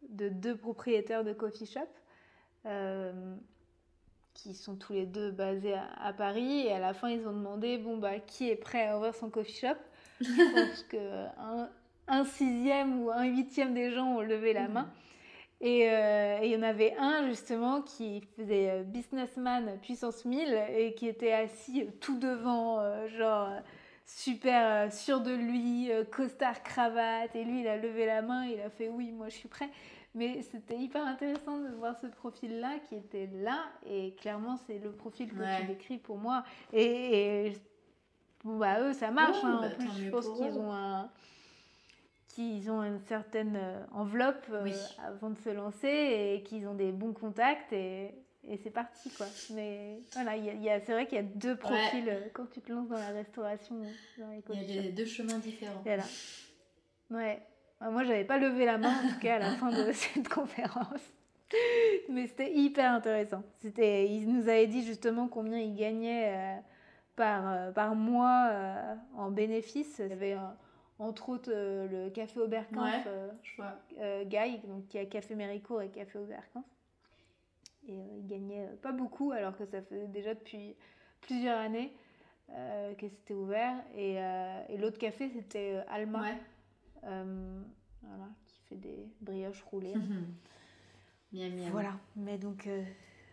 de 0.08 0.28
deux 0.28 0.56
propriétaires 0.56 1.24
de 1.24 1.32
coffee 1.32 1.66
shop 1.66 1.80
euh, 2.66 3.34
qui 4.34 4.54
sont 4.54 4.76
tous 4.76 4.92
les 4.92 5.06
deux 5.06 5.30
basés 5.30 5.74
à, 5.74 6.12
Paris. 6.12 6.66
Et 6.66 6.72
à 6.72 6.78
la 6.78 6.94
fin, 6.94 7.08
ils 7.08 7.26
ont 7.26 7.32
demandé 7.32 7.78
bon, 7.78 7.98
bah, 7.98 8.18
qui 8.18 8.50
est 8.50 8.56
prêt 8.56 8.86
à 8.86 8.96
ouvrir 8.96 9.14
son 9.14 9.30
coffee 9.30 9.60
shop? 9.60 9.78
Je 10.20 10.66
pense 10.68 10.82
qu'un 10.84 11.70
un 12.06 12.24
sixième 12.24 13.02
ou 13.02 13.10
un 13.10 13.24
huitième 13.24 13.74
des 13.74 13.90
gens 13.90 14.16
ont 14.16 14.20
levé 14.20 14.52
la 14.52 14.68
main. 14.68 14.90
Et 15.60 15.88
euh, 15.88 16.38
et 16.42 16.46
il 16.46 16.52
y 16.52 16.56
en 16.56 16.62
avait 16.62 16.94
un 16.98 17.26
justement 17.26 17.80
qui 17.82 18.22
faisait 18.36 18.70
euh, 18.70 18.82
businessman 18.82 19.78
puissance 19.80 20.24
1000 20.24 20.52
et 20.76 20.94
qui 20.94 21.08
était 21.08 21.32
assis 21.32 21.86
tout 22.00 22.18
devant, 22.18 22.80
euh, 22.80 23.06
genre 23.08 23.48
super 24.04 24.92
sûr 24.92 25.20
de 25.20 25.32
lui, 25.32 25.90
costard 26.10 26.62
cravate. 26.62 27.34
Et 27.34 27.44
lui, 27.44 27.60
il 27.60 27.68
a 27.68 27.76
levé 27.78 28.04
la 28.04 28.20
main, 28.20 28.44
il 28.44 28.60
a 28.60 28.68
fait 28.68 28.88
oui, 28.88 29.12
moi 29.12 29.28
je 29.28 29.36
suis 29.36 29.48
prêt. 29.48 29.70
Mais 30.14 30.42
c'était 30.42 30.76
hyper 30.76 31.04
intéressant 31.04 31.58
de 31.58 31.68
voir 31.70 31.96
ce 31.98 32.06
profil-là 32.06 32.78
qui 32.88 32.94
était 32.94 33.28
là. 33.42 33.64
Et 33.84 34.14
clairement, 34.14 34.56
c'est 34.66 34.78
le 34.78 34.92
profil 34.92 35.28
que 35.32 35.60
tu 35.60 35.66
décris 35.66 35.98
pour 35.98 36.18
moi. 36.18 36.44
Et, 36.72 37.52
bon, 38.44 38.58
bah, 38.58 38.80
eux, 38.80 38.92
ça 38.92 39.10
marche. 39.10 39.38
hein. 39.42 39.58
bah, 39.60 39.68
en 39.68 39.70
plus, 39.70 39.86
tant 39.86 39.94
je 39.94 40.10
pense 40.10 40.28
qu'ils 40.28 40.58
ont 40.58 40.72
un 40.72 41.10
qu'ils 42.34 42.70
ont 42.70 42.82
une 42.82 43.00
certaine 43.00 43.56
euh, 43.56 43.80
enveloppe 43.92 44.46
euh, 44.50 44.64
avant 45.06 45.30
de 45.30 45.38
se 45.38 45.50
lancer 45.50 45.86
et 46.34 46.42
qu'ils 46.42 46.66
ont 46.66 46.74
des 46.74 46.90
bons 46.90 47.12
contacts 47.12 47.72
et, 47.72 48.12
et 48.48 48.56
c'est 48.56 48.70
parti 48.70 49.08
quoi. 49.10 49.26
Mais 49.50 50.00
voilà, 50.12 50.36
il 50.36 50.44
y 50.44 50.50
a- 50.50 50.54
y 50.54 50.68
a- 50.70 50.80
c'est 50.80 50.92
vrai 50.92 51.06
qu'il 51.06 51.16
y 51.16 51.20
a 51.20 51.24
deux 51.24 51.56
profils 51.56 52.08
euh, 52.08 52.20
quand 52.32 52.46
tu 52.50 52.60
te 52.60 52.72
lances 52.72 52.88
dans 52.88 52.98
la 52.98 53.10
restauration, 53.10 53.76
Il 54.18 54.22
y 54.74 54.78
a 54.78 54.82
des, 54.82 54.92
deux 54.92 55.04
chemins 55.06 55.38
différents. 55.38 55.80
Voilà. 55.84 56.02
Ouais. 57.10 57.40
Moi, 57.80 58.02
j'avais 58.04 58.24
pas 58.24 58.38
levé 58.38 58.64
la 58.64 58.78
main, 58.78 58.92
en 59.04 59.08
tout 59.12 59.20
cas, 59.20 59.36
à 59.36 59.38
la 59.40 59.50
fin 59.52 59.70
de 59.70 59.92
cette 59.92 60.28
conférence. 60.28 61.00
Mais 62.08 62.26
c'était 62.26 62.52
hyper 62.52 62.90
intéressant. 62.92 63.42
C'était, 63.60 64.08
il 64.08 64.26
nous 64.32 64.48
avait 64.48 64.66
dit 64.66 64.84
justement 64.84 65.28
combien 65.28 65.58
il 65.58 65.74
gagnait 65.76 66.32
euh, 66.34 66.56
par, 67.14 67.52
euh, 67.52 67.70
par 67.72 67.94
mois 67.94 68.50
en 69.16 69.30
bénéfices. 69.30 69.98
Il 69.98 70.08
y 70.08 70.12
avait 70.12 70.36
entre 70.98 71.28
autres 71.30 71.50
euh, 71.52 71.88
le 72.06 72.10
café 72.10 72.40
Oberkampf, 72.40 72.78
Ouais. 72.78 73.02
euh, 73.06 73.30
Je 73.42 73.56
vois. 73.56 73.72
euh, 73.98 74.24
Guy, 74.24 74.58
donc 74.66 74.86
qui 74.88 74.98
a 74.98 75.06
Café 75.06 75.34
Méricourt 75.34 75.82
et 75.82 75.88
Café 75.90 76.18
Oberkampf. 76.18 76.66
Et 77.88 77.94
il 78.18 78.26
gagnait 78.26 78.66
pas 78.80 78.92
beaucoup, 78.92 79.32
alors 79.32 79.56
que 79.56 79.66
ça 79.66 79.82
faisait 79.82 80.06
déjà 80.08 80.34
depuis 80.34 80.74
plusieurs 81.20 81.58
années 81.58 81.92
que 82.48 83.08
c'était 83.08 83.34
ouvert. 83.34 83.74
Et, 83.94 84.14
et 84.14 84.78
l'autre 84.78 84.96
café, 84.98 85.28
c'était 85.28 85.82
Alma, 85.88 86.22
Ouais. 86.22 86.38
voilà, 87.02 88.28
qui 88.46 88.60
fait 88.68 88.76
des 88.76 89.06
brioches 89.20 89.62
roulées. 89.64 89.92
miam, 91.32 91.52
miam. 91.54 91.70
Voilà, 91.72 91.92
mais 92.16 92.38
donc, 92.38 92.66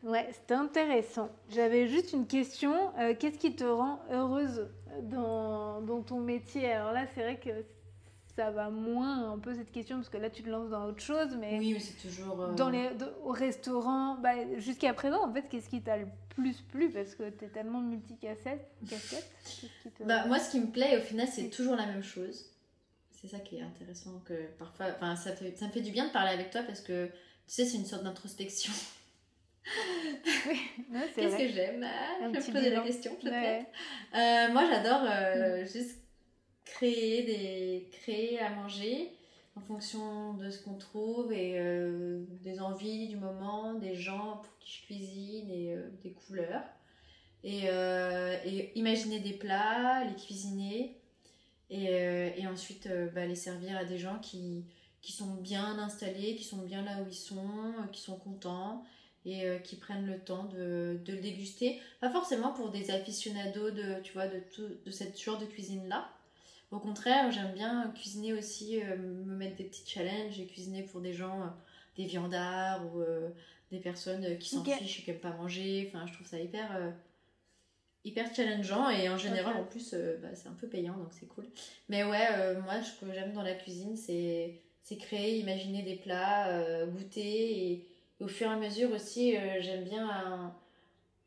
ouais, 0.04 0.28
c'était 0.32 0.54
intéressant. 0.54 1.30
J'avais 1.50 1.88
juste 1.88 2.14
une 2.14 2.28
question. 2.28 2.74
euh, 3.00 3.14
Qu'est-ce 3.18 3.38
qui 3.38 3.56
te 3.56 3.64
rend 3.64 4.00
heureuse 4.12 4.68
dans, 5.04 5.82
dans 5.82 6.02
ton 6.02 6.20
métier? 6.20 6.72
Alors 6.72 6.92
là, 6.92 7.06
c'est 7.14 7.22
vrai 7.22 7.38
que 7.40 7.50
ça 8.36 8.50
va 8.52 8.70
moins 8.70 9.32
un 9.34 9.40
peu 9.40 9.54
cette 9.54 9.72
question, 9.72 9.98
parce 9.98 10.10
que 10.10 10.18
là, 10.18 10.30
tu 10.30 10.42
te 10.44 10.50
lances 10.50 10.70
dans 10.70 10.86
autre 10.86 11.02
chose, 11.02 11.36
mais 11.40 11.58
Oui, 11.60 11.74
mais 11.74 11.80
c'est 11.80 11.98
toujours. 12.08 12.42
euh, 12.42 12.54
dans 12.56 12.70
les, 12.70 12.90
au 13.24 13.32
restaurant, 13.32 14.16
bah, 14.16 14.34
jusqu'à 14.58 14.94
présent, 14.94 15.28
en 15.28 15.34
fait, 15.34 15.44
qu'est-ce 15.50 15.70
qui 15.70 15.82
t'a 15.82 15.98
le 15.98 16.08
plus 16.30 16.62
plu? 16.62 16.90
Parce 16.90 17.14
que 17.16 17.30
tu 17.30 17.46
es 17.46 17.50
tellement 17.50 17.82
multicasquette. 17.82 18.66
casquette, 18.90 19.30
te- 19.98 20.04
Bah, 20.04 20.26
moi, 20.28 20.40
ce 20.40 20.50
qui 20.52 20.60
me 20.62 20.68
plaît, 20.68 20.98
au 20.98 21.02
final, 21.02 21.28
c'est 21.28 21.50
toujours 21.50 21.76
la 21.76 21.86
même 21.86 22.04
chose. 22.04 22.46
C'est 23.12 23.28
ça 23.28 23.40
qui 23.40 23.58
est 23.58 23.62
intéressant. 23.62 24.22
que 24.26 24.48
parfois, 24.58 24.88
enfin, 24.96 25.16
ça, 25.18 25.34
fait- 25.36 25.56
ça 25.58 25.68
me 25.68 25.72
fait 25.72 25.82
du 25.82 25.92
bien 25.92 26.08
de 26.08 26.12
parler 26.12 26.32
avec 26.32 26.50
toi 26.52 26.64
parce 26.64 26.80
que, 26.82 27.08
tu 27.08 27.12
sais, 27.48 27.66
c'est 27.66 27.78
une 27.78 27.86
sorte 27.86 28.04
d'introspection. 28.04 28.72
Qu'est-ce 31.16 31.38
que 31.38 31.48
j'aime 31.48 31.86
Ah, 31.86 32.18
Je 32.22 32.28
me 32.28 32.54
poser 32.54 32.70
la 32.70 32.82
question, 32.82 33.16
peut-être. 33.16 33.34
Ouais. 33.34 33.66
Euh, 34.16 34.52
moi, 34.52 34.66
j'adore 34.70 35.02
euh, 35.06 35.66
juste 35.66 36.00
créer, 36.66 37.24
des... 37.24 37.90
créer 37.92 38.40
à 38.40 38.50
manger 38.50 39.12
en 39.56 39.62
fonction 39.62 40.34
de 40.34 40.50
ce 40.50 40.64
qu'on 40.64 40.76
trouve 40.76 41.34
et 41.34 41.60
euh, 41.60 42.24
des 42.42 42.62
envies 42.62 43.08
du 43.08 43.18
moment, 43.18 43.74
des 43.74 43.96
gens 43.96 44.42
pour 44.44 44.58
qui 44.60 44.80
je 44.80 44.86
cuisine 44.86 45.50
et 45.52 45.76
des 46.04 46.12
couleurs. 46.12 46.64
Et, 47.44 47.66
et 47.66 48.72
imaginer 48.78 49.20
des 49.20 49.34
plats, 49.34 50.06
les 50.06 50.16
cuisiner 50.16 50.96
et, 51.72 51.86
et 52.38 52.48
ensuite 52.48 52.88
bah, 53.16 53.26
les 53.26 53.36
servir 53.36 53.78
à 53.78 53.84
des 53.84 53.98
gens 53.98 54.20
qui, 54.20 54.64
qui 55.02 55.12
sont 55.12 55.34
bien 55.36 55.80
installés, 55.80 56.36
qui 56.36 56.44
sont 56.44 56.62
bien 56.62 56.84
là 56.84 57.02
où 57.02 57.08
ils 57.10 57.16
sont, 57.16 57.74
qui 57.92 58.00
sont 58.00 58.18
contents 58.18 58.84
et 59.26 59.46
euh, 59.46 59.60
qui 59.60 59.76
prennent 59.76 60.06
le 60.06 60.20
temps 60.20 60.46
de, 60.46 61.00
de 61.06 61.14
le 61.14 61.20
déguster. 61.20 61.80
Pas 62.00 62.10
forcément 62.10 62.54
pour 62.54 62.70
des 62.70 62.92
aficionados 62.92 63.72
de, 63.72 64.02
tu 64.04 64.14
vois, 64.14 64.28
de, 64.28 64.40
tout, 64.54 64.68
de 64.84 64.92
cette 64.92 65.20
genre 65.22 65.38
de 65.38 65.46
cuisine-là. 65.46 66.10
Au 66.72 66.80
contraire, 66.80 67.32
j'aime 67.32 67.54
bien 67.54 67.92
cuisiner 67.96 68.34
aussi, 68.34 68.82
euh, 68.82 68.96
me 68.96 69.36
mettre 69.36 69.58
des 69.58 69.66
petits 69.66 69.84
challenges 69.86 70.40
et 70.40 70.46
cuisiner 70.46 70.84
pour 70.84 71.02
des 71.02 71.14
gens, 71.14 71.42
euh, 71.42 71.48
des 71.98 72.06
viandards 72.06 72.86
ou 72.86 73.04
des 73.72 73.80
personnes 73.80 74.38
qui 74.38 74.50
s'en 74.50 74.64
fichent 74.64 75.00
et 75.00 75.04
qui 75.04 75.12
n'aiment 75.12 75.20
pas 75.20 75.34
manger. 75.34 75.90
Enfin, 75.90 76.08
je 76.08 76.14
trouve 76.14 76.26
ça 76.26 76.40
hyper, 76.40 76.94
hyper 78.06 78.34
challengeant 78.34 78.90
et 78.90 79.10
en 79.10 79.18
général, 79.18 79.58
en 79.58 79.66
plus, 79.66 79.94
bah, 80.22 80.30
c'est 80.34 80.48
un 80.48 80.54
peu 80.54 80.68
payant 80.68 80.96
donc 80.96 81.10
c'est 81.12 81.28
cool. 81.28 81.46
Mais 81.90 82.06
ouais, 82.06 82.56
moi, 82.62 82.82
ce 82.82 82.98
que 82.98 83.12
j'aime 83.14 83.34
dans 83.34 83.44
la 83.44 83.54
cuisine, 83.54 83.98
c'est 83.98 84.62
c'est 84.84 84.96
créer, 84.96 85.38
imaginer 85.40 85.84
des 85.84 85.98
plats, 85.98 86.86
goûter 86.86 87.72
et, 87.72 87.91
et 88.22 88.24
au 88.24 88.28
fur 88.28 88.48
et 88.48 88.54
à 88.54 88.58
mesure 88.58 88.92
aussi, 88.92 89.36
euh, 89.36 89.62
j'aime 89.62 89.84
bien 89.84 90.10
euh, 90.10 90.48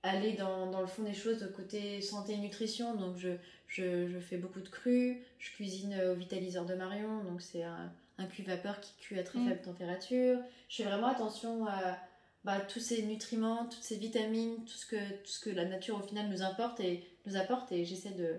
aller 0.02 0.32
dans, 0.32 0.70
dans 0.70 0.80
le 0.80 0.86
fond 0.86 1.02
des 1.02 1.14
choses 1.14 1.38
de 1.40 1.46
côté 1.46 2.00
santé 2.00 2.34
et 2.34 2.38
nutrition. 2.38 2.94
Donc 2.94 3.16
je, 3.16 3.30
je, 3.66 4.08
je 4.08 4.18
fais 4.20 4.36
beaucoup 4.36 4.60
de 4.60 4.68
crus, 4.68 5.18
je 5.38 5.50
cuisine 5.52 5.92
euh, 5.94 6.12
au 6.12 6.16
vitaliseur 6.16 6.64
de 6.64 6.74
Marion, 6.74 7.24
donc 7.24 7.42
c'est 7.42 7.64
un, 7.64 7.92
un 8.18 8.26
cuit 8.26 8.42
vapeur 8.44 8.80
qui 8.80 8.94
cuit 8.96 9.18
à 9.18 9.22
très 9.22 9.38
Mm. 9.38 9.48
faible 9.48 9.62
température. 9.62 10.38
Je 10.68 10.76
fais 10.82 10.88
vraiment 10.88 11.08
attention 11.08 11.66
à 11.66 11.98
bah, 12.44 12.60
tous 12.60 12.80
ces 12.80 13.02
nutriments, 13.02 13.64
toutes 13.66 13.82
ces 13.82 13.96
vitamines, 13.96 14.64
tout 14.64 14.76
ce, 14.76 14.86
que, 14.86 14.96
tout 14.96 15.30
ce 15.30 15.40
que 15.40 15.50
la 15.50 15.64
nature 15.64 15.96
au 15.98 16.02
final 16.02 16.28
nous 16.28 16.42
apporte 16.42 16.78
et, 16.80 17.04
nous 17.26 17.36
apporte 17.36 17.72
et 17.72 17.84
j'essaie 17.86 18.10
de, 18.10 18.36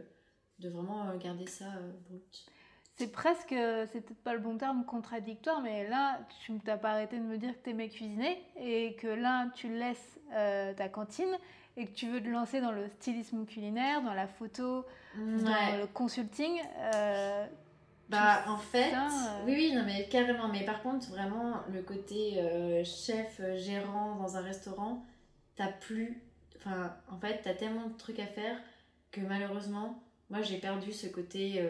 de 0.59 0.69
vraiment 0.69 1.15
garder 1.17 1.47
ça 1.47 1.65
euh, 1.65 1.91
brut. 2.09 2.45
C'est 2.97 3.11
presque, 3.11 3.49
c'est 3.49 4.01
peut-être 4.01 4.23
pas 4.23 4.33
le 4.33 4.39
bon 4.39 4.57
terme, 4.57 4.85
contradictoire, 4.85 5.61
mais 5.61 5.87
là, 5.89 6.19
tu 6.45 6.57
t'as 6.59 6.77
pas 6.77 6.91
arrêté 6.91 7.17
de 7.17 7.23
me 7.23 7.37
dire 7.37 7.51
que 7.53 7.57
t'aimais 7.63 7.89
cuisiner 7.89 8.41
et 8.57 8.95
que 8.95 9.07
là, 9.07 9.47
tu 9.53 9.67
laisses 9.67 10.17
euh, 10.33 10.73
ta 10.73 10.87
cantine 10.87 11.27
et 11.75 11.85
que 11.87 11.91
tu 11.91 12.07
veux 12.09 12.21
te 12.21 12.29
lancer 12.29 12.61
dans 12.61 12.71
le 12.71 12.87
stylisme 12.87 13.45
culinaire, 13.45 14.01
dans 14.01 14.13
la 14.13 14.27
photo, 14.27 14.85
dans 15.35 15.59
le 15.77 15.87
consulting. 15.87 16.53
euh, 16.77 17.45
Bah, 18.09 18.45
en 18.47 18.57
fait, 18.57 18.91
ça, 18.91 19.07
euh, 19.07 19.43
oui, 19.45 19.53
oui, 19.55 19.73
non, 19.75 19.83
mais 19.83 20.07
carrément. 20.09 20.47
Mais 20.47 20.63
par 20.63 20.81
contre, 20.83 21.09
vraiment, 21.09 21.55
le 21.73 21.81
côté 21.81 22.39
euh, 22.39 22.83
chef, 22.85 23.39
euh, 23.41 23.57
gérant 23.57 24.15
dans 24.15 24.37
un 24.37 24.41
restaurant, 24.41 25.03
t'as 25.55 25.67
plus. 25.71 26.21
Enfin, 26.57 26.95
en 27.09 27.17
fait, 27.19 27.41
t'as 27.43 27.55
tellement 27.55 27.87
de 27.87 27.97
trucs 27.97 28.19
à 28.19 28.27
faire 28.27 28.57
que 29.11 29.21
malheureusement, 29.21 30.03
moi, 30.29 30.41
j'ai 30.43 30.59
perdu 30.59 30.93
ce 30.93 31.07
côté. 31.07 31.61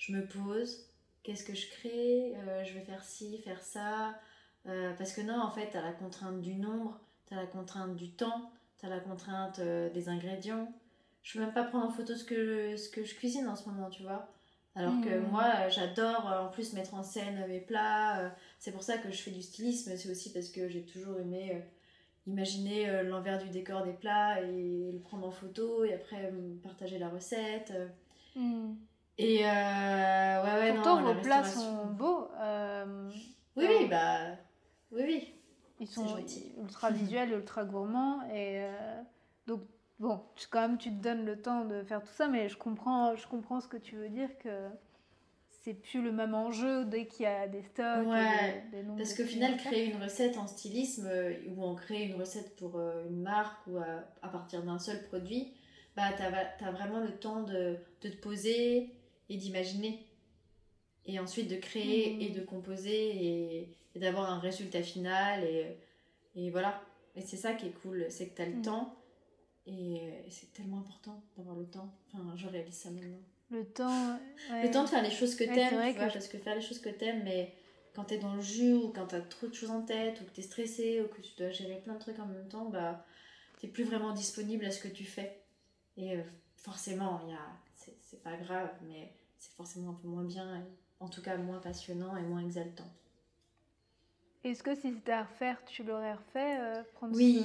Je 0.00 0.12
me 0.12 0.26
pose, 0.26 0.86
qu'est-ce 1.22 1.44
que 1.44 1.54
je 1.54 1.68
crée 1.70 2.34
Euh, 2.36 2.64
Je 2.64 2.72
vais 2.74 2.80
faire 2.80 3.04
ci, 3.04 3.38
faire 3.38 3.62
ça. 3.62 4.18
Euh, 4.66 4.92
parce 4.98 5.12
que 5.12 5.20
non, 5.20 5.38
en 5.40 5.50
fait, 5.50 5.68
t'as 5.72 5.82
la 5.82 5.92
contrainte 5.92 6.40
du 6.40 6.54
nombre, 6.54 6.98
t'as 7.26 7.36
la 7.36 7.46
contrainte 7.46 7.94
du 7.96 8.10
temps, 8.10 8.50
t'as 8.78 8.88
la 8.88 9.00
contrainte 9.00 9.58
euh, 9.58 9.88
des 9.90 10.08
ingrédients. 10.08 10.72
Je 11.22 11.34
peux 11.38 11.44
même 11.44 11.52
pas 11.54 11.64
prendre 11.64 11.86
en 11.86 11.90
photo 11.90 12.14
ce 12.14 12.24
que, 12.24 12.76
ce 12.76 12.88
que 12.88 13.04
je 13.04 13.14
cuisine 13.14 13.46
en 13.48 13.56
ce 13.56 13.68
moment, 13.68 13.90
tu 13.90 14.02
vois. 14.02 14.28
Alors 14.74 15.00
que 15.02 15.10
Mhm. 15.10 15.28
moi, 15.30 15.68
j'adore 15.68 16.26
en 16.26 16.48
plus 16.48 16.72
mettre 16.72 16.94
en 16.94 17.02
scène 17.02 17.44
mes 17.48 17.60
plats. 17.60 18.32
C'est 18.58 18.72
pour 18.72 18.82
ça 18.82 18.96
que 18.98 19.10
je 19.10 19.20
fais 19.20 19.30
du 19.32 19.42
stylisme. 19.42 19.94
C'est 19.96 20.10
aussi 20.10 20.32
parce 20.32 20.48
que 20.48 20.68
j'ai 20.68 20.82
toujours 20.84 21.18
aimé 21.18 21.60
imaginer 22.26 23.02
l'envers 23.02 23.42
du 23.42 23.48
décor 23.50 23.82
des 23.84 23.92
plats 23.92 24.40
et 24.40 24.90
le 24.92 24.98
prendre 25.00 25.26
en 25.26 25.30
photo 25.32 25.84
et 25.84 25.92
après 25.92 26.32
partager 26.62 26.98
la 26.98 27.08
recette. 27.08 27.72
euh. 27.74 27.88
Et 29.20 29.44
euh, 29.44 30.42
ouais, 30.44 30.60
ouais, 30.60 30.72
Pourtant, 30.74 31.00
non, 31.02 31.14
vos 31.14 31.20
plats 31.20 31.44
sont 31.44 31.86
beaux. 31.86 32.28
euh, 32.40 33.10
Oui, 33.56 33.66
oui, 33.80 33.86
bah. 33.88 34.36
Oui, 34.92 35.02
oui. 35.04 35.34
Ils 35.78 35.86
sont 35.88 36.06
gentil. 36.06 36.52
ultra 36.58 36.90
visuels, 36.90 37.32
ultra 37.32 37.64
gourmands. 37.64 38.22
Et 38.30 38.60
euh, 38.62 39.00
donc, 39.46 39.62
bon, 39.98 40.22
tu- 40.36 40.48
quand 40.48 40.60
même, 40.62 40.78
tu 40.78 40.90
te 40.90 41.02
donnes 41.02 41.24
le 41.24 41.40
temps 41.40 41.64
de 41.64 41.82
faire 41.82 42.02
tout 42.02 42.12
ça, 42.12 42.28
mais 42.28 42.48
je 42.48 42.56
comprends, 42.56 43.14
je 43.16 43.26
comprends 43.26 43.60
ce 43.60 43.68
que 43.68 43.76
tu 43.76 43.96
veux 43.96 44.08
dire 44.08 44.30
que 44.38 44.68
c'est 45.62 45.74
plus 45.74 46.00
le 46.02 46.12
même 46.12 46.34
enjeu 46.34 46.86
dès 46.86 47.06
qu'il 47.06 47.24
y 47.24 47.26
a 47.26 47.46
des 47.46 47.62
stocks. 47.62 48.06
et 48.06 48.08
Ouais, 48.08 48.64
des, 48.70 48.78
des 48.78 48.82
nombres 48.82 48.96
Parce 48.98 49.14
qu'au 49.14 49.24
final, 49.24 49.56
créer 49.58 49.92
une 49.92 50.02
recette 50.02 50.38
en 50.38 50.46
stylisme, 50.46 51.06
euh, 51.06 51.34
ou 51.54 51.62
en 51.62 51.74
créer 51.74 52.06
une 52.06 52.14
recette 52.18 52.56
pour 52.56 52.76
euh, 52.78 53.04
une 53.08 53.20
marque 53.20 53.66
ou 53.66 53.76
à, 53.76 54.04
à 54.22 54.28
partir 54.28 54.62
d'un 54.62 54.78
seul 54.78 55.02
produit, 55.08 55.52
bah, 55.96 56.04
tu 56.16 56.22
as, 56.22 56.70
vraiment 56.70 57.00
le 57.00 57.12
temps 57.18 57.42
de, 57.42 57.76
de 58.00 58.08
te 58.08 58.16
poser 58.16 58.94
et 59.30 59.36
d'imaginer. 59.36 60.06
Et 61.06 61.18
ensuite 61.18 61.48
de 61.48 61.56
créer 61.56 62.22
et 62.22 62.28
de 62.28 62.40
composer 62.40 62.92
et, 63.26 63.68
et 63.94 63.98
d'avoir 63.98 64.30
un 64.30 64.38
résultat 64.38 64.82
final. 64.82 65.42
Et, 65.44 65.78
et 66.36 66.50
voilà. 66.50 66.82
Et 67.16 67.22
c'est 67.22 67.36
ça 67.38 67.54
qui 67.54 67.66
est 67.66 67.82
cool, 67.82 68.06
c'est 68.10 68.28
que 68.28 68.36
tu 68.36 68.42
as 68.42 68.46
le 68.46 68.56
Mhm. 68.56 68.62
temps. 68.62 68.94
Et, 69.66 70.00
c'est 70.28 70.52
tellement 70.52 70.78
important 70.78 71.22
d'avoir 71.36 71.56
le 71.56 71.64
temps. 71.66 71.92
Enfin, 72.12 72.34
je 72.36 72.46
réalise 72.46 72.74
ça 72.74 72.90
maintenant. 72.90 73.18
Le 73.50 73.64
temps. 73.64 74.18
ouais. 74.50 74.62
Le 74.62 74.70
temps 74.70 74.84
de 74.84 74.88
faire 74.88 75.02
les 75.02 75.10
choses 75.10 75.34
que 75.34 75.44
Ouais, 75.44 75.54
t'aimes, 75.54 75.68
tu 75.70 75.74
vois, 75.74 75.92
que 76.08 76.12
parce 76.12 76.28
que 76.28 76.38
faire 76.38 76.54
les 76.54 76.60
choses 76.60 76.78
que 76.78 76.88
t'aimes, 76.88 77.22
mais 77.24 77.52
quand 77.94 78.04
tu 78.04 78.14
es 78.14 78.18
dans 78.18 78.34
le 78.34 78.40
jus 78.42 78.74
ou 78.74 78.88
quand 78.92 79.08
tu 79.08 79.16
as 79.16 79.20
trop 79.22 79.48
de 79.48 79.54
choses 79.54 79.70
en 79.70 79.82
tête 79.82 80.20
ou 80.20 80.24
que 80.24 80.30
tu 80.30 80.40
es 80.40 80.42
stressé 80.44 81.00
ou 81.02 81.08
que 81.08 81.20
tu 81.20 81.32
dois 81.36 81.50
gérer 81.50 81.80
plein 81.80 81.94
de 81.94 81.98
trucs 81.98 82.18
en 82.20 82.26
même 82.26 82.46
temps, 82.48 82.66
bah, 82.66 83.04
tu 83.58 83.66
plus 83.68 83.84
vraiment 83.84 84.12
disponible 84.12 84.64
à 84.64 84.70
ce 84.70 84.80
que 84.80 84.88
tu 84.88 85.04
fais. 85.04 85.40
Et 85.96 86.14
euh, 86.16 86.22
forcément, 86.56 87.20
il 87.26 87.30
y 87.30 87.34
a, 87.34 87.40
c'est, 87.74 88.22
pas 88.22 88.36
grave, 88.36 88.70
mais 88.88 89.12
c'est 89.40 89.52
forcément 89.54 89.90
un 89.90 89.94
peu 89.94 90.06
moins 90.06 90.24
bien, 90.24 90.64
en 91.00 91.08
tout 91.08 91.22
cas 91.22 91.36
moins 91.36 91.58
passionnant 91.58 92.16
et 92.16 92.22
moins 92.22 92.44
exaltant. 92.44 92.88
Est-ce 94.44 94.62
que 94.62 94.74
si 94.74 94.92
c'était 94.92 95.12
à 95.12 95.24
refaire, 95.24 95.62
tu 95.66 95.82
l'aurais 95.82 96.14
refait 96.14 96.60
euh, 96.60 96.82
prendre 96.94 97.14
Oui, 97.14 97.42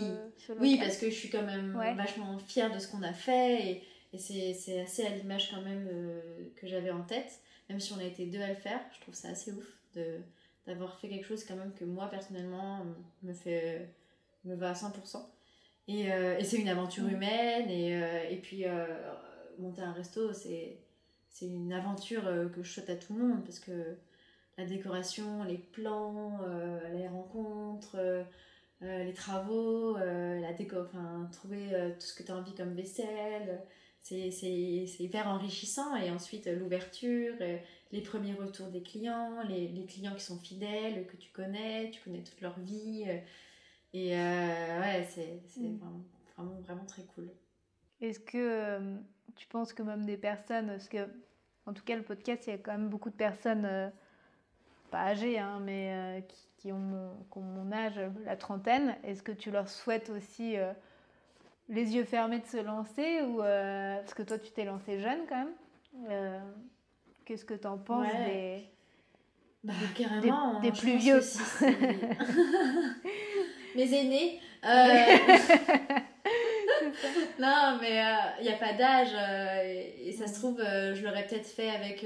oui 0.59 0.77
parce 0.77 0.97
que 0.97 1.09
je 1.09 1.15
suis 1.15 1.29
quand 1.29 1.43
même 1.43 1.73
vachement 1.97 2.37
fière 2.39 2.73
de 2.73 2.79
ce 2.79 2.87
qu'on 2.87 3.01
a 3.03 3.11
fait 3.11 3.63
et, 3.65 3.83
et 4.13 4.17
c'est, 4.17 4.81
assez 4.81 5.05
à 5.05 5.09
l'image 5.09 5.51
quand 5.51 5.61
même 5.61 5.89
euh, 5.91 6.21
que 6.55 6.67
j'avais 6.67 6.91
en 6.91 7.03
tête. 7.03 7.39
Même 7.69 7.79
si 7.79 7.91
on 7.93 7.97
a 7.97 8.03
été 8.03 8.25
deux 8.27 8.41
à 8.41 8.47
le 8.47 8.55
faire, 8.55 8.79
je 8.93 9.01
trouve 9.01 9.15
ça 9.15 9.29
assez 9.29 9.51
ouf 9.51 9.65
d'avoir 10.67 10.99
fait 10.99 11.09
quelque 11.09 11.25
chose 11.25 11.43
quand 11.45 11.55
même 11.55 11.73
que 11.73 11.85
moi 11.85 12.09
personnellement 12.09 12.85
me 13.23 13.33
fait 13.33 13.89
me 14.43 14.55
va 14.55 14.69
à 14.69 14.73
100%. 14.73 15.25
Et, 15.87 16.11
euh, 16.11 16.37
et 16.37 16.43
c'est 16.43 16.57
une 16.57 16.67
aventure 16.69 17.03
mm. 17.03 17.13
humaine 17.13 17.69
et, 17.69 18.33
et 18.33 18.37
puis 18.37 18.65
monter 19.57 19.81
un 19.81 19.91
resto 19.91 20.33
c'est, 20.33 20.77
c'est 21.35 21.47
une 21.47 21.73
aventure 21.73 22.23
que 22.55 22.63
je 22.63 22.71
souhaite 22.71 22.89
à 22.89 22.95
tout 22.95 23.13
le 23.13 23.27
monde 23.27 23.43
parce 23.43 23.59
que 23.59 23.97
la 24.57 24.65
décoration, 24.65 25.43
les 25.43 25.57
plans, 25.57 26.39
euh, 26.43 26.79
les 26.93 27.07
rencontres, 27.07 27.95
euh, 27.95 28.23
euh, 28.81 29.03
les 29.03 29.13
travaux, 29.13 29.97
la 29.97 30.53
déco, 30.53 30.77
enfin, 30.81 31.29
trouver 31.31 31.93
tout 31.99 32.05
ce 32.05 32.13
que 32.13 32.23
tu 32.23 32.31
as 32.31 32.35
envie 32.35 32.55
comme 32.55 32.73
vaisselle. 32.73 33.61
C'est 33.99 34.29
hyper 34.99 35.27
enrichissant. 35.27 35.95
Et 35.95 36.11
ensuite, 36.11 36.47
l'ouverture, 36.47 37.33
les 37.91 38.01
premiers 38.01 38.33
retours 38.33 38.67
des 38.67 38.83
clients, 38.83 39.41
les, 39.49 39.67
les, 39.67 39.85
clients 39.85 40.13
qui 40.13 40.23
sont 40.23 40.39
fidèles, 40.39 41.07
que 41.07 41.17
tu 41.17 41.31
connais, 41.31 41.89
tu 41.89 42.01
connais 42.01 42.21
toute 42.21 42.39
leur 42.41 42.57
vie. 42.59 43.05
Et 43.93 44.11
ouais, 44.11 45.07
c'est 45.09 45.41
mm. 45.57 45.77
vraiment, 45.77 46.05
vraiment, 46.35 46.61
vraiment, 46.61 46.85
très 46.85 47.03
cool. 47.03 47.29
Est-ce 47.99 48.19
que 48.19 48.97
tu 49.35 49.47
penses 49.47 49.73
que 49.73 49.83
même 49.83 50.05
des 50.05 50.17
personnes, 50.17 50.67
parce 50.67 50.89
que 50.89 51.07
en 51.65 51.73
tout 51.73 51.83
cas 51.83 51.95
le 51.95 52.03
podcast, 52.03 52.47
il 52.47 52.51
y 52.51 52.53
a 52.53 52.57
quand 52.57 52.71
même 52.71 52.89
beaucoup 52.89 53.09
de 53.09 53.15
personnes 53.15 53.91
pas 54.91 54.99
âgés, 54.99 55.39
hein, 55.39 55.59
mais 55.61 55.89
euh, 55.91 56.21
qui, 56.57 56.71
ont 56.71 57.17
mon, 57.35 57.71
âge, 57.71 57.99
la 58.25 58.35
trentaine, 58.35 58.95
est-ce 59.03 59.21
que 59.21 59.31
tu 59.31 59.51
leur 59.51 59.69
souhaites 59.69 60.09
aussi 60.09 60.57
euh, 60.57 60.73
les 61.69 61.95
yeux 61.95 62.05
fermés 62.05 62.39
de 62.39 62.45
se 62.45 62.57
lancer 62.57 63.21
ou 63.21 63.39
euh, 63.41 63.99
parce 63.99 64.15
que 64.15 64.23
toi 64.23 64.39
tu 64.39 64.49
t'es 64.51 64.65
lancé 64.65 64.99
jeune 64.99 65.19
quand 65.29 65.45
même 65.45 65.53
Qu'est-ce 67.23 67.45
que 67.45 67.53
tu 67.53 67.67
en 67.67 67.77
penses 67.77 68.11
des, 68.11 68.67
bah, 69.63 69.75
carrément, 69.95 70.59
des, 70.59 70.69
hein, 70.69 70.71
plus 70.71 70.97
vieux 70.97 71.21
Mes 73.75 73.93
aînés. 73.93 74.41
non, 77.39 77.77
mais 77.81 78.03
il 78.39 78.43
n'y 78.43 78.53
a 78.53 78.57
pas 78.57 78.73
d'âge 78.73 79.13
et, 79.65 80.11
ça 80.11 80.27
se 80.27 80.33
trouve, 80.35 80.59
je 80.59 81.03
l'aurais 81.03 81.25
peut-être 81.27 81.47
fait 81.47 81.69
avec 81.69 82.05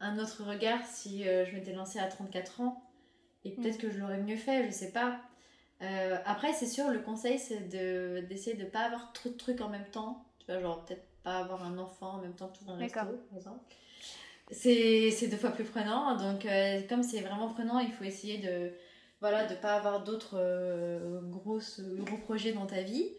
un 0.00 0.18
autre 0.18 0.44
regard 0.44 0.84
si 0.84 1.28
euh, 1.28 1.44
je 1.44 1.54
m'étais 1.54 1.72
lancée 1.72 1.98
à 1.98 2.06
34 2.06 2.62
ans. 2.62 2.82
Et 3.44 3.52
peut-être 3.52 3.78
mm. 3.78 3.82
que 3.82 3.90
je 3.90 3.98
l'aurais 3.98 4.18
mieux 4.18 4.36
fait, 4.36 4.66
je 4.66 4.70
sais 4.70 4.92
pas. 4.92 5.20
Euh, 5.82 6.16
après, 6.26 6.52
c'est 6.52 6.66
sûr, 6.66 6.90
le 6.90 7.00
conseil, 7.00 7.38
c'est 7.38 7.68
d'essayer 7.68 8.56
de 8.56 8.64
ne 8.64 8.68
pas 8.68 8.80
avoir 8.80 9.12
trop 9.12 9.30
de 9.30 9.36
trucs 9.36 9.60
en 9.60 9.68
même 9.68 9.86
temps. 9.86 10.24
Tu 10.40 10.46
vois, 10.46 10.60
genre 10.60 10.84
peut-être 10.84 11.06
pas 11.22 11.38
avoir 11.38 11.64
un 11.64 11.78
enfant 11.78 12.14
en 12.14 12.18
même 12.18 12.34
temps 12.34 12.48
tout 12.48 12.64
le 12.66 12.74
resto, 12.74 12.98
par 12.98 13.36
exemple. 13.36 13.60
C'est 14.50 15.28
deux 15.30 15.36
fois 15.36 15.50
plus 15.50 15.64
prenant. 15.64 16.16
Donc, 16.16 16.44
euh, 16.44 16.80
comme 16.88 17.02
c'est 17.02 17.20
vraiment 17.20 17.48
prenant, 17.48 17.78
il 17.78 17.92
faut 17.92 18.04
essayer 18.04 18.38
de 18.38 18.72
voilà 19.20 19.46
de 19.46 19.54
pas 19.54 19.74
avoir 19.74 20.02
d'autres 20.02 20.38
grosses 21.28 21.80
gros 21.80 22.16
projets 22.16 22.52
dans 22.52 22.66
ta 22.66 22.82
vie. 22.82 23.12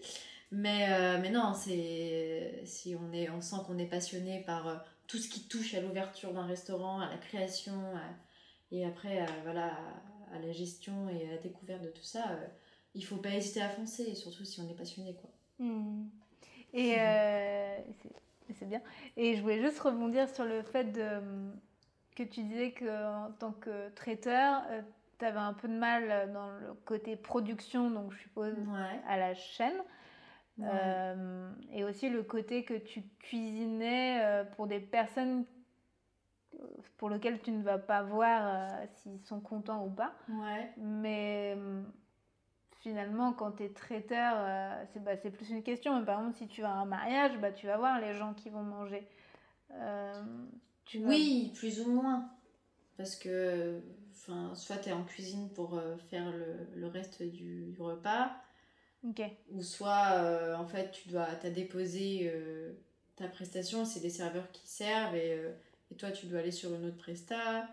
Mais, 0.52 1.20
mais 1.20 1.30
non, 1.30 1.54
c'est 1.54 2.62
si 2.66 2.96
on, 2.96 3.14
est, 3.14 3.30
on 3.30 3.40
sent 3.40 3.56
qu'on 3.66 3.78
est 3.78 3.86
passionné 3.86 4.44
par 4.46 4.84
tout 5.08 5.18
ce 5.18 5.30
qui 5.30 5.48
touche 5.48 5.74
à 5.76 5.82
l'ouverture 5.82 6.34
d'un 6.34 6.46
restaurant, 6.46 7.00
à 7.00 7.10
la 7.10 7.18
création, 7.18 7.94
et 8.72 8.86
après 8.86 9.20
à, 9.20 9.26
voilà, 9.44 9.78
à, 10.34 10.40
la 10.40 10.52
gestion 10.52 11.10
et 11.10 11.28
à 11.28 11.32
la 11.32 11.38
découverte 11.38 11.82
de 11.82 11.90
tout 11.90 12.04
ça, 12.04 12.24
il 12.26 12.34
euh, 12.34 12.48
il 12.96 13.06
faut 13.06 13.18
pas 13.18 13.30
hésiter 13.30 13.62
à 13.62 13.70
foncer, 13.70 14.16
surtout 14.16 14.46
si 14.46 14.60
on 14.62 14.70
est 14.70 14.76
passionné. 14.76 15.16
Quoi. 15.16 15.30
Hmm. 15.60 16.08
Et 16.74 16.96
euh, 16.98 17.78
c'est 18.60 18.68
bien. 18.68 18.82
Et 19.18 19.36
je 19.36 19.42
voulais 19.42 19.62
juste 19.62 19.80
rebondir 19.80 20.28
sur 20.30 20.46
le 20.46 20.62
fait 20.62 20.86
de, 20.92 21.22
que 22.16 22.24
tu 22.24 22.44
disais 22.44 22.74
qu'en 22.74 23.32
tant 23.40 23.52
que 23.52 23.90
traiteur, 23.90 24.64
euh, 24.70 24.82
tu 25.20 25.26
avais 25.26 25.40
un 25.40 25.54
peu 25.54 25.68
de 25.68 25.78
mal 25.78 26.32
dans 26.34 26.50
le 26.50 26.74
côté 26.86 27.16
production, 27.16 27.92
donc 27.92 28.12
je 28.14 28.20
suppose 28.20 28.56
à 29.08 29.18
la 29.18 29.34
chaîne. 29.34 29.82
Euh, 30.64 31.52
et 31.72 31.84
aussi 31.84 32.10
le 32.10 32.24
côté 32.24 32.64
que 32.64 32.74
tu 32.74 33.04
cuisinais 33.20 34.24
euh, 34.24 34.44
pour 34.44 34.68
des 34.68 34.80
personnes 34.80 35.46
pour 36.98 37.10
lesquelles 37.10 37.42
tu 37.42 37.52
ne 37.52 37.64
vas 37.64 37.80
pas 37.80 38.04
voir 38.04 38.42
euh, 38.46 38.86
s'ils 38.96 39.22
sont 39.22 39.40
contents 39.40 39.86
ou 39.86 39.90
pas. 39.90 40.14
Ouais. 40.30 40.72
Mais 40.78 41.58
finalement, 42.82 43.34
quand 43.34 43.54
tu 43.54 43.64
es 43.64 43.70
traiteur, 43.70 44.86
c'est 44.94 45.04
bah, 45.04 45.16
plus 45.16 45.50
une 45.50 45.64
question. 45.64 46.04
par 46.06 46.20
exemple, 46.20 46.38
si 46.38 46.48
tu 46.48 46.62
vas 46.62 46.72
à 46.72 46.76
un 46.76 46.86
mariage, 46.86 47.38
bah, 47.40 47.52
tu 47.52 47.68
vas 47.68 47.78
voir 47.78 48.00
les 48.00 48.14
gens 48.14 48.34
qui 48.34 48.50
vont 48.50 48.64
manger. 48.64 49.08
Tu 50.86 51.04
oui, 51.06 51.54
plus 51.56 51.82
ou 51.82 51.92
moins. 51.92 52.30
Parce 52.98 53.16
que 53.16 53.82
soit 54.54 54.78
tu 54.78 54.90
es 54.90 54.94
en 54.94 55.04
cuisine 55.04 55.50
pour 55.50 55.82
faire 56.10 56.30
le, 56.32 56.68
le 56.76 56.88
reste 56.88 57.24
du, 57.24 57.72
du 57.72 57.82
repas, 57.82 58.36
ou 59.04 59.64
soit, 59.64 60.14
euh, 60.14 60.56
en 60.56 60.66
fait, 60.66 60.92
tu 60.92 61.10
dois, 61.10 61.28
as 61.44 61.50
déposé 61.50 62.32
euh, 62.34 62.74
ta 63.16 63.28
prestation, 63.28 63.86
c'est 63.86 64.00
des 64.00 64.10
serveurs 64.10 64.52
qui 64.52 64.68
servent 64.68 65.16
et, 65.16 65.34
euh, 65.34 65.52
et, 65.92 65.96
toi, 65.96 66.12
tu 66.12 66.28
dois 66.28 66.40
aller 66.40 66.52
sur 66.52 66.74
une 66.74 66.86
autre 66.86 66.98
presta. 66.98 67.68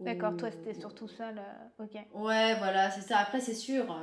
D'accord, 0.00 0.36
toi, 0.36 0.50
c'était 0.50 0.78
surtout 0.78 1.08
ça, 1.08 1.32
ok. 1.78 1.94
Ouais, 2.12 2.54
voilà, 2.58 2.90
c'est 2.90 3.00
ça. 3.00 3.18
Après, 3.18 3.40
c'est 3.40 3.54
sûr, 3.54 3.96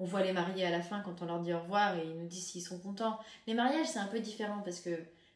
on 0.00 0.04
voit 0.04 0.22
les 0.22 0.32
mariés 0.32 0.66
à 0.66 0.70
la 0.70 0.82
fin 0.82 1.00
quand 1.00 1.22
on 1.22 1.26
leur 1.26 1.40
dit 1.40 1.52
au 1.52 1.60
revoir 1.60 1.96
et 1.96 2.04
ils 2.04 2.18
nous 2.18 2.26
disent 2.26 2.46
s'ils 2.48 2.62
sont 2.62 2.80
contents. 2.80 3.20
Les 3.46 3.54
mariages, 3.54 3.86
c'est 3.86 4.00
un 4.00 4.08
peu 4.08 4.18
différent 4.18 4.60
parce 4.64 4.80
que 4.80 4.90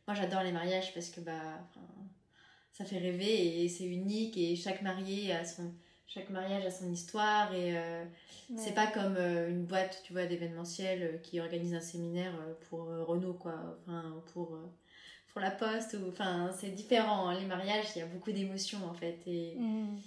moi, 0.08 0.16
j'adore 0.16 0.42
les 0.42 0.50
mariages 0.50 0.92
parce 0.94 1.10
que 1.10 1.20
bah, 1.20 1.60
ça 2.72 2.84
fait 2.84 2.98
rêver 2.98 3.62
et 3.62 3.68
c'est 3.68 3.84
unique 3.84 4.36
et 4.36 4.56
chaque 4.56 4.82
marié 4.82 5.32
a 5.32 5.44
son 5.44 5.72
chaque 6.12 6.30
mariage 6.30 6.66
a 6.66 6.70
son 6.72 6.90
histoire 6.90 7.54
et 7.54 7.78
euh, 7.78 8.04
c'est 8.56 8.74
pas 8.74 8.88
comme 8.88 9.14
euh, 9.16 9.48
une 9.48 9.64
boîte 9.64 10.02
tu 10.04 10.12
vois 10.12 10.26
d'événementiel 10.26 11.02
euh, 11.02 11.18
qui 11.18 11.38
organise 11.38 11.72
un 11.72 11.80
séminaire 11.80 12.32
pour 12.68 12.86
Renault 13.06 13.34
quoi. 13.34 13.54
Enfin 13.86 14.16
pour 14.32 14.58
pour 15.28 15.40
la 15.40 15.52
poste 15.52 15.94
ou 15.94 16.08
enfin 16.08 16.50
c'est 16.58 16.70
différent 16.70 17.28
hein. 17.28 17.38
les 17.38 17.46
mariages 17.46 17.86
il 17.94 18.00
y 18.00 18.02
a 18.02 18.06
beaucoup 18.06 18.32
d'émotions 18.32 18.84
en 18.90 18.92
fait 18.92 19.20
et 19.28 19.54
mm. 19.56 19.98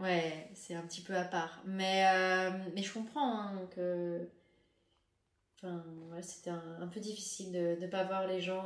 ouais 0.00 0.48
c'est 0.54 0.74
un 0.74 0.82
petit 0.82 1.02
peu 1.02 1.14
à 1.14 1.24
part. 1.24 1.62
Mais 1.66 2.50
mais 2.74 2.82
je 2.82 2.94
comprends 2.94 3.38
hein, 3.38 3.68
que 3.74 4.26
enfin 5.58 5.84
c'était 6.22 6.50
un, 6.50 6.86
peu 6.86 7.00
difficile 7.00 7.52
de 7.52 7.76
ne 7.82 7.86
pas 7.86 8.04
voir 8.04 8.26
les 8.26 8.40
gens 8.40 8.64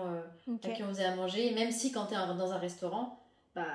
à 0.63 0.69
qui 0.69 0.85
on 0.85 0.91
faisait 0.91 1.05
à 1.05 1.17
manger. 1.17 1.53
Même 1.57 1.73
si 1.73 1.91
quand 1.91 2.07
tu 2.07 2.15
es 2.15 2.17
dans 2.17 2.53
un 2.53 2.59
restaurant 2.59 3.21
bah 3.57 3.67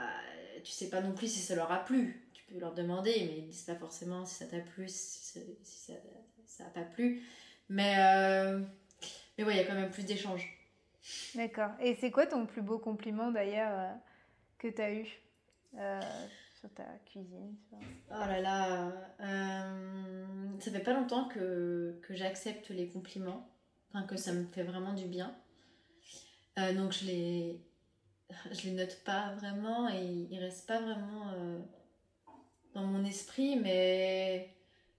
tu 0.63 0.71
sais 0.71 0.89
pas 0.89 1.01
non 1.01 1.11
plus 1.11 1.27
si 1.27 1.39
ça 1.39 1.53
leur 1.55 1.69
a 1.69 1.83
plu 1.83 2.24
peux 2.47 2.59
leur 2.59 2.73
demander, 2.73 3.11
mais 3.11 3.37
ils 3.39 3.47
disent 3.47 3.63
pas 3.63 3.75
forcément 3.75 4.25
si 4.25 4.35
ça 4.35 4.45
t'a 4.45 4.59
plu, 4.59 4.87
si, 4.87 5.41
ça 6.45 6.63
n'a 6.63 6.69
pas 6.69 6.83
plu. 6.83 7.23
Mais, 7.69 7.95
euh, 7.97 8.59
mais 9.37 9.43
ouais, 9.43 9.53
il 9.53 9.57
y 9.57 9.59
a 9.59 9.65
quand 9.65 9.75
même 9.75 9.91
plus 9.91 10.05
d'échanges. 10.05 10.47
D'accord. 11.35 11.71
Et 11.79 11.95
c'est 11.95 12.11
quoi 12.11 12.25
ton 12.25 12.45
plus 12.45 12.61
beau 12.61 12.79
compliment 12.79 13.31
d'ailleurs 13.31 13.79
euh, 13.79 13.93
que 14.57 14.67
tu 14.67 14.81
as 14.81 14.93
eu 14.93 15.07
euh, 15.77 16.01
sur 16.59 16.69
ta 16.73 16.85
cuisine 17.05 17.55
Oh 18.09 18.25
là 18.27 18.41
là, 18.41 18.91
ça 20.59 20.71
fait 20.71 20.79
pas 20.79 20.93
longtemps 20.93 21.27
que, 21.27 21.99
que 22.01 22.15
j'accepte 22.15 22.69
les 22.69 22.87
compliments, 22.87 23.47
enfin 23.89 24.05
que 24.05 24.17
ça 24.17 24.33
me 24.33 24.45
fait 24.47 24.63
vraiment 24.63 24.93
du 24.93 25.05
bien. 25.05 25.35
donc 26.57 26.91
je 26.93 27.05
les, 27.05 27.61
je 28.51 28.69
les 28.69 28.71
note 28.71 29.03
pas 29.03 29.33
vraiment 29.35 29.89
et 29.89 30.03
ils 30.03 30.39
restent 30.39 30.67
pas 30.67 30.79
vraiment 30.79 31.33
dans 32.75 32.83
mon 32.83 33.03
esprit, 33.05 33.55
mais, 33.55 34.49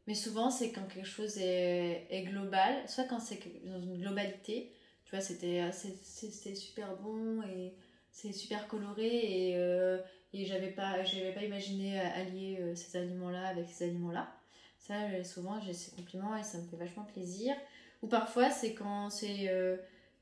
mais 0.06 0.14
souvent 0.14 0.50
c'est 0.50 0.72
quand 0.72 0.88
quelque 0.88 1.06
chose 1.06 1.38
est, 1.38 2.06
est 2.10 2.22
global, 2.22 2.74
soit 2.88 3.04
quand 3.04 3.20
c'est 3.20 3.38
dans 3.64 3.80
une 3.80 3.98
globalité, 3.98 4.72
tu 5.04 5.14
vois, 5.14 5.20
c'était 5.20 5.70
super 6.56 6.96
bon 6.96 7.42
et 7.42 7.74
c'est 8.10 8.32
super 8.32 8.66
coloré 8.66 9.06
et, 9.06 9.56
euh, 9.56 9.98
et 10.32 10.46
j'avais 10.46 10.70
pas, 10.70 10.94
pas 10.94 11.44
imaginé 11.44 12.00
allier 12.00 12.58
euh, 12.60 12.74
ces 12.74 12.98
aliments-là 12.98 13.46
avec 13.46 13.68
ces 13.70 13.84
aliments-là. 13.84 14.28
Ça, 14.78 15.22
souvent 15.22 15.60
j'ai 15.60 15.74
ces 15.74 15.90
compliments 15.92 16.36
et 16.36 16.42
ça 16.42 16.58
me 16.58 16.66
fait 16.66 16.76
vachement 16.76 17.04
plaisir. 17.04 17.54
Ou 18.02 18.08
parfois 18.08 18.50
c'est 18.50 18.74
quand 18.74 19.10
c'est 19.10 19.48
euh, 19.48 19.76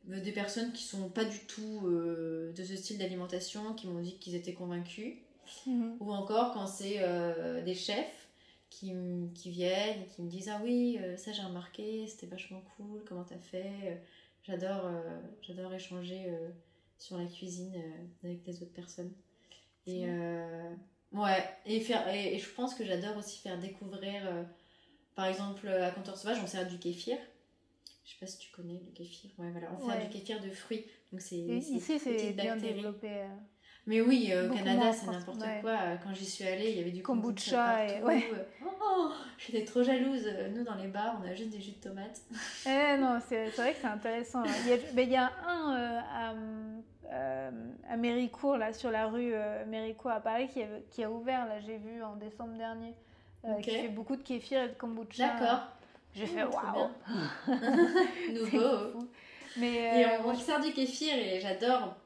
des 0.04 0.32
personnes 0.32 0.72
qui 0.72 0.82
sont 0.82 1.08
pas 1.08 1.24
du 1.24 1.38
tout 1.46 1.88
de 1.88 2.62
ce 2.62 2.76
style 2.76 2.98
d'alimentation 2.98 3.74
qui 3.74 3.86
m'ont 3.86 4.00
dit 4.00 4.18
qu'ils 4.18 4.34
étaient 4.34 4.54
convaincus 4.54 5.14
Mhm. 5.66 5.96
Ou 6.00 6.12
encore 6.12 6.52
quand 6.52 6.66
c'est 6.66 7.00
des 7.64 7.74
chefs 7.74 8.28
qui, 8.70 8.92
qui, 9.34 9.50
viennent 9.50 10.02
et 10.02 10.06
qui 10.06 10.22
me 10.22 10.28
disent 10.28 10.48
Ah 10.48 10.60
oui, 10.62 10.98
ça 11.16 11.32
j'ai 11.32 11.42
remarqué, 11.42 12.06
c'était 12.06 12.26
vachement 12.26 12.62
cool, 12.76 13.02
comment 13.06 13.24
t'as 13.24 13.38
fait 13.38 14.02
J'adore 14.42 14.90
j'adore 15.40 15.72
échanger 15.72 16.32
sur 16.98 17.16
la 17.16 17.26
cuisine 17.26 17.74
avec 18.22 18.46
les 18.46 18.62
autres 18.62 18.72
personnes. 18.72 19.12
Et 19.86 20.06
ouais, 21.12 21.44
et, 21.66 21.80
faire, 21.80 22.08
et, 22.08 22.38
je 22.38 22.50
pense 22.50 22.74
que 22.74 22.84
j'adore 22.84 23.16
aussi 23.16 23.38
faire 23.38 23.58
découvrir, 23.58 24.22
par 25.14 25.26
exemple, 25.26 25.68
à 25.68 25.90
Comptoir 25.90 26.16
Sauvage, 26.16 26.38
on 26.42 26.46
sert 26.46 26.66
du 26.66 26.78
kéfir. 26.78 27.16
Je 28.04 28.10
sais 28.10 28.16
pas 28.20 28.26
si 28.26 28.38
tu 28.38 28.50
connais 28.52 28.80
le 28.84 28.92
kéfir. 28.92 29.30
Ouais, 29.38 29.50
voilà. 29.50 29.72
On 29.72 29.88
fait 29.88 30.04
du 30.04 30.10
kéfir 30.10 30.40
de 30.40 30.50
fruits. 30.50 30.84
Donc 31.10 31.20
c'est 31.20 31.36
ici 31.36 31.80
c'est 31.80 32.32
bien 32.32 32.56
développé. 32.56 33.08
Euh, 33.08 33.28
Mais 33.86 34.00
oui, 34.00 34.30
euh, 34.32 34.50
au 34.50 34.54
Canada 34.54 34.92
c'est 34.92 35.06
n'importe 35.10 35.44
quoi. 35.60 35.76
Quand 36.02 36.14
j'y 36.14 36.24
suis 36.24 36.46
allée, 36.46 36.70
il 36.70 36.78
y 36.78 36.80
avait 36.80 36.90
du 36.90 37.02
kombucha, 37.02 37.86
et 37.86 38.02
ouais. 38.02 38.30
Oh, 38.86 39.10
j'étais 39.38 39.64
trop 39.64 39.82
jalouse. 39.82 40.26
Nous 40.54 40.62
dans 40.62 40.74
les 40.74 40.88
bars, 40.88 41.20
on 41.22 41.28
a 41.28 41.34
juste 41.34 41.50
des 41.50 41.60
jus 41.60 41.72
de 41.72 41.88
tomates. 41.88 42.20
Eh 42.66 42.96
non, 42.98 43.18
c'est 43.28 43.46
vrai 43.50 43.72
que 43.72 43.78
c'est 43.80 43.86
intéressant. 43.86 44.42
Il 44.44 44.70
y, 44.70 44.72
a, 44.72 45.02
il 45.02 45.10
y 45.10 45.16
a 45.16 45.32
un 45.46 45.74
euh, 45.74 46.00
à, 46.00 46.34
euh, 47.12 47.50
à 47.88 47.96
Méricourt 47.96 48.56
là 48.56 48.72
sur 48.72 48.90
la 48.90 49.06
rue 49.06 49.34
Méricourt 49.66 50.10
à 50.12 50.20
Paris 50.20 50.48
qui 50.48 50.62
a, 50.62 50.66
qui 50.90 51.02
a 51.04 51.10
ouvert 51.10 51.46
là, 51.46 51.60
j'ai 51.60 51.78
vu 51.78 52.02
en 52.02 52.16
décembre 52.16 52.56
dernier. 52.56 52.94
qui 53.62 53.70
fait 53.70 53.88
beaucoup 53.88 54.16
de 54.16 54.22
kéfir 54.22 54.62
et 54.62 54.68
de 54.68 54.74
kombucha. 54.74 55.28
D'accord. 55.28 55.60
J'ai 56.14 56.26
fait 56.26 56.44
waouh 56.44 56.90
Nouveau 58.32 59.08
Mais 59.56 60.02
Et 60.02 60.06
on, 60.24 60.30
euh, 60.30 60.34
sert 60.34 60.60
du 60.60 60.72
kéfir 60.72 61.12
et 61.14 61.40
j'adore 61.40 61.96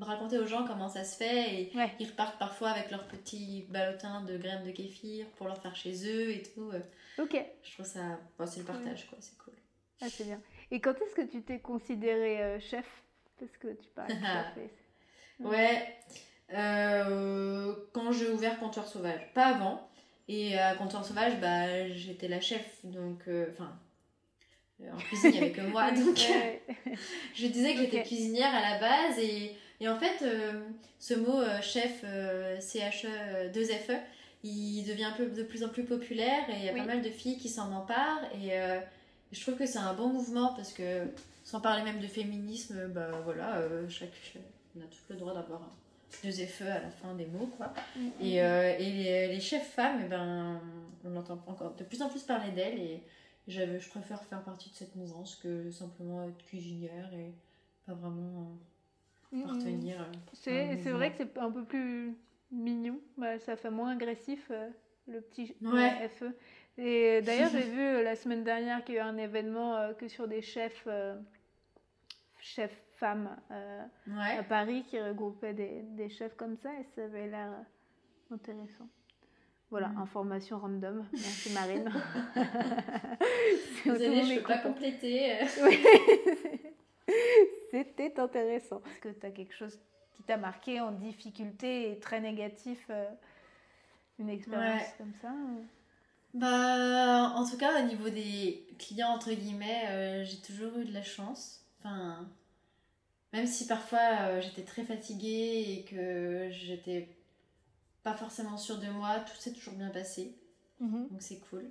raconter 0.00 0.38
aux 0.38 0.46
gens 0.46 0.64
comment 0.66 0.88
ça 0.88 1.04
se 1.04 1.16
fait 1.16 1.54
et 1.54 1.72
ils 2.00 2.06
repartent 2.06 2.38
parfois 2.38 2.70
avec 2.70 2.90
leurs 2.90 3.06
petits 3.06 3.66
ballotins 3.68 4.22
de 4.22 4.36
graines 4.38 4.64
de 4.64 4.70
kéfir 4.70 5.26
pour 5.36 5.46
leur 5.46 5.60
faire 5.60 5.76
chez 5.76 6.06
eux 6.08 6.30
et 6.30 6.42
tout. 6.42 6.70
Ok. 7.18 7.36
Je 7.62 7.72
trouve 7.74 7.86
ça, 7.86 8.18
c'est 8.46 8.60
le 8.60 8.64
partage 8.66 9.06
quoi, 9.08 9.18
c'est 9.20 9.36
cool. 9.38 9.54
Ah 10.00 10.06
c'est 10.10 10.24
bien. 10.24 10.40
Et 10.70 10.80
quand 10.80 10.94
est-ce 11.00 11.14
que 11.14 11.22
tu 11.30 11.42
t'es 11.42 11.58
considéré 11.60 12.42
euh, 12.42 12.60
chef? 12.60 12.86
Parce 13.38 13.56
que 13.58 13.68
tu 13.68 13.88
parles 13.94 14.08
de 14.08 14.14
chef. 14.54 14.70
Ouais. 15.40 15.96
Euh, 16.52 17.74
quand 17.92 18.12
j'ai 18.12 18.28
ouvert 18.30 18.58
Comptoir 18.58 18.86
Sauvage. 18.86 19.32
Pas 19.34 19.46
avant. 19.54 19.88
Et 20.28 20.58
à 20.58 20.74
Comptoir 20.74 21.04
Sauvage, 21.04 21.38
bah, 21.40 21.88
j'étais 21.90 22.28
la 22.28 22.40
chef, 22.40 22.80
donc. 22.84 23.20
euh, 23.28 23.46
Enfin. 23.52 23.78
Euh, 24.82 24.92
en 24.92 24.96
cuisine, 24.98 25.30
il 25.32 25.32
n'y 25.32 25.38
avait 25.46 25.52
que 25.52 25.60
moi, 25.62 25.90
donc. 25.92 26.18
je 27.34 27.46
disais 27.46 27.74
que 27.74 27.80
j'étais 27.80 28.02
cuisinière 28.02 28.54
à 28.54 28.60
la 28.72 28.78
base. 28.78 29.18
Et, 29.18 29.56
et 29.80 29.88
en 29.88 29.98
fait, 29.98 30.22
euh, 30.22 30.60
ce 30.98 31.14
mot 31.14 31.40
euh, 31.40 31.60
chef 31.60 32.02
CHE 32.60 33.50
2FE, 33.52 33.98
il 34.42 34.84
devient 34.84 35.04
un 35.04 35.12
peu 35.12 35.26
de 35.26 35.42
plus 35.42 35.64
en 35.64 35.68
plus 35.68 35.84
populaire 35.84 36.48
et 36.48 36.56
il 36.58 36.64
y 36.64 36.68
a 36.68 36.72
pas 36.72 36.84
mal 36.84 37.02
de 37.02 37.10
filles 37.10 37.38
qui 37.38 37.48
s'en 37.48 37.72
emparent. 37.72 38.22
Et 38.34 38.52
je 39.32 39.40
trouve 39.40 39.56
que 39.56 39.66
c'est 39.66 39.78
un 39.78 39.94
bon 39.94 40.08
mouvement 40.08 40.54
parce 40.54 40.72
que, 40.72 41.08
sans 41.42 41.60
parler 41.60 41.82
même 41.82 42.00
de 42.00 42.06
féminisme, 42.06 42.88
bah 42.88 43.10
voilà, 43.24 43.60
chaque, 43.88 44.10
on 44.76 44.80
a 44.80 44.84
tout 44.84 44.98
le 45.10 45.16
droit 45.16 45.34
d'avoir 45.34 45.62
deux 46.22 46.40
effets 46.40 46.68
à 46.68 46.80
la 46.80 46.90
fin 46.90 47.14
des 47.14 47.26
mots, 47.26 47.48
quoi. 47.56 47.72
Mm, 47.96 48.08
et, 48.20 48.42
euh, 48.42 48.76
et 48.78 48.90
les, 48.90 49.28
les, 49.28 49.40
chefs 49.40 49.68
femmes, 49.68 50.00
eh 50.04 50.08
ben, 50.08 50.60
on 51.04 51.16
entend 51.16 51.38
encore 51.46 51.74
de 51.74 51.84
plus 51.84 52.02
en 52.02 52.08
plus 52.08 52.22
parler 52.22 52.52
d'elles 52.52 52.78
et 52.78 53.02
je 53.48 53.88
préfère 53.88 54.22
faire 54.24 54.42
partie 54.42 54.70
de 54.70 54.74
cette 54.74 54.94
mouvance 54.96 55.36
que 55.36 55.70
simplement 55.70 56.24
être 56.24 56.44
cuisinière 56.46 57.12
et 57.14 57.32
pas 57.86 57.94
vraiment 57.94 58.40
euh, 58.40 58.56
mm, 59.32 59.42
appartenir. 59.42 60.10
C'est 60.32 60.76
vrai 60.90 61.10
que 61.10 61.16
c'est 61.18 61.38
un 61.38 61.50
peu 61.50 61.64
plus 61.64 62.16
mignon, 62.50 63.00
bah, 63.16 63.38
ça 63.38 63.56
fait 63.56 63.70
moins 63.70 63.92
agressif 63.92 64.46
euh, 64.50 64.68
le 65.08 65.20
petit 65.20 65.54
FE. 65.54 66.32
Et 66.78 67.22
d'ailleurs, 67.22 67.50
j'ai 67.52 67.62
vu 67.62 68.02
la 68.02 68.16
semaine 68.16 68.44
dernière 68.44 68.84
qu'il 68.84 68.96
y 68.96 68.98
a 68.98 69.02
eu 69.02 69.04
un 69.04 69.16
événement 69.16 69.92
que 69.98 70.08
sur 70.08 70.28
des 70.28 70.42
chefs, 70.42 70.86
chefs 72.40 72.86
femmes 72.96 73.36
euh, 73.50 73.82
à 74.38 74.42
Paris 74.42 74.84
qui 74.88 75.00
regroupaient 75.00 75.54
des, 75.54 75.82
des, 75.82 76.08
chefs 76.08 76.34
comme 76.36 76.56
ça 76.56 76.70
et 76.74 76.84
ça 76.94 77.04
avait 77.04 77.28
l'air 77.28 77.50
euh, 77.50 78.34
intéressant. 78.34 78.88
Voilà, 79.70 79.88
mm. 79.88 79.98
information 79.98 80.58
random. 80.58 81.04
Merci 81.12 81.52
Marine. 81.52 81.92
Désolée, 83.84 84.24
je 84.24 84.34
ne 84.34 84.38
peux 84.38 84.44
pas 84.44 84.58
compléter. 84.58 85.32
C'était 87.70 88.18
intéressant. 88.18 88.82
Est-ce 88.86 89.00
que 89.00 89.08
tu 89.08 89.26
as 89.26 89.30
quelque 89.30 89.54
chose 89.54 89.78
qui 90.14 90.22
t'a 90.22 90.36
marqué 90.36 90.80
en 90.80 90.92
difficulté 90.92 91.90
et 91.90 91.98
très 91.98 92.20
négatif 92.20 92.86
euh, 92.90 93.08
Une 94.18 94.30
expérience 94.30 94.82
comme 94.98 95.12
ça 95.20 95.32
Bah, 96.34 97.32
en 97.34 97.48
tout 97.48 97.56
cas, 97.56 97.82
au 97.82 97.86
niveau 97.86 98.08
des 98.08 98.66
clients, 98.78 99.10
entre 99.10 99.32
guillemets, 99.32 100.24
j'ai 100.24 100.38
toujours 100.38 100.78
eu 100.78 100.84
de 100.84 100.92
la 100.92 101.02
chance. 101.02 101.64
Enfin, 101.80 102.28
même 103.36 103.46
si 103.46 103.66
parfois 103.66 103.98
euh, 104.20 104.40
j'étais 104.40 104.62
très 104.62 104.82
fatiguée 104.82 105.64
et 105.68 105.84
que 105.84 106.48
j'étais 106.50 107.08
pas 108.02 108.14
forcément 108.14 108.56
sûre 108.56 108.78
de 108.78 108.86
moi, 108.86 109.20
tout 109.20 109.36
s'est 109.38 109.52
toujours 109.52 109.74
bien 109.74 109.90
passé. 109.90 110.34
Mhm. 110.80 111.08
Donc 111.10 111.20
c'est 111.20 111.40
cool. 111.50 111.70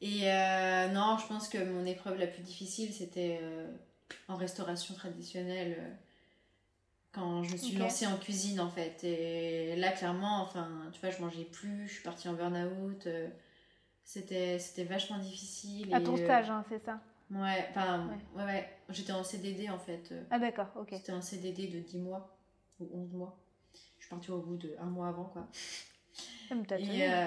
Et 0.00 0.30
euh, 0.30 0.88
non, 0.88 1.18
je 1.18 1.26
pense 1.26 1.48
que 1.48 1.58
mon 1.58 1.84
épreuve 1.84 2.18
la 2.18 2.26
plus 2.26 2.42
difficile, 2.42 2.92
c'était 2.92 3.40
euh, 3.42 3.70
en 4.28 4.36
restauration 4.36 4.94
traditionnelle, 4.94 5.98
quand 7.12 7.42
je 7.44 7.52
me 7.52 7.56
suis 7.56 7.76
lancée 7.76 8.06
en 8.06 8.16
cuisine 8.16 8.60
en 8.60 8.70
fait. 8.70 9.04
Et 9.04 9.76
là, 9.76 9.92
clairement, 9.92 10.42
enfin, 10.42 10.90
tu 10.92 11.00
vois, 11.00 11.10
je 11.10 11.20
mangeais 11.20 11.44
plus, 11.44 11.86
je 11.86 11.94
suis 11.94 12.02
partie 12.02 12.28
en 12.28 12.34
burn-out. 12.34 13.08
c'était, 14.04 14.58
c'était 14.58 14.84
vachement 14.84 15.18
difficile. 15.18 15.94
À 15.94 16.00
ton 16.00 16.16
stage, 16.16 16.50
hein, 16.50 16.64
c'est 16.68 16.84
ça? 16.84 17.00
Ouais, 17.30 17.66
enfin, 17.70 18.10
ouais. 18.36 18.44
ouais, 18.44 18.70
J'étais 18.90 19.12
en 19.12 19.24
CDD 19.24 19.70
en 19.70 19.78
fait. 19.78 20.12
Ah 20.30 20.38
d'accord, 20.38 20.68
ok. 20.76 20.90
C'était 20.92 21.12
un 21.12 21.22
CDD 21.22 21.68
de 21.68 21.80
10 21.80 21.98
mois 21.98 22.36
ou 22.80 22.88
11 22.92 23.12
mois. 23.12 23.38
Je 23.72 24.06
suis 24.06 24.10
partie 24.10 24.30
au 24.30 24.40
bout 24.40 24.56
de 24.56 24.74
un 24.78 24.86
mois 24.86 25.08
avant 25.08 25.24
quoi. 25.24 25.48
Et, 26.78 27.10
euh, 27.10 27.26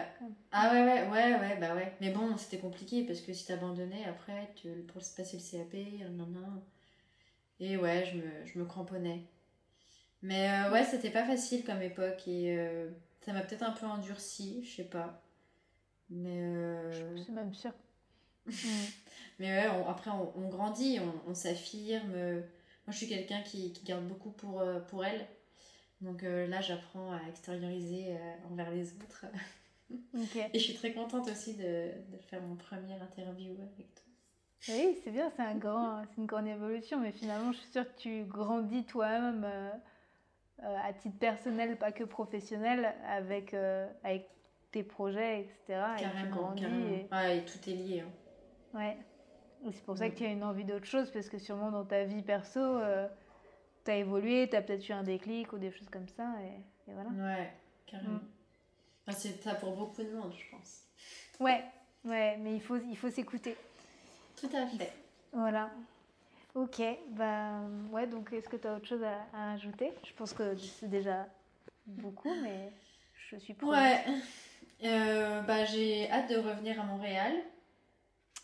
Ah 0.52 0.72
ouais, 0.73 0.84
ouais, 0.84 1.07
ouais, 1.10 1.39
ouais, 1.39 1.57
bah 1.60 1.76
ouais. 1.76 1.94
Mais 2.02 2.11
bon, 2.11 2.38
c'était 2.38 2.60
compliqué 2.60 3.03
parce 3.06 3.22
que 3.22 3.34
si 3.34 3.45
t'abandonnais 3.45 4.06
après, 4.06 4.52
tu, 4.56 4.69
pour 4.88 5.02
passer 5.15 5.38
le 5.38 5.57
CAP, 5.57 5.73
nan, 6.11 6.61
Et 7.60 7.77
ouais, 7.77 8.06
je 8.06 8.18
me, 8.18 8.45
je 8.45 8.60
me 8.60 8.65
cramponnais. 8.65 9.23
Mais 10.22 10.49
euh, 10.49 10.72
ouais, 10.72 10.84
c'était 10.84 11.11
pas 11.11 11.26
facile 11.26 11.64
comme 11.64 11.81
époque 11.81 12.27
et 12.27 12.57
euh, 12.57 12.89
ça 13.22 13.34
m'a 13.34 13.41
peut-être 13.41 13.64
un 13.64 13.72
peu 13.72 13.85
endurci, 13.85 14.64
je 14.64 14.77
sais 14.77 14.84
pas. 14.89 15.22
Mais. 16.10 16.41
Je 16.91 17.22
suis 17.22 17.34
même 17.34 17.53
sûre. 17.53 17.73
Mais 19.39 19.52
ouais, 19.52 19.68
après, 19.88 20.10
on, 20.11 20.48
grandit, 20.49 20.99
on, 21.27 21.34
s'affirme. 21.35 22.41
Moi, 22.88 22.94
je 22.94 22.98
suis 22.98 23.07
quelqu'un 23.07 23.41
qui, 23.41 23.73
qui, 23.73 23.84
garde 23.84 24.07
beaucoup 24.07 24.31
pour, 24.31 24.61
euh, 24.61 24.80
pour 24.80 25.06
elle. 25.06 25.27
Donc 26.02 26.24
euh, 26.24 26.48
là, 26.48 26.61
j'apprends 26.61 27.11
à 27.11 27.19
extérioriser 27.30 28.15
euh, 28.15 28.52
envers 28.52 28.72
les 28.72 28.94
autres. 28.94 29.26
Et 30.53 30.60
je 30.60 30.64
suis 30.64 30.76
très 30.76 30.94
contente 30.94 31.30
aussi 31.30 31.56
de, 31.56 31.91
de, 32.11 32.18
faire 32.30 32.41
mon 32.41 32.56
premier 32.56 32.95
interview 32.95 33.53
avec 33.53 33.94
toi. 33.95 34.03
Oui, 34.69 34.98
c'est 35.03 35.11
bien, 35.11 35.32
c'est 35.36 35.44
un 35.44 35.56
grand, 35.56 36.03
une 36.18 36.26
grande 36.26 36.48
évolution, 36.48 36.99
mais 36.99 37.14
finalement, 37.14 37.53
je 37.53 37.60
suis 37.60 37.72
sûre 37.72 37.86
que 37.86 37.98
tu 37.98 38.24
grandis 38.26 38.84
toi-même 38.86 39.48
à 40.61 40.91
titre 40.91 41.18
personnel, 41.19 41.78
pas 41.78 41.94
que 41.94 42.03
professionnel, 42.03 42.94
avec, 43.06 43.53
avec 44.03 44.28
tes 44.72 44.84
projets, 44.84 45.41
etc. 45.41 45.56
Carrément, 45.98 46.19
et 46.19 46.24
tu 46.24 46.28
grandis. 46.30 46.64
Et... 46.65 47.07
Ouais, 47.11 47.38
et 47.38 47.45
tout 47.45 47.69
est 47.69 47.74
lié. 47.74 48.02
Hein. 48.02 48.78
Ouais. 48.78 48.98
C'est 49.72 49.84
pour 49.84 49.98
ça 49.98 50.10
que 50.10 50.15
tu 50.15 50.26
as 50.26 50.30
une 50.30 50.44
envie 50.44 50.65
d'autre 50.65 50.86
chose, 50.86 51.10
parce 51.11 51.30
que 51.30 51.40
sûrement 51.40 51.72
dans 51.72 51.86
ta 51.86 52.03
vie 52.03 52.22
perso, 52.22 52.60
euh, 52.60 53.07
tu 53.88 53.91
as 53.91 53.95
évolué, 53.95 54.49
tu 54.49 54.55
as 54.57 54.61
peut-être 54.61 54.88
eu 54.89 54.91
un 54.91 55.03
déclic 55.03 55.53
ou 55.53 55.57
des 55.57 55.72
choses 55.72 55.88
comme 55.89 56.09
ça, 56.09 56.34
et, 56.41 56.91
voilà. 56.91 57.09
Ouais, 57.09 57.53
carrément. 57.85 58.19
Mm. 59.07 59.11
c'est 59.11 59.41
ça 59.41 59.55
pour 59.55 59.76
beaucoup 59.76 60.03
de 60.03 60.11
monde, 60.11 60.34
je 60.38 60.51
pense. 60.51 60.84
Ouais, 61.39 61.64
ouais, 62.03 62.38
mais 62.38 62.55
il 62.55 62.61
faut, 62.61 62.77
il 62.77 62.97
faut 62.97 63.09
s'écouter. 63.09 63.55
Tout 64.39 64.49
à 64.53 64.68
fait. 64.68 64.91
Voilà. 65.31 65.72
Ok, 66.53 66.81
bah 67.11 67.61
ouais, 67.91 68.07
donc 68.07 68.34
est-ce 68.34 68.49
que 68.49 68.57
tu 68.57 68.68
as 68.68 68.76
autre 68.76 68.88
chose 68.88 69.03
à, 69.03 69.53
ajouter? 69.53 69.93
Je 70.03 70.14
pense 70.14 70.34
que 70.34 70.55
c'est 70.57 70.89
déjà 70.89 71.27
beaucoup, 71.85 72.34
mais 72.41 72.73
je 73.30 73.38
suis 73.38 73.53
prête. 73.53 73.69
Ouais, 73.69 74.03
euh, 74.84 75.41
bah, 75.41 75.64
j'ai 75.64 76.11
hâte 76.11 76.30
de 76.30 76.38
revenir 76.38 76.81
à 76.81 76.84
Montréal. 76.84 77.34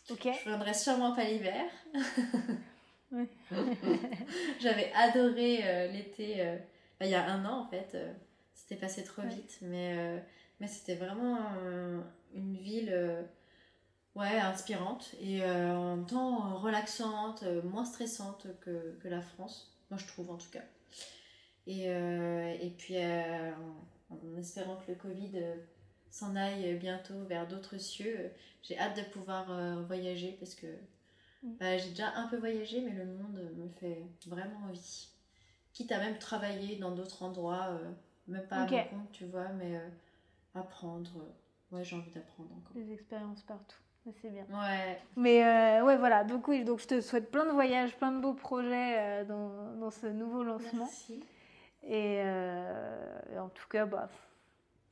Ok. 0.10 0.30
Je 0.44 0.49
viendrai 0.49 0.74
sûrement 0.74 1.14
pas 1.14 1.26
l'hiver. 1.26 1.65
J'avais 4.60 4.91
adoré 4.94 5.60
euh, 5.64 5.88
l'été, 5.91 6.41
euh, 6.41 6.57
bah, 6.99 7.06
il 7.06 7.11
y 7.11 7.15
a 7.15 7.26
un 7.26 7.45
an 7.45 7.61
en 7.61 7.65
fait. 7.65 7.91
Euh, 7.95 8.11
c'était 8.53 8.76
passé 8.76 9.03
trop 9.03 9.23
vite, 9.23 9.60
mais, 9.61 10.23
mais 10.61 10.68
c'était 10.68 10.95
vraiment 10.95 11.38
une 12.34 12.56
ville 12.56 12.95
ouais, 14.15 14.40
inspirante 14.40 15.15
et 15.19 15.44
en 15.44 15.98
même 15.98 16.06
temps 16.06 16.56
relaxante, 16.60 17.44
moins 17.65 17.84
stressante 17.84 18.48
que, 18.61 18.98
que, 19.02 19.07
la 19.10 19.22
France, 19.22 19.76
moi 19.90 19.99
je 19.99 20.07
trouve 20.07 20.30
en 20.30 20.38
tout 20.38 20.49
cas. 20.49 20.64
Et, 21.68 21.88
et 21.88 22.73
puis 22.77 22.95
en 22.99 24.38
espérant 24.38 24.77
que 24.77 24.91
le 24.91 24.98
Covid 24.98 25.41
s'en 26.10 26.38
aille 26.38 26.76
bientôt 26.76 27.26
vers 27.26 27.48
d'autres 27.48 27.80
cieux. 27.80 28.31
J'ai 28.61 28.77
hâte 28.77 28.95
de 28.95 29.03
pouvoir 29.11 29.48
voyager 29.88 30.38
parce 30.40 30.56
que 30.56 30.68
mm. 31.44 31.56
bah, 31.60 31.78
j'ai 31.78 31.90
déjà 31.90 32.15
un 32.15 32.28
peu 32.28 32.38
voyagé, 32.38 32.82
mais 32.82 32.91
le 32.91 33.06
monde 33.06 33.40
me 33.57 33.70
fait 33.80 34.03
vraiment 34.28 34.60
envie. 34.68 35.10
Quitte 35.74 35.91
à 35.91 35.99
même 35.99 36.18
travailler 36.18 36.78
dans 36.78 36.91
d'autres 36.91 37.24
endroits, 37.24 37.80
même 38.28 38.45
pas 38.48 38.57
à 38.57 38.68
mon 38.68 38.84
compte, 38.84 39.11
tu 39.11 39.26
vois, 39.26 39.49
mais 39.49 39.80
apprendre. 40.53 41.11
Ouais, 41.72 41.84
j'ai 41.84 41.95
envie 41.95 42.11
d'apprendre 42.11 42.49
encore. 42.56 42.76
Des 42.76 42.94
expériences 42.94 43.41
partout. 43.41 43.78
C'est 44.22 44.30
bien. 44.30 44.45
Ouais. 44.49 44.99
Mais 45.15 45.44
euh, 45.45 45.86
ouais, 45.86 45.98
voilà. 45.98 46.24
Donc 46.24 46.48
oui, 46.48 46.65
donc 46.65 46.80
je 46.80 46.88
te 46.88 47.02
souhaite 47.02 47.32
plein 47.32 47.45
de 47.45 47.52
voyages, 47.52 47.95
plein 47.95 48.11
de 48.11 48.20
beaux 48.20 48.34
projets 48.34 48.99
euh, 48.99 49.24
dans, 49.24 49.76
dans, 49.80 49.91
ce 49.91 50.07
nouveau 50.07 50.44
lancement. 50.44 50.86
Merci. 50.86 51.24
Et, 51.84 52.20
euh, 52.22 53.40
en 53.40 53.48
tout 53.48 53.68
cas, 53.70 53.86
bah, 53.86 54.10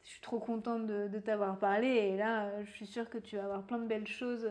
je 0.03 0.09
suis 0.11 0.21
trop 0.21 0.39
contente 0.39 0.87
de, 0.87 1.09
de 1.09 1.19
t'avoir 1.19 1.57
parlé. 1.59 1.87
Et 1.87 2.17
là, 2.17 2.63
je 2.63 2.71
suis 2.71 2.87
sûre 2.87 3.09
que 3.09 3.17
tu 3.17 3.35
vas 3.35 3.43
avoir 3.43 3.63
plein 3.63 3.79
de 3.79 3.85
belles 3.87 4.07
choses 4.07 4.49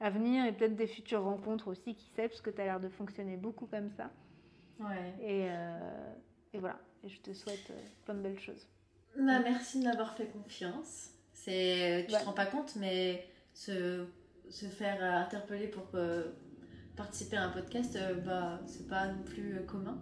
à 0.00 0.10
venir 0.10 0.44
et 0.46 0.52
peut-être 0.52 0.76
des 0.76 0.86
futures 0.86 1.22
rencontres 1.22 1.68
aussi, 1.68 1.94
qui 1.94 2.06
sait, 2.14 2.28
parce 2.28 2.40
que 2.40 2.50
tu 2.50 2.60
as 2.60 2.64
l'air 2.64 2.80
de 2.80 2.88
fonctionner 2.88 3.36
beaucoup 3.36 3.66
comme 3.66 3.90
ça. 3.90 4.10
Ouais. 4.80 5.14
Et, 5.20 5.46
et 6.56 6.60
voilà. 6.60 6.78
Et 7.04 7.08
je 7.08 7.20
te 7.20 7.32
souhaite 7.32 7.72
plein 8.04 8.14
de 8.14 8.20
belles 8.20 8.40
choses. 8.40 8.66
Bah, 9.16 9.40
merci 9.40 9.80
de 9.80 9.84
m'avoir 9.84 10.16
fait 10.16 10.26
confiance. 10.26 11.10
C'est, 11.32 12.06
tu 12.08 12.14
te 12.14 12.24
rends 12.24 12.32
pas 12.32 12.46
compte, 12.46 12.76
mais 12.76 13.26
se, 13.54 14.06
se 14.48 14.66
faire 14.66 15.02
interpeller 15.02 15.68
pour 15.68 15.84
participer 16.98 17.36
à 17.36 17.44
un 17.44 17.50
podcast, 17.50 17.96
euh, 17.96 18.14
bah, 18.14 18.60
c'est 18.66 18.88
pas 18.88 19.06
non 19.06 19.22
plus 19.22 19.54
euh, 19.54 19.62
commun. 19.62 19.98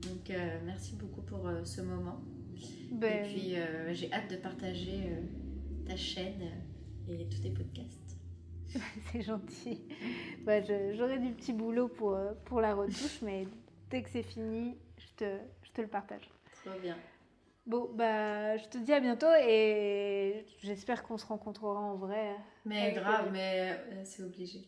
Donc 0.00 0.30
euh, 0.30 0.58
merci 0.64 0.96
beaucoup 0.96 1.20
pour 1.20 1.48
ce 1.64 1.82
moment. 1.82 2.20
Ben... 2.90 3.24
Et 3.24 3.28
puis 3.28 3.54
j'ai 3.94 4.12
hâte 4.12 4.30
de 4.30 4.36
partager 4.36 5.12
ta 5.86 5.94
chaîne 5.94 6.42
et 7.08 7.28
tous 7.28 7.40
tes 7.40 7.50
podcasts. 7.50 8.07
c'est 9.12 9.22
gentil. 9.22 9.82
Bah, 10.44 10.60
J'aurai 10.94 11.18
du 11.18 11.32
petit 11.32 11.52
boulot 11.52 11.88
pour, 11.88 12.18
pour 12.44 12.60
la 12.60 12.74
retouche, 12.74 13.22
mais 13.22 13.46
dès 13.90 14.02
que 14.02 14.10
c'est 14.10 14.22
fini, 14.22 14.76
je 14.98 15.24
te, 15.24 15.38
je 15.62 15.70
te 15.72 15.80
le 15.80 15.88
partage. 15.88 16.28
Trop 16.64 16.78
bien. 16.80 16.96
Bon, 17.66 17.90
bah, 17.92 18.56
je 18.56 18.66
te 18.68 18.78
dis 18.78 18.94
à 18.94 19.00
bientôt 19.00 19.32
et 19.38 20.46
j'espère 20.62 21.02
qu'on 21.02 21.18
se 21.18 21.26
rencontrera 21.26 21.78
en 21.78 21.96
vrai. 21.96 22.34
Mais 22.64 22.92
grave, 22.92 23.28
mais 23.30 23.78
euh, 23.92 24.04
c'est 24.04 24.22
obligé. 24.22 24.66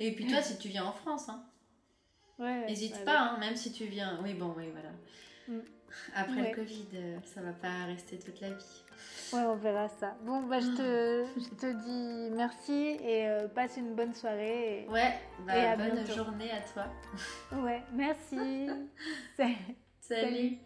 Et 0.00 0.12
puis 0.12 0.26
toi, 0.26 0.42
si 0.42 0.58
tu 0.58 0.68
viens 0.68 0.84
en 0.84 0.92
France, 0.92 1.28
hein, 1.28 1.44
ouais, 2.40 2.66
n'hésite 2.66 3.04
pas, 3.04 3.20
hein, 3.20 3.38
même 3.38 3.54
si 3.54 3.70
tu 3.72 3.84
viens. 3.84 4.18
Oui, 4.24 4.34
bon, 4.34 4.52
oui, 4.56 4.64
voilà. 4.72 4.90
Mm. 5.46 5.64
Après 6.14 6.50
le 6.50 6.54
Covid, 6.54 6.88
euh, 6.94 7.18
ça 7.24 7.40
va 7.40 7.52
pas 7.52 7.84
rester 7.86 8.18
toute 8.18 8.40
la 8.40 8.48
vie. 8.50 8.84
Ouais, 9.32 9.42
on 9.42 9.56
verra 9.56 9.88
ça. 9.88 10.16
Bon, 10.24 10.42
bah, 10.42 10.60
je 10.60 10.66
te, 10.76 11.26
je 11.40 11.54
te 11.56 11.72
dis 11.72 12.30
merci 12.36 12.96
et 13.02 13.28
euh, 13.28 13.48
passe 13.48 13.76
une 13.76 13.94
bonne 13.94 14.14
soirée. 14.14 14.84
Et, 14.84 14.88
ouais, 14.88 15.14
bah, 15.46 15.76
bonne 15.76 16.06
journée 16.06 16.50
à 16.50 16.60
toi. 16.60 16.86
Ouais, 17.52 17.82
merci. 17.92 18.68
Salut. 20.00 20.58